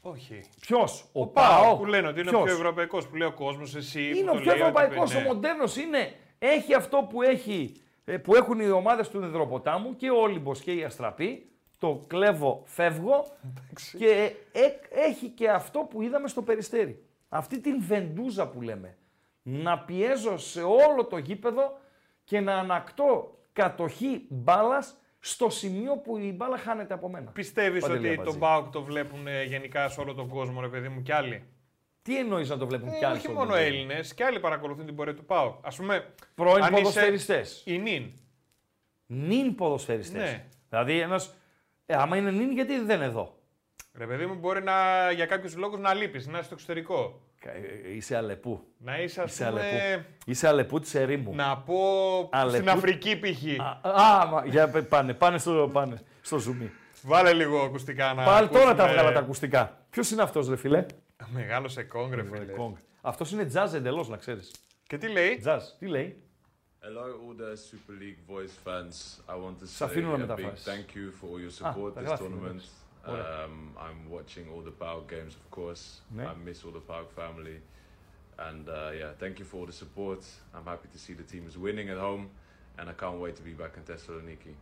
Όχι. 0.00 0.40
Ποιος, 0.60 1.04
ο, 1.12 1.20
Ο 1.20 1.26
ΠΑΟΚ. 1.26 1.62
ΠΑΟΚ 1.62 1.78
που 1.78 1.84
λένε 1.86 2.08
ότι 2.08 2.20
είναι 2.20 2.28
ο 2.28 2.32
Ποιος; 2.32 2.44
πιο 2.44 2.52
ευρωπαϊκός, 2.54 3.06
που 3.08 3.16
λέει 3.16 3.28
ο 3.28 3.32
κόσμος, 3.32 3.74
εσύ 3.74 4.02
Είναι 4.08 4.20
που 4.20 4.28
ο 4.30 4.32
το 4.32 4.40
πιο 4.40 4.52
λέει, 4.52 4.60
ότι 4.60 4.60
ευρωπαϊκός, 4.60 5.14
ναι. 5.14 5.20
ο 5.20 5.22
μοντέρνο 5.22 5.64
είναι. 5.84 6.12
Έχει 6.38 6.74
αυτό 6.74 7.06
που, 7.10 7.22
έχει, 7.22 7.72
ε, 8.04 8.16
που 8.16 8.34
έχουν 8.34 8.60
οι 8.60 8.70
ομάδες 8.70 9.08
του 9.08 9.18
Νεδροποτάμου 9.18 9.96
και 9.96 10.10
ο 10.10 10.20
Όλυμπος 10.20 10.60
και 10.60 10.72
η 10.72 10.84
Αστραπή. 10.84 11.46
Το 11.78 12.04
κλέβω, 12.06 12.62
φεύγω. 12.66 13.24
και 13.98 14.32
ε- 14.52 15.00
έχει 15.08 15.28
και 15.28 15.50
αυτό 15.50 15.78
που 15.80 16.02
είδαμε 16.02 16.28
στο 16.28 16.42
Περιστέρι. 16.42 17.04
Αυτή 17.28 17.60
την 17.60 17.82
βεντούζα 17.86 18.48
που 18.48 18.60
λέμε. 18.62 18.96
Να 19.42 19.78
πιέζω 19.78 20.36
σε 20.38 20.62
όλο 20.62 21.04
το 21.10 21.16
γήπεδο 21.18 21.78
και 22.32 22.40
να 22.40 22.54
ανακτώ 22.54 23.38
κατοχή 23.52 24.26
μπάλας 24.28 24.96
στο 25.20 25.50
σημείο 25.50 25.96
που 25.96 26.18
η 26.18 26.32
μπάλα 26.32 26.58
χάνεται 26.58 26.94
από 26.94 27.08
μένα. 27.08 27.30
Πιστεύεις 27.30 27.80
Παντελή 27.80 27.98
ότι 27.98 28.08
Αμπατζή. 28.08 28.30
τον 28.30 28.40
ΠΑΟΚ 28.40 28.70
το 28.72 28.82
βλέπουν 28.82 29.26
ε, 29.26 29.42
γενικά 29.42 29.88
σε 29.88 30.00
όλο 30.00 30.14
τον 30.14 30.28
κόσμο, 30.28 30.60
ρε 30.60 30.68
παιδί 30.68 30.88
μου, 30.88 31.02
κι 31.02 31.12
άλλοι; 31.12 31.44
Τι 32.02 32.18
εννοείς 32.18 32.48
να 32.48 32.58
το 32.58 32.66
βλέπουν 32.66 32.88
Ε, 32.88 32.98
κι 32.98 33.04
άλλοι 33.04 33.14
όχι 33.14 33.22
στον 33.22 33.34
μόνο 33.34 33.48
κόσμο. 33.48 33.64
Έλληνες, 33.64 34.14
και 34.14 34.24
άλλοι 34.24 34.40
παρακολουθούν 34.40 34.86
την 34.86 34.94
πορεία 34.94 35.14
του 35.14 35.24
ΠΑΟΚ. 35.24 35.66
Α 35.66 35.68
πούμε. 35.76 36.14
Πρώην 36.34 36.62
αν 36.62 36.72
είσαι 36.72 36.82
ποδοσφαιριστές. 36.82 37.62
Η 37.66 37.78
νυν. 37.78 38.12
Νυν 39.06 39.54
ποδοσφαιριστές. 39.54 40.30
Ναι. 40.30 40.46
Δηλαδή 40.68 41.00
ένας, 41.00 41.34
ε, 41.86 41.94
άμα 41.94 42.16
είναι 42.16 42.30
νυν 42.30 42.52
γιατί 42.52 42.78
δεν 42.78 42.96
είναι 42.96 43.04
εδώ; 43.04 43.38
Ρε 43.94 44.06
παιδί 44.06 44.26
μου, 44.26 44.34
μπορεί 44.34 44.62
να, 44.62 45.10
για 45.10 45.26
κάποιους 45.26 45.56
λόγους 45.56 45.78
να 45.78 45.94
λείπεις, 45.94 46.26
να 46.26 46.32
είσαι 46.32 46.44
στο 46.44 46.54
εξωτερικό. 46.54 47.20
Ε, 47.44 47.94
Είσαι 47.94 48.16
αλεπού. 48.16 48.64
Να 48.78 48.98
είσαι, 49.02 49.22
ας 49.22 49.32
Είσαι 49.32 49.44
πούμε. 49.48 49.60
αλεπού. 49.60 50.04
Είσαι 50.26 50.48
αλεπού 50.48 50.80
της 50.80 50.94
ερήμου. 50.94 51.34
Να 51.34 51.56
πω 51.58 51.74
Αλεπού. 52.32 52.54
στην 52.56 52.68
Αφρική 52.68 53.16
π.χ. 53.20 53.60
Α, 53.86 54.26
μα, 54.26 54.44
για 54.46 54.68
πε- 54.68 54.84
πάνε, 54.88 55.14
πάνε 55.14 55.38
στο, 55.38 55.70
πάνε 55.72 56.00
στο 56.20 56.36
zoom. 56.36 56.68
Βάλε 57.02 57.32
λίγο 57.32 57.60
ακουστικά 57.60 58.14
να. 58.14 58.24
Πάλι 58.24 58.48
τώρα 58.48 58.64
τα 58.64 58.70
ακούσουμε- 58.70 58.92
βγάλα 58.92 59.12
τα 59.12 59.18
ακουστικά. 59.20 59.76
Ποιος 59.90 60.10
είναι 60.10 60.22
αυτός 60.22 60.48
ρε 60.48 60.56
φίλε. 60.56 60.86
Μεγάλος 61.32 61.72
σε 61.72 61.82
κόγκρε, 61.82 62.22
φίλε. 62.22 62.52
Αυτός 63.00 63.32
είναι 63.32 63.50
jazz 63.54 63.72
εντελώς 63.74 64.08
να 64.08 64.16
ξέρεις. 64.16 64.50
Και 64.86 64.98
τι 64.98 65.08
λέει; 65.08 65.42
Jazz. 65.46 65.60
Τι 65.78 65.86
λέει; 65.86 66.22
Hello, 66.84 67.04
all 67.04 67.40
the 67.40 67.52
Super 67.70 67.94
League 68.02 68.34
Voice 68.34 68.68
fans. 68.68 69.20
I 69.34 69.36
want 69.36 69.56
to 69.62 69.66
Σ' 69.66 69.80
say 69.82 69.84
αφήνω 69.86 70.08
να 70.08 70.14
a 70.14 70.16
big 70.16 70.18
μεταφράσεις. 70.20 70.64
thank 70.66 70.96
you 70.96 71.10
for 71.20 71.26
all 71.28 71.40
your 71.40 71.66
Α, 71.66 71.70
support 71.74 71.94
τα 71.94 72.00
this 72.00 72.04
γράφεις, 72.04 72.26
tournament. 72.26 72.60
Um, 73.04 73.74
I'm 73.78 74.10
watching 74.10 74.46
all 74.54 74.60
the 74.60 74.70
Pauk 74.70 75.10
games, 75.10 75.34
of 75.34 75.50
course. 75.50 76.00
I 76.18 76.34
miss 76.44 76.64
all 76.64 76.70
the 76.70 76.80
Pauk 76.80 77.12
family. 77.14 77.58
And 78.38 78.68
uh, 78.68 78.90
yeah, 78.98 79.10
thank 79.18 79.38
you 79.38 79.44
for 79.44 79.58
all 79.58 79.66
the 79.66 79.72
support. 79.72 80.24
I'm 80.54 80.64
happy 80.64 80.88
to 80.92 80.98
see 80.98 81.12
the 81.12 81.22
team 81.22 81.46
is 81.46 81.58
winning 81.58 81.90
at 81.90 81.98
home. 81.98 82.30
And 82.78 82.88
I 82.88 82.92
can't 82.92 83.18
wait 83.18 83.36
to 83.36 83.42
be 83.42 83.52
back 83.52 83.76
in 83.76 83.82
Thessaloniki. 83.82 84.54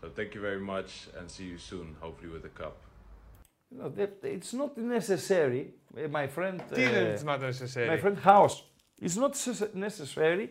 So 0.00 0.08
thank 0.14 0.34
you 0.34 0.40
very 0.40 0.60
much 0.60 1.08
and 1.18 1.30
see 1.30 1.44
you 1.44 1.58
soon, 1.58 1.96
hopefully 2.00 2.30
with 2.30 2.42
the 2.42 2.50
cup. 2.50 2.76
No, 3.70 3.88
that, 3.88 4.18
it's 4.22 4.52
not 4.52 4.76
necessary, 4.78 5.74
eh, 5.96 6.06
my 6.06 6.28
friend. 6.28 6.60
Uh, 6.60 6.76
it's 6.76 7.24
not 7.24 7.40
necessary. 7.40 7.88
My 7.88 7.96
friend 7.96 8.18
House. 8.18 8.62
It's 9.00 9.16
not 9.16 9.34
necessary 9.74 10.50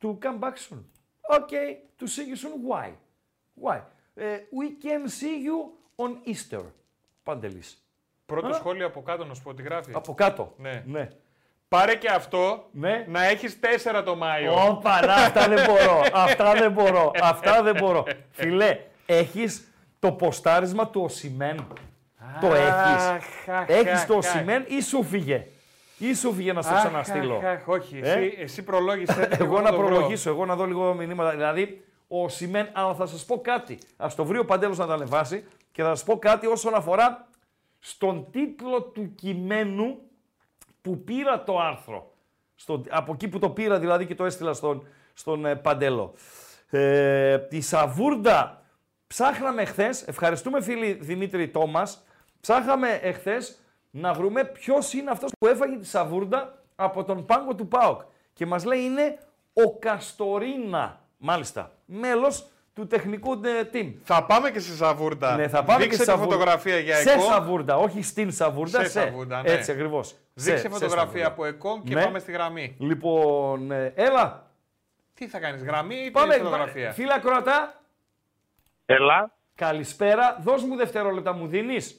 to 0.00 0.14
come 0.14 0.38
back 0.38 0.58
soon. 0.58 0.84
Okay, 1.30 1.78
to 1.98 2.06
see 2.06 2.24
you 2.24 2.36
soon. 2.36 2.62
Why? 2.62 2.92
Why? 3.54 3.82
Uh, 4.20 4.38
we 4.52 4.70
can 4.72 5.08
see 5.08 5.40
you 5.40 5.72
on 5.96 6.28
Easter. 6.28 6.62
Παντελής. 7.22 7.78
Πρώτο 8.26 8.46
Α. 8.48 8.52
σχόλιο 8.52 8.86
από 8.86 9.02
κάτω 9.02 9.24
να 9.24 9.34
σου 9.34 9.42
πω 9.42 9.54
τι 9.54 9.62
γράφεις. 9.62 9.94
Από 9.94 10.14
κάτω. 10.14 10.52
Ναι. 10.56 10.82
ναι. 10.86 11.08
Πάρε 11.68 11.94
και 11.94 12.08
αυτό 12.08 12.64
Ναι. 12.72 13.04
να 13.08 13.24
έχεις 13.24 13.60
τέσσερα 13.60 14.02
το 14.02 14.16
Μάιο. 14.16 14.52
Όπα, 14.68 15.06
να, 15.06 15.14
αυτά 15.14 15.48
δεν 15.48 15.64
μπορώ. 15.66 16.02
αυτά 16.12 16.52
δεν 16.52 16.72
μπορώ. 16.72 17.10
Αυτά 17.22 17.62
δεν 17.62 17.74
μπορώ. 17.78 18.04
Φιλέ, 18.30 18.78
έχεις 19.06 19.72
το 19.98 20.12
ποστάρισμα 20.12 20.88
του 20.88 21.00
Οσημέν. 21.02 21.66
το 22.40 22.46
έχεις. 22.46 23.02
Αχ, 23.04 23.24
αχ, 23.48 23.68
έχεις 23.68 23.92
αχ, 23.92 24.06
το 24.06 24.16
αχ. 24.18 24.24
Οσημέν 24.26 24.64
ή 24.68 24.80
σου 24.82 25.02
φύγε; 25.02 25.46
Ή 25.98 26.14
σου 26.14 26.32
φύγε 26.32 26.52
να 26.52 26.62
στο 26.62 26.74
Αχ, 26.74 26.80
ξαναστείλω; 26.80 27.36
αχ, 27.36 27.44
αχ, 27.44 27.68
όχι, 27.68 28.00
Ε; 28.02 28.10
εσύ, 28.12 28.34
εσύ 28.38 28.62
προλόγησέ 28.62 29.26
το 29.26 29.26
και 29.36 29.42
εγώ 29.42 29.60
να 29.60 29.70
το 29.70 29.76
βρω. 29.76 29.86
προλογίσω, 29.86 30.30
εγώ 30.30 30.44
να 30.46 30.56
δω 30.56 30.64
λίγο 30.64 30.94
μηνύματα. 30.94 31.30
Δηλαδή, 31.30 31.84
ο 32.08 32.28
Σιμέν, 32.28 32.68
αλλά 32.72 32.94
θα 32.94 33.06
σας 33.06 33.24
πω 33.24 33.40
κάτι. 33.40 33.78
Α 33.96 34.06
το 34.16 34.24
βρει 34.24 34.38
ο 34.38 34.44
Παντέλος 34.44 34.78
να 34.78 34.86
τα 34.86 34.94
ανεβάσει 34.94 35.44
και 35.74 35.82
θα 35.82 35.88
σας 35.88 36.04
πω 36.04 36.18
κάτι 36.18 36.46
όσον 36.46 36.74
αφορά 36.74 37.28
στον 37.78 38.30
τίτλο 38.30 38.82
του 38.82 39.14
κειμένου 39.14 39.98
που 40.82 41.04
πήρα 41.04 41.42
το 41.42 41.58
άρθρο. 41.58 42.12
Στο, 42.54 42.82
από 42.88 43.12
εκεί 43.12 43.28
που 43.28 43.38
το 43.38 43.50
πήρα 43.50 43.78
δηλαδή 43.78 44.06
και 44.06 44.14
το 44.14 44.24
έστειλα 44.24 44.52
στον, 44.52 44.86
στον 45.14 45.44
ε, 45.44 45.56
Παντέλο. 45.56 46.14
Ε, 46.70 47.38
τη 47.38 47.60
Σαβούρντα 47.60 48.62
ψάχναμε 49.06 49.64
χθες, 49.64 49.88
ευχαριστούμε 50.06 50.62
φίλοι 50.62 50.92
Δημήτρη 50.92 51.48
Τόμας, 51.48 52.04
ψάχναμε 52.40 52.88
εχθές 53.02 53.58
να 53.90 54.12
βρούμε 54.12 54.44
ποιος 54.44 54.92
είναι 54.92 55.10
αυτός 55.10 55.30
που 55.38 55.46
έφαγε 55.46 55.76
τη 55.76 55.86
Σαβούρντα 55.86 56.62
από 56.74 57.04
τον 57.04 57.24
πάγκο 57.26 57.54
του 57.54 57.68
ΠΑΟΚ. 57.68 58.00
Και 58.32 58.46
μας 58.46 58.64
λέει 58.64 58.80
είναι 58.80 59.18
ο 59.52 59.78
Καστορίνα, 59.78 61.00
μάλιστα, 61.16 61.72
μέλος 61.84 62.48
του 62.74 62.86
τεχνικού 62.86 63.32
ε, 63.32 63.70
team. 63.72 63.92
Θα 64.04 64.24
πάμε 64.24 64.50
και 64.50 64.58
στη 64.58 64.76
Σαβούρντα. 64.76 65.36
Ναι, 65.36 65.48
θα 65.48 65.64
πάμε 65.64 65.82
Δείξε 65.82 65.88
και 65.88 65.94
στη 65.94 66.04
τη 66.04 66.10
Σαβούρντα. 66.10 66.32
φωτογραφία 66.32 66.78
για 66.78 66.96
Σε 66.96 67.10
ΕΚΟ. 67.12 67.22
Σαβούρντα, 67.22 67.76
όχι 67.76 68.02
στην 68.02 68.32
Σαβούρντα, 68.32 68.78
Σε 68.82 68.88
σε. 68.90 69.00
Σαβούρντα, 69.00 69.42
ναι. 69.42 69.50
Έτσι 69.50 69.70
ακριβώς. 69.72 70.14
Δείξε 70.34 70.50
Σε- 70.56 70.62
σε 70.62 70.68
φωτογραφία 70.68 70.98
Σαβούρντα. 71.24 71.26
από 71.26 71.44
ΕΚΟ 71.44 71.82
και 71.84 71.94
Ναι. 71.94 72.04
πάμε 72.04 72.18
στη 72.18 72.32
γραμμή. 72.32 72.76
Λοιπόν, 72.78 73.70
ε, 73.70 73.92
έλα. 73.96 74.50
Τι 75.14 75.28
θα 75.28 75.38
κάνεις, 75.38 75.62
γραμμή 75.62 75.94
ή 75.96 76.10
Πάμε, 76.10 76.34
φωτογραφία; 76.36 76.92
Φίλα 76.92 77.18
Κροατά. 77.20 77.80
Έλα. 78.86 79.32
Καλησπέρα. 79.54 80.38
Δώσ' 80.40 80.62
μου 80.64 80.76
δευτερόλεπτα, 80.76 81.32
μου 81.32 81.46
δίνεις; 81.46 81.98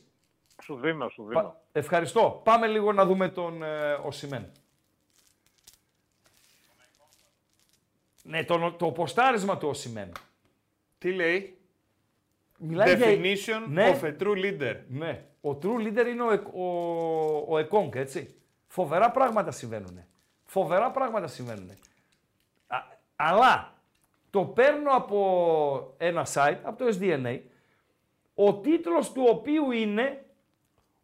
Σου 0.63 0.75
δίνω, 0.79 1.09
σου 1.09 1.23
δίνω. 1.27 1.41
Πα- 1.41 1.61
Ευχαριστώ. 1.71 2.41
Πάμε 2.43 2.67
λίγο 2.67 2.93
να 2.93 3.05
δούμε 3.05 3.29
τον 3.29 3.63
ε, 3.63 3.93
Οσημέν. 4.03 4.51
Ναι, 8.23 8.43
το, 8.43 8.71
το 8.71 8.91
ποστάρισμα 8.91 9.57
του 9.57 9.67
Οσημέν. 9.67 10.11
Τι 10.97 11.13
λέει; 11.13 11.57
Μιλάει 12.57 12.95
για- 12.95 13.07
Definition 13.07 13.67
Ναι. 13.69 13.99
of 14.01 14.03
a 14.05 14.15
true 14.21 14.35
leader. 14.45 14.75
Ναι. 14.87 15.25
Ο 15.41 15.49
true 15.61 15.77
leader 15.87 16.05
είναι 16.07 16.21
ο, 16.23 16.31
Εκ- 16.31 16.53
ο, 16.55 16.65
ο 17.47 17.57
Εκόνγκ, 17.57 17.95
έτσι. 17.95 18.35
Φοβερά 18.67 19.11
πράγματα 19.11 19.51
συμβαίνουν. 19.51 20.03
Φοβερά 20.43 20.91
πράγματα 20.91 21.27
συμβαίνουν. 21.27 21.69
Α, 22.67 22.77
αλλά 23.15 23.73
το 24.29 24.41
παίρνω 24.45 24.91
από 24.91 25.93
ένα 25.97 26.25
site, 26.33 26.57
από 26.63 26.77
το 26.85 26.97
SDNA, 26.99 27.39
ο 28.35 28.53
τίτλος 28.53 29.11
του 29.11 29.25
οποίου 29.29 29.71
είναι 29.71 30.25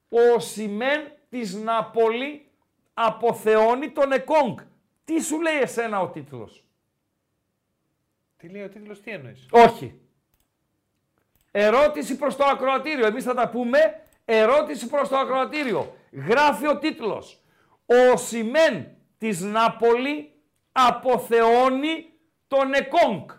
«Ο 0.09 0.39
Σιμέν 0.39 1.11
της 1.30 1.53
Ναπολή 1.55 2.45
αποθεώνει 2.93 3.89
τον 3.91 4.11
Εκόνγκ». 4.11 4.57
Τι 5.05 5.19
σου 5.22 5.41
λέει 5.41 5.57
εσένα 5.59 5.99
ο 6.01 6.07
τίτλος; 6.09 6.63
Τι 8.41 8.49
λέει 8.49 8.63
ο 8.63 8.69
τίτλος, 8.69 9.01
τι 9.01 9.11
εννοείς; 9.11 9.47
Όχι. 9.51 9.99
Ερώτηση 11.51 12.18
προς 12.18 12.35
το 12.35 12.43
ακροατήριο. 12.45 13.05
Εμείς 13.05 13.23
θα 13.23 13.34
τα 13.34 13.49
πούμε. 13.49 14.03
Ερώτηση 14.26 14.88
προς 14.88 15.09
το 15.09 15.18
ακροατήριο. 15.18 15.95
Γράφει 16.11 16.68
ο 16.68 16.77
τίτλος. 16.77 17.41
Ο 17.85 18.18
Σιμέν 18.18 18.88
της 19.18 19.41
Νάπολη 19.41 20.31
αποθεώνει 20.72 22.05
τον 22.47 22.73
Εκόνγκ. 22.73 23.30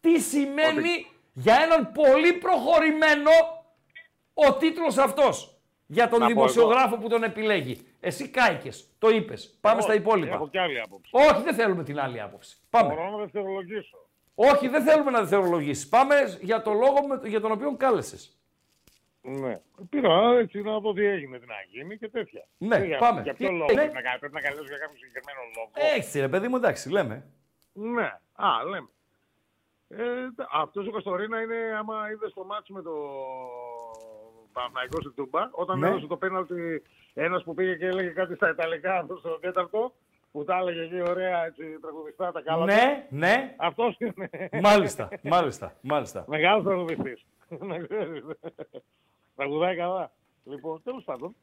Τι 0.00 0.20
σημαίνει 0.20 1.06
για 1.32 1.56
έναν 1.62 1.92
πολύ 1.92 2.32
προχωρημένο 2.32 3.30
ο 4.34 4.56
τίτλος 4.56 4.98
αυτός; 4.98 5.58
Για 5.86 6.08
τον 6.08 6.18
Να 6.18 6.26
πω 6.26 6.32
δημοσιογράφο 6.32 6.96
που 6.96 7.08
τον 7.08 7.22
επιλέγει. 7.22 7.86
Εσύ 8.00 8.28
κάηκες. 8.28 8.88
Το 8.98 9.08
είπες. 9.08 9.58
Πάμε 9.60 9.80
στα 9.80 9.90
Όχι, 9.90 10.00
υπόλοιπα. 10.00 10.34
Έχω 10.34 10.48
και 10.48 10.60
άλλη 10.60 10.80
άποψη. 10.80 11.10
Όχι, 11.12 11.42
δεν 11.42 11.54
θέλουμε 11.54 11.84
την 11.84 12.00
άλλη 12.00 12.20
άποψη. 12.20 12.56
Πάμε. 12.70 12.94
Μπορώ 12.94 13.10
να 13.10 13.16
δευτερολογήσω. 13.16 13.98
Όχι, 14.34 14.68
δεν 14.68 14.82
θέλουμε 14.82 15.10
να 15.10 15.20
δευτερολογήσεις. 15.20 15.88
Πάμε 15.88 16.14
για 16.40 16.62
το 16.62 16.72
λόγο 16.72 17.06
με, 17.06 17.28
για 17.28 17.40
τον 17.40 17.50
οποίο 17.52 17.76
κάλεσες. 17.76 18.38
Ναι. 19.22 19.60
Πήρα 19.90 20.32
έτσι 20.38 20.60
να 20.60 20.78
δω 20.78 20.92
τι 20.92 21.04
έγινε, 21.04 21.38
τι 21.38 21.46
να 21.46 21.54
γίνει 21.70 21.98
και 21.98 22.08
τέτοια. 22.08 22.46
Ναι, 22.58 22.78
Και 22.80 22.86
για, 22.86 22.98
πάμε. 22.98 23.22
Για 23.22 23.34
Τι- 23.34 23.44
ποιο 23.44 23.52
λόγο 23.52 23.64
ναι. 23.66 23.74
πρέπει 23.74 23.92
να, 23.94 24.00
κα- 24.02 24.16
πρέπει 24.18 24.34
να 24.34 24.40
καλέσω 24.40 24.64
για 24.64 24.78
κάποιο 24.78 24.96
συγκεκριμένο 24.96 25.40
λόγο. 25.56 25.70
Έτσι, 25.96 26.20
ρε 26.20 26.28
παιδί 26.28 26.48
μου, 26.48 26.56
εντάξει, 26.56 26.90
λέμε. 26.90 27.26
Ναι. 27.72 28.12
Α, 28.32 28.48
λέμε. 28.70 28.88
Ε, 29.88 30.04
Αυτός 30.52 30.86
ο 30.86 30.90
Καστορίνα 30.90 31.40
είναι, 31.40 31.56
άμα 31.78 32.10
είδες 32.10 32.32
το 32.32 32.44
μάτσο 32.44 32.72
με 32.72 32.82
το 32.82 32.92
Παναγιώ 34.52 35.00
στην 35.00 35.14
Τούμπα, 35.14 35.48
όταν 35.52 35.78
Ναι. 35.78 35.88
έδωσε 35.88 36.06
το 36.06 36.16
πέναλτι 36.16 36.82
ένας 37.14 37.42
που 37.44 37.54
πήγε 37.54 37.74
και 37.76 37.86
έλεγε 37.86 38.08
κάτι 38.08 38.34
στα 38.34 38.48
Ιταλικά 38.48 39.06
στο 39.18 39.38
τέταρτο, 39.38 39.94
που 40.34 40.44
τα 40.44 40.56
έλεγε 40.56 40.80
εκεί 40.82 41.10
ωραία 41.10 41.44
έτσι, 41.44 41.78
τραγουδιστά 41.80 42.32
τα 42.32 42.40
καλά. 42.40 42.64
Ναι, 42.64 43.06
ναι. 43.10 43.54
Αυτός 43.58 43.96
είναι. 43.98 44.30
Μάλιστα, 44.62 45.08
μάλιστα, 45.22 45.74
μάλιστα. 45.80 46.24
Μεγάλος 46.28 46.64
τραγουδιστής. 46.64 47.24
Να 47.68 47.78
ξέρεις. 47.78 48.22
Τραγουδάει 49.36 49.76
καλά. 49.76 50.12
Λοιπόν, 50.44 50.82
τέλος 50.82 51.04
πάντων. 51.04 51.36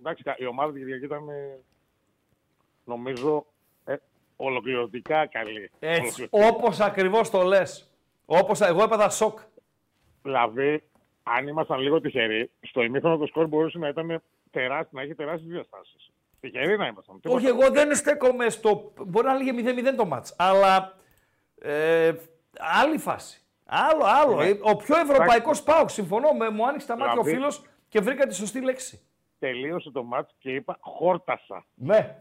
Εντάξει, 0.00 0.22
κα- 0.22 0.36
η 0.38 0.46
ομάδα 0.46 0.72
την 0.72 0.80
Κυριακή 0.80 1.04
ήταν 1.04 1.28
ε, 1.28 1.58
νομίζω 2.84 3.46
ε, 3.84 3.94
ολοκληρωτικά 4.36 5.26
καλή. 5.26 5.70
Έτσι, 5.78 6.28
Ολοκληρωτικά. 6.30 6.46
όπως 6.56 6.80
ακριβώς 6.80 7.30
το 7.30 7.42
λες. 7.42 7.90
Όπως 8.26 8.60
εγώ 8.60 8.82
έπαθα 8.82 9.08
σοκ. 9.10 9.38
Δηλαδή, 10.22 10.82
αν 11.22 11.46
ήμασταν 11.48 11.80
λίγο 11.80 12.00
τυχεροί, 12.00 12.50
στο 12.60 12.82
ημίχρονο 12.82 13.16
το 13.16 13.26
σκορ 13.26 13.46
μπορούσε 13.46 13.78
να 13.78 13.88
ήταν 13.88 14.22
τεράστιο, 14.50 14.88
να 14.98 15.02
έχει 15.02 15.14
τεράστιες 15.14 15.50
διαστάσεις. 15.52 16.03
Τυχεροί 16.44 16.76
να 16.76 16.86
ήμασταν. 16.86 17.20
Τίποτα. 17.20 17.36
Όχι, 17.40 17.46
εγώ 17.46 17.70
δεν 17.70 17.94
στέκομαι 17.94 18.48
στο... 18.48 18.92
Μπορεί 19.06 19.26
να 19.26 19.34
λέγε 19.34 19.52
0-0 19.90 19.94
το 19.96 20.04
μάτς, 20.06 20.34
αλλά 20.38 20.96
ε, 21.60 22.12
άλλη 22.58 22.98
φάση. 22.98 23.42
Άλλο, 23.64 24.04
άλλο. 24.04 24.36
Ναι. 24.36 24.48
Ε, 24.48 24.58
Ο 24.62 24.76
πιο 24.76 24.96
ευρωπαϊκός 24.96 25.62
πάω, 25.62 25.88
συμφωνώ, 25.88 26.32
με, 26.32 26.50
μου 26.50 26.66
άνοιξε 26.66 26.86
τα 26.86 26.96
μάτια 26.96 27.12
ο 27.12 27.22
Δηλαδή- 27.22 27.34
φίλος 27.34 27.62
και 27.88 28.00
βρήκα 28.00 28.26
τη 28.26 28.34
σωστή 28.34 28.60
λέξη. 28.60 29.00
Τελείωσε 29.38 29.90
το 29.90 30.02
μάτς 30.02 30.34
και 30.38 30.50
είπα 30.50 30.76
χόρτασα. 30.80 31.64
Ναι, 31.74 32.16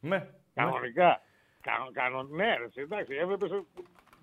ναι. 0.00 0.26
Κανονικά. 0.54 1.20
Κανο, 1.60 1.90
κανο, 1.92 2.22
ναι, 2.22 2.44
ρε, 2.56 2.64
εσύ, 2.64 2.80
εντάξει, 2.80 3.14
έβλεπες, 3.14 3.50
ε, 3.50 3.62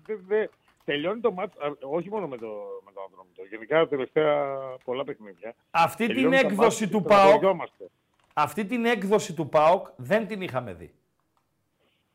δε, 0.06 0.14
δε, 0.26 0.46
τελειώνει 0.84 1.20
το 1.20 1.32
μάτς, 1.32 1.56
α, 1.56 1.72
όχι 1.80 2.10
μόνο 2.10 2.26
με 2.26 2.36
το, 2.36 2.46
με 2.84 2.92
το 2.94 3.00
Ατρόμητο, 3.08 3.42
γενικά 3.50 3.78
τα 3.78 3.88
τελευταία 3.88 4.56
πολλά 4.84 5.04
παιχνίδια. 5.04 5.54
Αυτή 5.70 6.06
την 6.06 6.14
τελειώνουν 6.14 6.40
τα 6.40 6.46
έκδοση 6.46 6.82
μάτς 6.82 6.92
του 6.92 7.02
και 7.02 7.08
ΠΑΟΚ, 7.08 7.20
στεναχωριόμαστε. 7.22 7.84
Αυτή 8.34 8.64
την 8.64 8.84
έκδοση 8.84 9.34
του 9.34 9.48
ΠΑΟΚ 9.48 9.86
δεν 9.96 10.26
την 10.26 10.40
είχαμε 10.40 10.72
δει. 10.72 10.94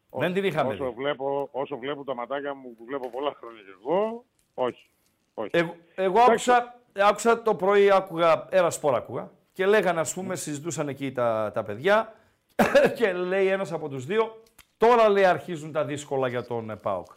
Δεν 0.10 0.34
την 0.34 0.44
είχαμε 0.44 0.74
όσο 0.74 0.86
δει. 0.86 0.94
Βλέπω, 0.94 1.50
όσο 1.52 1.78
βλέπω 1.78 2.04
τα 2.04 2.16
ματάκια 2.16 2.54
μου 2.54 2.76
που 2.76 2.86
βλέπω 2.86 3.10
πολλά 3.10 3.34
χρόνια 3.40 3.62
και 3.62 3.72
εγώ, 3.82 4.26
όχι. 4.54 4.90
όχι. 5.34 5.50
Εγώ, 5.54 5.76
εγώ 5.96 6.20
άκουσα, 6.20 6.82
άκουσα 6.94 7.42
το 7.42 7.56
πρωί, 7.56 7.92
άκουγα, 7.92 8.48
ένας 8.50 8.76
σπορ 8.76 8.96
άκουγα 8.96 9.32
και 9.54 9.66
λέγανε, 9.66 10.00
ας 10.00 10.14
πούμε, 10.14 10.36
συζητούσαν 10.36 10.88
εκεί 10.88 11.12
τα, 11.12 11.52
τα 11.54 11.64
παιδιά 11.64 12.14
και 12.98 13.14
λέει 13.14 13.48
ένας 13.48 13.72
από 13.72 13.90
τους 13.90 14.06
δύο, 14.06 14.44
τώρα 14.78 15.10
λέει 15.10 15.26
αρχίζουν 15.26 15.72
τα 15.72 15.86
δύσκολα 15.86 16.28
για 16.28 16.46
τον 16.46 16.70
ε, 16.70 16.76
ΠΑΟΚ. 16.76 17.12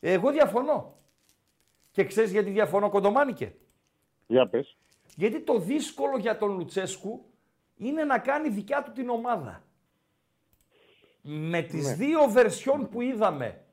Εγώ 0.00 0.30
διαφωνώ. 0.30 0.96
Και 1.90 2.04
ξέρεις 2.04 2.30
γιατί 2.30 2.50
διαφωνώ 2.50 2.88
κοντομάνικε; 2.88 3.54
Για 4.26 4.48
πες. 4.48 4.76
Γιατί 5.16 5.40
το 5.40 5.58
δύσκολο 5.58 6.16
για 6.16 6.38
τον 6.38 6.50
Λουτσέσκου 6.56 7.31
είναι 7.86 8.04
να 8.04 8.18
κάνει 8.18 8.48
δικιά 8.48 8.82
του 8.82 8.92
την 8.92 9.08
ομάδα. 9.08 9.62
Με 11.22 11.62
τις 11.62 11.86
Ναι. 11.86 11.94
δύο 11.94 12.28
βερσιόν 12.28 12.88
που 12.88 13.00
είδαμε 13.00 13.64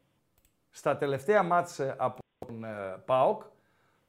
στα 0.69 0.98
τελευταία 0.98 1.44
μάτς 1.44 1.80
ε, 1.80 1.95
από 1.98 2.19
τον 2.45 2.64
ε, 2.64 3.02
ΠΑΟΚ, 3.06 3.41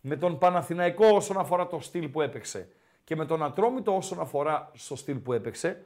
με 0.00 0.16
τον 0.16 0.38
Παναθηναϊκό 0.38 1.06
όσον 1.06 1.38
αφορά 1.38 1.66
το 1.66 1.80
στυλ 1.80 2.08
που 2.08 2.20
έπαιξε 2.20 2.68
και 3.04 3.16
με 3.16 3.26
τον 3.26 3.42
Ατρόμητο 3.42 3.96
όσον 3.96 4.20
αφορά 4.20 4.70
στο 4.74 4.96
στυλ 4.96 5.16
που 5.18 5.32
έπαιξε, 5.32 5.84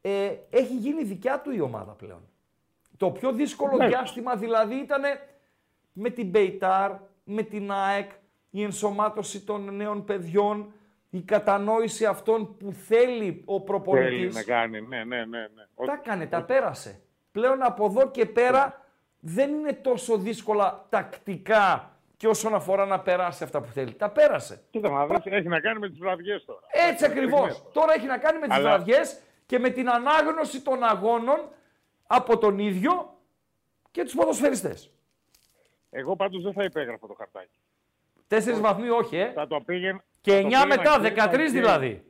ε, 0.00 0.34
έχει 0.50 0.76
γίνει 0.76 1.04
δικιά 1.04 1.40
του 1.40 1.50
η 1.50 1.60
ομάδα 1.60 1.92
πλέον. 1.92 2.28
Το 2.96 3.10
πιο 3.10 3.32
δύσκολο 3.32 3.76
Ναι. 3.76 3.86
διάστημα 3.86 4.36
δηλαδή 4.36 4.74
ήταν 4.74 5.02
με 5.92 6.10
την 6.10 6.28
Μπεϊτάρ, 6.28 6.92
με 7.24 7.42
την 7.42 7.70
ΑΕΚ, 7.72 8.10
η 8.50 8.62
ενσωμάτωση 8.62 9.40
των 9.44 9.76
νέων 9.76 10.04
παιδιών, 10.04 10.72
η 11.10 11.20
κατανόηση 11.20 12.04
αυτών 12.06 12.56
που 12.56 12.72
θέλει 12.72 13.42
ο 13.44 13.52
Θέλει 13.52 13.64
προπονητής. 13.64 14.34
να 14.34 14.42
κάνει, 14.42 14.80
ναι, 14.80 15.04
ναι, 15.04 15.24
ναι. 15.24 15.38
ναι. 15.40 15.86
Τα 15.86 15.92
έκανε, 16.00 16.26
τα 16.26 16.42
πέρασε. 16.42 17.00
Πλέον 17.32 17.62
από 17.62 17.84
εδώ 17.86 18.10
και 18.10 18.26
πέρα 18.26 18.84
δεν 19.20 19.50
είναι 19.50 19.72
τόσο 19.72 20.16
δύσκολα 20.18 20.86
τακτικά 20.88 21.94
και 22.16 22.28
όσον 22.28 22.54
αφορά 22.54 22.86
να 22.86 23.00
περάσει 23.00 23.44
αυτά 23.44 23.60
που 23.60 23.68
θέλει. 23.72 23.94
Τα 23.94 24.10
πέρασε. 24.10 24.62
Κοίτα, 24.70 24.90
μα 24.90 25.06
δεις, 25.06 25.18
έχει 25.24 25.48
να 25.48 25.60
κάνει 25.60 25.78
με 25.78 25.88
τις 25.88 25.98
βραδιές 25.98 26.44
τώρα. 26.44 26.60
Έτσι 26.88 27.04
ακριβώς. 27.04 27.62
Τώρα 27.72 27.92
έχει 27.94 28.06
να 28.06 28.18
κάνει 28.18 28.38
με 28.38 28.46
τις 28.46 28.56
Αλλά- 28.56 28.68
βραδιές 28.70 29.20
και 29.46 29.58
με 29.58 29.70
την 29.70 29.90
ανάγνωση 29.90 30.62
των 30.62 30.82
αγώνων 30.84 31.48
από 32.06 32.38
τον 32.38 32.58
ίδιο 32.58 33.14
και 33.90 34.02
τους 34.02 34.14
ποδοσφαιριστές. 34.14 34.90
Εγώ 35.90 36.16
πάντως 36.16 36.42
δεν 36.42 36.52
θα 36.52 36.64
υπέγραφα 36.64 37.06
το 37.06 37.14
χαρτάκι. 37.18 37.58
Τέσσερις 38.26 38.60
βαθμοί 38.60 38.88
όχι, 38.88 39.16
ε. 39.16 39.32
Θα 39.32 39.46
το 39.46 39.60
πήγαινε... 39.60 40.00
Και 40.20 40.30
θα 40.32 40.40
το 40.40 40.46
9 40.46 40.50
πήγαινα 40.50 40.66
μετά, 40.66 40.96
game 41.00 41.04
13 41.04 41.32
by 41.32 41.34
game. 41.46 41.50
δηλαδή. 41.50 42.04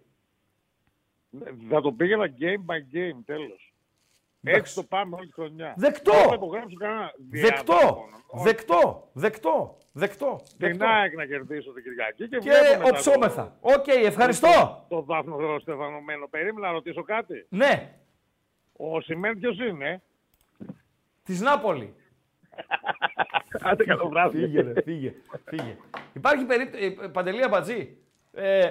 Θα 1.70 1.80
το 1.80 1.92
πήγαινα 1.92 2.26
game 2.40 2.72
by 2.72 2.96
game, 2.96 3.18
τέλος. 3.24 3.72
Έτσι 4.42 4.74
το 4.74 4.82
πάμε 4.82 5.16
όλη 5.16 5.26
τη 5.26 5.32
χρονιά. 5.32 5.74
Δεκτό. 5.76 6.12
Δεν 6.12 6.28
θα 6.28 6.34
υπογράψω 6.34 6.76
κανένα 6.76 7.12
Δεκτό, 7.30 7.74
διάδρομο. 7.76 8.08
δεκτό, 8.44 9.08
δεκτό, 9.12 9.78
δεκτό. 9.92 10.40
Την 10.48 10.56
δεκτό. 10.58 10.86
ΑΕΚ 10.86 11.14
να 11.14 11.26
κερδίσω 11.26 11.72
την 11.72 11.82
Κυριακή 11.82 12.28
και, 12.28 12.36
Και 12.38 12.50
βλέπω 12.50 12.82
μετά 12.82 12.88
οψόμεθα. 12.88 13.56
το- 13.62 13.72
Οκ, 13.74 13.86
ευχαριστώ. 13.88 14.86
Το, 14.88 14.96
το 14.96 15.02
δαφνοστεφανωμένο. 15.02 16.26
Περίμενα 16.28 16.66
να 16.66 16.72
ρωτήσω 16.72 17.02
κάτι. 17.02 17.46
Ναι, 17.48 17.94
Ο 18.72 19.00
Οσιμέν 19.00 19.38
ποιος 19.38 19.58
είναι; 19.58 20.02
της 21.24 21.40
Νάπολη. 21.40 21.94
Άντε 23.60 23.84
καλό 23.84 24.08
βράδυ. 24.08 24.38
Φύγε, 24.38 24.60
ρε, 24.60 24.82
φύγε, 24.82 25.14
φύγε. 25.44 25.76
Υπάρχει 26.12 26.44
περίπτωση, 26.44 26.96
Παντελή 27.12 27.44
Αμπατζή, 27.44 27.96
ε, 28.32 28.70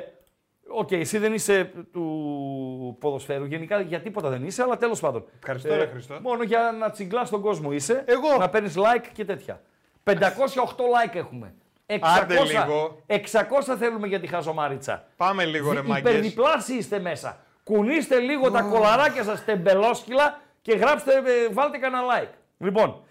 Οκ, 0.71 0.91
εσύ 0.91 1.17
δεν 1.17 1.33
είσαι 1.33 1.71
του 1.91 2.97
ποδοσφαίρου. 2.99 3.45
Γενικά 3.45 3.81
για 3.81 4.01
τίποτα 4.01 4.29
δεν 4.29 4.45
είσαι, 4.45 4.61
αλλά 4.63 4.77
τέλος 4.77 4.99
πάντων. 4.99 5.21
Ε, 5.21 5.35
Ευχαριστώ, 5.37 5.75
ρε 5.75 5.85
Χριστό. 5.85 6.17
Μόνο 6.21 6.43
για 6.43 6.75
να 6.79 6.89
τσιγκλάς 6.91 7.29
τον 7.29 7.41
κόσμο 7.41 7.71
είσαι. 7.71 8.03
Εγώ. 8.07 8.37
Να 8.37 8.49
παίρνεις 8.49 8.73
like 8.77 9.05
και 9.13 9.25
τέτοια. 9.25 9.61
508 10.03 10.13
like 10.13 11.15
έχουμε. 11.15 11.53
600, 11.85 11.97
Άντε 12.01 12.43
λίγο. 12.43 13.01
600 13.07 13.75
θέλουμε 13.79 14.07
για 14.07 14.19
τη 14.19 14.27
χαζομάριτσα. 14.27 15.07
Πάμε 15.17 15.45
λίγο, 15.45 15.71
ρε 15.71 15.79
Δι- 15.79 15.89
μάγκες. 15.89 16.11
Υπερδιπλάσιοι 16.11 16.75
είστε 16.79 16.99
μέσα. 16.99 17.37
Κουνήστε 17.63 18.19
λίγο 18.19 18.51
τα 18.51 18.61
κολαράκια 18.61 19.23
σας 19.23 19.45
τεμπελόσκυλα 19.45 20.39
και 20.61 20.73
γράψτε, 20.75 21.11
ε, 21.13 21.53
βάλτε 21.53 21.77
κανένα 21.77 22.03
like. 22.13 22.29
Λοιπόν, 22.57 23.03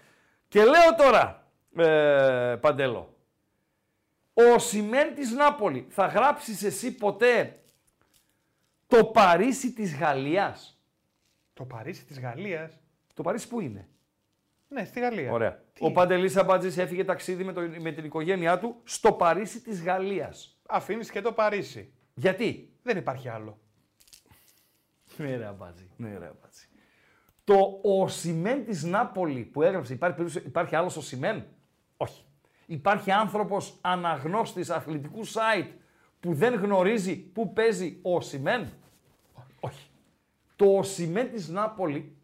και 0.47 0.63
λέω 0.63 0.95
τώρα, 0.97 1.43
ε, 1.77 2.55
Παντέλο, 2.55 3.13
ο 4.55 4.59
Σιμέν 4.59 5.13
της 5.13 5.31
Νάπολη, 5.31 5.85
θα 5.89 6.05
γράψεις 6.05 6.63
εσύ 6.63 6.95
ποτέ 6.95 7.59
το 8.87 9.05
Παρίσι 9.05 9.73
της 9.73 9.95
Γαλλίας; 9.95 10.81
Το 11.53 11.65
Παρίσι 11.65 12.05
της 12.05 12.19
Γαλλίας. 12.19 12.79
Το 13.13 13.21
Παρίσι 13.21 13.47
που 13.47 13.59
είναι; 13.59 13.87
Ναι, 14.67 14.85
στη 14.85 14.99
Γαλλία. 14.99 15.31
Ωραία. 15.31 15.63
Ο 15.79 15.91
Παντελής 15.91 16.35
Αμπατζής 16.35 16.77
έφυγε 16.77 17.03
ταξίδι 17.03 17.43
με, 17.43 17.53
το, 17.53 17.61
με 17.61 17.91
την 17.91 18.05
οικογένειά 18.05 18.59
του 18.59 18.81
στο 18.83 19.11
Παρίσι 19.13 19.61
της 19.61 19.83
Γαλλίας. 19.83 20.59
Αφήνεις 20.67 21.11
και 21.11 21.21
το 21.21 21.31
Παρίσι. 21.33 21.93
Γιατί; 22.13 22.73
Δεν 22.83 22.97
υπάρχει 22.97 23.29
άλλο. 23.29 23.59
Ναι 25.17 25.35
ρε 25.35 25.45
Αμπατζή. 25.45 25.89
Ναι 25.97 26.17
ρε 26.17 26.27
Αμπατζή. 26.27 26.65
Το 27.43 27.79
Οσιμέν 27.83 28.65
της 28.65 28.83
Νάπολη 28.83 29.41
που 29.43 29.61
έγραψε, 29.61 29.93
υπάρχει, 29.93 30.15
περίπτωση- 30.15 30.45
υπάρχει 30.47 30.75
άλλος 30.75 30.97
Οσιμέν. 30.97 31.45
Όχι. 31.97 32.23
Υπάρχει 32.71 33.11
άνθρωπος 33.11 33.77
αναγνώστης 33.81 34.69
αθλητικού 34.69 35.27
site 35.27 35.67
που 36.19 36.33
δεν 36.33 36.53
γνωρίζει 36.53 37.17
πού 37.17 37.53
παίζει 37.53 37.99
ο 38.01 38.15
Οσιμέν. 38.15 38.67
Όχι. 39.59 39.89
Το 40.55 40.77
Οσιμέν 40.77 41.29
της 41.29 41.47
Νάπολη 41.49 42.17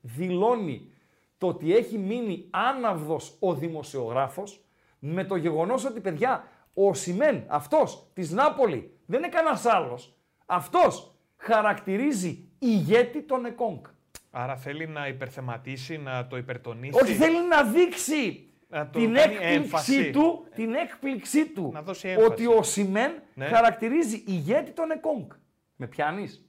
δηλώνει 0.00 0.90
το 1.38 1.46
ότι 1.46 1.76
έχει 1.76 1.98
μείνει 1.98 2.46
άναυδος 2.50 3.36
ο 3.40 3.54
δημοσιογράφος 3.54 4.64
με 4.98 5.24
το 5.24 5.36
γεγονός 5.36 5.84
ότι, 5.84 6.00
παιδιά, 6.00 6.48
ο 6.74 6.88
Οσιμέν, 6.88 7.44
αυτός, 7.46 8.10
της 8.12 8.30
Νάπολη, 8.30 8.96
δεν 9.06 9.18
είναι 9.18 9.28
κανένας 9.28 9.64
άλλος. 9.64 10.16
Αυτός 10.46 11.14
χαρακτηρίζει 11.36 12.48
ηγέτη 12.58 13.22
των 13.22 13.44
ΕΚΟΝΚ. 13.44 13.86
Άρα 14.30 14.56
θέλει 14.56 14.86
να 14.86 15.08
υπερθεματίσει, 15.08 15.96
να 15.98 16.26
το 16.26 16.36
υπερτονίσει. 16.36 16.98
Όχι, 17.02 17.12
θέλει 17.12 17.48
να 17.48 17.64
δείξει 17.64 18.14
Να 18.18 18.24
το 18.24 18.45
την 18.92 19.14
κάνει 19.14 19.18
έκπληξή 19.18 19.54
έμφαση. 19.54 20.10
του, 20.10 20.46
την 20.54 20.74
έκπληξή 20.74 21.46
του 21.48 21.70
Να 21.72 21.82
δώσει 21.82 22.08
έμφαση. 22.08 22.26
ότι 22.30 22.46
ο 22.46 22.62
Σιμέν 22.62 23.10
Ναι. 23.34 23.44
χαρακτηρίζει 23.46 24.22
ηγέτη 24.26 24.70
των 24.70 24.90
ΕΚΟΝΚ. 24.90 25.32
Με 25.76 25.86
πιάνεις; 25.86 26.44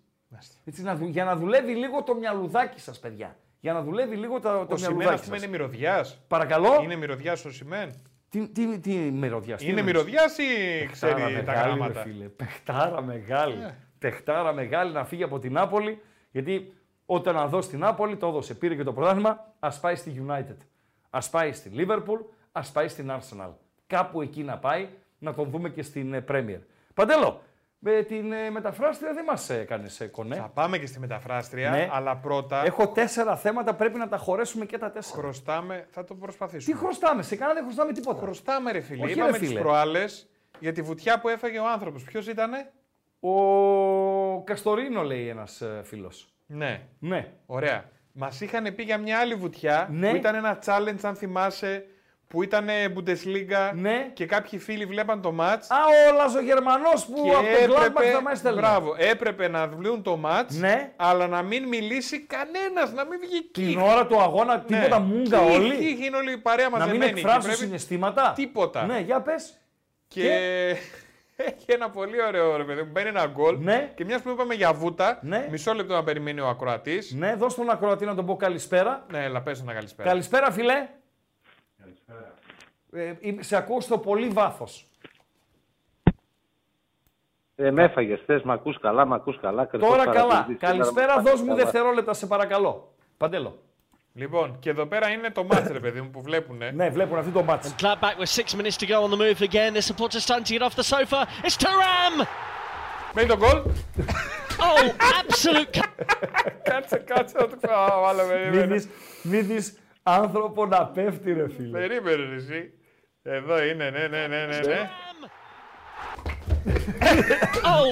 Έτσι, 0.66 0.82
να, 0.82 0.96
δου- 0.96 1.10
για 1.10 1.24
να 1.24 1.36
δουλεύει 1.36 1.76
λίγο 1.76 2.04
το 2.04 2.16
μυαλουδάκι 2.16 2.80
σας, 2.80 3.00
παιδιά. 3.00 3.38
Για 3.60 3.74
να 3.74 3.82
δουλεύει 3.84 4.16
λίγο 4.16 4.40
το, 4.40 4.50
το 4.66 4.74
Ο 4.74 4.78
Σιμέν, 4.78 4.96
μυαλουδάκι 4.96 5.14
ας 5.14 5.26
πούμε, 5.26 5.38
σας. 5.38 5.48
είναι 5.48 5.58
μυρωδιάς. 5.58 6.20
Παρακαλώ. 6.28 6.80
Είναι 6.84 6.96
μυρωδιάς 6.96 7.46
ο 7.46 7.52
Σιμέν. 7.52 7.92
Τι, 8.30 8.48
τι, 8.48 8.80
τι 8.80 8.92
μυρωδιάς, 8.94 9.60
τι 9.60 9.66
Είναι 9.70 9.80
εννοείς; 9.80 9.96
μυρωδιάς 9.96 10.38
ή 10.38 10.44
ξέρει 10.92 11.14
Παιχτάρα 11.14 11.36
τα 11.36 11.52
μεγάλη, 11.52 11.68
γράμματα; 11.68 12.04
ρε 12.04 12.10
φίλε. 12.10 12.26
Παιχτάρα 12.26 13.02
μεγάλη. 13.02 13.54
Ε. 13.62 13.76
Παιχτάρα 14.00 14.54
μεγάλη 14.54 14.92
να 14.92 15.06
φύγει 15.06 15.24
από 15.24 15.40
την 15.40 15.54
Νάπολη. 15.54 16.02
Γιατί 16.32 16.74
όταν 17.06 17.36
να 17.36 17.48
δώσει 17.48 17.70
την 17.70 17.80
Νάπολη, 17.80 18.16
το 18.18 18.28
έδωσε. 18.28 18.54
Πήρε 18.54 18.76
και 18.76 18.84
το 18.84 18.94
πρωτάθλημα. 18.94 19.54
Α 19.60 19.70
πάει 19.80 19.96
στη 19.96 20.26
United. 20.28 20.58
Α 21.18 21.30
πάει 21.32 21.52
στη 21.54 21.72
Liverpool. 21.76 22.20
Α 22.52 22.62
πάει 22.74 22.88
στην 22.88 23.12
Arsenal. 23.12 23.50
Κάπου 23.88 24.22
εκεί 24.22 24.44
να 24.44 24.58
πάει 24.58 24.88
να 25.20 25.34
τον 25.34 25.50
δούμε 25.50 25.70
και 25.70 25.82
στην 25.84 26.14
ε, 26.14 26.24
Premier. 26.30 26.60
Παντέλο, 26.94 27.42
με 27.80 28.02
την 28.04 28.32
ε, 28.32 28.50
μεταφράστρια 28.50 29.14
δεν 29.14 29.24
μας 29.24 29.50
έκανες 29.50 30.08
κονέ. 30.12 30.36
Θα 30.36 30.50
πάμε 30.54 30.78
και 30.78 30.86
στη 30.86 31.00
μεταφράστρια, 31.00 31.70
Ναι. 31.70 31.90
αλλά 31.92 32.16
πρώτα 32.18 32.64
Έχω 32.66 32.88
τέσσερα 32.88 33.36
θέματα, 33.38 33.74
πρέπει 33.76 33.98
να 33.98 34.08
τα 34.08 34.18
χωρέσουμε 34.18 34.66
και 34.66 34.78
τα 34.78 34.92
τέσσερα. 34.92 35.22
χρωστάμε, 35.22 35.88
θα 35.92 36.04
το 36.04 36.14
Τι 36.14 36.20
προσπαθήσουμε. 36.20 36.78
χρωστάμε, 36.80 37.22
σε 37.24 37.36
κανένα 37.36 37.54
δεν 37.54 37.64
χρωστάμε 37.64 37.92
τίποτα. 37.94 38.20
Χρωστάμε 38.22 38.72
ρε 38.72 38.80
φίλε. 38.82 39.04
Όχι, 39.04 39.14
ρε, 39.14 39.20
Είπαμε 39.20 39.38
φίλε. 39.38 39.50
τις 39.54 39.60
προάλλες 39.62 40.30
για 40.60 40.72
τη 40.72 40.82
βουτιά 40.82 41.20
που 41.20 41.30
έφαγε 41.30 41.60
ο 41.60 41.68
άνθρωπος. 41.70 42.04
Ποιος 42.04 42.28
ήτανε; 42.28 42.72
Ο 43.20 44.42
Καστορίνο 44.44 45.04
λέει 45.04 45.28
ένας 45.28 45.64
φίλος. 45.84 46.34
Ναι. 46.46 46.82
Ναι. 47.00 47.32
Ωραία. 47.46 47.90
Μας 48.20 48.42
είχαν 48.42 48.76
πει 48.76 48.84
για 48.84 48.98
μια 48.98 49.20
άλλη 49.20 49.34
βουτιά 49.36 49.88
Ναι. 49.92 50.10
που 50.10 50.16
ήταν 50.16 50.36
ένα 50.36 50.60
challenge 50.66 51.00
αν 51.02 51.16
θυμάσαι 51.16 51.86
που 52.28 52.44
ήταν 52.44 52.68
Bundesliga 52.96 53.72
Ναι. 53.74 54.10
και 54.14 54.26
κάποιοι 54.26 54.60
φίλοι 54.60 54.86
βλέπαν 54.86 55.22
το 55.22 55.36
match 55.40 55.62
Α, 55.68 55.78
ο 56.12 56.16
Λαζογερμανός 56.16 57.06
που 57.06 57.24
και 57.24 57.30
από 57.30 57.74
το 57.74 57.74
Gladbach 57.80 57.86
έπρεπε, 57.86 58.12
θα 58.12 58.22
με 58.22 58.32
έστελνε. 58.32 58.60
μπράβο, 58.62 58.96
έπρεπε 58.98 59.48
να 59.48 59.68
βλούν 59.68 60.02
το 60.04 60.20
match 60.26 60.46
Ναι. 60.48 60.92
αλλά 60.96 61.28
να 61.28 61.42
μην 61.42 61.68
μιλήσει 61.68 62.20
κανένας, 62.20 62.92
να 62.94 63.06
μην 63.06 63.20
βγει 63.20 63.42
Την 63.52 63.68
κιχ. 63.68 63.84
ώρα 63.84 64.06
του 64.08 64.22
αγώνα, 64.22 64.60
τίποτα 64.60 65.00
μούγκα 65.00 65.38
Κιχ, 65.40 65.56
όλοι. 65.56 65.76
κιχ, 65.78 66.06
είναι 66.06 66.18
όλη 66.18 66.32
η 66.32 66.38
παρέα 66.38 66.70
Να 66.70 66.78
μαζεμένη. 66.78 66.98
μην 66.98 67.08
και 67.14 67.20
εκφράσουν 67.20 67.42
πρέπει- 67.42 67.58
συναισθήματα. 67.60 68.32
Τίποτα. 68.36 68.86
Ναι, 68.86 69.00
για 69.00 69.22
πες. 69.22 69.58
Και 70.08 70.76
έχει 71.40 71.66
ένα 71.72 71.90
πολύ 71.90 72.24
ωραίο 72.24 72.58
ρε 72.58 72.64
παιδί 72.64 72.82
μου. 72.82 72.90
Μπαίνει 72.92 73.08
ένα 73.10 73.26
γκολ. 73.28 73.58
Ναι. 73.60 73.92
Και 73.96 74.06
μιας 74.06 74.22
που 74.22 74.30
είπαμε 74.30 74.54
για 74.54 74.74
βούτα, 74.74 75.20
Ναι. 75.22 75.48
μισό 75.52 75.74
λεπτό 75.74 75.94
να 75.94 76.04
περιμένει 76.04 76.40
ο 76.40 76.48
ακροατής. 76.48 77.14
Ναι, 77.14 77.36
δώσ' 77.36 77.56
τον 77.56 77.70
ακροατή 77.70 78.06
να 78.06 78.16
τον 78.16 78.26
πω 78.26 78.36
καλησπέρα. 78.36 79.06
Ναι, 79.12 79.24
έλα, 79.24 79.42
πες 79.42 79.62
ένα 79.62 79.74
καλησπέρα. 79.74 80.10
Καλησπέρα, 80.10 80.52
φιλέ. 80.52 80.88
Ε, 82.92 83.14
είμαι- 83.20 83.44
σε 83.44 83.56
ακούω 83.56 83.82
στο 83.82 83.98
πολύ 83.98 84.28
βάθος. 84.28 84.88
Ε, 87.56 87.72
με 87.72 87.84
έφαγες, 87.84 88.22
θες, 88.26 88.42
μ' 88.44 88.52
ακούς 88.52 88.80
καλά, 88.80 89.06
μ' 89.06 89.14
ακούς 89.14 89.40
καλά. 89.40 89.66
κρυφός 89.66 89.90
Τώρα 89.90 90.04
καλά. 90.06 90.28
παρατηρητής, 90.28 90.70
Καλησπέρα, 90.70 91.12
σήμερα 91.12 91.22
δώσ' 91.32 91.42
μου 91.42 91.48
καλά. 91.48 91.64
δευτερόλεπτα, 91.64 92.14
σε 92.14 92.28
παρακαλώ. 92.28 92.94
Παντέλο. 93.18 93.60
Λοιπόν, 94.20 94.60
και 94.60 94.70
εδώ 94.70 94.86
πέρα 94.86 95.10
είναι 95.10 95.30
το 95.30 95.44
μάτς, 95.44 95.70
ρε 95.72 95.80
παιδί 95.80 96.02
μου, 96.02 96.10
που 96.10 96.22
βλέπουνε. 96.22 96.72
Ναι, 96.72 96.90
βλέπουν 96.90 97.18
αυτό 97.18 97.32
το 97.32 97.44
μάτς. 97.44 97.76
Gladbach 97.82 98.18
with 98.20 98.42
six 98.42 98.56
minutes 98.56 98.78
to 98.78 98.86
go 98.88 99.04
on 99.04 99.10
the 99.12 99.18
move 99.18 99.42
again. 99.50 99.74
The 99.74 99.82
supporters 99.82 100.24
starting 100.28 100.46
to 100.50 100.54
get 100.58 100.62
off 100.62 100.76
the 100.76 100.84
sofa. 100.84 101.28
It's 101.44 101.58
Turam! 101.64 102.26
Μένει 103.14 103.28
το 103.28 103.38
γκολ. 103.38 103.62
Oh, 104.60 104.84
absolute. 105.20 105.80
κάτσε, 106.70 106.98
κάτσε 106.98 107.36
να 107.40 107.48
το 107.48 107.58
ξαναβάλω. 107.62 108.22
Μην 108.22 108.30
Περίμενε. 108.30 108.66
δεις, 108.74 108.88
μην 109.22 109.48
δεις 109.48 109.78
άνθρωπο 110.04 110.66
να 110.66 110.86
πέφτει, 110.86 111.34
ρε 111.34 111.50
φίλε. 111.50 111.80
Περίμενε, 111.80 112.24
ρε, 112.30 112.36
εσύ. 112.36 112.72
Εδώ 113.24 113.64
είναι, 113.64 113.90
ναι, 113.90 114.08
ναι, 114.08 114.28
ναι, 114.28 114.46
ναι. 114.46 114.58
ναι. 114.60 114.90
Oh, 117.74 117.88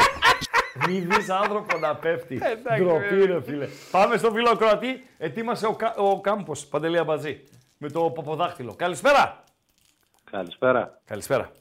Μην 0.88 1.10
δεις 1.10 1.30
άνθρωπο 1.30 1.78
να 1.78 1.96
πέφτει. 1.96 2.36
Εντάξει, 2.44 2.84
Ντροπή, 2.84 3.08
βέβαια. 3.10 3.26
ρε 3.26 3.42
φίλε. 3.42 3.68
Πάμε 3.92 4.18
στο 4.18 4.32
φίλο 4.32 4.56
Κροατή. 4.56 5.06
Ετοίμασε 5.18 5.68
ο, 5.68 5.74
Κα- 5.76 5.96
ο 5.98 6.22
Κάμπος, 6.22 6.68
Παντελή 6.68 6.98
Αμπατζή. 6.98 7.44
Με 7.78 7.90
το 7.90 8.12
ποποδάχτυλο. 8.12 8.76
Καλησπέρα. 8.76 9.44
Καλησπέρα. 10.32 11.02
Καλησπέρα. 11.06 11.52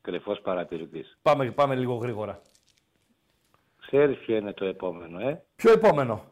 Κρυφός 0.00 0.40
παρατηρητής. 0.40 1.18
Πάμε, 1.22 1.50
πάμε 1.50 1.74
λίγο 1.74 1.94
γρήγορα. 1.94 2.40
Ξέρεις 3.86 4.18
ποιο 4.18 4.36
είναι 4.36 4.52
το 4.52 4.64
επόμενο, 4.64 5.20
ε; 5.28 5.42
Ποιο 5.56 5.72
επόμενο; 5.72 6.24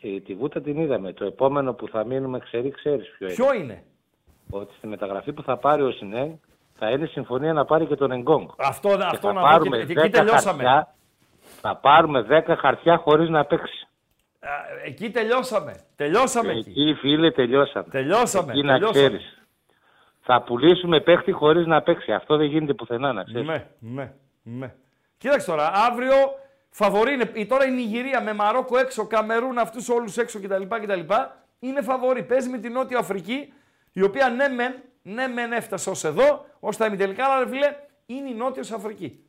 Ε, 0.00 0.20
τη 0.20 0.34
βούτα 0.34 0.60
την 0.60 0.78
είδαμε. 0.78 1.12
Το 1.12 1.24
επόμενο 1.24 1.74
που 1.74 1.88
θα 1.88 2.04
μείνουμε 2.04 2.38
ξέρει, 2.38 2.70
ξέρεις 2.70 3.08
ποιο, 3.18 3.26
Ποιο 3.28 3.52
είναι; 3.54 3.84
Ότι 4.50 4.74
στη 4.78 4.86
μεταγραφή 4.86 5.32
που 5.32 5.42
θα 5.42 5.56
πάρει 5.56 5.82
ο 5.82 5.90
Σινέν 5.90 6.40
θα 6.78 6.90
είναι 6.90 7.06
συμφωνία 7.06 7.52
να 7.52 7.64
πάρει 7.64 7.86
και 7.86 7.96
τον 7.96 8.10
Εγκόγκ. 8.12 8.48
Αυτό, 8.58 8.88
Και 8.88 9.02
αυτό 9.04 9.26
θα 9.26 9.32
να 9.32 9.40
πω 9.40 9.46
πάρουμε 9.50 9.76
και, 9.78 9.84
και 9.84 9.92
εκεί 10.00 10.08
10 10.08 10.10
τελειώσαμε. 10.12 10.62
χαρτιά, 10.62 10.94
θα 11.60 11.76
πάρουμε 11.76 12.26
10 12.46 12.54
χαρτιά 12.58 12.96
χωρίς 12.96 13.28
να 13.28 13.44
παίξει. 13.44 13.86
εκεί 14.84 15.10
τελειώσαμε. 15.10 15.80
Τελειώσαμε 15.96 16.52
εκεί. 16.52 16.70
Εκεί, 16.70 16.94
φίλε, 17.00 17.30
τελειώσαμε. 17.30 17.86
Τελειώσαμε, 17.90 18.52
Εκεί 18.52 18.62
να 18.62 18.72
τελειώσαμε. 18.72 19.06
ξέρεις. 19.06 19.38
Θα 20.28 20.42
πουλήσουμε 20.42 21.00
παίχτη 21.00 21.32
χωρίς 21.32 21.66
να 21.66 21.82
παίξει. 21.82 22.12
Αυτό 22.12 22.36
δεν 22.36 22.46
γίνεται 22.46 22.74
πουθενά, 22.74 23.12
να 23.12 23.22
ξέρεις. 23.24 23.46
Ναι, 23.48 23.66
ναι, 23.78 24.12
ναι. 24.42 24.74
Κοίταξε 25.18 25.46
τώρα, 25.46 25.70
αύριο 25.74 26.14
φαβορεί 26.70 27.12
είναι. 27.12 27.30
η- 27.34 27.46
Τώρα 27.46 27.64
η 27.66 27.70
Νιγηρία 27.70 28.22
με 28.22 28.32
Μαρόκο 28.34 28.78
έξω, 28.78 29.06
Καμερούν, 29.06 29.58
αυτούς 29.58 29.88
όλους 29.88 30.16
έξω 30.16 30.40
κτλ, 30.40 30.62
κτλ. 30.62 31.00
Είναι 31.58 31.82
φαβορεί. 31.82 32.22
Παίζει 32.22 32.48
με 32.48 32.58
την 32.58 32.72
Νότια 32.72 32.98
Αφρική, 32.98 33.52
η 33.92 34.02
οποία 34.02 34.28
ναι, 34.28 34.48
μεν, 34.48 34.74
ναι, 35.14 35.26
μεν 35.26 35.52
έφτασε 35.52 35.90
ως 35.90 36.04
εδώ, 36.04 36.44
ως 36.60 36.76
τα 36.76 36.86
ημιτελικά, 36.86 37.24
αλλά 37.24 37.44
ρε 37.44 37.50
φίλε, 37.50 37.74
είναι 38.06 38.28
η 38.28 38.34
Νότια 38.34 38.74
Αφρική. 38.76 39.20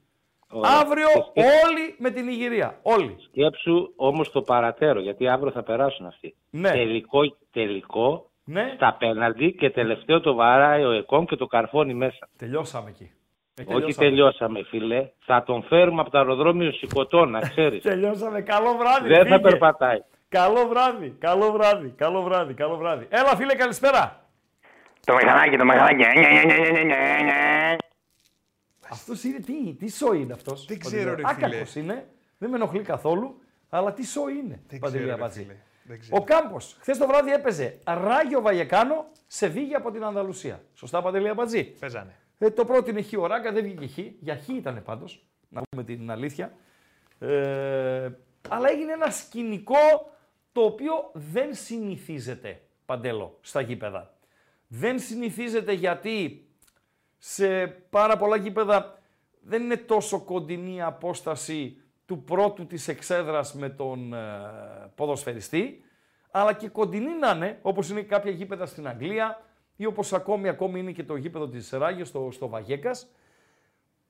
Ωραία. 0.52 0.72
Αύριο 0.80 1.08
Και 1.34 1.42
όλοι 1.42 1.96
με 1.98 2.10
την 2.10 2.26
Νιγηρία. 2.26 2.80
Όλοι. 2.82 3.16
Σκέψου 3.30 3.94
όμως 3.96 4.32
το 4.32 4.42
παρατέρω, 4.42 5.00
γιατί 5.00 5.28
αύριο 5.28 5.52
θα 5.52 5.64
περάσουν 5.64 6.06
αυτοί. 6.06 6.36
Ναι. 6.50 6.72
Τελικό, 6.72 7.20
τελικό 7.52 8.30
Ναι. 8.44 8.72
στα 8.76 8.96
πέναλτι 9.00 9.54
και 9.60 9.70
τελευταίο 9.70 10.20
το 10.20 10.34
βαράει 10.34 10.84
ο 10.84 10.92
Εκόν 10.92 11.26
και 11.26 11.36
το 11.36 11.46
καρφώνει 11.46 11.94
μέσα. 11.94 12.28
Τελειώσαμε 12.38 12.90
εκεί. 12.90 13.12
Ε, 13.68 13.74
Όχι 13.76 13.94
τελειώσαμε, 13.96 14.64
φίλε. 14.64 15.10
Θα 15.26 15.44
τον 15.44 15.64
φέρουμε 15.64 16.02
από 16.02 16.10
το 16.12 16.18
αεροδρόμιο 16.18 16.72
σηκωτό, 16.72 17.26
να 17.26 17.40
ξέρεις. 17.40 17.82
Τελειώσαμε. 17.92 18.42
Καλό 18.42 18.74
βράδυ. 18.78 19.08
Δεν 19.08 19.18
θα 19.18 19.36
φύγε. 19.36 19.40
περπατάει. 19.50 20.00
Καλό 20.30 20.68
βράδυ, 20.68 21.16
καλό 21.20 21.52
βράδυ, 21.52 21.94
καλό 21.98 22.22
βράδυ, 22.22 22.54
καλό 22.54 22.76
βράδυ. 22.78 23.08
Έλα 23.10 23.36
φίλε, 23.36 23.56
καλησπέρα. 23.56 24.26
Το 25.08 25.16
μηχανάκι, 25.16 25.58
το 25.58 25.66
μηχανάκι. 25.66 25.96
Νια, 25.96 26.14
νια, 26.14 26.30
νια, 26.30 26.44
νια, 26.44 26.72
νια, 26.72 26.84
νια, 26.84 27.22
νια. 27.24 27.78
Αυτός 28.90 29.24
είναι, 29.24 29.40
τι, 29.40 29.74
τι 29.74 29.90
σόι 29.92 30.22
είναι 30.22 30.34
αυτός. 30.34 30.66
Δεν 30.66 30.80
ξέρω, 30.80 31.16
ρε, 31.16 31.16
φίλε. 31.16 31.48
Άκακος 31.48 31.76
είναι, 31.76 32.08
δεν 32.38 32.50
με 32.50 32.56
ενοχλεί 32.56 32.82
καθόλου, 32.82 33.42
αλλά 33.70 33.94
τι 33.94 34.06
σόι 34.06 34.34
είναι. 34.34 34.62
Δεν 34.68 34.80
Παντελή 34.80 35.04
ξέρω, 35.04 35.16
ρε, 35.18 35.22
Αμπατζή. 35.22 35.42
φίλε. 35.42 35.56
Δεν 35.84 36.00
ξέρω. 36.00 36.18
Ο 36.22 36.24
Κάμπος, 36.24 36.78
χθες 36.80 36.98
το 36.98 37.08
βράδυ 37.08 37.32
έπαιζε 37.32 37.80
Ράγιο 37.86 38.42
Βαγεκάνο 38.42 39.06
σε 39.28 39.48
βίγη 39.48 39.74
από 39.76 39.92
την 39.92 40.04
Ανδαλουσία. 40.04 40.64
Σωστά, 40.74 41.02
Παντελή 41.02 41.30
Αμπατζή. 41.30 41.64
Παίζανε. 41.64 42.16
Ε, 42.38 42.50
το 42.50 42.66
πρώτο 42.66 42.90
είναι 42.90 43.02
χ 43.02 43.14
ο 43.18 43.28
Ράγκα, 43.28 43.52
δεν 43.52 43.64
βγήκε 43.64 43.88
χ. 43.88 43.98
Για 44.20 44.36
χ 44.36 44.48
ήταν 44.48 44.82
πάντως, 44.84 45.26
να 45.50 45.62
πούμε 45.70 45.84
την 45.84 46.12
αλήθεια. 46.12 46.54
Ε, 47.20 48.10
αλλά 48.50 48.70
έγινε 48.70 48.92
ένα 48.92 49.10
σκηνικό 49.10 50.12
το 50.52 50.62
οποίο 50.62 51.12
δεν 51.14 51.54
συνηθίζεται, 51.54 52.62
Παντέλο, 52.86 53.38
στα 53.42 53.62
γήπεδα. 53.62 54.12
Δεν 54.68 55.00
συνηθίζεται 55.00 55.72
γιατί 55.72 56.48
σε 57.18 57.68
πάρα 57.68 58.18
πολλά 58.18 58.36
γήπεδα 58.36 59.02
δεν 59.42 59.64
είναι 59.64 59.78
τόσο 59.78 60.20
κοντινή 60.20 60.76
η 60.76 60.82
απόσταση 60.82 61.82
του 62.06 62.24
πρώτου 62.24 62.66
της 62.66 62.88
εξέδρας 62.88 63.54
με 63.54 63.70
τον 63.70 64.14
ε, 64.14 64.20
ποδοσφαιριστή, 64.96 65.84
αλλά 66.32 66.54
και 66.54 66.70
κοντινή 66.70 67.18
να 67.20 67.32
είναι, 67.32 67.60
όπως 67.62 67.90
είναι 67.90 68.02
κάποια 68.02 68.32
γήπεδα 68.32 68.66
στην 68.66 68.88
Αγγλία 68.88 69.42
ή 69.76 69.86
όπως 69.86 70.14
ακόμη, 70.14 70.50
ακόμη 70.50 70.80
είναι 70.80 70.92
και 70.92 71.04
το 71.04 71.16
γήπεδο 71.16 71.48
της 71.48 71.70
Ράγιο 71.70 72.06
στο, 72.06 72.30
στο 72.32 72.48
Βαγέκας. 72.48 73.12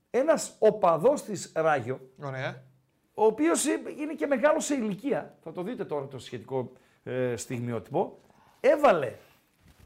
Ένας 0.10 0.56
οπαδός 0.60 1.24
της 1.24 1.52
Ράγιο, 1.56 2.00
Ωραία. 2.24 2.64
ο 3.14 3.26
οποίος 3.26 3.66
ε, 3.66 3.82
είναι 4.00 4.14
και 4.14 4.28
μεγάλο 4.28 4.60
σε 4.60 4.74
ηλικία, 4.76 5.38
θα 5.44 5.52
το 5.52 5.64
δείτε 5.64 5.86
τώρα 5.86 6.08
το 6.08 6.20
σχετικό 6.20 6.72
ε, 7.04 7.36
στιγμιότυπο, 7.36 8.20
έβαλε 8.60 9.16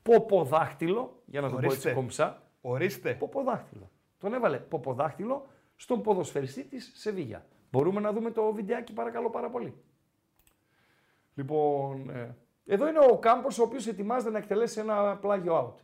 ποποδάχτυλο, 0.02 1.22
για 1.26 1.41
να 1.41 1.49
το 1.49 1.53
πω 1.53 1.60
έτσι 1.60 1.69
Ορίστε. 1.69 1.94
κομψά, 1.94 2.41
Ορίστε. 2.61 3.14
ποποδάχτυλο. 3.14 3.90
Τον 4.18 4.34
έβαλε 4.34 4.57
ποποδάχτυλο 4.57 5.48
στον 5.76 6.02
ποδοσφαιριστή 6.02 6.64
της 6.64 6.91
Σεβίγια. 6.95 7.45
Μπορούμε 7.72 7.99
να 7.99 8.11
δούμε 8.14 8.32
το 8.32 8.53
βιντεάκι 8.53 8.94
παρακαλώ 8.94 9.30
πάρα 9.30 9.49
πολύ. 9.49 9.73
Λοιπόν, 11.36 12.10
ε, 12.10 12.36
εδώ 12.65 12.88
είναι 12.88 12.99
ο 13.11 13.18
Κάμπος 13.18 13.60
ο 13.60 13.64
οποίος 13.64 13.88
ετοιμάζεται 13.88 14.32
να 14.32 14.38
εκτελέσει 14.38 14.80
ένα 14.80 15.18
πλάγιο 15.18 15.68
out. 15.68 15.82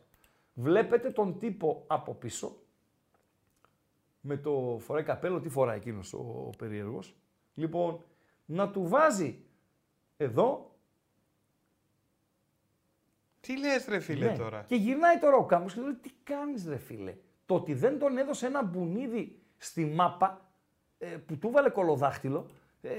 Βλέπετε 0.54 1.10
τον 1.10 1.38
τύπο 1.38 1.84
από 1.86 2.14
πίσω, 2.14 2.56
με 4.20 4.36
το 4.36 4.76
φοράει 4.80 5.02
καπέλο, 5.02 5.40
τι 5.40 5.48
φοράει 5.48 5.76
εκείνος 5.76 6.12
ο, 6.12 6.18
ο 6.46 6.50
περίεργος. 6.58 7.16
Λοιπόν, 7.54 8.00
να 8.44 8.70
του 8.70 8.88
βάζει 8.88 9.44
εδώ 10.16 10.77
Τι 13.48 13.58
λες 13.58 13.86
ρε 13.88 13.98
φίλε 13.98 14.26
ναι. 14.26 14.36
τώρα; 14.36 14.64
Και 14.66 14.74
γυρνάει 14.74 15.18
τώρα 15.18 15.36
ο 15.36 15.44
Κάμπος 15.44 15.74
και 15.74 15.80
του 15.80 15.86
λέει 15.86 15.94
τι 15.94 16.10
κάνεις 16.24 16.66
ρε 16.66 16.76
φίλε; 16.76 17.14
Το 17.46 17.54
ότι 17.54 17.74
δεν 17.74 17.98
τον 17.98 18.18
έδωσε 18.18 18.46
ένα 18.46 18.62
μπουνίδι 18.62 19.38
στη 19.56 19.84
μάπα 19.84 20.50
ε, 20.98 21.06
που 21.06 21.38
του 21.38 21.50
βάλε 21.50 21.70
κολοδάχτυλο, 21.70 22.46
ε, 22.80 22.92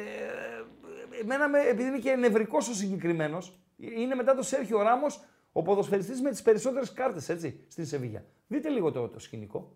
εμένα 1.22 1.50
με, 1.50 1.60
επειδή 1.60 1.88
είναι 1.88 2.00
και 2.00 2.16
νευρικός 2.16 2.70
ο 2.70 2.74
συγκεκριμένος, 2.74 3.60
είναι 3.78 4.16
μετά 4.16 4.36
το 4.36 4.42
Σέρχιο 4.42 4.82
Ράμος 4.82 5.24
ο 5.52 5.62
ποδοσφαιριστής 5.62 6.22
με 6.22 6.30
τις 6.30 6.42
περισσότερες 6.42 6.94
κάρτες, 6.94 7.30
έτσι, 7.30 7.66
στην 7.68 7.86
Σεβίγια. 7.86 8.26
Δείτε 8.48 8.70
λίγο 8.70 8.92
το, 8.92 9.08
το 9.08 9.20
σκηνικό. 9.20 9.76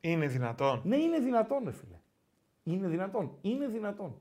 Είναι 0.00 0.26
δυνατόν. 0.26 0.82
Ναι, 0.84 0.96
είναι 0.96 1.18
δυνατόν, 1.18 1.62
ρε 1.64 1.72
φίλε. 1.72 2.00
Είναι 2.62 2.88
δυνατόν. 2.88 3.38
Είναι 3.40 3.66
δυνατόν. 3.66 4.20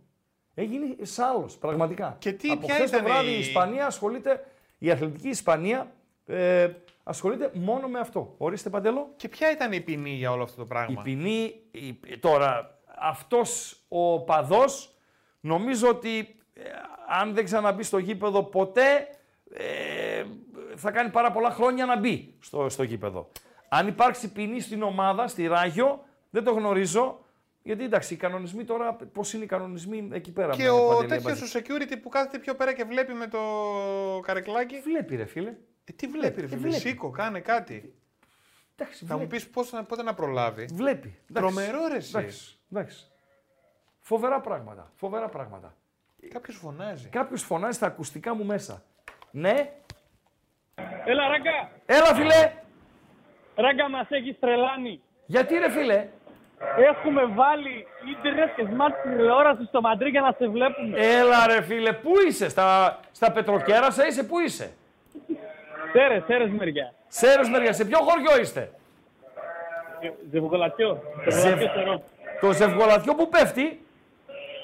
Έγινε 0.56 0.96
σάλος, 1.02 1.58
πραγματικά. 1.58 2.16
Και 2.20 2.32
τι, 2.32 2.50
Από 2.50 2.66
ποια 2.66 2.74
χθες 2.76 2.90
το 2.92 2.98
ήταν 2.98 3.10
βράδυ 3.10 3.30
η- 3.30 3.36
η 3.36 3.40
Ισπανία 3.40 3.86
ασχολείται, 3.86 4.46
η 4.78 4.92
αθλητική 4.92 5.28
Ισπανία 5.28 5.92
ε, 6.26 6.70
ασχολείται 7.04 7.50
μόνο 7.54 7.88
με 7.88 8.00
αυτό. 8.00 8.36
Ορίστε 8.38 8.70
Παντελό. 8.70 9.10
Και 9.16 9.30
ποια 9.30 9.52
ήταν 9.52 9.72
η 9.72 9.82
ποινή 9.82 10.10
για 10.10 10.32
όλο 10.32 10.44
αυτό 10.44 10.56
το 10.56 10.62
Η 10.64 10.68
πράγμα. 10.68 11.02
ποινή, 11.02 11.56
η- 11.72 12.18
τώρα, 12.20 12.80
αυτός 13.00 13.80
ο 13.88 14.20
παδός, 14.22 14.96
νομίζω 15.40 15.88
ότι 15.90 16.36
ε, 16.54 16.62
αν 17.20 17.34
δεν 17.34 17.44
ξαναμπεί 17.44 17.84
στο 17.84 17.98
γήπεδο 17.98 18.44
ποτέ, 18.44 19.08
ε, 19.54 20.24
θα 20.76 20.92
κάνει 20.92 21.10
πάρα 21.10 21.32
πολλά 21.32 21.50
χρόνια 21.52 21.86
να 21.86 21.98
μπει 22.00 22.34
στο, 22.40 22.70
στο 22.70 22.84
γήπεδο. 22.84 23.30
Αν 23.70 23.88
υπάρξει 23.88 24.32
ποινή 24.32 24.60
στην 24.60 24.82
ομάδα, 24.84 25.28
στη 25.28 25.48
Ράγιο, 25.48 26.04
δεν 26.30 26.44
το 26.44 26.52
γνωρίζω, 26.52 27.20
γιατί 27.68 27.84
εντάξει, 27.84 28.14
οι 28.14 28.18
κανονισμοί 28.18 28.64
τώρα, 28.64 28.94
πώς 28.94 29.34
είναι 29.34 29.44
οι 29.44 29.48
κανονισμοί 29.48 30.10
εκεί 30.12 30.32
πέρα. 30.32 30.56
Και 30.56 30.64
με 30.64 30.70
ο 30.70 30.88
Παντελή 30.88 31.08
τέτοιος 31.08 31.26
Αμπατζή; 31.42 31.58
ο 31.58 31.62
security 31.62 32.02
που 32.02 32.10
κάθεται 32.10 32.40
πιο 32.40 32.56
πέρα 32.56 32.74
και 32.74 32.84
βλέπει 32.84 33.14
με 33.14 33.28
το 33.28 33.40
καρεκλάκι. 34.24 34.80
Βλέπει 34.82 35.16
ρε 35.16 35.26
φίλε. 35.26 35.50
Ε, 35.86 35.92
τι 35.96 36.08
βλέπει 36.08 36.40
ρε 36.40 36.46
Ε, 36.46 36.50
φίλε. 36.50 36.60
βλέπει. 36.60 36.76
Σήκω, 36.76 37.10
κάνε 37.10 37.40
κάτι. 37.40 37.94
Εντάξει, 38.78 39.06
Θα 39.06 39.14
μου 39.14 39.20
βλέπει. 39.20 39.36
πεις 39.36 39.48
πώς, 39.50 39.72
να- 39.72 39.84
πότε 39.84 40.04
να 40.04 40.14
προλάβει. 40.14 40.66
Βλέπει. 40.74 41.08
Εντάξει. 41.30 41.56
Τρομερό 41.56 41.88
ρε 41.88 41.96
εσύ. 41.96 42.12
Εντάξει, 42.18 42.58
εντάξει. 42.72 43.08
Φοβερά 44.00 44.42
πράγματα. 44.42 44.92
Φοβερά 44.96 45.30
πράγματα. 45.30 45.76
Κάποιος 46.30 46.56
φωνάζει. 46.58 47.08
Κάποιος 47.08 47.44
φωνάζει 47.44 47.76
στα 47.78 47.86
ακουστικά 47.88 48.34
μου 48.36 48.46
μέσα. 48.46 48.84
Ναι. 49.32 49.72
Έλα, 51.06 51.28
ράγκα! 51.28 51.72
Έλα 51.86 52.14
φίλε. 52.16 52.54
Ράγκα, 53.56 53.90
μας 53.90 54.08
έχεις 54.10 54.40
τρελάνει. 54.40 55.02
Γιατί 55.26 55.58
ρε 55.58 55.70
φίλε; 55.72 56.08
Έχουμε 56.78 57.26
βάλει 57.26 57.88
ίντερνετ 58.12 58.56
και 58.56 58.66
smart 58.70 58.94
τηλεόραση 59.04 59.66
στο 59.66 59.82
Μαντρί 59.82 60.10
για 60.10 60.22
να 60.22 60.32
σε 60.38 60.48
βλέπουμε. 60.48 60.98
Έλα 61.00 61.48
ρε 61.48 61.62
φίλε. 61.62 61.94
Πού 61.94 62.12
είσαι; 62.28 62.50
Στα, 62.50 63.00
στα 63.12 63.32
Πετροκέρασα 63.32 64.08
είσαι. 64.08 64.24
Πού 64.24 64.40
είσαι; 64.40 64.72
Σέρες, 65.92 66.24
σέρες 66.28 66.50
μεριά. 66.50 66.94
Σέρος 67.08 67.50
μεριά. 67.50 67.74
Σε 67.74 67.86
ποιο 67.86 67.98
χωριό 68.02 68.42
είστε; 68.42 68.72
Ζευγολατιό. 70.32 71.02
Ζευ- 71.28 71.40
Ζευγολατιό 71.40 71.72
σερό. 71.84 72.04
Το 72.42 72.52
ζευγολατιό 72.52 73.16
που 73.16 73.30
πέφτει; 73.30 73.86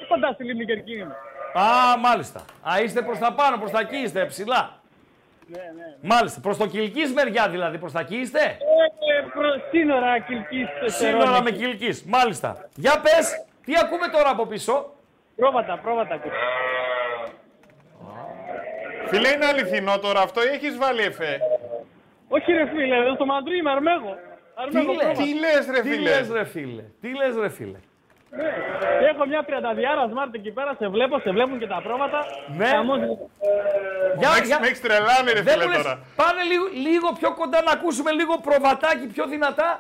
Κοντά 0.08 0.32
στη 0.34 0.44
Λίμνη 0.44 0.66
Κερκίνη 0.66 1.00
είμαι. 1.02 1.16
Α, 1.54 1.98
μάλιστα. 2.00 2.46
Α, 2.72 2.82
είστε 2.84 3.02
προς 3.02 3.18
τα 3.18 3.34
πάνω, 3.34 3.58
προς 3.58 3.72
τα 3.72 3.80
εκεί 3.80 3.96
είστε, 3.96 4.26
ψηλά. 4.26 4.81
Ναι, 5.52 5.58
ναι. 5.76 5.96
Μάλιστα. 6.02 6.40
Προς 6.42 6.58
το 6.58 6.68
Κιλκής 6.68 7.14
μεριά 7.14 7.50
δηλαδή, 7.50 7.78
προς 7.78 7.92
τα 7.92 8.00
εκεί 8.00 8.16
είστε; 8.16 8.40
Ε, 8.40 8.48
ε, 9.18 9.22
προ- 9.34 9.62
σύνορα 9.72 10.20
Κιλκής. 10.20 10.68
Σύνορα 10.86 11.42
με 11.42 11.52
Κιλκής. 11.52 12.04
Μάλιστα. 12.04 12.70
Για 12.76 13.00
πες, 13.02 13.46
τι 13.66 13.74
ακούμε 13.84 14.08
τώρα 14.08 14.30
από 14.30 14.46
πίσω; 14.46 14.94
Πρόβατα, 15.36 15.78
πρόβατα. 15.84 16.14
ακούς. 16.16 16.32
Φίλε, 19.08 19.30
είναι 19.30 19.46
αληθινό 19.46 20.00
τώρα 20.00 20.22
αυτό 20.22 20.44
ή 20.44 20.48
έχεις 20.48 20.78
βάλει 20.78 21.02
εφέ; 21.02 21.40
Όχι 22.28 22.52
ρε 22.52 22.68
φίλε, 22.68 22.96
εδώ 22.96 23.14
στο 23.14 23.26
Μαντρί 23.26 23.58
είμαι 23.58 23.72
αρμέγο. 23.72 24.14
Τι 24.16 24.78
Αρμέγο 24.78 24.92
λες, 24.92 24.98
πρόβατα. 24.98 25.24
Τι 25.24 25.34
λες 25.40 25.68
ρε 25.76 25.82
τι 25.82 25.90
φίλε; 25.90 26.10
λες 26.10 26.30
ρε 26.32 26.44
φίλε, 26.46 26.84
τι 27.02 27.16
λες 27.16 27.36
ρε 27.36 27.50
φίλε; 27.50 27.78
Ναι. 28.36 28.50
Έχω 29.10 29.26
μια 29.26 29.44
τριανταδιάρα 29.44 30.10
smart 30.12 30.34
εκεί 30.34 30.52
πέρα, 30.52 30.76
σε 30.80 30.88
βλέπω, 30.88 31.20
σε 31.20 31.30
βλέπουν 31.32 31.60
και 31.60 31.68
τα 31.68 31.82
πρόβατα. 31.84 32.20
Ναι. 32.58 32.66
Χαμός. 32.68 32.98
Για, 34.18 34.30
Με 34.30 34.36
έχεις- 34.36 34.48
για- 34.48 34.60
με 34.60 34.66
έχεις 34.68 34.82
τρελάνει 34.82 35.32
ρε 35.34 35.42
Δεν 35.42 35.54
φίλε 35.54 35.66
μου 35.66 35.72
λες, 35.72 35.82
τώρα. 35.82 36.00
Πάνε 36.16 36.42
λίγο, 36.44 36.66
λίγο 36.88 37.12
πιο 37.20 37.34
κοντά 37.34 37.62
να 37.62 37.72
ακούσουμε 37.72 38.12
λίγο 38.12 38.38
προβατάκι 38.38 39.08
πιο 39.08 39.26
δυνατά. 39.28 39.80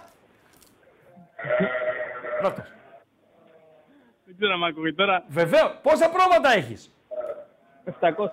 Να 2.41 2.53
το. 2.53 2.61
Δεν 4.26 4.36
ξέρω 4.38 4.53
αν 4.53 4.64
ακούγει 4.64 4.94
τώρα. 4.94 5.23
Βεβαίως. 5.28 5.72
Πόσα 5.82 6.10
πρόβατα 6.10 6.53
έχεις; 6.53 6.91
700. 7.86 8.32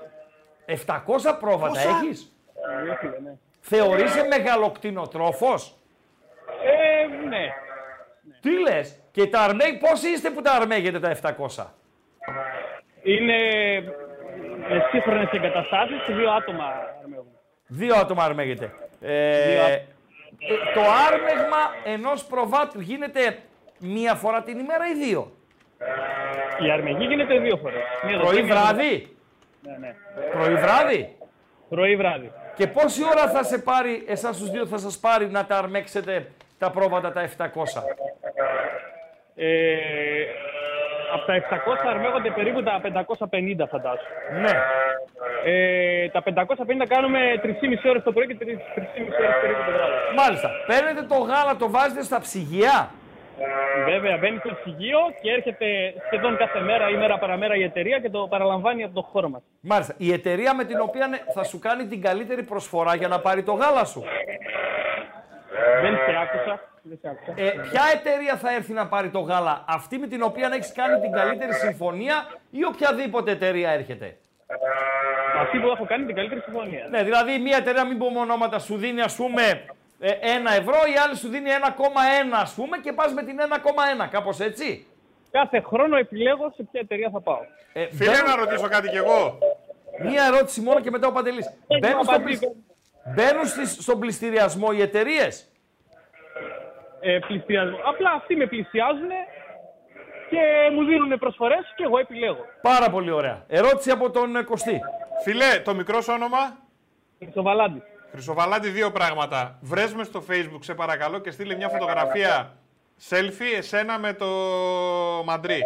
700 0.67 1.35
πρόβατα 1.41 1.73
Πόσα; 1.73 1.89
έχεις; 1.89 2.33
Ναι, 2.87 2.95
φίλε, 2.95 3.19
ναι. 3.25 3.33
Θεωρείσαι 3.61 4.27
μεγαλοκτηνοτρόφος; 4.27 5.77
Ε, 6.65 7.27
ναι. 7.29 7.45
Τι 8.41 8.51
λες; 8.61 9.01
Και 9.19 9.27
τα 9.27 9.41
αρμέγ, 9.41 9.79
πόσοι 9.79 10.09
είστε 10.09 10.31
που 10.31 10.43
τα 10.43 10.53
αρμέγετε 10.53 11.01
τα 11.01 11.11
700. 11.11 11.65
Είναι 13.03 13.35
με 14.69 14.87
σύγχρονες 14.91 15.29
εγκαταστάσεις 15.33 16.03
και 16.07 16.13
δύο 16.13 16.31
άτομα 16.31 16.65
αρμέγουν. 17.03 17.27
Δύο 17.67 17.95
άτομα 17.97 18.25
αρμέγεται. 18.25 18.73
Ε, 19.01 19.49
Δύο 19.51 19.61
άτομα. 19.61 19.75
ε, 19.75 19.85
το 20.75 20.81
άρμεγμα 21.09 21.57
ενός 21.85 22.25
προβάτου 22.25 22.81
γίνεται 22.81 23.39
μία 23.79 24.15
φορά 24.15 24.43
την 24.43 24.59
ημέρα 24.59 24.85
ή 24.89 24.95
δύο; 25.05 25.33
Η 26.67 26.71
αρμεγή 26.71 27.05
γίνεται 27.05 27.39
δύο 27.39 27.57
φορές. 27.57 27.83
Πρωί 28.21 28.43
βράδυ; 28.43 29.17
Ναι, 29.63 29.77
ναι. 29.81 29.95
Πρωί 30.33 30.55
βράδυ; 30.55 31.17
Πρωί 31.69 31.97
βράδυ. 31.97 32.33
Και 32.55 32.67
πόση 32.67 33.05
ώρα 33.05 33.29
θα 33.29 33.43
σε 33.43 33.59
πάρει, 33.59 34.05
εσάς 34.09 34.39
τους 34.39 34.51
δύο 34.51 34.67
θα 34.67 34.79
σας 34.79 34.99
πάρει 34.99 35.31
να 35.31 35.47
τα 35.47 35.57
αρμέξετε 35.59 36.31
τα 36.59 36.71
πρόβατα 36.71 37.13
τα 37.13 37.21
700. 37.21 37.83
Ε, 39.41 39.77
από 41.15 41.27
τα 41.27 41.35
700 41.35 41.89
αρμέγονται 41.89 42.31
περίπου 42.31 42.63
τα 42.63 42.81
550 42.83 43.69
φαντάζομαι. 43.69 44.11
Ναι. 44.41 44.55
Ε, 45.45 46.09
τα 46.09 46.23
550 46.23 46.87
κάνουμε 46.89 47.19
3,5 47.43 47.89
ώρες 47.89 48.03
το 48.03 48.13
πρωί 48.13 48.27
και 48.27 48.37
3,5 48.41 48.47
ώρες 48.47 49.37
περίπου 49.41 49.63
το 49.67 49.73
βράδυ. 49.77 49.95
Μάλιστα. 50.17 50.51
Παίρνετε 50.67 51.03
το 51.03 51.15
γάλα, 51.15 51.57
το 51.57 51.71
βάζετε 51.71 52.03
στα 52.03 52.21
ψυγεία. 52.21 52.91
Βέβαια, 53.85 54.17
μπαίνει 54.17 54.39
στο 54.39 54.55
ψυγείο 54.61 54.99
και 55.21 55.31
έρχεται 55.31 55.67
σχεδόν 56.07 56.37
κάθε 56.37 56.61
μέρα 56.61 56.89
ή 56.89 56.97
μέρα 56.97 57.19
παραμέρα 57.19 57.55
η 57.55 57.63
εταιρεία 57.63 57.99
και 57.99 58.11
το 58.11 58.27
παραλαμβάνει 58.31 58.83
από 58.83 58.95
το 58.95 59.03
χώρο 59.03 59.29
μας. 59.29 59.43
Μάλιστα. 59.61 59.95
Η 59.97 60.13
εταιρεία 60.13 60.55
με 60.55 60.65
την 60.65 60.81
οποία 60.81 61.09
θα 61.35 61.45
σου 61.45 61.59
κάνει 61.59 61.87
την 61.87 62.03
καλύτερη 62.03 62.43
προσφορά 62.43 62.95
για 62.95 63.09
να 63.09 63.21
πάρει 63.21 63.43
το 63.43 63.53
γάλα 63.53 63.85
σου. 63.85 64.05
Δεν 65.83 65.95
σε 65.95 66.13
άκουσα. 66.23 66.61
Δεν 66.89 66.99
σε 67.01 67.09
άκουσα. 67.09 67.33
Ε, 67.37 67.51
ποια 67.71 67.83
εταιρεία 67.95 68.37
θα 68.37 68.55
έρθει 68.55 68.73
να 68.73 68.87
πάρει 68.87 69.09
το 69.11 69.19
γάλα, 69.21 69.65
αυτή 69.69 69.99
με 69.99 70.07
την 70.07 70.23
οποία 70.23 70.51
έχεις 70.53 70.73
κάνει 70.73 71.01
την 71.01 71.13
καλύτερη 71.13 71.55
συμφωνία 71.55 72.27
ή 72.51 72.65
οποιαδήποτε 72.65 73.31
εταιρεία 73.31 73.71
έρχεται; 73.71 74.17
Αυτή 75.41 75.59
που 75.59 75.67
έχω 75.69 75.85
κάνει 75.87 76.07
την 76.07 76.15
καλύτερη 76.15 76.41
συμφωνία. 76.41 76.87
Ναι, 76.91 77.03
δηλαδή 77.03 77.39
μια 77.39 77.57
εταιρεία, 77.57 77.85
μην 77.87 77.99
πούμε 77.99 78.19
ονόματα, 78.19 78.59
σου 78.59 78.77
δίνει 78.77 79.01
ας 79.01 79.15
πούμε 79.17 79.43
ε, 80.01 80.11
ένα 80.21 80.53
ευρώ, 80.53 80.75
η 80.95 80.99
άλλη 81.05 81.17
σου 81.17 81.29
δίνει 81.29 81.51
1,1 81.51 81.71
ας 82.33 82.53
πούμε 82.55 82.77
και 82.79 82.93
πας 82.93 83.13
με 83.13 83.23
την 83.23 83.37
1,1, 84.03 84.09
κάπως 84.11 84.41
έτσι. 84.41 84.87
Κάθε 85.31 85.61
χρόνο 85.61 85.97
επιλέγω 85.97 86.53
σε 86.57 86.63
ποια 86.71 86.81
εταιρεία 86.81 87.11
θα 87.13 87.21
πάω. 87.21 87.41
Ε, 87.73 87.87
Φίλε, 87.93 88.11
μπαίνω- 88.11 88.27
να 88.27 88.37
ρωτήσω 88.37 88.69
κάτι 88.69 88.89
κι 88.89 88.97
εγώ. 88.97 89.39
Μία 90.03 90.25
ερώτηση 90.25 90.61
μόνο 90.61 90.81
και 90.81 90.91
μετά 90.91 91.07
ο 91.07 91.13
Παντελής. 91.13 91.47
Μπαίνουν, 91.81 92.05
στο, 92.05 92.15
απαντήσω. 92.15 92.39
πλησ- 92.41 92.57
μπαίνουν 93.15 93.47
στις- 93.47 93.77
στον 93.83 93.99
πληστηριασμό 94.01 94.69
οι 94.73 94.81
εταιρείες; 94.83 95.49
Ε, 97.01 97.19
πληστηριασμό. 97.27 97.79
Απλά 97.85 98.11
αυτοί 98.11 98.37
με 98.37 98.47
πλησιάζουν 98.47 99.11
και 100.31 100.41
μου 100.73 100.85
δίνουν 100.85 101.19
προσφορές 101.19 101.73
και 101.77 101.85
εγώ 101.85 101.99
επιλέγω. 101.99 102.45
Πάρα 102.63 102.91
πολύ 102.91 103.11
ωραία. 103.11 103.45
Ερώτηση 103.49 103.91
από 103.91 104.11
τον 104.11 104.37
ε, 104.37 104.43
Κωστή. 104.43 104.81
Φίλε, 105.25 105.61
το 105.65 105.75
μικρό 105.75 106.01
σου 106.01 106.13
όνομα; 106.15 106.59
Χρυσοβαλάντη. 107.19 107.83
Χρυσοβαλάντη, 108.11 108.69
δύο 108.69 108.91
πράγματα. 108.91 109.59
Βρες 109.61 109.95
με 109.95 110.05
στο 110.05 110.25
facebook, 110.31 110.61
σε 110.61 110.75
παρακαλώ, 110.75 111.19
και 111.19 111.31
στείλε 111.31 111.55
μια 111.55 111.69
φωτογραφία 111.69 112.53
selfie 113.11 113.57
εσένα 113.59 113.99
με 113.99 114.13
το 114.13 114.27
μαντρί. 115.25 115.63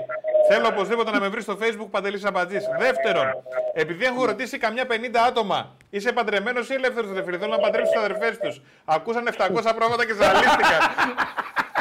Θέλω 0.48 0.66
οπωσδήποτε 0.66 1.10
να 1.10 1.20
με 1.20 1.28
βρεις 1.28 1.42
στο 1.42 1.58
facebook 1.60 1.86
Παντελής 1.90 2.24
Αμπατζής. 2.24 2.64
Δεύτερον, 2.78 3.26
επειδή 3.74 4.04
έχω 4.04 4.24
ρωτήσει 4.24 4.58
καμιά 4.58 4.86
50 4.86 4.94
άτομα, 5.26 5.76
είσαι 5.90 6.12
παντρεμένος 6.12 6.68
ή 6.68 6.74
ελεύθερος 6.74 7.12
ρε 7.14 7.22
φίλε, 7.24 7.38
θέλω 7.38 7.50
να 7.50 7.58
παντρέψω 7.58 7.92
τι 7.92 7.98
αδερφές 7.98 8.38
τους. 8.38 8.60
Ακούσαν 8.84 9.28
700 9.28 9.72
πράγματα 9.76 10.06
και 10.06 10.14
ζαλίστηκαν. 10.14 10.80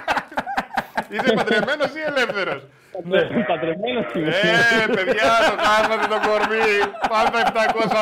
είσαι 1.12 1.34
παντρεμένος 1.34 1.88
ή 1.88 2.02
ελεύθερος; 2.06 2.64
Ναι. 3.04 3.22
Παντρεμένος 3.22 4.14
είμαι. 4.16 4.30
Ε, 4.30 4.88
παιδιά, 4.88 5.32
το 5.50 5.64
χάσατε 5.64 6.08
το 6.08 6.20
κορμί. 6.28 6.70
Πάντα 7.10 7.52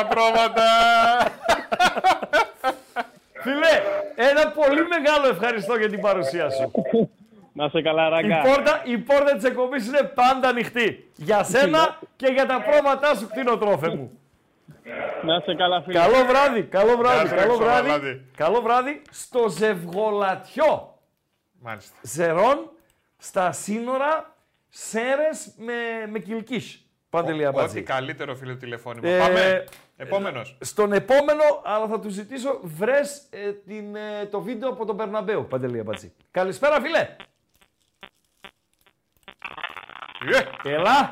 700 0.02 0.04
πρόβατα. 0.08 0.68
Φίλε, 3.42 3.82
ένα 4.14 4.48
πολύ 4.50 4.86
μεγάλο 4.88 5.28
ευχαριστώ 5.28 5.76
για 5.76 5.88
την 5.88 6.00
παρουσία 6.00 6.50
σου. 6.50 6.70
Να 7.52 7.68
σε 7.68 7.82
καλά, 7.82 8.06
Η 8.06 8.10
ραγκά. 8.10 8.40
πόρτα, 8.42 8.82
η 8.84 8.98
πόρτα 8.98 9.34
της 9.36 9.44
εκπομπής 9.44 9.86
είναι 9.86 10.02
πάντα 10.02 10.48
ανοιχτή. 10.48 11.10
Για 11.16 11.42
σένα 11.44 11.98
και 12.16 12.26
για 12.26 12.46
τα 12.46 12.62
πρόβατά 12.62 13.14
σου 13.14 13.28
κτηνοτρόφε 13.28 13.88
μου. 13.88 14.10
Να 15.24 15.40
σε 15.40 15.54
καλά, 15.54 15.82
φίλε. 15.82 15.98
Καλό 15.98 16.24
βράδυ, 16.28 16.62
καλό 16.62 16.96
βράδυ, 16.96 17.28
σου, 17.28 17.34
καλό 17.34 17.40
Χρυσοβαλάντη. 17.54 17.88
βράδυ. 17.88 18.24
Καλό 18.36 18.60
βράδυ 18.60 19.02
στο 19.10 19.48
Ζευγολατιό. 19.48 20.98
Μάλιστα. 21.60 21.96
Ζερών, 22.02 22.70
στα 23.16 23.52
σύνορα, 23.52 24.34
Σέρες 24.68 25.54
με, 25.56 25.72
με 26.10 26.18
Κιλκής. 26.18 26.84
Παντελή 27.10 27.46
Ό,τι 27.46 27.58
Αμπατζή. 27.58 27.82
καλύτερο 27.82 28.34
φίλο 28.34 28.56
τηλεφώνημα. 28.56 29.08
Ε, 29.08 29.18
Πάμε. 29.18 29.64
Επόμενος. 29.96 30.56
Στον 30.60 30.92
επόμενο, 30.92 31.42
αλλά 31.64 31.86
θα 31.86 32.00
του 32.00 32.08
ζητήσω, 32.08 32.58
βρες 32.62 33.26
ε, 33.30 33.52
την, 33.52 33.96
ε, 33.96 34.26
το 34.26 34.40
βίντεο 34.40 34.68
από 34.68 34.84
τον 34.86 34.96
Περναμπέου, 34.96 35.46
Παντελή 35.48 35.78
Αμπατζή. 35.78 36.12
Καλησπέρα, 36.30 36.80
φίλε. 36.80 37.16
Έλα. 40.64 41.08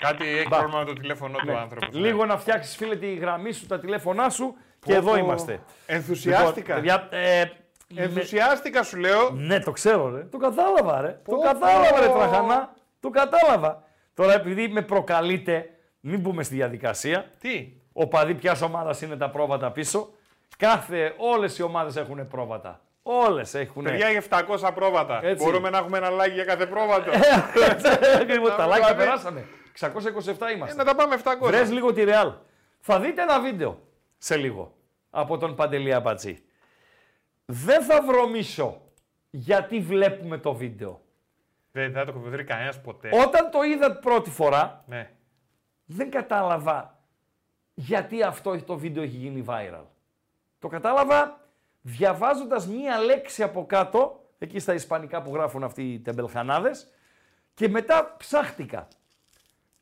Κάτι 0.00 0.28
έχει 0.28 0.46
Μπα. 0.48 0.56
πρόβλημα 0.58 0.78
με 0.80 0.86
το 0.86 0.92
τηλέφωνο 0.92 1.38
του 1.38 1.46
Ναι. 1.46 1.58
άνθρωπο. 1.58 1.86
Λίγο 1.98 2.24
να 2.26 2.36
φτιάξεις, 2.38 2.76
φίλε, 2.76 2.96
τη 2.96 3.14
γραμμή 3.14 3.52
σου, 3.52 3.66
τα 3.66 3.78
τηλέφωνά 3.78 4.30
σου 4.30 4.54
και 4.80 4.92
Πω, 4.92 4.98
εδώ 4.98 5.10
πω. 5.10 5.16
είμαστε. 5.16 5.60
Ενθουσιάστηκα. 5.86 6.76
Λοιπόν, 6.78 7.08
παιδιά, 7.08 7.18
ε, 7.18 7.44
Ενθουσιάστηκα 7.96 8.82
σου 8.82 8.96
λέω. 8.96 9.30
Ναι, 9.30 9.60
το 9.60 9.70
ξέρω, 9.70 10.08
ρε. 10.16 10.20
Το 10.22 10.36
κατάλαβα, 10.38 11.00
ρε. 11.00 11.20
Το 11.24 11.38
κατάλαβα, 11.38 12.00
ρε, 12.00 12.06
τραχανά. 12.08 12.72
Το 13.00 13.10
κατάλαβα. 13.10 13.82
Τώρα, 14.14 14.32
επειδή 14.34 14.68
με 14.68 14.82
προκαλείτε, 14.82 15.70
μην 16.00 16.20
μπούμε 16.20 16.42
στη 16.42 16.54
διαδικασία. 16.54 17.30
Τι; 17.40 17.72
Ο 17.92 18.06
παδί 18.08 18.34
ποια 18.34 18.56
ομάδας 18.64 19.02
είναι 19.02 19.16
τα 19.16 19.30
πρόβατα 19.30 19.70
πίσω. 19.72 20.08
Κάθε, 20.58 21.14
όλες 21.16 21.58
οι 21.58 21.62
ομάδες 21.62 21.96
έχουν 21.96 22.28
πρόβατα. 22.28 22.80
Όλες 23.06 23.54
έχουν. 23.54 23.82
Παιδιά 23.82 24.10
για 24.10 24.22
700 24.30 24.70
πρόβατα. 24.74 25.20
Έτσι. 25.22 25.44
Μπορούμε 25.44 25.70
να 25.70 25.78
έχουμε 25.78 25.98
ένα 25.98 26.08
like 26.10 26.32
για 26.32 26.44
κάθε 26.44 26.66
πρόβατο. 26.66 27.10
Ακριβώς, 28.20 28.54
τα 28.56 28.66
like 28.66 28.70
τα 28.70 28.74
Δηλαδή, 28.74 28.94
περάσαμε. 28.96 29.46
627 29.80 29.90
είμαστε. 30.54 30.72
Ε, 30.72 30.74
να 30.76 30.84
τα 30.84 30.94
πάμε 30.94 31.16
700. 31.24 31.30
Βρες 31.40 31.70
λίγο 31.70 31.92
τη 31.92 32.04
Real. 32.06 32.32
Θα 32.80 33.00
δείτε 33.00 33.22
ένα 33.22 33.40
βίντεο 33.40 33.80
σε 34.18 34.36
λίγο 34.36 34.76
από 35.10 35.38
τον 35.38 35.54
Παντελή 35.54 35.92
Αμπατζή. 35.92 36.42
Δεν 37.44 37.82
θα 37.82 38.02
βρωμίσω 38.02 38.80
γιατί 39.30 39.80
βλέπουμε 39.80 40.38
το 40.38 40.54
βίντεο. 40.54 41.00
Δεν 41.72 41.92
θα 41.92 42.04
το 42.04 42.12
βρει 42.12 42.44
κανένας 42.44 42.80
ποτέ. 42.80 43.10
Όταν 43.26 43.50
το 43.50 43.62
είδα 43.62 43.96
πρώτη 43.96 44.30
φορά, 44.30 44.84
Ναι. 44.86 45.10
δεν 45.84 46.10
κατάλαβα 46.10 46.98
γιατί 47.74 48.22
αυτό 48.22 48.62
το 48.62 48.76
βίντεο 48.78 49.02
έχει 49.02 49.16
γίνει 49.16 49.44
viral. 49.48 49.84
Το 50.58 50.68
κατάλαβα 50.68 51.40
διαβάζοντας 51.86 52.66
μία 52.66 52.98
λέξη 52.98 53.42
από 53.42 53.66
κάτω, 53.66 54.24
εκεί 54.38 54.58
στα 54.58 54.74
ισπανικά 54.74 55.22
που 55.22 55.34
γράφουν 55.34 55.64
αυτοί 55.64 55.92
οι 55.92 56.00
τεμπελχανάδες, 56.00 56.90
και 57.54 57.68
μετά 57.68 58.14
ψάχτηκα. 58.18 58.88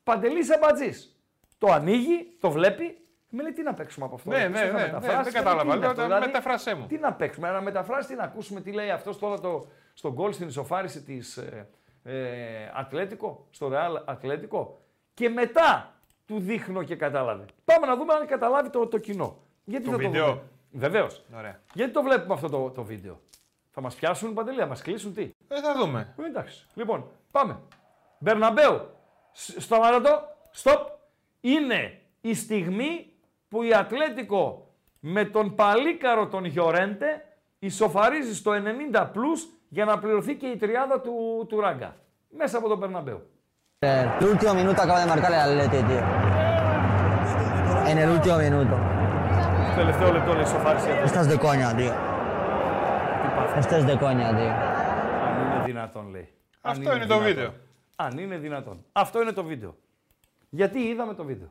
Παντελής 0.03 0.51
Αμπατζής. 0.55 1.17
Το 1.57 1.71
ανοίγει, 1.71 2.35
το 2.39 2.51
βλέπει, 2.51 2.97
με 3.29 3.41
λέει 3.43 3.51
τι 3.51 3.61
να 3.63 3.73
παίξουμε 3.73 4.05
από 4.05 4.15
αυτό. 4.15 4.29
Ναι, 4.29 4.37
ρε, 4.37 4.47
ναι, 4.47 4.59
πώς 4.59 4.59
θα 4.59 4.65
ναι, 4.65 4.71
ναι, 4.79 4.85
μεταφράσεις, 4.85 5.23
δεν 5.23 5.23
τι 5.23 5.31
κατάλαβα. 5.31 5.63
είναι 5.63 5.75
Λέω, 5.75 5.89
αυτό, 5.89 6.01
τα- 6.01 6.07
δηλαδή, 6.07 6.25
μεταφράσέ 6.25 6.75
μου. 6.75 6.85
Τι 6.87 6.97
να 6.97 7.13
παίξουμε, 7.13 7.51
να 7.51 7.61
μεταφράσει, 7.61 8.07
τι 8.07 8.15
να 8.15 8.23
ακούσουμε, 8.23 8.61
τι 8.61 8.71
λέει 8.71 8.89
αυτός 8.89 9.19
τώρα 9.19 9.39
το, 9.39 9.67
στον 9.93 10.11
γκολ 10.13 10.33
στην 10.33 10.47
ισοφάριση 10.47 11.01
της 11.03 11.37
ε, 11.37 11.67
ε, 12.03 12.13
Ατλέτικο, 12.73 13.47
στο 13.51 13.67
Ρεάλ 13.67 13.99
Ατλέτικο. 14.05 14.81
Και 15.13 15.29
μετά 15.29 15.93
του 16.25 16.39
δείχνω 16.39 16.83
και 16.83 16.95
κατάλαβε. 16.95 17.45
Πάμε 17.65 17.85
να 17.85 17.95
δούμε 17.95 18.13
αν 18.13 18.25
καταλάβει 18.27 18.69
το, 18.69 18.87
το 18.87 18.97
κοινό. 18.97 19.37
Γιατί 19.63 19.85
Το 19.85 19.91
θα 19.91 19.97
βίντεο. 19.97 20.25
το 20.25 20.31
δούμε. 20.31 20.41
Βεβαίω. 20.73 21.07
Ωραία. 21.37 21.59
Γιατί 21.73 21.91
το 21.93 22.01
βλέπουμε 22.03 22.33
αυτό 22.33 22.49
το, 22.49 22.69
το 22.69 22.83
βίντεο. 22.83 23.19
Θα 23.71 23.81
μα 23.81 23.89
πιάσουν 23.89 24.33
παντελή, 24.33 24.59
θα 24.59 24.65
μα 24.67 24.75
κλείσουν 24.75 25.13
τι. 25.13 25.21
Ε, 25.47 25.61
θα 25.61 25.73
δούμε. 25.77 26.13
Ε, 26.23 26.25
εντάξει. 26.25 26.65
Λοιπόν, 26.73 27.05
πάμε. 27.31 27.59
Μπερναμπέου. 28.19 28.81
Σ- 29.31 29.59
Σταματώ. 29.61 30.21
Στοπ. 30.51 30.87
Είναι 31.41 31.99
η 32.21 32.33
στιγμή 32.33 33.13
που 33.47 33.63
η 33.63 33.73
Ατλέτικο 33.73 34.67
με 34.99 35.25
τον 35.25 35.55
παλίκαρο 35.55 36.27
τον 36.27 36.45
Γιορέντε 36.45 37.25
ισοφαρίζει 37.59 38.35
στο 38.35 38.51
90 38.93 39.01
plus 39.11 39.39
για 39.69 39.85
να 39.85 39.99
πληρωθεί 39.99 40.35
και 40.35 40.47
η 40.47 40.55
τριάδα 40.57 41.01
του, 41.01 41.45
του 41.49 41.59
Ράγκα. 41.59 41.95
Μέσα 42.29 42.57
από 42.57 42.67
τον 42.67 42.77
Μπερναμπέου. 42.77 43.27
El 43.85 44.23
último 44.33 44.53
minuto 44.61 44.79
acaba 44.81 44.99
de 45.03 45.09
marcar 45.13 45.31
el 45.33 45.41
Atleti, 45.47 45.79
tío. 45.89 46.03
En 47.91 47.97
el 47.97 48.09
último 48.17 48.37
minuto. 48.37 48.75
Στο 49.73 49.81
τελευταίο 49.81 50.11
λεπτό 50.11 50.33
λέει 50.33 50.41
ισοφάρισε. 50.41 50.87
η 50.87 50.91
Ατλέτικο. 50.91 51.19
Estás 51.19 51.27
de 51.31 51.37
coña, 51.45 51.69
tío. 51.77 51.93
Estás 53.61 53.85
de 53.87 53.95
coña, 53.97 54.29
tío. 54.37 54.53
Αν 55.25 55.55
είναι 55.55 55.63
δυνατόν, 55.65 56.09
λέει. 56.09 56.29
Αν 56.61 56.71
Αυτό 56.71 56.81
είναι 56.95 57.05
το 57.05 57.19
δυνατόν. 57.19 57.23
βίντεο. 57.23 57.53
Αν 57.95 58.17
είναι 58.17 58.37
δυνατόν. 58.37 58.85
Αυτό 58.91 59.21
είναι 59.21 59.31
το 59.31 59.43
βίντεο. 59.43 59.75
Γιατί 60.49 60.79
είδαμε 60.79 61.13
το 61.13 61.23
βίντεο. 61.23 61.47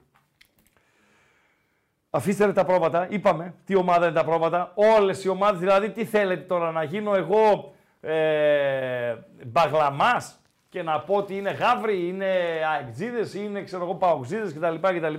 Αφήστε 2.10 2.44
ρε 2.44 2.52
τα 2.52 2.64
πρόβατα. 2.64 3.06
Είπαμε 3.10 3.54
τι 3.64 3.74
ομάδα 3.76 4.06
είναι 4.06 4.14
τα 4.14 4.24
πρόβατα. 4.24 4.72
Όλες 4.74 5.24
οι 5.24 5.28
ομάδες, 5.28 5.58
δηλαδή 5.60 5.90
τι 5.90 6.04
θέλετε 6.04 6.42
τώρα 6.42 6.70
να 6.70 6.82
γίνω 6.82 7.14
εγώ 7.14 7.74
ε, 8.00 9.14
μπαγλαμάς. 9.46 10.36
και 10.68 10.82
να 10.82 11.00
πω 11.00 11.14
ότι 11.14 11.36
είναι 11.36 11.50
γάβροι, 11.50 12.08
είναι 12.08 12.26
αεξίδες, 12.72 13.34
είναι 13.34 13.62
ξέρω 13.62 13.82
εγώ 13.82 13.94
παοξίδες 13.94 14.52
κτλ. 14.54 14.74
κτλ. 14.80 15.14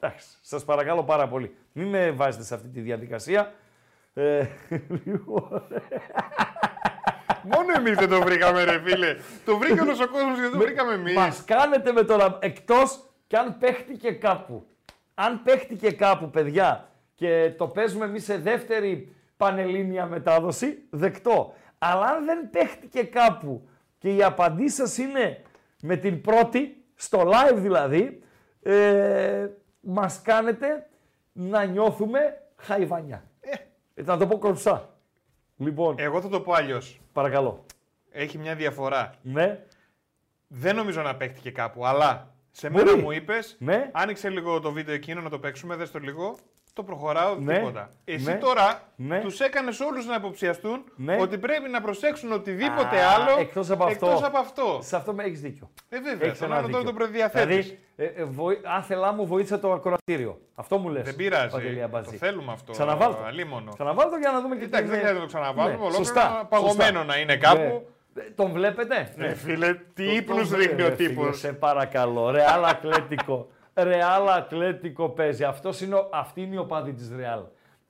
Εντάξει, 0.00 0.26
σας 0.40 0.64
παρακαλώ 0.64 1.04
πάρα 1.04 1.28
πολύ. 1.28 1.56
Μην 1.72 1.88
με 1.88 2.10
βάζετε 2.10 2.44
σε 2.44 2.54
αυτή 2.54 2.68
τη 2.68 2.80
διαδικασία. 2.80 3.52
Ε, 4.14 4.46
λοιπόν, 5.04 5.62
Μόνο 7.42 7.72
εμείς 7.76 7.96
δεν 7.96 8.08
το 8.08 8.20
βρήκαμε, 8.22 8.64
ρε 8.64 8.80
φίλε. 8.80 9.16
το 9.44 9.56
βρήκε 9.58 9.80
όλος 9.80 10.00
ο 10.00 10.08
κόσμος 10.08 10.34
και 10.34 10.40
δεν 10.40 10.50
το 10.50 10.58
βρήκαμε 10.58 10.92
εμείς. 10.92 11.14
Μας 11.14 11.44
κάνετε 11.44 11.92
με 11.92 12.02
τώρα 12.02 12.38
εκτός 12.40 13.10
και 13.26 13.36
αν 13.36 13.58
παίχτηκε 13.58 14.10
κάπου. 14.12 14.66
Αν 15.14 15.42
παίχτηκε 15.42 15.90
κάπου, 15.90 16.30
παιδιά, 16.30 16.88
και 17.14 17.52
το 17.56 17.66
παίζουμε 17.66 18.04
εμείς 18.04 18.24
σε 18.24 18.38
δεύτερη 18.38 19.14
πανελλήνια 19.36 20.06
μετάδοση, 20.06 20.86
δεκτό. 20.90 21.54
Αλλά 21.78 22.06
αν 22.06 22.24
δεν 22.24 22.50
παίχτηκε 22.50 23.02
κάπου 23.02 23.68
και 23.98 24.14
η 24.14 24.22
απαντή 24.22 24.68
σας 24.68 24.98
είναι 24.98 25.42
με 25.82 25.96
την 25.96 26.20
πρώτη, 26.20 26.84
στο 26.94 27.30
live 27.32 27.56
δηλαδή, 27.56 28.22
ε, 28.62 29.46
μας 29.86 30.22
κάνετε 30.22 30.88
να 31.32 31.64
νιώθουμε 31.64 32.42
χαϊβανιά. 32.56 33.24
Ε, 33.94 34.02
να 34.02 34.16
το 34.16 34.26
πω 34.26 34.38
κορψά. 34.38 34.90
Λοιπόν, 35.56 35.94
Εγώ 35.98 36.20
θα 36.20 36.28
το 36.28 36.40
πω 36.40 36.52
αλλιώς. 36.52 37.00
παρακαλώ. 37.12 37.64
Έχει 38.10 38.38
μια 38.38 38.54
διαφορά. 38.54 39.14
Ναι. 39.22 39.64
Δεν 40.48 40.76
νομίζω 40.76 41.02
να 41.02 41.16
παίχτηκε 41.16 41.50
κάπου, 41.50 41.86
αλλά 41.86 42.34
σε 42.50 42.70
Μπορεί. 42.70 42.84
μένα 42.84 42.96
μου 42.96 43.10
είπες, 43.10 43.56
Ναι. 43.58 43.90
άνοιξε 43.92 44.28
λίγο 44.28 44.60
το 44.60 44.72
βίντεο 44.72 44.94
εκείνο 44.94 45.20
να 45.20 45.30
το 45.30 45.38
παίξουμε, 45.38 45.76
δες 45.76 45.90
το 45.90 45.98
λίγο. 45.98 46.36
Το 46.76 46.82
προχωράω, 46.82 47.34
Ναι. 47.34 47.54
τίποτα. 47.58 47.90
Εσύ 48.04 48.24
Ναι. 48.24 48.34
τώρα 48.34 48.82
Ναι. 48.96 49.20
τους 49.20 49.40
έκανες 49.40 49.80
όλους 49.80 50.06
να 50.06 50.14
υποψιαστούν 50.14 50.84
Ναι. 50.96 51.16
ότι 51.20 51.38
πρέπει 51.38 51.68
να 51.68 51.80
προσέξουν 51.80 52.32
οτιδήποτε 52.32 53.00
Α, 53.00 53.10
άλλο 53.10 53.40
Εκτός 53.40 53.70
από 53.70 53.84
αυτό. 53.84 54.06
εκτός 54.06 54.22
από 54.22 54.38
αυτό. 54.38 54.78
Σε 54.82 54.96
αυτό 54.96 55.12
με 55.14 55.24
έχεις 55.24 55.40
δίκιο. 55.40 55.70
Ε, 55.88 56.00
βέβαια, 56.00 56.26
Έχεις 56.28 56.38
τον 56.38 56.48
ένα 56.48 56.56
άλλο 56.56 56.66
τώρα 56.68 56.78
δίκιο. 56.78 56.94
τον 56.94 56.94
προδιαθέτεις. 56.94 57.46
Δηλαδή, 57.46 57.78
ε, 57.96 58.04
ε, 58.04 58.24
βοη... 58.24 58.60
άθελά 58.64 59.12
μου 59.12 59.26
βοήθησε 59.26 59.58
το 59.58 59.72
ακροατήριο. 59.72 60.38
Αυτό 60.54 60.78
μου 60.78 60.88
λες. 60.88 61.02
Δεν 61.04 61.16
πειράζει. 61.16 61.48
Παντελή 61.54 61.82
Αμπατζή. 61.82 62.10
Το 62.10 62.16
θέλουμε 62.26 62.52
αυτό. 62.52 62.72
Ξαναβάλ 62.72 63.10
το. 63.10 63.18
αλίμονο. 63.26 63.72
Ξαναβάλ 63.72 64.10
το 64.10 64.16
για 64.16 64.30
να 64.30 64.40
δούμε 64.40 64.56
και 64.56 64.64
Εντάξει, 64.64 64.84
τι 64.84 64.90
δεν 64.90 64.98
είναι. 64.98 65.08
χρειάζεται 65.08 65.14
να 65.14 65.20
το 65.20 65.26
ξαναβάλουμε. 65.26 65.74
ολόκληρο 65.74 66.04
σωστά, 66.04 66.46
παγωμένο 66.48 66.98
σωστά. 66.98 67.04
να 67.04 67.18
είναι 67.18 67.36
κάπου. 67.36 67.58
Ναι. 68.12 68.22
Ε, 68.22 68.30
Τον 68.34 68.50
βλέπετε; 68.50 69.12
Ναι, 69.16 69.34
φίλε, 69.34 69.74
τι 69.94 70.04
Το- 70.06 70.12
ύπνους 70.12 70.48
το- 70.48 70.56
δείχνει 70.56 70.82
ο 70.82 70.88
ρε, 70.88 70.94
φίλε, 70.94 71.08
τύπος. 71.08 71.38
Σε 71.38 71.52
παρακαλώ. 71.52 72.30
Ρεάλ 72.30 72.64
Ατλέτικο. 72.72 73.48
Ρεάλ 73.76 74.28
Ατλέτικο 74.28 75.08
παίζει. 75.08 75.44
Αυτός 75.44 75.80
είναι, 75.80 75.94
ο- 75.94 76.08
αυτή 76.12 76.40
είναι 76.42 76.54
η 76.54 76.58
οπαδή 76.58 76.92
της 76.92 77.12
Ρεάλ. 77.16 77.40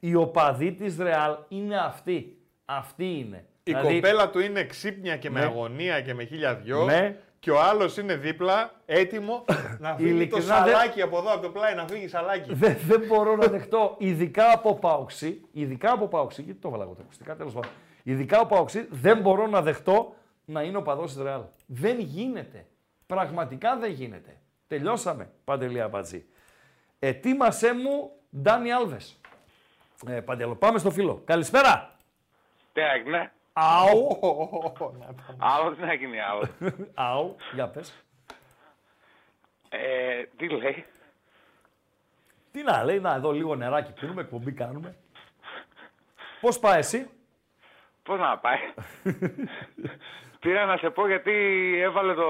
Η 0.00 0.14
οπαδή 0.14 0.72
της 0.72 0.96
Ρεάλ 0.98 1.36
είναι 1.48 1.76
αυτή. 1.76 2.38
Αυτή 2.64 3.04
είναι. 3.18 3.44
Η 3.62 3.72
Δηλαδή, 3.72 3.94
κοπέλα 3.94 4.30
του 4.30 4.38
είναι 4.40 4.64
ξύπνια 4.64 5.16
και 5.16 5.30
με 5.30 5.40
Ναι. 5.40 5.46
αγωνία 5.46 6.00
και 6.00 6.14
με 6.14 6.24
χίλια 6.24 6.54
δυο. 6.54 6.84
Ναι. 6.84 7.16
Και 7.38 7.50
ο 7.50 7.60
άλλος 7.60 7.96
είναι 7.96 8.16
δίπλα, 8.16 8.70
έτοιμο 8.86 9.44
να 9.78 9.94
φύγει 9.94 10.08
το 10.08 10.14
Ειλικρινά, 10.14 10.44
δεν- 10.64 10.72
σαλάκι 10.74 11.02
από 11.02 11.18
εδώ, 11.18 11.32
από 11.32 11.42
το 11.42 11.48
πλάι, 11.50 11.74
να 11.74 11.86
φύγει 11.88 12.08
σαλάκι. 12.08 12.54
Δεν, 12.54 12.76
δεν 12.86 13.02
μπορώ 13.08 13.36
να 13.36 13.46
δεχτώ, 13.46 13.94
ειδικά 13.98 14.52
από 14.52 14.74
Πάοξη, 14.74 15.40
ειδικά 15.52 15.92
από 15.92 16.06
Πάοξη, 16.08 16.42
γιατί 16.42 16.60
το 16.60 16.68
έβαλα 16.68 16.84
εγώ 16.84 16.92
τα 16.94 17.02
ακουστικά, 17.02 17.36
τέλος 17.36 17.52
πάντων. 17.52 17.70
Ειδικά 18.02 18.40
από 18.40 18.54
Πάοξη, 18.54 18.86
δεν 18.90 19.20
μπορώ 19.20 19.46
να 19.46 19.62
δεχτώ 19.62 20.14
να 20.44 20.62
είναι 20.62 20.76
ο 20.76 20.82
παδός 20.82 21.12
της 21.14 21.22
Ρεάλ. 21.22 21.40
Δεν 21.66 21.98
γίνεται. 22.00 22.66
Πραγματικά 23.06 23.76
δεν 23.76 23.90
γίνεται. 23.90 24.36
Τελειώσαμε, 24.66 25.30
Παντελή 25.44 25.80
Αμπατζή. 25.80 26.26
Ετοίμασέ 26.98 27.74
μου 27.74 28.10
Ντάνι 28.42 28.72
Άλβες. 28.72 29.20
Ε, 30.06 30.20
Παντελό, 30.20 30.54
πάμε 30.56 30.78
στο 30.78 30.90
φίλο. 30.90 31.22
Καλησπέρα. 31.24 31.96
Τι 32.72 32.80
έγινε; 32.80 33.32
Αου. 33.52 34.20
Άλλο 35.38 35.74
τι 35.74 35.80
να 35.80 35.94
γίνει 35.94 36.20
άλλο. 36.20 36.48
Αου. 36.94 37.36
Για 37.54 37.68
πες. 37.68 38.04
Ε, 39.68 40.22
τι 40.36 40.48
λέει; 40.48 40.84
Τι 42.52 42.62
να 42.62 42.84
λέει, 42.84 43.00
να 43.00 43.14
εδώ 43.14 43.32
λίγο 43.32 43.54
νεράκι 43.54 43.92
πίνουμε, 43.92 44.20
εκπομπή 44.20 44.52
κάνουμε. 44.52 44.96
Πώς 46.40 46.58
πάει 46.58 46.78
εσύ; 46.78 47.10
Πώς 48.02 48.18
να 48.18 48.38
πάει; 48.38 48.58
Πήρα 50.46 50.64
να 50.64 50.76
σε 50.76 50.90
πω 50.90 51.06
γιατί 51.06 51.32
έβαλε 51.80 52.14
το 52.14 52.28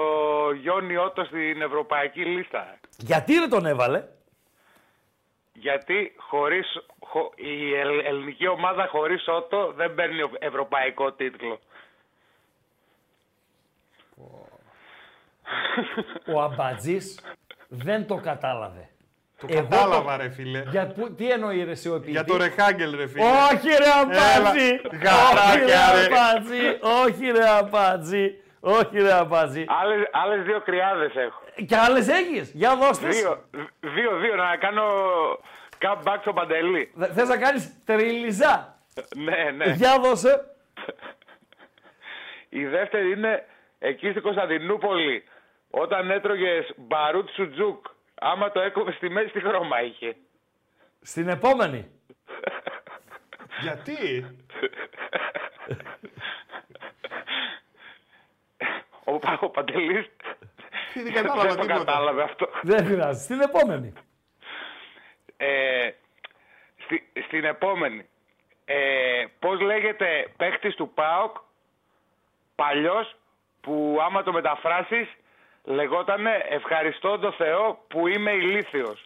Γιόνι 0.61 0.97
Ότο 0.97 1.25
στην 1.25 1.63
ευρωπαϊκή 1.63 2.25
λίστα. 2.25 2.79
Γιατί 2.99 3.39
δεν 3.39 3.49
τον 3.51 3.67
έβαλε; 3.67 4.05
Γιατί 5.53 6.15
χωρίς, 6.17 6.67
χω- 7.01 7.33
η 7.37 7.75
ελ- 7.75 8.05
ελληνική 8.07 8.47
ομάδα 8.49 8.87
χωρίς 8.87 9.29
Ότο 9.29 9.73
δεν 9.77 9.95
παίρνει 9.95 10.23
ο- 10.23 10.31
ευρωπαϊκό 10.39 11.13
τίτλο. 11.13 11.59
Ο 16.35 16.41
Αμπατζής 16.41 17.21
δεν 17.69 18.07
το 18.07 18.17
κατάλαβε. 18.17 18.89
Το 19.41 19.47
Εγώ 19.51 19.61
κατάλαβα, 19.69 20.17
ρε 20.17 20.29
φίλε. 20.31 20.63
Για 20.71 20.87
που, 20.87 21.15
τι 21.15 21.31
εννοεί 21.31 21.65
ρε 21.65 21.71
εσύ 21.71 21.89
ο 21.89 21.95
επίτης. 21.95 22.13
Για 22.13 22.25
το 22.25 22.37
Ρεχάγκελ, 22.37 22.97
ρε 22.97 23.07
φίλε. 23.07 23.25
Όχι 23.25 23.69
ρε 23.69 23.91
Αμπατζή! 24.01 24.69
Έλα, 24.69 24.81
Όχι 24.81 24.89
ρε 24.91 24.99
γαράκια, 25.09 25.93
ρε. 25.95 26.05
Αμπατζή! 26.05 26.79
Όχι 27.05 27.31
ρε 27.31 27.49
Αμπατζή! 27.49 28.35
Όχι 28.61 29.01
ρε 29.01 29.13
Αμπατζή! 29.13 29.65
Άλλες, 29.69 30.09
άλλες 30.13 30.45
δύο 30.45 30.61
κρυάδες 30.61 31.15
έχω. 31.15 31.43
Και 31.67 31.77
άλλες 31.77 32.09
έχεις. 32.09 32.51
Για 32.55 32.77
δώστες. 32.77 33.17
Δύο, 33.17 33.45
δύο, 33.81 34.17
δύο, 34.17 34.35
να 34.37 34.57
κάνω 34.57 34.83
comeback 35.83 36.19
στο 36.21 36.33
Παντελή. 36.33 36.91
Δε- 36.95 37.07
Θες 37.13 37.29
να 37.29 37.37
κάνεις 37.37 37.85
τριλιζά; 37.85 38.79
Ναι, 39.17 39.51
ναι. 39.57 39.73
Για 39.73 39.99
δώσε. 40.01 40.45
Η 42.49 42.65
δεύτερη 42.65 43.11
είναι 43.13 43.45
εκεί 43.79 44.11
στην 44.11 44.23
Κωνσταντινούπολη. 44.23 45.25
Όταν 45.71 46.11
έτρωγες 46.11 46.73
μπαρούτ 46.77 47.29
σουτζούκ. 47.31 47.87
Άμα 48.21 48.51
το 48.53 48.61
έκοβε 48.61 48.93
στη 48.93 49.09
μέση, 49.09 49.31
τι 49.31 49.41
χρώμα 49.41 49.83
είχε; 49.83 50.17
Στην 51.01 51.29
επόμενη. 51.29 51.91
Γιατί; 53.61 54.27
Ο, 59.05 59.19
Πα- 59.19 59.39
ο 59.43 59.49
Παντελής 59.51 60.07
Δεν 60.95 61.13
κατάλαβα 61.13 61.43
δεν 61.49 61.57
το 61.57 61.61
τίποτα. 61.63 61.85
κατάλαβε 61.85 62.23
αυτό. 62.23 62.49
Δεν 62.63 62.87
πειράζει. 62.87 63.23
Στην 63.25 63.41
επόμενη. 63.41 63.93
Ε, 65.37 65.91
στη, 66.85 67.13
στην 67.27 67.45
επόμενη. 67.45 68.09
Ε, 68.65 69.25
πώς 69.39 69.61
λέγεται 69.61 70.33
παίχτης 70.37 70.75
του 70.75 70.91
ΠΑΟΚ 70.95 71.37
παλιός 72.55 73.17
που 73.61 73.99
άμα 74.03 74.23
το 74.23 74.33
μεταφράσεις 74.33 75.09
λεγότανε 75.67 76.31
ευχαριστώ 76.51 77.19
το 77.19 77.33
Θεό 77.33 77.85
που 77.89 78.07
είμαι 78.07 78.31
ηλίθιος. 78.31 79.05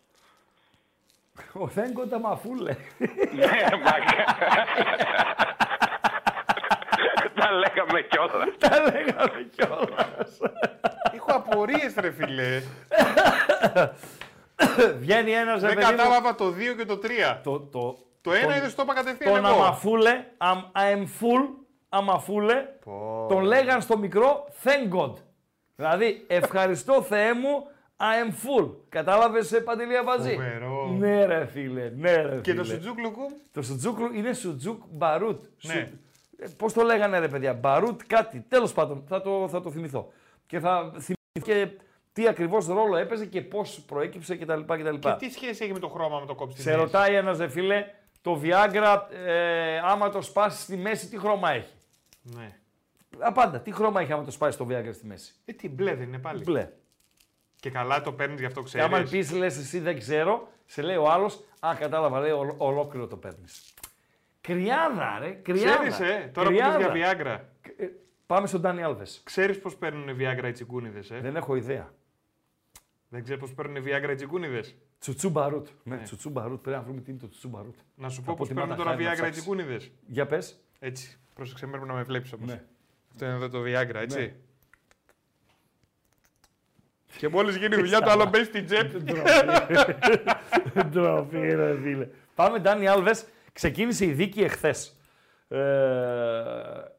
Ο 1.52 1.68
Θέγκο 1.68 2.06
τα 2.06 2.18
μαφούλε. 2.18 2.76
ναι, 3.34 3.46
μάγκα. 3.84 4.24
Τα 7.34 7.50
λέγαμε 7.52 8.00
κιόλας. 8.02 8.48
Τα 8.58 8.80
λέγαμε 8.82 9.48
κιόλας. 9.56 10.38
Έχω 11.14 11.32
απορίες, 11.32 11.94
ρε 11.96 12.10
φίλε. 12.10 12.62
Βγαίνει 14.98 15.30
ένας 15.32 15.60
Δεν 15.60 15.68
ρε 15.68 15.74
παιδί 15.74 15.90
μου, 15.90 15.96
κατάλαβα 15.96 16.34
το 16.34 16.50
2 16.50 16.74
και 16.76 16.84
το 16.84 16.98
3. 17.02 17.40
Το, 17.42 17.60
το, 17.60 17.96
Το 18.20 18.32
ένα 18.32 18.46
τον- 18.46 18.56
είδες 18.56 18.74
το 18.74 18.82
είπα 18.82 18.94
κατευθείαν 18.94 19.34
Τον 19.34 19.44
εγώ. 19.44 19.54
αμαφούλε, 19.62 20.24
I'm, 20.38 20.62
I'm 20.80 21.02
full, 21.02 21.48
αμαφούλε, 21.88 22.64
τον 23.28 23.42
λέγαν 23.42 23.80
στο 23.82 23.98
μικρό 23.98 24.48
thank 24.64 24.96
God. 24.98 25.12
Δηλαδή, 25.80 26.24
ευχαριστώ 26.26 27.02
Θεέ 27.02 27.34
μου, 27.34 27.66
I 27.96 28.26
am 28.26 28.30
full. 28.30 28.70
Κατάλαβες, 28.88 29.52
ε, 29.52 29.60
Παντελή 29.60 29.96
Αβαζή. 29.96 30.30
Φοβερό. 30.30 30.86
Ναι 30.98 31.24
ρε 31.24 31.46
φίλε, 31.46 31.92
ναι 31.96 32.16
ρε 32.16 32.40
Και 32.40 32.54
το 32.54 32.62
φίλε. 32.64 32.74
σουτζούκλουκου; 32.74 33.26
Το 33.52 33.62
σουτζούκλου 33.62 34.14
είναι 34.14 34.32
σουτζούκ 34.32 34.82
μπαρουτ. 34.90 35.42
Ναι. 35.62 35.72
Σου- 35.72 35.78
ε, 36.38 36.46
Πώς 36.56 36.72
το 36.72 36.82
λέγανε 36.82 37.18
ρε 37.18 37.28
παιδιά, 37.28 37.52
μπαρουτ 37.54 38.00
κάτι. 38.06 38.44
Τέλος 38.48 38.72
πάντων, 38.72 39.04
θα 39.08 39.20
το, 39.22 39.48
θα 39.48 39.60
το 39.60 39.70
θυμηθώ. 39.70 40.12
Και 40.46 40.58
θα 40.60 40.90
θυμηθώ 40.90 41.52
και 41.62 41.68
τι 42.12 42.28
ακριβώς 42.28 42.66
ρόλο 42.66 42.96
έπαιζε 42.96 43.26
και 43.26 43.40
πώς 43.40 43.80
προέκυψε 43.86 44.36
κτλ. 44.36 44.60
κτλ. 44.66 44.94
Και 44.98 45.14
τι 45.18 45.30
σχέση 45.30 45.64
έχει 45.64 45.72
με 45.72 45.78
το 45.78 45.88
χρώμα 45.88 46.18
με 46.20 46.26
το 46.26 46.34
κόψει 46.34 46.62
Σε 46.62 46.74
ρωτάει 46.74 47.14
ένας 47.14 47.38
ρε 47.38 47.48
φίλε, 47.48 47.84
το 48.22 48.40
Viagra, 48.44 48.98
ε, 49.26 49.78
άμα 49.78 50.08
το 50.10 50.22
σπάσει 50.22 50.62
στη 50.62 50.76
μέση, 50.76 51.08
τι 51.08 51.18
χρώμα 51.18 51.52
έχει; 51.52 51.72
Ναι. 52.22 52.56
Απάντα, 53.20 53.60
τι 53.60 53.72
χρώμα 53.72 54.00
έχει 54.00 54.12
άμα 54.12 54.24
το 54.24 54.30
σπάσεις 54.30 54.56
το 54.56 54.66
Viagra 54.70 54.90
στη 54.92 55.06
μέση; 55.06 55.34
Ε, 55.44 55.52
τι 55.52 55.68
μπλε 55.68 55.94
δεν 55.94 56.06
είναι 56.08 56.18
πάλι. 56.18 56.42
Μπλε. 56.44 56.70
Και 57.56 57.70
καλά 57.70 58.00
το 58.02 58.12
παίρνεις 58.12 58.40
γι' 58.40 58.46
αυτό 58.46 58.60
Και 58.60 58.66
ξέρεις. 58.66 58.86
άμα 58.86 59.02
πει, 59.10 59.26
λες 59.36 59.56
εσύ 59.58 59.78
δεν 59.78 59.98
ξέρω, 59.98 60.48
σε 60.66 60.82
λέει 60.82 60.96
ο 60.96 61.10
άλλος, 61.10 61.44
Α, 61.60 61.74
κατάλαβα, 61.78 62.20
λέει 62.20 62.30
ολο- 62.30 62.54
ολόκληρο 62.58 63.06
το 63.06 63.16
παίρνεις. 63.16 63.74
Κρυάδα, 64.40 65.18
ρε, 65.18 65.30
κρυάδα. 65.30 65.88
Ξέρεις, 65.88 66.00
ε, 66.00 66.30
τώρα 66.34 66.48
που 66.48 66.54
Κρυάδα. 66.56 66.90
πεις 66.92 67.00
για 67.00 67.12
Viagra. 67.18 67.40
Ε, 67.76 67.86
Πάμε 68.26 68.46
στον 68.46 68.60
Ντάνι 68.60 68.82
Άλβες. 68.82 69.20
Ξέρεις 69.24 69.58
πώς 69.58 69.76
παίρνουν 69.76 70.16
Viagra 70.18 70.44
οι 70.48 70.52
τσιγκούνιδες, 70.52 71.10
ε; 71.10 71.18
Δεν 71.20 71.36
έχω 71.36 71.54
ιδέα. 71.54 71.94
Δεν 73.08 73.22
ξέρεις 73.22 73.40
πώς 73.40 73.54
παίρνουν 73.54 73.84
Viagra 73.84 74.10
οι 74.10 74.14
τσιγκούνιδες; 74.14 74.76
Τσουτσού 74.98 75.30
μπαρουτ. 75.30 75.66
Ναι, 75.82 75.96
τσουτσού 75.96 76.30
μπαρουτ. 76.30 76.62
Πρέπει 76.62 76.76
να 76.76 76.82
βρούμε 76.82 77.00
τι 77.00 77.10
είναι 77.10 77.20
το 77.20 77.28
τσουτσού 77.28 77.48
μπαρουτ. 77.48 77.74
Να 77.94 78.08
σου 78.08 78.20
Θα 78.20 78.26
πω 78.26 78.34
πώς 78.38 78.48
τη 78.48 78.54
παίρνουν 78.54 78.70
Μάτα 78.70 78.82
τώρα 78.82 78.94
Χάρη 78.96 79.04
να 79.04 79.10
Viagra 79.10 79.12
οι 79.16 79.20
ψάξεις. 79.20 79.40
τσιγκούνιδες. 79.42 79.90
Για 80.06 80.26
πες. 80.26 80.60
Έτσι. 80.78 81.18
Πρόσεξε, 81.34 81.66
πρέπει 81.66 81.86
να 81.86 81.92
με 81.94 82.02
βλέπεις 82.02 82.32
όμως. 82.32 82.48
Ναι. 82.48 82.64
Αυτό 83.10 83.24
είναι 83.24 83.34
εδώ 83.34 83.48
το 83.48 83.62
Viagra, 83.62 83.94
έτσι. 83.94 84.18
Ναι. 84.18 84.32
Και 87.16 87.28
μόλις 87.28 87.56
γίνει 87.56 87.74
η 87.74 87.78
δουλειά, 87.78 88.00
το 88.00 88.10
άλλο 88.10 88.26
μπαίνει 88.26 88.44
στην 88.44 88.66
τσέπη. 88.66 88.98
Ντροπή, 90.90 91.54
ρε 91.54 91.78
φίλε. 91.82 92.08
Πάμε, 92.34 92.58
Ντάνι 92.58 92.88
Άλβες. 92.88 93.26
Ξεκίνησε 93.52 94.04
η 94.04 94.12
δίκη 94.12 94.40
εχθές. 94.40 94.96
Ε, 95.48 95.60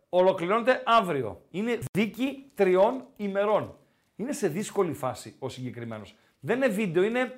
ολοκληρώνεται 0.09 0.83
αύριο. 0.85 1.41
Είναι 1.51 1.79
δίκη 1.91 2.51
τριών 2.55 3.05
ημερών. 3.17 3.77
Είναι 4.15 4.31
σε 4.31 4.47
δύσκολη 4.47 4.93
φάση 4.93 5.35
ο 5.39 5.49
συγκεκριμένος. 5.49 6.15
Δεν 6.39 6.55
είναι 6.55 6.67
βίντεο, 6.67 7.03
είναι 7.03 7.33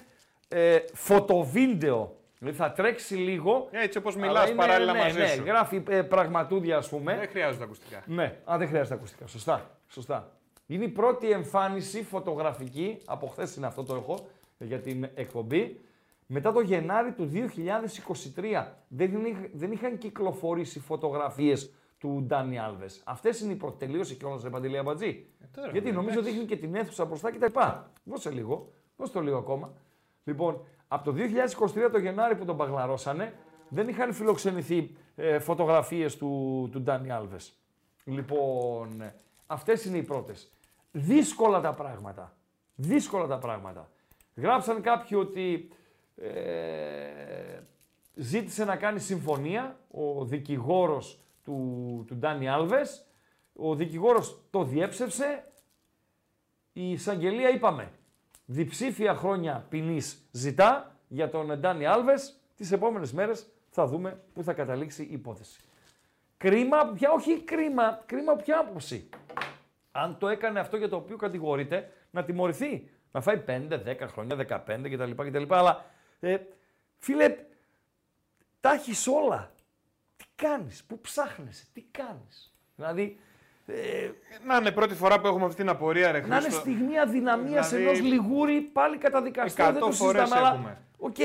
ε, 0.47 0.79
φωτοβίντεο. 0.93 2.17
Δηλαδή 2.43 2.57
θα 2.57 2.71
τρέξει 2.71 3.15
λίγο. 3.15 3.67
Έτσι 3.71 3.97
όπως 3.97 4.15
αλλά 4.15 4.25
μιλάς 4.25 4.47
είναι- 4.49 4.55
παράλληλα 4.57 4.91
ναι, 4.93 4.99
μαζί 4.99 5.19
ναι, 5.19 5.27
σου. 5.27 5.43
γράφει 5.43 5.83
ε, 5.89 6.01
πραγματούδια, 6.01 6.77
ας 6.77 6.89
πούμε. 6.89 7.15
Δεν 7.17 7.27
χρειάζονται 7.29 7.63
ακουστικά. 7.63 8.03
Ναι, 8.05 8.37
α, 8.51 8.57
δεν 8.57 8.67
χρειάζεται 8.67 8.95
ακουστικά. 8.95 9.27
Σωστά. 9.27 9.69
Σωστά. 9.87 10.31
Είναι 10.67 10.83
η 10.83 10.87
πρώτη 10.89 11.31
εμφάνιση 11.31 12.03
φωτογραφική, 12.03 12.97
από 13.05 13.27
χθες 13.27 13.55
είναι 13.55 13.65
αυτό 13.65 13.83
το 13.83 13.95
έχω, 13.95 14.27
για 14.57 14.79
την 14.79 15.09
εκπομπή, 15.15 15.79
μετά 16.25 16.51
το 16.51 16.59
Γενάρη 16.59 17.11
του 17.11 17.25
2023. 17.25 18.65
Δεν, 18.87 19.25
είχ- 19.25 19.49
δεν 19.53 19.71
είχαν 19.71 19.97
κυκλοφορήσει 19.97 20.79
φωτογραφίες 20.79 21.73
του 21.97 22.23
Ντάνι 22.27 22.59
Άλβες. 22.59 23.01
Αυτές 23.05 23.39
είναι 23.39 23.51
οι 23.53 23.55
πρώτες. 23.55 23.77
Τελείωσε 23.87 24.13
κιόλας, 24.15 24.43
ρε 24.43 24.49
Παντελή 24.49 24.77
Αμπατζή. 24.77 25.25
τώρα, 25.55 25.69
Γιατί 25.71 25.87
ναι, 25.89 25.95
νομίζω 25.95 26.19
εντάξει. 26.19 26.31
δείχνει 26.31 26.47
και 26.47 26.57
την 26.57 26.75
αίθουσα 26.75 27.05
μπροστά 27.05 27.31
και 27.31 27.37
τα 27.37 27.45
λοιπά. 27.45 27.91
Δώσε 28.03 28.29
λίγο. 28.29 28.71
Δώσε 28.97 29.11
το 29.13 29.21
λίγο 29.21 29.37
ακόμα. 29.37 29.73
Λοιπόν, 30.23 30.61
από 30.93 31.11
το 31.11 31.17
2023 31.85 31.89
το 31.91 31.97
Γενάρη 31.97 32.35
που 32.35 32.45
τον 32.45 32.57
παγλαρώσανε, 32.57 33.33
δεν 33.69 33.87
είχαν 33.87 34.13
φιλοξενηθεί 34.13 34.95
ε, 35.15 35.39
φωτογραφίες 35.39 36.17
του, 36.17 36.69
του 36.71 36.81
Ντάνι 36.81 37.11
Άλβες. 37.11 37.53
Λοιπόν, 38.03 39.11
αυτές 39.47 39.85
είναι 39.85 39.97
οι 39.97 40.03
πρώτες. 40.03 40.51
Δύσκολα 40.91 41.61
τα 41.61 41.73
πράγματα. 41.73 42.35
Δύσκολα 42.75 43.27
τα 43.27 43.37
πράγματα. 43.37 43.89
Γράψαν 44.35 44.81
κάποιοι 44.81 45.17
ότι 45.21 45.69
ε, 46.15 47.59
ζήτησε 48.15 48.65
να 48.65 48.75
κάνει 48.75 48.99
συμφωνία 48.99 49.77
ο 49.91 50.25
δικηγόρος 50.25 51.19
του, 51.43 52.03
του 52.07 52.15
Ντάνι 52.15 52.49
Άλβες. 52.49 53.05
Ο 53.55 53.75
δικηγόρος 53.75 54.39
το 54.49 54.63
διέψευσε. 54.63 55.43
Η 56.73 56.91
εισαγγελία 56.91 57.49
είπαμε, 57.49 57.91
διψήφια 58.45 59.15
χρόνια 59.15 59.65
ποινής 59.69 60.17
ζητά 60.31 60.95
για 61.07 61.29
τον 61.29 61.59
Ντάνι 61.59 61.85
Άλβες. 61.85 62.37
Τις 62.55 62.71
επόμενες 62.71 63.13
μέρες 63.13 63.47
θα 63.69 63.85
δούμε 63.85 64.21
πού 64.33 64.43
θα 64.43 64.53
καταλήξει 64.53 65.03
η 65.03 65.11
υπόθεση. 65.11 65.61
Κρίμα, 66.37 66.85
πια 66.85 67.11
όχι 67.11 67.41
κρίμα, 67.41 68.03
κρίμα 68.05 68.35
ποια 68.35 68.59
άποψη. 68.59 69.09
Αν 69.91 70.17
το 70.17 70.27
έκανε 70.27 70.59
αυτό 70.59 70.77
για 70.77 70.89
το 70.89 70.95
οποίο 70.95 71.17
κατηγορείται, 71.17 71.91
να 72.11 72.23
τιμωρηθεί. 72.23 72.89
Να 73.11 73.21
φάει 73.21 73.43
5, 73.47 73.81
10 73.85 74.07
χρόνια, 74.07 74.63
15 74.65 74.89
κτλ. 74.89 75.11
κτλ. 75.11 75.53
Αλλά, 75.53 75.85
ε, 76.19 76.37
φίλε, 76.97 77.35
τα 78.59 78.73
έχεις 78.73 79.07
όλα. 79.07 79.51
Τι 80.15 80.25
κάνεις, 80.35 80.83
πού 80.83 80.99
ψάχνεσαι, 80.99 81.65
τι 81.73 81.81
κάνεις. 81.81 82.53
Δηλαδή, 82.75 83.19
ε, 83.65 84.10
Να 84.45 84.56
είναι 84.57 84.72
πρώτη 84.72 84.95
φορά 84.95 85.19
που 85.19 85.27
έχουμε 85.27 85.45
αυτή 85.45 85.56
την 85.57 85.69
απορία, 85.69 86.11
ρε 86.11 86.19
να 86.19 86.26
είναι 86.26 86.40
Χρήστο. 86.40 86.60
στιγμή 86.60 86.99
αδυναμίας 86.99 87.69
Δηλαδή, 87.69 87.88
ενός 87.88 88.02
λιγούρι 88.02 88.61
πάλι 88.61 88.98
καταδικαστό, 88.98 89.64
δεν 89.64 89.80
το 89.80 89.88
100 89.88 89.91
φορές 89.91 90.22
συζητάμε, 90.22 90.45
αλλά 90.45 90.56
έχουμε. 90.56 90.81
οκ, 90.98 91.18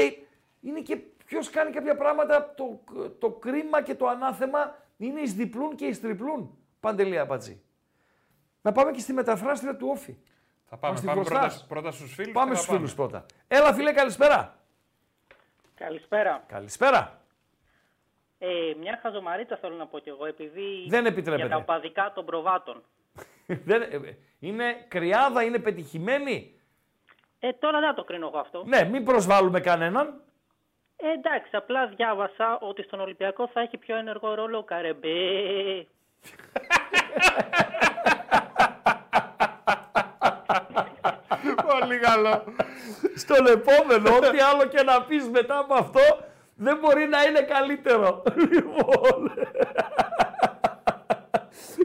είναι 0.60 0.80
και 0.80 0.96
ποιος 1.26 1.50
κάνει 1.50 1.70
κάποια 1.70 1.96
πράγματα, 1.96 2.54
το, 2.56 2.80
το 3.18 3.30
κρίμα 3.30 3.82
και 3.82 3.94
το 3.94 4.06
ανάθεμα 4.06 4.76
είναι 4.96 5.20
εις 5.20 5.34
διπλούν 5.34 5.74
και 5.76 5.84
εις 5.84 6.00
τριπλούν. 6.00 6.58
Παντελή 6.80 7.18
Αμπατζή. 7.18 7.60
Να 8.62 8.72
πάμε 8.72 8.90
και 8.90 9.00
στη 9.00 9.12
μεταφράστρια 9.12 9.76
του 9.76 9.88
Όφη. 9.90 10.16
Θα 10.70 10.76
πάμε, 10.76 10.92
Μας 10.92 11.00
τη 11.00 11.06
πάμε 11.06 11.24
χρωστάς. 11.24 11.52
πρώτα, 11.54 11.66
πρώτα 11.68 11.90
στους 11.90 12.14
φίλους. 12.14 12.32
Πάμε 12.32 12.50
και 12.50 12.56
θα 12.56 12.62
στους 12.62 12.74
φίλους 12.76 12.94
πρώτα. 12.94 13.26
Έλα 13.48 13.74
φίλε, 13.74 13.92
καλησπέρα. 13.92 14.58
Καλησπέρα. 15.74 16.44
Καλησπέρα. 16.48 17.17
Ε, 18.38 18.48
μια 18.80 18.98
χαζομαρίτσα 19.02 19.56
θέλω 19.56 19.74
να 19.74 19.86
πω 19.86 19.98
κι 19.98 20.08
εγώ, 20.08 20.26
επειδή 20.26 20.86
Δεν 20.88 21.06
επιτρέπεται. 21.06 21.46
για 21.46 21.56
τα 21.56 21.56
οπαδικά 21.62 22.12
των 22.14 22.24
προβάτων. 22.24 22.82
Δεν, 23.68 23.82
ε, 23.82 24.16
είναι 24.38 24.84
κρυάδα, 24.88 25.42
είναι 25.42 25.58
πετυχημένη; 25.58 26.60
Ε, 27.38 27.52
τώρα 27.52 27.78
δεν 27.80 27.88
θα 27.88 27.94
το 27.94 28.04
κρίνω 28.04 28.26
εγώ 28.26 28.38
αυτό. 28.38 28.62
Ναι, 28.66 28.84
μην 28.84 29.04
προσβάλλουμε 29.04 29.60
κανέναν. 29.60 30.20
Ε, 30.96 31.10
εντάξει, 31.10 31.56
απλά 31.56 31.86
διάβασα 31.86 32.58
ότι 32.60 32.82
στον 32.82 33.00
Ολυμπιακό 33.00 33.48
θα 33.48 33.60
έχει 33.60 33.76
πιο 33.76 33.96
ενεργό 33.96 34.34
ρόλο 34.34 34.58
ο 34.58 34.62
Καρεμπέ. 34.62 35.86
Πολύ 41.68 41.98
καλό. 41.98 42.44
Στον 43.16 43.46
επόμενο, 43.46 44.16
ό,τι 44.16 44.38
άλλο 44.40 44.64
και 44.66 44.82
να 44.82 45.02
πεις 45.02 45.28
μετά 45.28 45.58
από 45.58 45.74
αυτό, 45.74 46.00
δεν 46.58 46.78
μπορεί 46.78 47.06
να 47.06 47.22
είναι 47.22 47.40
καλύτερο. 47.42 48.22
Λοιπόν. 48.52 49.32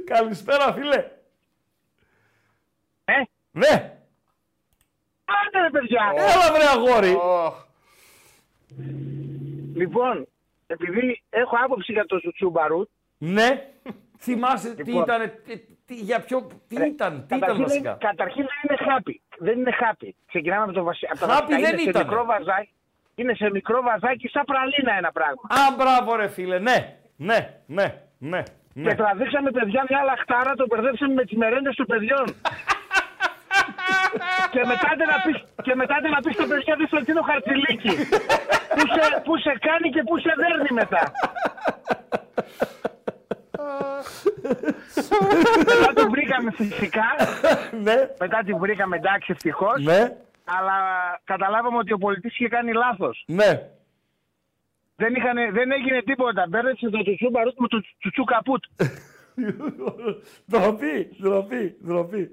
Καλησπέρα, 0.06 0.74
φίλε. 0.74 0.98
Ε. 3.06 3.14
Ναι. 3.52 3.98
Άντε 5.26 5.62
ρε 5.62 5.70
παιδιά. 5.72 6.12
Έλα 6.16 6.52
βρε 6.54 6.68
αγόρι. 6.68 7.18
Λοιπόν, 9.76 10.28
επειδή 10.68 11.24
έχω 11.30 11.56
άποψη 11.64 11.92
για 11.92 12.06
το 12.06 12.18
Τσουτσούμπαρου, 12.20 12.82
Ναι. 13.18 13.68
Θυμάσαι 14.18 14.76
τι 14.76 14.84
Λοιπόν. 14.84 15.04
ήταν, 15.04 15.32
τι, 15.46 15.58
τι- 15.86 15.96
για 15.96 16.20
ποιο, 16.20 16.48
τι 16.68 16.76
Ρε, 16.76 16.86
ήταν, 16.86 17.14
τι 17.18 17.24
ήταν 17.26 17.40
καταρχήν, 17.40 17.64
βασικά; 17.64 17.90
είναι- 17.90 17.98
καταρχήν 18.00 18.46
δεν 18.46 18.78
είναι 18.78 18.78
happy. 18.92 19.16
Δεν 19.38 19.58
είναι 19.60 19.72
happy. 19.82 20.10
Ξεκινάμε 20.28 20.64
από 20.64 20.72
το 20.72 20.84
βασι... 20.84 21.08
από 21.12 21.20
τα 21.20 21.26
Happy 21.26 21.30
βασικά. 21.50 21.60
δεν 21.70 21.80
είναι 21.80 21.82
ήτανε. 21.90 21.98
σε 21.98 22.04
μικρό 22.10 22.26
βαζάκι. 22.26 22.74
Είναι 23.16 23.34
σε 23.34 23.50
μικρό 23.50 23.82
βαζάκι 23.82 24.28
σαν 24.28 24.44
πραλίνα 24.52 24.94
ένα 24.98 25.12
πράγμα. 25.12 25.44
Α, 25.60 25.62
μπράβο 25.78 26.16
ρε 26.16 26.28
φίλε, 26.28 26.60
ναι, 26.60 26.96
ναι, 27.16 27.40
ναι, 27.66 27.86
ναι. 28.18 28.42
ναι. 28.74 28.90
Και 28.90 28.96
τραβήξαμε 28.96 29.52
παιδιά 29.52 29.86
μια 29.90 30.04
λαχτάρα, 30.04 30.52
το 30.56 30.66
μπερδέψαμε 30.70 31.14
με 31.14 31.24
τις 31.24 31.38
μερέντες 31.38 31.76
των 31.76 31.86
παιδιών. 31.86 32.26
και 34.54 34.62
μετά 34.72 34.90
δεν 35.00 35.08
να 35.14 35.18
πεις, 35.26 35.38
και 35.66 35.76
μετά 35.76 35.96
δεν 36.02 36.12
να 36.12 36.20
πεις 36.24 36.34
στο 36.34 36.46
παιδιά 36.52 36.76
δεν 36.80 36.88
στο 36.88 37.00
τίνο 37.08 37.22
χαρτιλίκι. 37.30 37.94
που, 38.76 38.84
σε, 38.94 39.04
που 39.26 39.34
σε 39.46 39.54
κάνει 39.68 39.88
και 39.96 40.04
που 40.08 40.16
σε 40.24 40.32
δέρνει 40.42 40.72
μετά. 40.82 41.04
μετά 45.72 45.92
την 45.96 46.10
βρήκαμε 46.10 46.52
φυσικά. 46.52 47.06
ναι. 47.86 47.96
Μετά 48.20 48.40
την 48.46 48.58
βρήκαμε 48.58 48.96
εντάξει 48.96 49.32
ευτυχώς. 49.32 49.84
Ναι. 49.84 50.12
Αλλά 50.46 50.74
καταλάβαμε 51.24 51.78
ότι 51.78 51.94
ο 51.94 51.98
πολιτής 51.98 52.34
είχε 52.34 52.48
κάνει 52.48 52.74
λάθος. 52.74 53.24
Ναι. 53.28 53.70
Δεν, 54.96 55.16
είχανε, 55.16 55.52
δεν 55.52 55.72
έγινε 55.72 56.02
τίποτα. 56.02 56.46
Μπέρδεψε 56.50 56.90
το 56.90 57.02
τσουτσού 57.04 57.30
μπαρούτ 57.30 57.58
με 57.60 57.68
το 57.68 57.82
τσουτσού 58.00 58.24
καπούτ. 58.24 58.64
Ντροπή, 60.52 61.16
ντροπή, 61.22 61.78
ντροπή. 61.86 62.32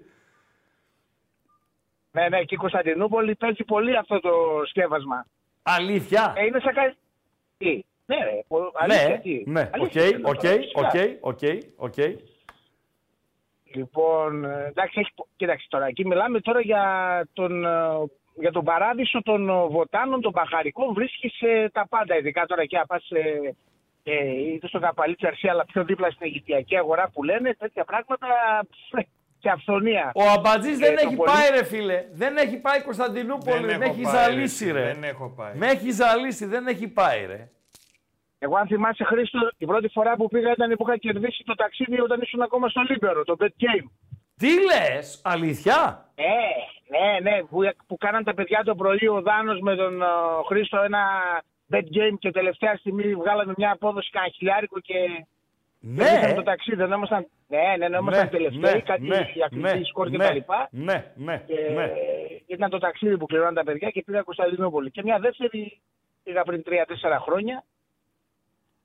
Ναι, 2.13 2.29
ναι, 2.29 2.43
και 2.45 2.55
η 2.55 2.59
Κωνσταντινούπολη 2.59 3.35
παίζει 3.35 3.65
πολύ 3.65 3.97
αυτό 3.97 4.21
το 4.21 4.31
σκεύασμα. 4.69 5.27
Αλήθεια; 5.63 6.33
Ε, 6.37 6.45
είναι 6.45 6.61
σαν 6.61 6.75
κάτι. 6.75 6.97
Τι, 7.59 7.85
Ναι, 8.07 8.17
ρε, 8.17 8.45
πο- 8.49 8.73
αλήθεια, 8.75 9.21
τι; 9.21 9.43
Ναι, 9.47 9.61
ναι, 9.61 9.69
οκ, 9.69 9.75
Αλήθεια, 9.75 10.05
είναι 10.05 10.21
οκ, 10.29 10.41
τώρα, 10.41 10.55
φυσικά. 10.57 10.81
OK, 10.81 10.95
OK, 11.21 11.39
OK. 11.77 11.95
Λοιπόν, 13.75 14.45
ε, 14.45 14.67
εντάξει, 14.69 15.01
έχει... 15.01 15.11
πο- 15.15 15.29
κοίταξε 15.37 15.67
τώρα, 15.71 15.87
εκεί 15.87 16.07
μιλάμε 16.07 16.41
τώρα 16.41 16.61
για 16.61 16.83
τον, 17.33 17.65
ε, 17.65 17.69
για 18.35 18.53
τον 18.53 18.65
παράδεισο 18.65 19.23
των 19.23 19.49
ε, 19.49 19.67
βοτάνων, 19.67 20.21
των 20.21 20.33
μπαχαρικών, 20.33 20.95
βρίσκεις 20.95 21.41
ε, 21.41 21.69
τα 21.73 21.87
πάντα, 21.89 22.17
ειδικά 22.17 22.47
τώρα 22.47 22.63
εκεί, 22.63 22.77
αν 22.77 22.85
πας 22.87 23.11
ε, 23.11 23.55
ε, 24.03 24.31
είτε 24.53 24.67
στο 24.69 24.79
Καπαλί 24.79 25.03
Τσαρσί 25.03 25.27
ας, 25.27 25.53
αλλά 25.53 25.65
πιο 25.65 25.85
δίπλα 25.85 26.11
στην 26.11 26.27
Αιγυπτιακή 26.27 26.77
αγορά 26.77 27.11
που 27.13 27.23
λένε, 27.23 27.55
τέτοια 27.55 27.85
πράγματα 27.85 28.27
ε, 28.93 29.01
και 29.39 29.51
αφθονία. 29.51 30.11
Ο 30.15 30.23
Αμπατζής 30.37 30.79
δεν 30.79 30.93
Ε, 30.93 30.95
το 30.95 31.03
έχει 31.07 31.17
πολύ- 31.17 31.31
πάει 31.31 31.51
ρε 31.59 31.65
φίλε. 31.65 32.05
Δεν 32.13 32.37
έχει 32.37 32.57
πάει 32.57 32.83
Κωνσταντινούπολη. 32.83 33.67
Δεν 33.67 33.79
Με 33.79 33.85
έχω 33.85 33.95
έχει 33.95 34.03
πάει, 34.03 34.15
ζαλίσει 34.15 34.73
ρε, 34.73 34.81
ρε. 34.81 34.93
δεν 34.93 35.05
έχω 35.05 35.29
πάει. 35.37 35.53
Με 35.55 35.67
έχει 35.67 35.91
ζαλίσει. 35.91 36.47
Δεν 36.47 36.67
έχει 36.67 36.89
πάει 36.89 37.27
ρε. 37.27 37.49
Εγώ 38.43 38.57
αν 38.57 38.67
θυμάσαι 38.67 39.05
Χρήστο, 39.05 39.39
η 39.59 39.67
πρώτη 39.67 39.89
φορά 39.89 40.17
που 40.17 40.29
πήγα 40.29 40.51
ήταν 40.51 40.71
που 40.77 40.85
είχα 40.89 40.97
κερδίσει 40.97 41.43
το 41.45 41.55
ταξίδι 41.55 42.01
όταν 42.01 42.21
ήσουν 42.21 42.43
ακόμα 42.43 42.69
στο 42.69 42.81
Λίμπερο, 42.89 43.25
το 43.25 43.37
Bet 43.41 43.45
Game. 43.65 43.87
Τι 44.37 44.49
λες, 44.65 45.21
αλήθεια; 45.25 46.07
Ε, 46.15 46.25
ναι, 46.93 47.31
ναι, 47.31 47.43
που, 47.43 47.59
που 47.87 47.97
κάναν 47.97 48.25
τα 48.25 48.35
παιδιά 48.35 48.63
το 48.65 48.75
πρωί 48.75 49.09
ο 49.09 49.21
Δάνος 49.23 49.61
με 49.61 49.77
τον 49.77 50.03
ε, 50.03 50.07
Χρήστο 50.47 50.79
ένα 50.81 51.03
bet 51.73 51.87
game 51.97 52.17
και 52.19 52.31
τελευταία 52.31 52.77
στιγμή 52.77 53.15
βγάλαμε 53.15 53.53
μια 53.57 53.71
απόδοση 53.71 54.11
κανένα 54.11 54.33
χιλιάρικο 54.33 54.81
και 54.81 54.95
Ναι. 55.81 56.05
κερδίσαμε 56.05 56.35
το 56.35 56.43
ταξίδι. 56.43 56.77
Δεν 56.77 56.93
ήμασταν, 56.93 57.27
ναι, 57.49 57.59
ναι, 57.79 57.89
ναι, 57.89 57.97
ήμασταν 57.97 58.29
τελευταίοι, 58.29 58.83
κάτι 58.83 59.07
ναι, 59.07 59.27
ακριβή 59.45 59.79
ναι, 59.79 59.85
σκορ 59.85 60.11
και 60.11 60.17
ναι, 60.17 60.25
τα 60.27 60.33
λοιπά. 60.33 60.69
Ναι, 60.71 61.13
ναι, 61.15 61.43
Και 61.47 61.55
ναι. 61.75 61.93
ήταν 62.47 62.71
το 62.71 62.79
ταξίδι 62.79 63.17
που 63.17 63.27
κληρώναν 63.27 63.55
τα 63.55 63.65
παιδιά 63.65 63.91
και 63.91 64.03
πήγα 64.03 64.23
Κωνσταντινούπολη. 64.23 64.91
Και 64.91 65.03
μια 65.03 65.19
δεύτερη 65.19 65.81
πήγα 66.23 66.43
πριν 66.43 66.63
3-4 66.67 66.71
χρόνια 67.21 67.65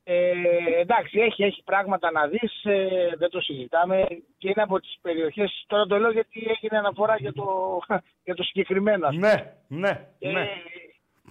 Ε, 0.07 0.31
εντάξει, 0.79 1.19
έχει, 1.19 1.43
έχει 1.43 1.63
πράγματα 1.63 2.11
να 2.11 2.27
δεις, 2.27 2.63
ε, 2.63 2.87
δεν 3.17 3.29
το 3.29 3.39
συζητάμε 3.41 4.05
και 4.37 4.49
είναι 4.49 4.61
από 4.61 4.79
τις 4.79 4.97
περιοχές, 5.01 5.63
τώρα 5.67 5.85
το 5.85 5.97
λέω 5.97 6.11
γιατί 6.11 6.47
έγινε 6.49 6.77
αναφορά 6.77 7.15
για 7.17 7.33
το, 7.33 7.45
για 8.25 8.35
το 8.35 8.43
συγκεκριμένο. 8.43 9.07
ας 9.07 9.13
πούμε. 9.15 9.55
Ναι, 9.67 9.79
ναι, 9.79 10.07
Ε, 10.19 10.31
ναι. 10.31 10.47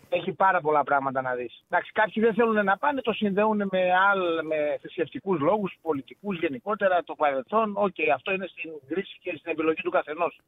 Έχει 0.09 0.33
πάρα 0.33 0.61
πολλά 0.61 0.83
πράγματα 0.85 1.23
να 1.23 1.35
δεις. 1.35 1.63
Εντάξει, 1.71 1.93
κάποιοι 1.93 2.23
δεν 2.23 2.35
θέλουν 2.35 2.65
να 2.65 2.77
πάνε, 2.79 3.01
το 3.01 3.13
συνδέουν 3.13 3.69
με, 3.73 3.93
άλλ, 4.11 4.47
με 4.47 4.79
θρησκευτικούς 4.81 5.41
λόγους, 5.41 5.75
πολιτικούς 5.83 6.39
γενικότερα, 6.39 7.03
το 7.05 7.15
παρελθόν. 7.15 7.73
Οκ, 7.77 7.95
αυτό 8.15 8.33
είναι 8.33 8.47
στην 8.47 8.71
κρίση 8.89 9.19
και 9.21 9.31
στην 9.39 9.53
επιλογή 9.53 9.83
του 9.83 9.91
καθενός. 9.91 10.41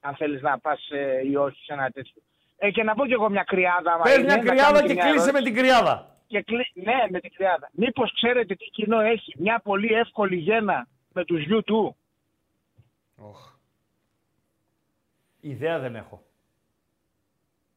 Αν 0.00 0.14
θέλεις 0.14 0.42
να 0.42 0.58
πας 0.58 0.88
ε, 0.90 1.26
ή 1.30 1.36
όχι 1.36 1.64
σε 1.64 1.72
ένα 1.72 1.90
τέτοιο. 1.90 2.22
Ε, 2.58 2.70
και 2.70 2.82
να 2.82 2.94
πω 2.94 3.06
κι 3.06 3.12
εγώ 3.12 3.30
μια 3.30 3.42
κρυάδα. 3.42 3.92
άμα 3.92 4.02
Πες 4.02 4.14
είναι, 4.16 4.24
μια 4.24 4.36
να 4.36 4.42
κρυάδα 4.42 4.72
κάνω 4.72 4.86
και 4.86 4.92
μια 4.92 5.02
κλείσε 5.02 5.28
ερώτηση. 5.28 5.32
με 5.32 5.40
την 5.42 5.54
κρυάδα. 5.54 6.16
Και 6.30 6.42
κλει... 6.42 6.66
Ναι, 6.74 6.94
με 7.10 7.20
την 7.20 7.32
κρυάδα. 7.34 7.70
Μήπως 7.72 8.12
ξέρετε 8.14 8.54
τι 8.54 8.64
κοινό 8.64 9.00
έχει 9.00 9.34
μια 9.38 9.60
πολύ 9.64 9.94
εύκολη 9.94 10.36
γέννα 10.36 10.88
με 11.12 11.24
τους 11.24 11.42
U2. 11.50 11.88
Ιδέα 15.40 15.78
δεν 15.78 15.96
έχω. 15.96 16.22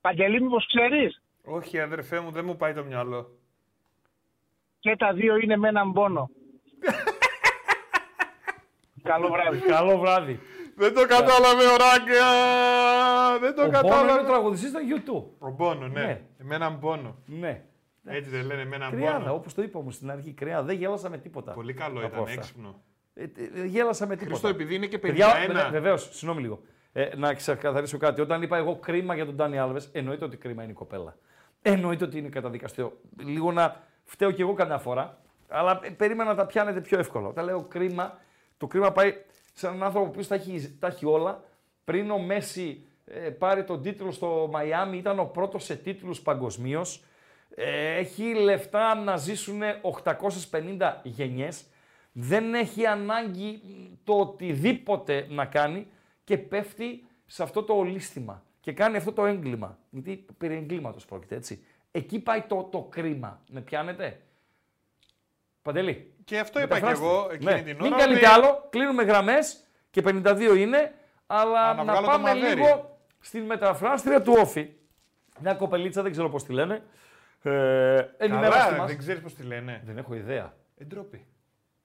Παντελή, 0.01 0.41
μήπως 0.41 0.67
ξέρεις; 0.67 1.21
Όχι, 1.43 1.79
αδερφέ 1.79 2.19
μου, 2.19 2.31
δεν 2.31 2.45
μου 2.45 2.57
πάει 2.57 2.73
το 2.73 2.83
μυαλό. 2.83 3.37
Και 4.79 4.95
τα 4.95 5.13
δύο 5.13 5.37
είναι 5.37 5.57
με 5.57 5.67
έναν 5.67 5.93
πόνο. 5.93 6.29
Καλό 9.03 9.29
βράδυ. 9.29 9.59
Καλό 9.59 9.97
βράδυ. 9.97 10.39
Δεν 10.75 10.93
το 10.93 11.05
κατάλαβε 11.05 11.65
ο 11.65 11.75
Ράγκια! 11.75 12.29
Δεν 13.39 13.55
το 13.55 13.61
Ο 13.61 13.65
Μπόνο 13.65 13.77
είναι 13.79 13.87
ο 13.87 13.91
κατάλαβε. 13.91 14.27
τραγουδιστής 14.27 14.71
των 14.71 14.81
YouTube. 14.89 15.47
Ο 15.47 15.49
Μπόνο, 15.49 15.87
ναι. 15.87 16.05
Ναι. 16.05 16.21
Με 16.37 16.55
έναν 16.55 16.79
πόνο. 16.79 17.15
Ναι. 17.25 17.63
Έτσι 18.05 18.29
δεν 18.29 18.45
λένε, 18.45 18.65
με 18.65 18.75
έναν 18.75 18.91
Κρυάδα, 18.91 19.19
πόνο. 19.19 19.33
όπως 19.33 19.53
το 19.53 19.61
είπα 19.61 19.79
όμως 19.79 19.95
στην 19.95 20.11
αρχή, 20.11 20.33
κρυάδα. 20.33 20.63
Δεν 20.63 20.77
γέλασα 20.77 21.09
με 21.09 21.17
τίποτα. 21.17 21.51
Πολύ 21.51 21.73
καλό 21.73 21.99
από 21.99 22.07
ήταν, 22.07 22.19
αυτά. 22.19 22.31
έξυπνο. 22.31 22.81
Ε, 23.13 23.23
ε, 23.23 23.65
γέλασα 23.65 24.07
με 24.07 24.15
τίποτα. 24.15 24.29
Χριστό, 24.29 24.47
επειδή 24.47 24.75
είναι 24.75 24.85
και 24.85 24.99
Παιδιά, 24.99 25.33
51. 25.47 25.71
Βεβαίως, 25.71 26.09
συγγνώμη 26.11 26.41
λίγο. 26.41 26.61
Ε, 26.93 27.09
να 27.15 27.33
ξεκαθαρίσω 27.33 27.97
κάτι. 27.97 28.21
Όταν 28.21 28.41
είπα 28.41 28.57
εγώ 28.57 28.75
κρίμα 28.75 29.15
για 29.15 29.25
τον 29.25 29.35
Ντάνι 29.35 29.59
Άλβες, 29.59 29.89
εννοείται 29.91 30.25
ότι 30.25 30.37
κρίμα 30.37 30.63
είναι 30.63 30.71
η 30.71 30.75
κοπέλα. 30.75 31.17
Εννοείται 31.61 32.03
ότι 32.05 32.17
είναι 32.17 32.29
καταδικαστέο. 32.29 32.93
Λίγο 33.17 33.51
να 33.51 33.83
φταίω 34.03 34.31
κι 34.31 34.41
εγώ 34.41 34.53
καμιά 34.53 34.77
φορά, 34.77 35.21
αλλά 35.47 35.79
ε, 35.83 35.89
περίμενα 35.89 36.29
να 36.29 36.35
τα 36.35 36.45
πιάνετε 36.45 36.81
πιο 36.81 36.99
εύκολα. 36.99 37.27
Όταν 37.27 37.45
λέω 37.45 37.63
κρίμα, 37.63 38.17
το 38.57 38.67
κρίμα 38.67 38.91
πάει 38.91 39.13
σε 39.53 39.67
έναν 39.67 39.83
άνθρωπο 39.83 40.09
που 40.09 40.25
τα 40.27 40.35
έχει, 40.35 40.77
τα 40.79 40.87
έχει 40.87 41.05
όλα. 41.05 41.43
Πριν 41.83 42.11
ο 42.11 42.19
Μέση 42.19 42.85
ε, 43.05 43.29
πάρει 43.29 43.63
τον 43.63 43.81
τίτλο 43.81 44.11
στο 44.11 44.49
Μαϊάμι, 44.51 44.97
ήταν 44.97 45.19
ο 45.19 45.25
πρώτος 45.25 45.63
σε 45.63 45.75
τίτλους 45.75 46.21
παγκοσμίως. 46.21 47.03
Ε, 47.55 47.95
έχει 47.95 48.33
λεφτά 48.33 48.95
να 48.95 49.17
ζήσουν 49.17 49.61
850 49.81 50.93
γενιές. 51.03 51.63
Δεν 52.11 52.53
έχει 52.53 52.85
ανάγκη 52.85 53.61
μ, 53.63 53.93
το 54.03 54.13
οτιδήποτε 54.19 55.25
να 55.29 55.45
κάνει 55.45 55.87
και 56.23 56.37
πέφτει 56.37 57.05
σε 57.25 57.43
αυτό 57.43 57.63
το 57.63 57.73
ολίσθημα 57.73 58.43
και 58.59 58.71
κάνει 58.71 58.97
αυτό 58.97 59.11
το 59.13 59.25
έγκλημα. 59.25 59.77
Γιατί 59.89 60.25
περί 60.37 60.55
εγκλήματος 60.55 61.05
πρόκειται, 61.05 61.35
έτσι. 61.35 61.63
Εκεί 61.91 62.19
πάει 62.19 62.41
το, 62.41 62.63
το 62.71 62.81
κρίμα. 62.81 63.41
Με 63.49 63.61
πιάνετε; 63.61 64.21
Παντελή. 65.61 66.13
Και 66.25 66.39
αυτό 66.39 66.59
είπα 66.61 66.67
κι 66.79 66.83
μεταφράστε. 66.83 67.05
εγώ 67.05 67.29
εκείνη 67.31 67.51
Ναι. 67.53 67.61
την 67.61 67.75
Μην 67.81 67.93
ώρα. 67.93 67.97
κάνετε 68.01 68.17
ότι- 68.25 68.25
άλλο. 68.35 68.67
Κλείνουμε 68.69 69.03
γραμμές 69.03 69.63
και 69.91 70.01
52 70.01 70.55
είναι. 70.57 70.93
Αλλά 71.27 71.73
να 71.73 71.83
να, 71.83 71.91
βγάλω 71.91 72.05
το 72.05 72.11
πάμε 72.11 72.23
μαδέρι. 72.33 72.55
λίγο 72.55 72.97
στην 73.19 73.43
μεταφράστρια 73.43 74.21
του 74.21 74.33
Όφη. 74.39 74.69
Μια 75.39 75.53
κοπελίτσα, 75.53 76.01
δεν 76.01 76.11
ξέρω 76.11 76.29
πώς 76.29 76.43
τη 76.43 76.53
λένε. 76.53 76.83
Ε, 77.43 78.05
ενημερώστε 78.17 78.59
Καλά, 78.63 78.77
μας. 78.77 78.87
δεν 78.87 78.97
ξέρεις 78.97 79.21
πώς 79.21 79.33
τη 79.35 79.43
λένε. 79.43 79.81
Δεν 79.85 79.97
έχω 79.97 80.15
ιδέα. 80.15 80.53
Εντρόπη. 80.77 81.25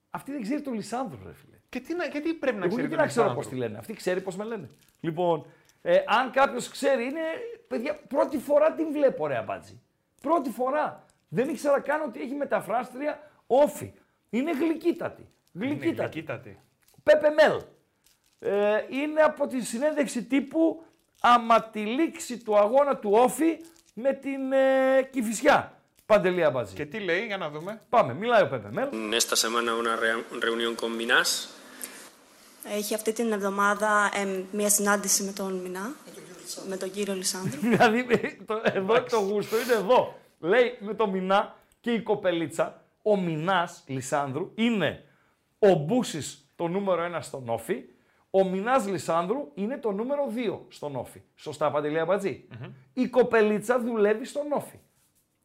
Αυτή 0.09 0.31
δεν 0.31 0.41
ξέρει 0.41 0.61
τον 0.61 0.73
Λισάνδρου, 0.73 1.17
ρε 1.25 1.33
φίλε. 1.33 1.55
Και 1.69 1.79
τι, 1.79 1.95
να- 1.95 2.05
γιατί 2.05 2.33
πρέπει 2.33 2.57
να 2.57 2.65
Εγώ 2.65 2.73
ξέρει 2.75 2.87
γιατί 2.87 2.95
τον 2.95 3.03
να 3.05 3.07
ξέρω 3.07 3.25
Λισάνδρου; 3.27 3.35
πώς 3.35 3.47
τη 3.47 3.55
λένε. 3.55 3.77
Αυτή 3.77 3.93
ξέρει 3.93 4.21
πώς 4.21 4.35
με 4.35 4.43
λένε. 4.43 4.69
Λοιπόν, 4.99 5.45
ε, 5.81 5.95
αν 6.05 6.31
κάποιος 6.31 6.69
ξέρει, 6.69 7.03
είναι. 7.03 7.21
Παιδιά, 7.67 7.99
πρώτη 8.07 8.37
φορά 8.37 8.71
την 8.73 8.91
βλέπω, 8.91 9.27
ρε 9.27 9.37
αμπάτζη. 9.37 9.81
Πρώτη 10.21 10.49
φορά. 10.49 11.05
Δεν 11.29 11.49
ήξερα 11.49 11.79
καν 11.79 12.01
ότι 12.01 12.21
έχει 12.21 12.33
μεταφράστρια 12.33 13.19
όφη. 13.47 13.93
Είναι 14.29 14.51
γλυκύτατη. 14.51 15.27
Είναι 15.53 15.65
Γλυκύτατη. 15.65 16.01
γλυκύτατη. 16.11 16.59
Πέπε 17.03 17.29
Μέλ. 17.29 17.61
Ε, 18.39 18.77
είναι 18.89 19.21
από 19.21 19.47
τη 19.47 19.61
συνέντευξη 19.61 20.23
τύπου 20.23 20.83
άμα 21.21 21.63
τη 21.63 21.79
λήξη 21.79 22.37
του 22.37 22.57
αγώνα 22.57 22.97
του 22.97 23.09
όφη 23.13 23.57
με 24.01 24.13
την 24.13 24.51
ε, 24.51 25.01
Κηφισιά. 25.11 25.73
Παντελή 26.05 26.43
Αμπατζή. 26.43 26.75
Και 26.75 26.85
τι 26.85 26.99
λέει, 26.99 27.25
για 27.25 27.37
να 27.37 27.49
δούμε. 27.49 27.81
Πάμε, 27.89 28.13
μιλάει 28.13 28.41
ο 28.43 28.47
Πέπε 28.47 28.69
Μέλ. 28.71 28.87
Esta 29.13 29.35
semana 29.35 29.71
una 29.81 29.95
rea- 29.95 30.23
reunión 30.45 30.75
con 30.81 30.91
Minas. 30.99 31.47
Έχει 32.77 32.93
αυτή 32.93 33.13
την 33.13 33.31
εβδομάδα 33.31 34.09
εμ, 34.13 34.43
μια 34.51 34.69
συνάντηση 34.69 35.23
με 35.23 35.31
τον 35.31 35.53
Μινά, 35.53 35.91
με 36.67 36.77
τον 36.77 36.91
κύριο 36.91 37.13
Λισάνδρου. 37.13 37.59
Δηλαδή, 37.69 38.05
το, 38.45 38.61
εδώ 38.63 39.03
το 39.03 39.17
γούστο 39.19 39.61
είναι 39.61 39.73
εδώ. 39.73 40.15
Λέει 40.39 40.77
με 40.79 40.93
το 40.93 41.07
Μινά 41.07 41.55
και 41.79 41.91
η 41.91 42.01
κοπελίτσα, 42.01 42.83
ο 43.01 43.17
Μινάς 43.17 43.83
Λισάνδρου 43.87 44.51
είναι 44.55 45.03
ο 45.59 45.73
Μπούσης 45.73 46.51
το 46.55 46.67
νούμερο 46.67 47.01
ένα 47.03 47.21
στον 47.21 47.49
Όφη, 47.49 47.83
ο 48.29 48.43
Μινάς 48.43 48.87
Λισάνδρου 48.87 49.51
είναι 49.53 49.77
το 49.77 49.91
νούμερο 49.91 50.31
2 50.35 50.59
στον 50.69 50.95
Όφη. 50.95 51.21
Σωστά, 51.35 51.71
Παντελή 51.71 51.99
Αμπατζή. 51.99 52.47
Η 52.93 53.07
κοπελίτσα 53.07 53.79
δουλεύει 53.79 54.25
στον 54.25 54.51
Όφη. 54.51 54.79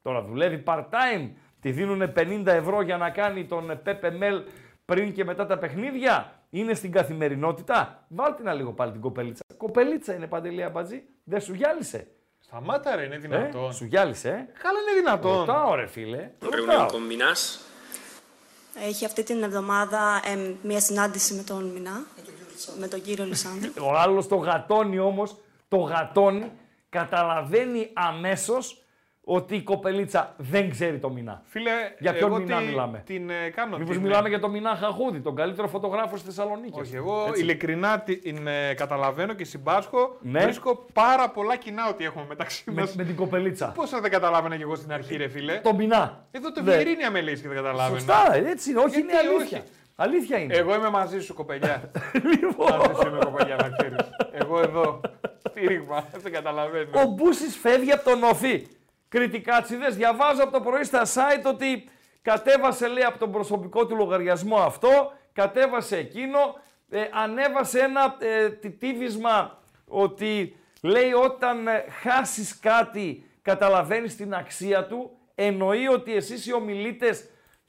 Τώρα 0.02 0.23
δουλεύει 0.23 0.62
part-time, 0.66 1.31
τη 1.61 1.70
δίνουν 1.70 2.12
50 2.16 2.43
ευρώ 2.47 2.82
για 2.82 2.97
να 2.97 3.11
κάνει 3.11 3.44
τον 3.44 3.81
Πέπε 3.82 4.11
Μέλ 4.11 4.43
πριν 4.85 5.12
και 5.12 5.24
μετά 5.24 5.47
τα 5.47 5.59
παιχνίδια. 5.59 6.39
Είναι 6.51 6.74
στην 6.74 6.93
καθημερινότητα. 6.93 8.05
Βάλτε 8.09 8.43
να 8.43 8.52
λίγο 8.52 8.73
πάλι 8.73 8.93
την 8.93 9.01
κοπελίτσα. 9.01 9.43
Κοπελίτσα 9.56 10.15
είναι 10.15 10.27
Παντελή 10.27 10.62
Αμπατζή. 10.62 11.02
Δεν 11.24 11.40
σου 11.40 11.55
γυάλισε. 11.55 12.06
Σταμάτα, 12.40 12.97
ρε, 12.97 13.05
είναι 13.05 13.16
δυνατόν. 13.19 13.69
Ε, 13.70 13.73
σου 13.73 13.85
γυάλισε, 13.85 14.28
ε. 14.28 14.32
Καλά 14.62 14.78
είναι 14.81 15.01
δυνατόν. 15.01 15.36
Ρωτάω, 15.39 15.74
ρε 15.74 15.86
φίλε. 15.86 16.31
Reunión 16.40 16.47
Ρωτάω. 16.56 16.86
con 16.86 16.93
Minas. 17.12 17.59
Έχει 18.89 19.05
αυτή 19.05 19.23
την 19.23 19.43
εβδομάδα 19.43 20.20
εμ, 20.32 20.55
μια 20.62 20.81
συνάντηση 20.81 21.35
με 21.35 21.43
τον 21.43 21.65
Μινά, 21.65 22.05
με 22.78 22.86
τον 22.89 23.02
κύριο 23.02 23.24
Λισάνδρου. 23.24 23.70
Ο 23.81 23.94
άλλος 23.97 24.28
το 24.28 24.36
γατώνει 24.36 24.98
όμως, 24.98 25.36
το 25.68 25.76
γατώνει, 25.76 26.51
καταλαβαίνει 26.89 27.90
αμέσως 27.93 28.78
ότι 29.26 29.56
η 29.56 29.62
κοπελίτσα 29.62 30.35
δεν 30.36 30.70
ξέρει 30.70 30.98
το 30.98 31.10
μηνά. 31.10 31.43
Φίλε, 31.44 31.70
Για 31.98 32.12
ποιον 32.12 32.31
εγώ 32.31 32.40
μηνά 32.40 32.59
τι- 32.59 32.64
μιλάμε; 32.64 33.02
Την 33.06 33.31
ε, 33.31 33.48
κάνω. 33.55 33.78
Μήπως 33.78 33.94
την, 33.94 34.02
μιλάμε 34.05 34.26
ε, 34.26 34.31
για 34.31 34.40
τον 34.40 34.51
Μινά 34.51 34.76
Χαχούδη, 34.76 35.20
τον 35.20 35.35
καλύτερο 35.36 35.68
φωτογράφος 35.68 36.18
στη 36.20 36.28
Θεσσαλονίκης. 36.28 36.81
Όχι, 36.81 36.97
εγώ 36.97 37.31
ειλικρινά 37.35 38.01
την 38.01 38.47
ε, 38.47 38.74
καταλαβαίνω 38.74 39.32
και 39.32 39.44
συμπάσχω. 39.44 40.16
Ναι. 40.20 40.40
Βρίσκω 40.43 40.86
πάρα 40.93 41.31
πολλά 41.31 41.56
κοινά 41.56 41.89
ότι 41.89 42.05
έχουμε 42.05 42.24
μεταξύ 42.28 42.62
με, 42.66 42.81
μας. 42.81 42.94
με 42.94 43.05
την 43.05 43.16
κοπελίτσα. 43.16 43.66
Πώ 43.66 43.86
δεν 44.01 44.10
καταλάβαινα 44.10 44.56
κι 44.56 44.62
εγώ 44.62 44.74
στην 44.74 44.93
αρχή, 44.93 45.16
ρε 45.16 45.28
φίλε. 45.28 45.60
Το 45.62 45.74
Μινά. 45.74 46.26
Εδώ 46.31 46.52
το 46.52 46.62
Ναι. 46.62 46.72
Βιερίνια 46.74 47.10
με 47.10 47.20
λες 47.20 47.40
και 47.40 47.48
δεν 47.48 47.56
καταλάβαινα. 47.56 47.98
Σωστά, 47.98 48.35
έτσι 48.35 48.70
είναι. 48.70 48.78
Όχι, 48.78 48.89
Γιατί 48.89 49.02
είναι 49.02 49.18
αλήθεια. 49.18 49.59
όχι. 49.59 49.68
Αλήθεια 49.97 50.39
είναι. 50.39 50.55
Εγώ 50.55 50.75
είμαι 50.75 50.91
μαζί 50.91 51.21
σου, 51.21 51.35
κοπελιά. 51.35 51.91
Λοιπόν. 52.41 52.77
μαζί 52.77 52.95
σου 53.01 53.09
είμαι, 53.09 53.19
κοπελιά, 53.25 53.57
να 53.57 53.71
ξέρεις. 53.71 54.11
Εγώ 54.33 54.61
εδώ. 54.61 55.01
Στήριγμα. 55.49 56.07
Δεν 56.23 56.33
καταλαβαίνω. 56.33 57.01
Ο 57.01 57.07
Μπούσης 57.07 57.57
φεύγει 57.57 57.93
από 57.93 58.11
τον 58.11 58.23
Όφη. 58.23 58.66
Κριτικάτσιδες, 59.09 59.97
διαβάζω 59.97 60.43
από 60.43 60.53
το 60.53 60.61
πρωί 60.61 60.85
στα 60.85 61.03
site 61.05 61.45
ότι 61.45 61.89
κατέβασε 62.23 62.87
λέει 62.87 63.05
από 63.05 63.19
τον 63.19 63.33
προσωπικό 63.33 63.87
του 63.87 63.97
λογαριασμό 63.97 64.57
αυτό, 64.57 65.12
κατέβασε 65.33 65.97
εκείνο, 65.97 66.39
ε, 66.91 67.01
ανέβασε 67.12 67.79
ένα 67.79 68.16
ε, 68.19 68.49
τιτίβισμα 68.49 69.59
ότι 69.87 70.57
λέει 70.83 71.12
όταν 71.12 71.69
ε, 71.69 71.85
χάσεις 72.03 72.59
κάτι 72.59 73.25
καταλαβαίνεις 73.43 74.16
την 74.16 74.35
αξία 74.35 74.87
του, 74.87 75.11
εννοεί 75.35 75.89
ότι 75.89 76.15
εσείς 76.15 76.47
οι 76.47 76.53
ομιλήτες 76.53 77.25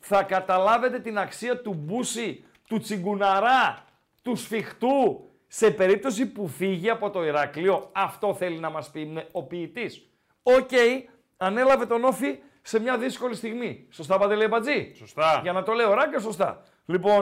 θα 0.07 0.23
καταλάβετε 0.23 0.99
την 0.99 1.17
αξία 1.17 1.61
του 1.61 1.73
Μπούση, 1.73 2.43
του 2.67 2.79
Τσιγκουναρά, 2.79 3.85
του 4.21 4.35
Σφιχτού, 4.35 5.29
σε 5.47 5.71
περίπτωση 5.71 6.25
που 6.25 6.47
φύγει 6.47 6.89
από 6.89 7.09
το 7.09 7.25
Ηράκλειο. 7.25 7.89
Αυτό 7.91 8.33
θέλει 8.33 8.59
να 8.59 8.69
μας 8.69 8.91
πει 8.91 9.23
ο 9.31 9.43
ποιητής. 9.43 10.09
Οκ, 10.43 10.69
ανέλαβε 11.37 11.85
τον 11.85 12.03
ΟΦΗ 12.03 12.39
σε 12.61 12.79
μια 12.79 12.97
δύσκολη 12.97 13.35
στιγμή. 13.35 13.87
Σωστά, 13.89 14.17
Παντελή 14.17 14.47
Αμπατζή. 14.47 14.93
Σωστά. 14.95 15.39
Για 15.43 15.51
να 15.51 15.63
το 15.63 15.73
λέω 15.73 15.93
ράγκα, 15.93 16.19
σωστά. 16.19 16.63
Λοιπόν, 16.85 17.19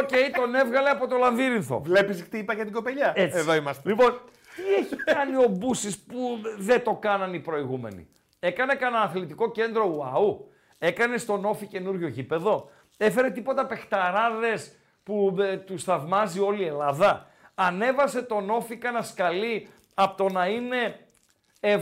οκ, 0.00 0.36
τον 0.36 0.54
έβγαλε 0.54 0.90
από 0.90 1.06
το 1.06 1.16
λαβύρινθο. 1.16 1.80
Βλέπεις 1.80 2.28
τι 2.28 2.38
είπα 2.38 2.54
για 2.54 2.64
την 2.64 2.72
κοπελιά; 2.72 3.12
Έτσι. 3.16 3.38
Εδώ 3.38 3.54
είμαστε. 3.54 3.88
Λοιπόν, 3.88 4.20
τι 4.56 4.74
έχει 4.74 4.96
κάνει 4.96 5.36
ο 5.36 5.48
Μπούσης 5.48 5.98
που 5.98 6.38
δεν 6.58 6.82
το 6.82 6.94
κάναν 6.94 7.34
οι 7.34 7.40
προηγούμενοι; 7.40 8.08
Έκανε 8.38 8.74
κανένα 8.74 9.02
αθλητικό 9.02 9.50
κέντρο 9.50 9.98
wow. 9.98 10.49
Έκανε 10.82 11.18
στον 11.18 11.44
Όφη 11.44 11.66
καινούριο 11.66 12.08
γήπεδο. 12.08 12.70
Έφερε 12.96 13.30
τίποτα 13.30 13.66
παιχταράδες 13.66 14.76
που 15.02 15.36
ε, 15.38 15.56
τους 15.56 15.84
θαυμάζει 15.84 16.40
όλη 16.40 16.62
η 16.62 16.66
Ελλάδα. 16.66 17.26
Ανέβασε 17.54 18.22
τον 18.22 18.50
Όφη 18.50 18.76
κανένα 18.76 19.04
σκαλί 19.04 19.68
από 19.94 20.16
το 20.16 20.28
να 20.28 20.46
είναι 20.46 20.98
7ο, 21.60 21.80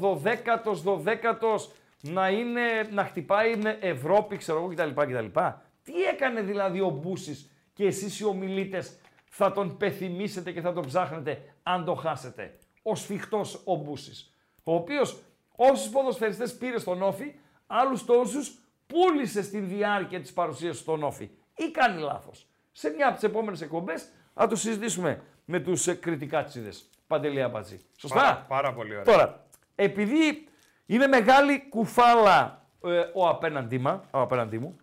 8ο, 0.00 0.22
10ο, 0.22 1.04
12ο 1.04 1.56
να, 2.00 2.28
είναι, 2.28 2.62
να 2.90 3.04
χτυπάει 3.04 3.56
με 3.56 3.78
Ευρώπη, 3.80 4.36
ξέρω 4.36 4.58
εγώ 4.58 4.68
κτλ. 4.68 5.00
κτλ. 5.00 5.40
Τι 5.82 6.02
έκανε 6.12 6.40
δηλαδή 6.40 6.80
ο 6.80 6.88
Μπούσης 6.88 7.50
και 7.72 7.84
εσείς 7.86 8.20
οι 8.20 8.24
ομιλήτες; 8.24 8.98
Θα 9.28 9.52
τον 9.52 9.76
πεθυμίσετε 9.76 10.52
και 10.52 10.60
θα 10.60 10.72
τον 10.72 10.86
ψάχνετε 10.86 11.54
αν 11.62 11.84
το 11.84 11.94
χάσετε. 11.94 12.58
Ο 12.82 12.94
σφιχτός 12.94 13.62
ο 13.64 13.74
Μπούσης. 13.74 14.34
Ο 14.64 14.74
οποίος 14.74 15.18
όσους 15.56 15.88
ποδοσφαιριστές 15.88 16.56
πήρε 16.56 16.78
στον 16.78 17.02
Όφη, 17.02 17.34
άλλους 17.72 18.04
τόσους 18.04 18.58
πούλησε 18.86 19.42
στη 19.42 19.58
διάρκεια 19.58 20.20
της 20.20 20.32
παρουσία 20.32 20.72
στον 20.72 21.02
Όφη. 21.02 21.30
Ή 21.56 21.70
κάνει 21.70 22.00
λάθος. 22.00 22.46
Σε 22.72 22.90
μια 22.90 23.06
από 23.06 23.14
τις 23.14 23.24
επόμενες 23.24 23.60
εκπομπές 23.60 24.08
θα 24.34 24.46
το 24.46 24.56
συζητήσουμε 24.56 25.22
με 25.44 25.60
τους 25.60 25.98
κριτικά 25.98 26.44
τσίδε. 26.44 26.72
Παντελή 27.06 27.42
Αμπατζή. 27.42 27.80
Σωστά; 27.96 28.20
Πάρα, 28.20 28.44
πάρα 28.48 28.72
πολύ 28.72 28.90
ωραία. 28.90 29.04
Τώρα, 29.04 29.46
επειδή 29.74 30.48
είναι 30.86 31.06
μεγάλη 31.06 31.66
κουφάλα 31.68 32.66
ε, 32.84 33.04
ο, 33.14 33.28
απέναντί, 33.28 33.78
μα, 33.78 34.04
ο 34.10 34.20
απέναντί 34.20 34.58
μου, 34.58 34.76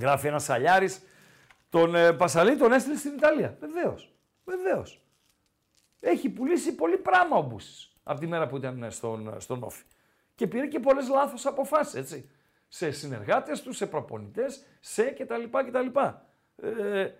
γράφει 0.00 0.26
ένας 0.26 0.44
Σαλιάρης, 0.44 1.02
τον 1.68 1.94
ε, 1.94 2.12
Πασαλή 2.12 2.56
τον 2.56 2.72
έστειλε 2.72 2.96
στην 2.96 3.12
Ιταλία. 3.12 3.56
Βεβαίως. 3.60 4.12
Βεβαίως. 4.44 5.02
Έχει 6.00 6.28
πουλήσει 6.28 6.74
πολύ 6.74 6.96
πράγμα 6.96 7.36
ο 7.36 7.42
Μπούσης 7.42 7.92
από 8.02 8.20
τη 8.20 8.26
μέρα 8.26 8.46
που 8.46 8.56
ήταν 8.56 8.82
ε, 8.82 8.90
στον, 8.90 9.28
ε, 9.28 9.40
στον 9.40 9.62
Όφη. 9.62 9.82
Και 10.38 10.46
πήρε 10.46 10.66
και 10.66 10.80
πολλές 10.80 11.08
λάθος 11.08 11.46
αποφάσεις, 11.46 11.94
έτσι. 11.94 12.30
Σε 12.68 12.90
συνεργάτες 12.90 13.62
τους, 13.62 13.76
σε 13.76 13.86
προπονητές, 13.86 14.64
σε 14.80 15.02
κτλ. 15.02 15.42
κτλ. 15.66 15.98
Ε, 16.56 17.10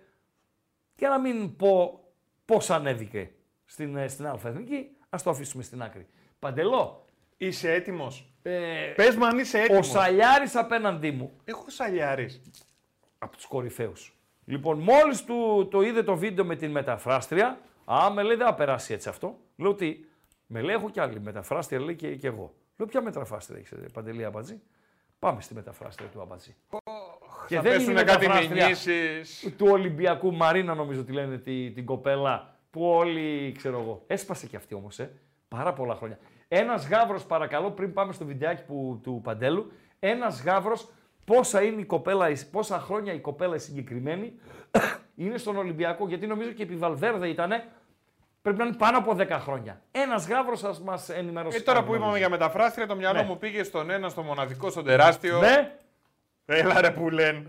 και 0.95 1.07
να 1.07 1.19
μην 1.19 1.55
πω 1.55 2.03
πώς 2.45 2.69
ανέβηκε 2.69 3.31
στην, 3.65 3.95
ε, 3.95 4.07
στην 4.07 4.27
Αλφα-Εθνική, 4.27 4.97
ας 5.09 5.23
το 5.23 5.29
αφήσουμε 5.29 5.63
στην 5.63 5.81
άκρη. 5.81 6.07
Παντελό. 6.39 7.05
Είσαι 7.37 7.73
έτοιμος; 7.73 8.33
Ε, 8.41 8.93
Πες 8.95 9.15
μου 9.15 9.25
αν 9.25 9.39
είσαι 9.39 9.59
έτοιμος. 9.59 9.87
Ο 9.87 9.91
Σαλιάρης 9.91 10.55
απέναντί 10.55 11.11
μου. 11.11 11.31
Έχω 11.43 11.69
Σαλιάρης. 11.69 12.41
Από 13.17 13.35
τους 13.35 13.45
κορυφαίους. 13.45 14.17
Λοιπόν, 14.45 14.79
μόλις 14.79 15.23
του 15.23 15.67
το 15.71 15.81
είδε 15.81 16.03
το 16.03 16.15
βίντεο 16.15 16.45
με 16.45 16.55
την 16.55 16.71
μεταφράστρια, 16.71 17.59
α, 17.85 18.09
με 18.13 18.23
λέει 18.23 18.35
δεν 18.35 18.45
θα 18.45 18.53
περάσει 18.53 18.93
έτσι 18.93 19.09
αυτό. 19.09 19.39
Λέω 19.55 19.75
τι, 19.75 20.05
με 20.45 20.61
λέει 20.61 20.75
έχω 20.75 20.89
κι 20.89 20.99
άλλη 20.99 21.19
μεταφράστρια, 21.19 21.79
λέει 21.79 21.95
και, 21.95 22.15
και 22.15 22.27
εγώ. 22.27 22.53
Λέω 22.79 22.87
ποια 22.87 23.01
μεταφράστρια 23.01 23.59
έχεις, 23.59 23.91
Παντελή 23.93 24.25
Αμπατζή. 24.25 24.61
Πάμε 25.19 25.41
στη 25.41 25.53
μεταφράστρια 25.53 26.09
του 26.09 26.21
Αμπατζή. 26.21 26.55
Και 27.47 27.55
θα 27.55 27.61
πέσουν 27.61 27.95
κάτι 27.95 28.27
μηνύσεις. 28.49 29.53
του 29.57 29.67
Ολυμπιακού 29.69 30.33
Μαρίνα, 30.33 30.75
νομίζω 30.75 31.01
ότι 31.01 31.11
λένε 31.11 31.37
τη, 31.37 31.71
την 31.71 31.85
κοπέλα 31.85 32.55
που 32.69 32.83
όλοι, 32.83 33.51
ξέρω 33.57 33.79
εγώ. 33.79 34.03
Έσπασε 34.07 34.47
κι 34.47 34.55
αυτή 34.55 34.73
όμως, 34.73 34.99
ε. 34.99 35.11
Πάρα 35.47 35.73
πολλά 35.73 35.95
χρόνια. 35.95 36.19
Ένας 36.47 36.87
γάβρος, 36.87 37.25
παρακαλώ, 37.25 37.71
πριν 37.71 37.93
πάμε 37.93 38.13
στο 38.13 38.25
βιντεάκι 38.25 38.63
που, 38.63 38.99
του 39.03 39.21
Παντέλου, 39.23 39.71
ένας 39.99 40.41
γάβρος, 40.43 40.89
πόσα, 41.25 41.63
είναι 41.63 41.81
η 41.81 41.85
κοπέλα, 41.85 42.27
πόσα 42.51 42.79
χρόνια 42.79 43.13
η 43.13 43.19
κοπέλα 43.19 43.55
η 43.55 43.59
συγκεκριμένη 43.59 44.33
είναι 45.15 45.37
στον 45.37 45.57
Ολυμπιακό. 45.57 46.07
Γιατί 46.07 46.27
νομίζω 46.27 46.51
και 46.51 46.63
επί 46.63 46.75
Βαλβέρδε 46.75 47.27
ήταν, 47.27 47.51
πρέπει 48.41 48.57
να 48.57 48.65
είναι 48.65 48.75
πάνω 48.75 48.97
από 48.97 49.15
10 49.19 49.27
χρόνια. 49.29 49.81
Ένας 49.91 50.27
γάβρος 50.27 50.59
σα 50.59 50.79
μας 50.81 51.09
ενημερώσει. 51.09 51.57
Ε, 51.57 51.61
τώρα 51.61 51.77
κάτι, 51.77 51.89
που 51.89 51.95
είπαμε 51.95 52.05
νομίζω. 52.11 52.27
για 52.27 52.29
μεταφράστρια, 52.37 52.87
το 52.87 52.95
μυαλό 52.95 53.19
Ναι. 53.21 53.25
μου 53.27 53.37
πήγε 53.37 53.63
στον 53.63 53.89
ένα, 53.89 54.09
στο 54.09 54.21
μοναδικό, 54.21 54.69
στον 54.69 54.85
τεράστιο. 54.85 55.39
Ναι. 55.39 55.75
Έλα 56.45 56.81
ρε 56.81 56.91
που 56.91 57.09
λένε. 57.09 57.45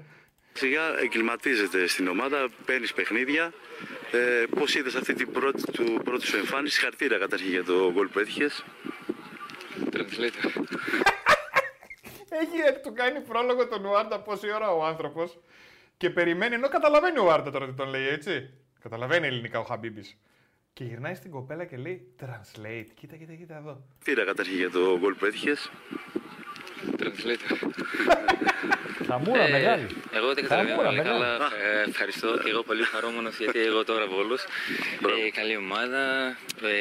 Σιγά 0.53 0.83
εγκληματίζεται 1.03 1.87
στην 1.87 2.09
ομάδα, 2.09 2.49
παίρνεις 2.65 2.93
παιχνίδια. 2.93 3.53
Ε, 4.12 4.45
Πώς 4.59 4.75
είδες 4.75 4.95
αυτή 4.95 5.15
την 5.15 5.33
πρώτη, 5.33 5.73
του, 5.73 6.01
πρώτη 6.05 6.27
σου 6.27 6.37
εμφάνιση, 6.37 6.75
συγχαρητήρια 6.75 7.19
καταρχήν 7.19 7.49
για 7.51 7.65
το 7.65 7.93
γκολ 7.93 8.07
που 8.09 8.19
έτυχες. 8.19 8.65
Translator. 9.93 10.51
Έχει 12.29 12.81
του 12.83 12.93
κάνει 12.93 13.21
πρόλογο 13.21 13.67
τον 13.69 13.85
Ουάρντα 13.85 14.21
πόση 14.21 14.51
ώρα 14.53 14.71
ο 14.71 14.85
άνθρωπος 14.85 15.39
και 15.97 16.11
περιμένει, 16.11 16.55
ενώ 16.55 16.69
καταλαβαίνει 16.69 17.19
ο 17.19 17.23
Ουάρντα 17.25 17.51
τώρα 17.51 17.67
τι 17.67 17.73
τον 17.73 17.89
λέει, 17.89 18.09
έτσι. 18.09 18.51
Καταλαβαίνει 18.81 19.27
ελληνικά 19.27 19.59
ο 19.59 19.62
Χαμπίμπης. 19.62 20.17
Και 20.73 20.85
γυρνάει 20.85 21.15
στην 21.15 21.31
κοπέλα 21.31 21.65
και 21.65 21.77
λέει 21.77 22.03
Translate. 22.21 22.87
Κοίτα, 22.95 23.17
κοίτα, 23.17 23.33
κοίτα 23.33 23.57
εδώ. 23.57 23.83
Συγχαρητήρια 23.99 24.25
καταρχήν 24.25 24.57
για 24.57 24.71
το 24.71 24.99
γκολ 24.99 25.15
που 25.15 25.25
έτυχες; 25.25 25.71
Translator. 26.99 27.57
Χαμούρα 29.07 29.49
μεγάλη. 29.49 29.87
Ε, 30.13 30.17
Εγώ 30.17 30.35
δεν 30.35 30.43
καταλαβαίνω 30.45 30.69
Χαμούρα 30.77 30.89
πολύ 30.89 30.97
μεγάλη. 30.97 31.19
καλά. 31.21 31.51
Ε, 31.85 31.89
ευχαριστώ 31.89 32.39
και 32.45 32.51
εγώ 32.51 32.63
πολύ 32.63 32.83
χαρούμενος 32.83 33.39
γιατί 33.39 33.59
εγώ 33.61 33.85
τώρα 33.85 34.07
Βόλος. 34.07 34.43
Ε, 35.27 35.31
καλή 35.31 35.57
ομάδα, 35.57 36.27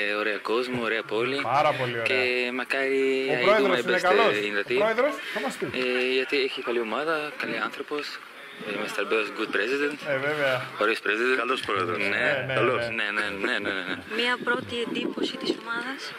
ε, 0.09 0.13
ωραία 0.13 0.37
κόσμο, 0.37 0.81
ωραία 0.81 1.03
πόλη. 1.03 1.39
Πάρα 1.41 1.71
πολύ 1.73 1.91
ωραία. 1.91 2.03
Και 2.03 2.51
μακάρι 2.53 3.27
Ο 3.29 3.33
I 3.33 3.39
do 3.41 3.43
πρόεδρος 3.43 3.79
my 3.79 3.83
είναι 3.87 3.97
best, 3.97 4.01
καλός. 4.01 4.33
ε, 4.35 4.39
in 4.49 4.53
the 4.59 4.63
Ο 4.65 4.71
team. 4.73 4.77
πρόεδρος 4.77 5.13
θα 5.33 5.39
μας 5.39 5.55
πει. 5.57 5.65
Ε, 5.79 6.13
γιατί 6.13 6.37
έχει 6.41 6.61
καλή 6.61 6.79
ομάδα, 6.79 7.31
καλή 7.37 7.57
άνθρωπος. 7.57 8.19
Ε, 8.67 8.71
Mr. 8.83 9.03
Beos, 9.11 9.27
good 9.39 9.51
president. 9.55 9.97
Ε, 10.09 10.17
βέβαια. 10.17 10.61
Ωραίος 10.81 10.99
president. 10.99 11.37
Καλός 11.37 11.61
πρόεδρος. 11.61 11.97
Ναι, 11.97 12.07
Ναι, 12.07 12.43
ναι, 12.47 12.53
καλός. 12.53 12.87
ναι. 12.89 12.93
Ναι, 12.95 13.03
ναι, 13.11 13.59
ναι, 13.59 13.59
ναι, 13.59 13.83
ναι. 13.83 13.95
Μία 14.15 14.37
πρώτη 14.43 14.81
εντύπωση 14.81 15.37
της 15.37 15.55
ομάδας. 15.61 16.13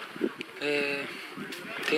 Ε, 0.61 1.05
τι; 1.91 1.97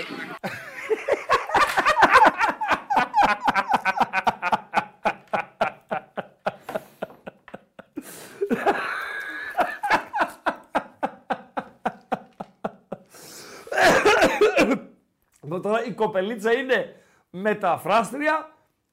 Εδώ 15.45 15.61
τώρα 15.61 15.85
η 15.85 15.93
κοπελίτσα 15.93 16.53
είναι 16.53 16.95
μεταφράστρια, 17.31 18.51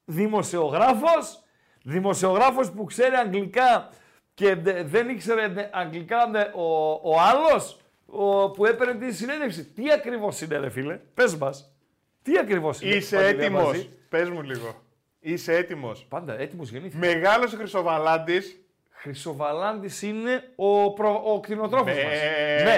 δημοσιογράφος, 0.09 1.43
δημοσιογράφος 1.83 2.71
που 2.71 2.83
ξέρει 2.85 3.15
αγγλικά 3.15 3.89
και 4.33 4.55
δε- 4.55 4.83
δεν 4.83 5.09
ήξερε 5.09 5.47
δε- 5.47 5.67
αγγλικά 5.71 6.29
δε- 6.31 6.49
ο, 6.53 6.91
ο 7.03 7.19
άλλος 7.19 7.79
ο, 8.05 8.51
που 8.51 8.65
έπαιρνε 8.65 8.93
τη 9.05 9.13
συνέντευξη. 9.13 9.65
Τι 9.65 9.91
ακριβώς 9.91 10.41
είναι 10.41 10.57
ρε 10.57 10.69
φίλε, 10.69 10.99
πες 11.13 11.35
μας. 11.35 11.73
Τι 12.21 12.37
ακριβώς 12.37 12.81
είναι. 12.81 12.95
Είσαι 12.95 13.15
Παντελή 13.15 13.41
έτοιμος. 13.41 13.61
Αμπατζή. 13.61 13.89
Πες 14.09 14.29
μου 14.29 14.41
λίγο. 14.41 14.83
Είσαι 15.19 15.55
έτοιμος. 15.55 16.05
Πάντα 16.09 16.39
έτοιμος 16.39 16.69
γεννήθηκα. 16.69 17.05
Μεγάλος 17.07 17.53
Χρυσοβαλάντης. 17.53 18.63
Χρυσοβαλάντης 18.91 20.01
είναι 20.01 20.43
ο, 20.55 20.93
προ, 20.93 21.21
ο 21.25 21.39
κτηνοτρόφος 21.39 21.95
Ναι. 21.95 22.03
μας. 22.03 22.21
Ναι. 22.63 22.77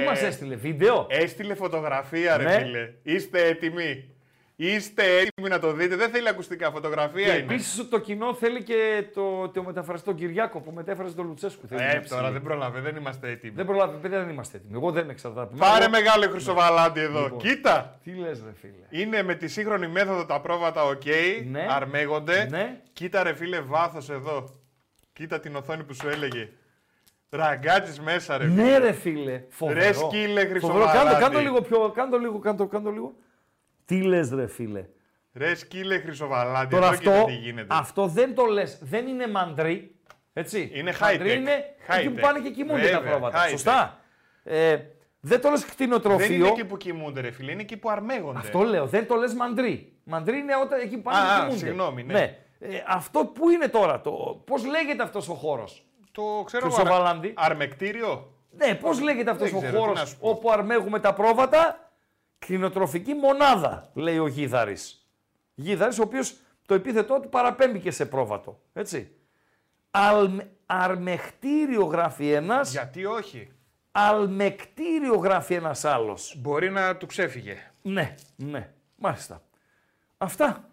Τι 0.00 0.06
μας 0.06 0.22
έστειλε, 0.22 0.54
βίντεο; 0.54 1.06
Έστειλε 1.10 1.54
φωτογραφία, 1.54 2.36
ρε 2.36 2.42
Ναι. 2.44 2.58
φίλε. 2.58 2.92
Είστε 3.02 3.46
έτοιμοι. 3.46 4.14
Είστε 4.62 5.02
έτοιμοι 5.02 5.48
να 5.48 5.58
το 5.58 5.72
δείτε. 5.72 5.96
Δεν 5.96 6.10
θέλει 6.10 6.28
ακουστικά 6.28 6.70
φωτογραφία 6.70 7.24
Και 7.24 7.30
είναι. 7.30 7.52
επίσης 7.52 7.88
το 7.88 7.98
κοινό 7.98 8.34
θέλει 8.34 8.62
και 8.62 9.04
το, 9.14 9.48
το 9.48 9.62
μεταφραστή 9.62 10.04
τον 10.06 10.14
Κυριάκο 10.16 10.60
που 10.60 10.70
μετέφρασε 10.70 11.14
τον 11.14 11.26
Λουτσέσκου. 11.26 11.66
Θέλει 11.66 11.80
Ε, 11.82 11.84
να 11.84 11.90
τώρα 11.92 12.02
ψήσει. 12.22 12.32
δεν 12.32 12.42
πρόλαβε, 12.42 12.80
δεν 12.80 12.96
είμαστε 12.96 13.30
έτοιμοι. 13.30 13.52
Δεν 13.56 13.66
προλάβει, 13.66 13.96
παιδιά, 14.00 14.18
δεν 14.18 14.28
είμαστε 14.28 14.56
έτοιμοι. 14.56 14.72
Εγώ 14.74 14.90
δεν 14.90 15.10
εξαρτάται. 15.10 15.54
Πάρε 15.56 15.84
Εγώ- 15.84 15.90
μεγάλο 15.90 16.28
Χρυσοβαλάντη 16.30 17.00
εδώ. 17.00 17.22
Λοιπόν, 17.22 17.38
Κοίτα. 17.38 17.98
Τι 18.04 18.10
λες, 18.14 18.42
ρε 18.44 18.52
φίλε. 18.60 19.02
Είναι 19.02 19.22
με 19.22 19.34
τη 19.34 19.48
σύγχρονη 19.48 19.88
μέθοδο 19.88 20.26
τα 20.26 20.40
πρόβατα 20.40 20.84
οκ. 20.84 21.02
Ναι. 21.50 21.66
Αρμέγονται. 21.70 22.46
Ναι. 22.50 22.80
Κοίτα 22.92 23.22
ρε 23.22 23.34
φίλε 23.34 23.60
βάθος 23.60 24.10
εδώ. 24.10 24.60
Κοίτα 25.12 25.40
την 25.40 25.56
οθόνη 25.56 25.84
που 25.84 25.94
σου 25.94 26.08
έλεγε. 26.08 26.48
Ραγκάτσις 27.30 28.00
μέσα 28.00 28.38
ρε 28.38 28.44
Ναι, 28.46 28.78
ρε 28.78 28.92
φίλε. 28.92 29.42
Φοβερό. 29.48 29.78
Ρε 29.80 29.92
σκύλε 29.92 30.40
Φοβερό. 30.40 30.48
Χρυσοβαλάντη. 30.50 30.98
Κάντο, 31.10 31.18
κάντο 31.20 31.38
λίγο 31.38 31.60
πιο. 31.60 31.90
Κάντο 31.94 32.18
λίγο, 32.18 32.38
κάντο, 32.38 32.66
κάντο 32.66 32.90
λίγο. 32.90 33.14
Τι 33.90 34.02
λες, 34.02 34.30
ρε 34.30 34.46
φίλε; 34.46 34.84
Ρε 35.34 35.54
σκύλε 35.54 35.98
Χρυσοβαλάντη. 35.98 36.74
Τώρα 36.74 36.86
Εδώ 36.86 36.96
κοίτα 36.96 37.10
αυτό, 37.12 37.24
τι 37.26 37.32
γίνεται. 37.32 37.66
αυτό 37.76 38.06
δεν 38.06 38.34
το 38.34 38.44
λες. 38.44 38.78
Δεν 38.82 39.06
είναι 39.06 39.28
μαντρί. 39.28 39.94
Έτσι. 40.32 40.70
Είναι 40.74 40.92
Μαντρί 41.00 41.18
high-tech. 41.30 41.36
είναι 41.36 41.64
High-tech. 41.88 41.98
εκεί 41.98 42.10
που 42.10 42.20
πάνε 42.20 42.38
και 42.40 42.50
κοιμούνται 42.50 42.88
τα 42.90 43.00
Βέβαια, 43.00 43.10
πρόβατα. 43.10 43.38
high-tech. 43.44 43.50
Σωστά. 43.50 43.98
Ε, 44.42 44.76
δεν 45.20 45.40
το 45.40 45.50
λες 45.50 45.64
κτηνοτροφείο. 45.64 46.26
Δεν 46.26 46.36
είναι 46.36 46.48
εκεί 46.48 46.64
που 46.64 46.76
κοιμούνται 46.76 47.20
ρε 47.20 47.30
φίλε, 47.30 47.52
είναι 47.52 47.60
εκεί 47.62 47.76
που 47.76 47.90
αρμέγονται. 47.90 48.38
Αυτό 48.38 48.60
λέω, 48.62 48.86
δεν 48.86 49.06
το 49.06 49.14
λες 49.14 49.34
μαντρί. 49.34 49.92
Μαντρί 50.04 50.38
είναι 50.38 50.52
όταν 50.62 50.80
εκεί 50.80 50.96
που 50.96 51.02
πάνε 51.02 51.18
Α, 51.18 51.22
και 51.22 51.30
α, 51.30 51.36
κοιμούνται. 51.38 51.58
συγγνώμη, 51.58 52.02
ναι. 52.02 52.36
Ε, 52.58 52.68
αυτό 52.86 53.24
που 53.24 53.50
είναι 53.50 53.68
τώρα, 53.68 54.00
το, 54.00 54.42
πώς 54.46 54.64
λέγεται 54.66 55.02
αυτός 55.02 55.28
ο 55.28 55.34
χώρος; 55.34 55.86
Το 56.12 56.42
ξέρω 56.46 56.66
εγώ. 56.66 56.74
Χρυσοβαλάντη. 56.74 57.32
Αρμεκτήριο. 57.36 58.32
Ναι, 58.50 58.74
πώς 58.74 59.00
λέγεται 59.00 59.30
αυτός 59.30 59.50
Δεν 59.50 59.58
ο 59.58 59.60
ξέρω, 59.60 59.76
τι 59.76 59.80
να 59.82 59.86
χώρος 59.86 60.08
σου 60.08 60.18
πω. 60.18 60.28
όπου 60.28 60.50
αρμέγουμε 60.50 61.00
τα 61.00 61.12
πρόβατα; 61.14 61.89
Κτηνοτροφική 62.40 63.14
μονάδα, 63.14 63.90
λέει 63.94 64.18
ο 64.18 64.26
Γίδαρης. 64.26 65.10
Γίδαρης, 65.54 65.98
ο 65.98 66.02
οποίος 66.02 66.36
το 66.66 66.74
επίθετό 66.74 67.20
του 67.20 67.28
παραπέμπει 67.28 67.80
και 67.80 67.90
σε 67.90 68.06
πρόβατο. 68.06 68.60
Έτσι. 68.72 69.14
Αλ, 69.90 70.40
αρμεκτήριο 70.66 71.84
γράφει 71.84 72.30
ένας. 72.30 72.70
Γιατί 72.70 73.04
όχι; 73.04 73.52
Αλμεκτήριο 73.92 75.14
γράφει 75.14 75.54
ένας 75.54 75.84
άλλος. 75.84 76.34
Μπορεί 76.38 76.70
να 76.70 76.96
του 76.96 77.06
ξέφυγε. 77.06 77.70
Ναι, 77.82 78.14
ναι. 78.36 78.70
Μάλιστα. 78.96 79.42
Αυτά. 80.18 80.64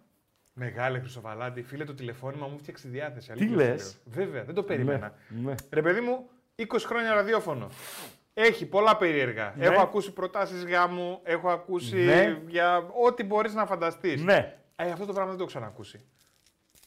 Μεγάλε 0.53 0.99
Χρυσοβαλάντη, 0.99 1.61
φίλε 1.61 1.83
το 1.83 1.93
τηλεφώνημα 1.93 2.47
μου 2.47 2.57
φτιάξει 2.57 2.83
τη 2.83 2.89
διάθεση. 2.89 3.27
Τι 3.27 3.31
αλήθεια 3.31 3.49
σου 3.49 3.55
λες; 3.55 3.99
λέω. 4.05 4.25
Βέβαια, 4.25 4.43
δεν 4.43 4.55
το 4.55 4.63
περίμενα. 4.63 5.13
Ναι. 5.43 5.55
Ρε 5.69 5.81
παιδί 5.81 6.01
μου, 6.01 6.29
20 6.55 6.65
χρόνια 6.85 7.13
ραδιόφωνο. 7.13 7.69
Έχει 8.39 8.65
πολλά 8.65 8.97
περίεργα. 8.97 9.53
Ναι. 9.57 9.65
Έχω 9.65 9.81
ακούσει 9.81 10.13
προτάσεις 10.13 10.65
γάμου, 10.65 11.19
έχω 11.23 11.49
ακούσει 11.49 11.95
Ναι. 11.95 12.41
για 12.47 12.89
ό,τι 13.05 13.23
μπορείς 13.23 13.53
να 13.53 13.65
φανταστείς. 13.65 14.23
Ναι. 14.23 14.57
Ε, 14.75 14.91
αυτό 14.91 15.05
το 15.05 15.13
πράγμα 15.13 15.29
δεν 15.29 15.37
το 15.37 15.43
έχω 15.43 15.45
ξανακούσει. 15.45 16.01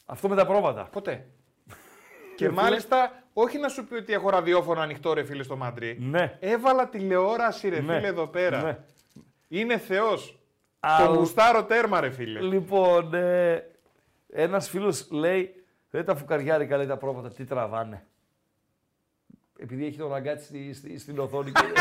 Αυτό 0.05 0.29
με 0.29 0.35
τα 0.35 0.45
πρόβατα. 0.45 0.87
Ποτέ. 0.91 1.25
Και 2.35 2.45
φίλε. 2.47 2.61
μάλιστα, 2.61 3.23
όχι 3.33 3.57
να 3.57 3.67
σου 3.67 3.85
πει 3.85 3.93
ότι 3.95 4.13
έχω 4.13 4.29
ραδιόφωνο 4.29 4.81
ανοιχτό 4.81 5.13
ρε 5.13 5.23
φίλε 5.23 5.43
στο 5.43 5.55
Μαντρί. 5.57 5.97
Ναι. 5.99 6.37
Έβαλα 6.39 6.87
τηλεόραση 6.89 7.69
ρε 7.69 7.81
Ναι. 7.81 7.93
φίλε 7.95 8.07
εδώ 8.07 8.27
πέρα. 8.27 8.61
Ναι. 8.63 8.77
Είναι 9.47 9.77
θεός. 9.77 10.39
Α, 10.79 11.05
Το 11.05 11.13
γουστάρω 11.13 11.63
τέρμα 11.63 11.99
ρε 12.01 12.09
φίλε. 12.09 12.39
Λοιπόν, 12.41 13.13
ε, 13.13 13.63
ένας 14.33 14.69
φίλος 14.69 15.07
λέει, 15.11 15.53
δεν 15.89 16.05
τα 16.05 16.15
φουκαριάρικα 16.15 16.77
λέει 16.77 16.87
τα 16.87 16.97
πρόβατα, 16.97 17.29
τι 17.29 17.45
τραβάνε. 17.45 18.05
Επειδή 19.61 19.85
έχει 19.85 19.97
το 19.97 20.07
ραγκάτσι 20.07 20.45
στη, 20.45 20.73
στη- 20.73 20.97
στην 20.99 21.19
οθόνη. 21.19 21.51
και- 21.51 21.61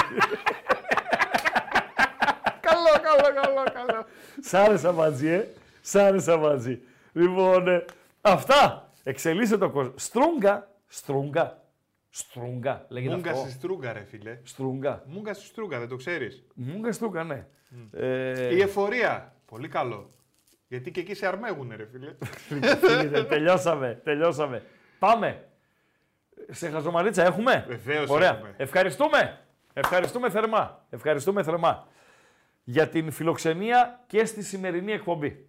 καλό, 2.69 2.93
καλό, 3.03 3.41
καλό, 3.43 3.63
καλό. 3.73 4.05
Σ' 4.41 4.55
άρεσα 4.55 4.93
μαζί, 4.93 5.29
ε. 5.29 5.47
Σ' 5.83 5.95
άρεσα 5.95 6.37
μαζί. 6.37 6.81
Λοιπόν, 7.13 7.69
ε, 7.69 7.85
αυτά. 8.21 8.91
Εξελίσσεται 9.03 9.59
το 9.59 9.71
κόσμο. 9.71 9.93
Στρούγκα. 9.97 10.71
Στρούγκα. 10.87 11.63
Στρούγκα. 12.11 12.87
Λέγεται 12.89 13.15
Μούγκα 13.15 13.31
αυτό. 13.31 13.43
στη 13.43 13.53
στρούγκα 13.53 13.93
ρε 13.93 14.05
φίλε. 14.05 14.39
Στρούγκα. 14.43 15.03
Μούγκα 15.07 15.35
στη 15.35 15.45
στρούγκα, 15.45 15.79
δεν 15.79 15.89
το 15.89 15.97
ξέρεις; 15.97 16.45
Μούγκα 16.55 16.93
στρούγκα, 16.93 17.25
ναι. 17.25 17.47
Ε, 17.93 18.55
Η 18.55 18.61
εφορία. 18.61 19.35
Πολύ 19.47 19.69
καλό. 19.69 20.11
Γιατί 20.69 20.91
και 20.91 21.01
εκεί 21.01 21.15
σε 21.15 21.27
αρμέγουνε 21.27 21.77
ρε 21.77 21.87
φίλε. 21.93 22.15
Φίλε, 23.01 23.25
τελειώσαμε, 23.25 24.01
τελειώσαμε. 24.05 24.63
Πάμε. 24.99 25.45
Σε 26.51 26.69
χαζομαρίτσα 26.69 27.23
έχουμε; 27.23 27.65
Βεβαίως 27.69 28.11
Ωραία. 28.11 28.31
έχουμε. 28.31 28.55
Ευχαριστούμε. 28.57 29.39
Ευχαριστούμε 29.73 30.31
θερμά. 30.31 30.87
Ευχαριστούμε 30.91 31.43
θερμά 31.43 31.87
για 32.65 32.89
την 32.89 33.11
φιλοξενία 33.11 34.05
και 34.07 34.25
στη 34.25 34.43
σημερινή 34.43 34.93
εκπομπή. 34.93 35.49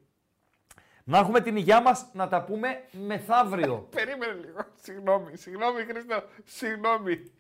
Να 1.04 1.18
έχουμε 1.18 1.42
την 1.42 1.56
υγειά 1.56 1.82
μας 1.82 2.06
να 2.14 2.28
τα 2.28 2.44
πούμε 2.44 2.84
μεθαύριο. 2.92 3.76
Περίμενε 3.96 4.34
λίγο. 4.34 4.66
Συγγνώμη, 4.82 5.38
συγγνώμη 5.38 5.84
Χρήστο. 5.84 6.24
Συγγνώμη. 6.46 7.32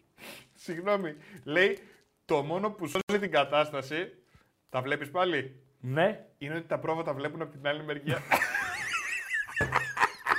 Συγγνώμη. 0.54 1.16
Λέει, 1.44 1.80
το 2.26 2.44
μόνο 2.44 2.70
που 2.70 2.86
σώζει 2.86 3.20
την 3.20 3.32
κατάσταση, 3.32 4.14
τα 4.70 4.82
βλέπεις 4.82 5.12
πάλι, 5.12 5.62
ναι. 5.80 6.26
είναι 6.38 6.56
ότι 6.56 6.68
τα 6.68 6.80
πρόβατα 6.80 7.14
βλέπουν 7.14 7.42
από 7.42 7.52
την 7.52 7.68
άλλη 7.68 7.84
μεριά. 7.84 8.22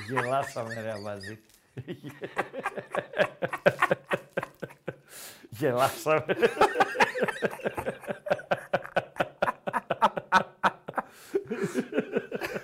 Γελάσαμε 0.09 0.81
ρε 0.81 1.01
μαζί. 1.01 1.41
Γελάσαμε. 5.59 6.37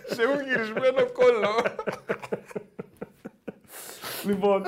Σε 0.06 0.22
έχουν 0.22 0.40
γυρισμένο 0.48 1.12
κόλλο. 1.12 1.62
Λοιπόν, 4.24 4.62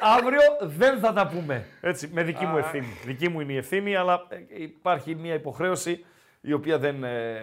αύριο 0.00 0.40
δεν 0.60 0.98
θα 0.98 1.12
τα 1.12 1.26
πούμε. 1.26 1.66
Έτσι, 1.80 2.10
με 2.12 2.22
δική 2.22 2.44
μου 2.44 2.56
Α. 2.56 2.58
ευθύνη. 2.58 2.98
Δική 3.04 3.28
μου 3.28 3.40
είναι 3.40 3.52
η 3.52 3.56
ευθύνη, 3.56 3.96
αλλά 3.96 4.26
ε, 4.28 4.36
υπάρχει 4.62 5.14
μια 5.14 5.34
υποχρέωση 5.34 6.04
η 6.40 6.52
οποία 6.52 6.78
δεν 6.78 7.04
ε, 7.04 7.40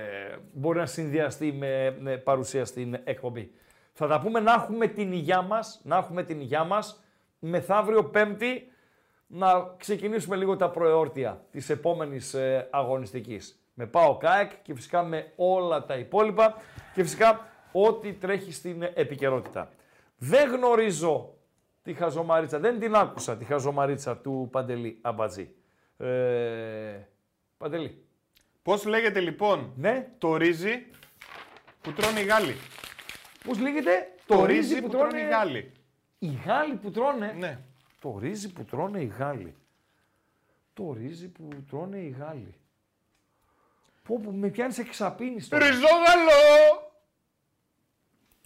μπορεί 0.54 0.80
να 0.80 0.86
συνδυαστεί 0.86 1.52
με, 1.52 1.96
με 2.00 2.18
παρουσία 2.18 2.66
στην 2.66 2.98
εκπομπή. 3.04 3.52
Θα 3.94 4.08
τα 4.08 4.20
πούμε 4.20 4.40
να 4.40 4.54
έχουμε 4.54 4.88
την 4.88 5.12
υγειά 5.12 5.42
μας, 5.42 5.82
να 5.84 5.98
έχουμε 5.98 6.24
την 6.24 6.40
υγειά 6.40 6.64
μας, 6.64 7.04
μεθαύριο 7.40 8.04
Πέμπτη, 8.04 8.72
να 9.28 9.74
ξεκινήσουμε 9.78 10.36
λίγο 10.36 10.56
τα 10.56 10.70
προεόρτια 10.70 11.46
της 11.52 11.70
επόμενης 11.70 12.34
ε, 12.34 12.68
αγωνιστικής. 12.72 13.58
Με 13.74 13.86
πάω 13.86 14.18
ΚΑΕΚ 14.18 14.52
και 14.62 14.74
φυσικά 14.74 15.04
με 15.04 15.32
όλα 15.36 15.86
τα 15.86 15.96
υπόλοιπα 15.96 16.56
και 16.94 17.04
φυσικά 17.04 17.48
ό,τι 17.72 18.14
τρέχει 18.14 18.52
στην 18.52 18.84
επικαιρότητα. 18.94 19.70
Δεν 20.18 20.50
γνωρίζω 20.50 21.34
τη 21.84 21.94
χαζομαρίτσα, 21.94 22.60
δεν 22.60 22.80
την 22.80 22.96
άκουσα 22.96 23.38
τη 23.38 23.46
χαζομαρίτσα 23.46 24.18
του 24.18 24.48
Παντελή 24.52 24.98
Αμπατζή. 25.02 25.56
Ε, 25.98 27.08
Παντελή. 27.58 28.04
Πώς 28.62 28.86
λέγεται 28.86 29.20
λοιπόν 29.20 29.74
ναι. 29.76 30.08
το 30.18 30.38
ρύζι 30.38 30.86
που 31.82 31.94
τρώνε 31.94 32.20
οι 32.20 32.24
Γάλλοι; 32.24 32.56
Πώς 33.44 33.60
λέγεται; 33.60 33.92
Το, 34.26 34.46
ρύζι 34.46 34.82
που, 34.82 34.90
τρώνε 34.90 35.20
οι 35.20 35.28
Γάλλοι. 35.28 35.72
Οι 36.20 36.40
Γάλλοι 36.46 36.76
που 36.76 36.92
τρώνε. 36.92 37.36
Ναι. 37.38 37.60
Το 38.02 38.18
ρύζι 38.20 38.52
που 38.54 38.64
τρώνε 38.64 39.00
οι 39.00 39.14
Γάλλοι. 39.18 39.56
Το 40.74 40.94
ρύζι 40.94 41.28
που 41.28 41.48
τρώνε 41.70 41.98
οι 41.98 42.16
Γάλλοι. 42.20 42.54
Πω, 44.04 44.20
πω, 44.24 44.32
με 44.32 44.48
πιάνεις 44.48 44.78
εξαπίνης 44.78 45.48
τώρα. 45.48 45.66
Ριζόγαλο! 45.68 46.92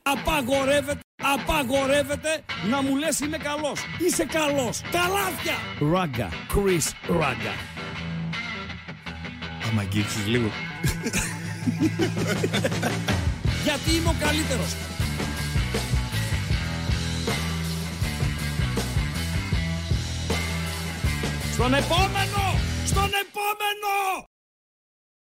Απαγορεύεται, 0.01 0.99
απαγορεύεται 1.15 2.43
να 2.69 2.81
μου 2.81 2.95
λες 2.95 3.19
είμαι 3.19 3.37
καλός. 3.37 3.85
Είσαι 3.99 4.25
καλός. 4.25 4.81
Καλάθια. 4.81 5.55
Ράγκα. 5.91 6.29
Chris 6.29 6.91
Ράγκα. 7.07 7.53
Άμα 9.69 9.81
αγγίξεις 9.81 10.27
λίγο. 10.27 10.49
Γιατί 13.67 13.91
είμαι 13.95 14.09
ο 14.09 14.15
καλύτερος. 14.19 14.75
Στον 21.53 21.73
επόμενο! 21.73 22.59
Στον 22.85 23.09
επόμενο! 23.23 24.27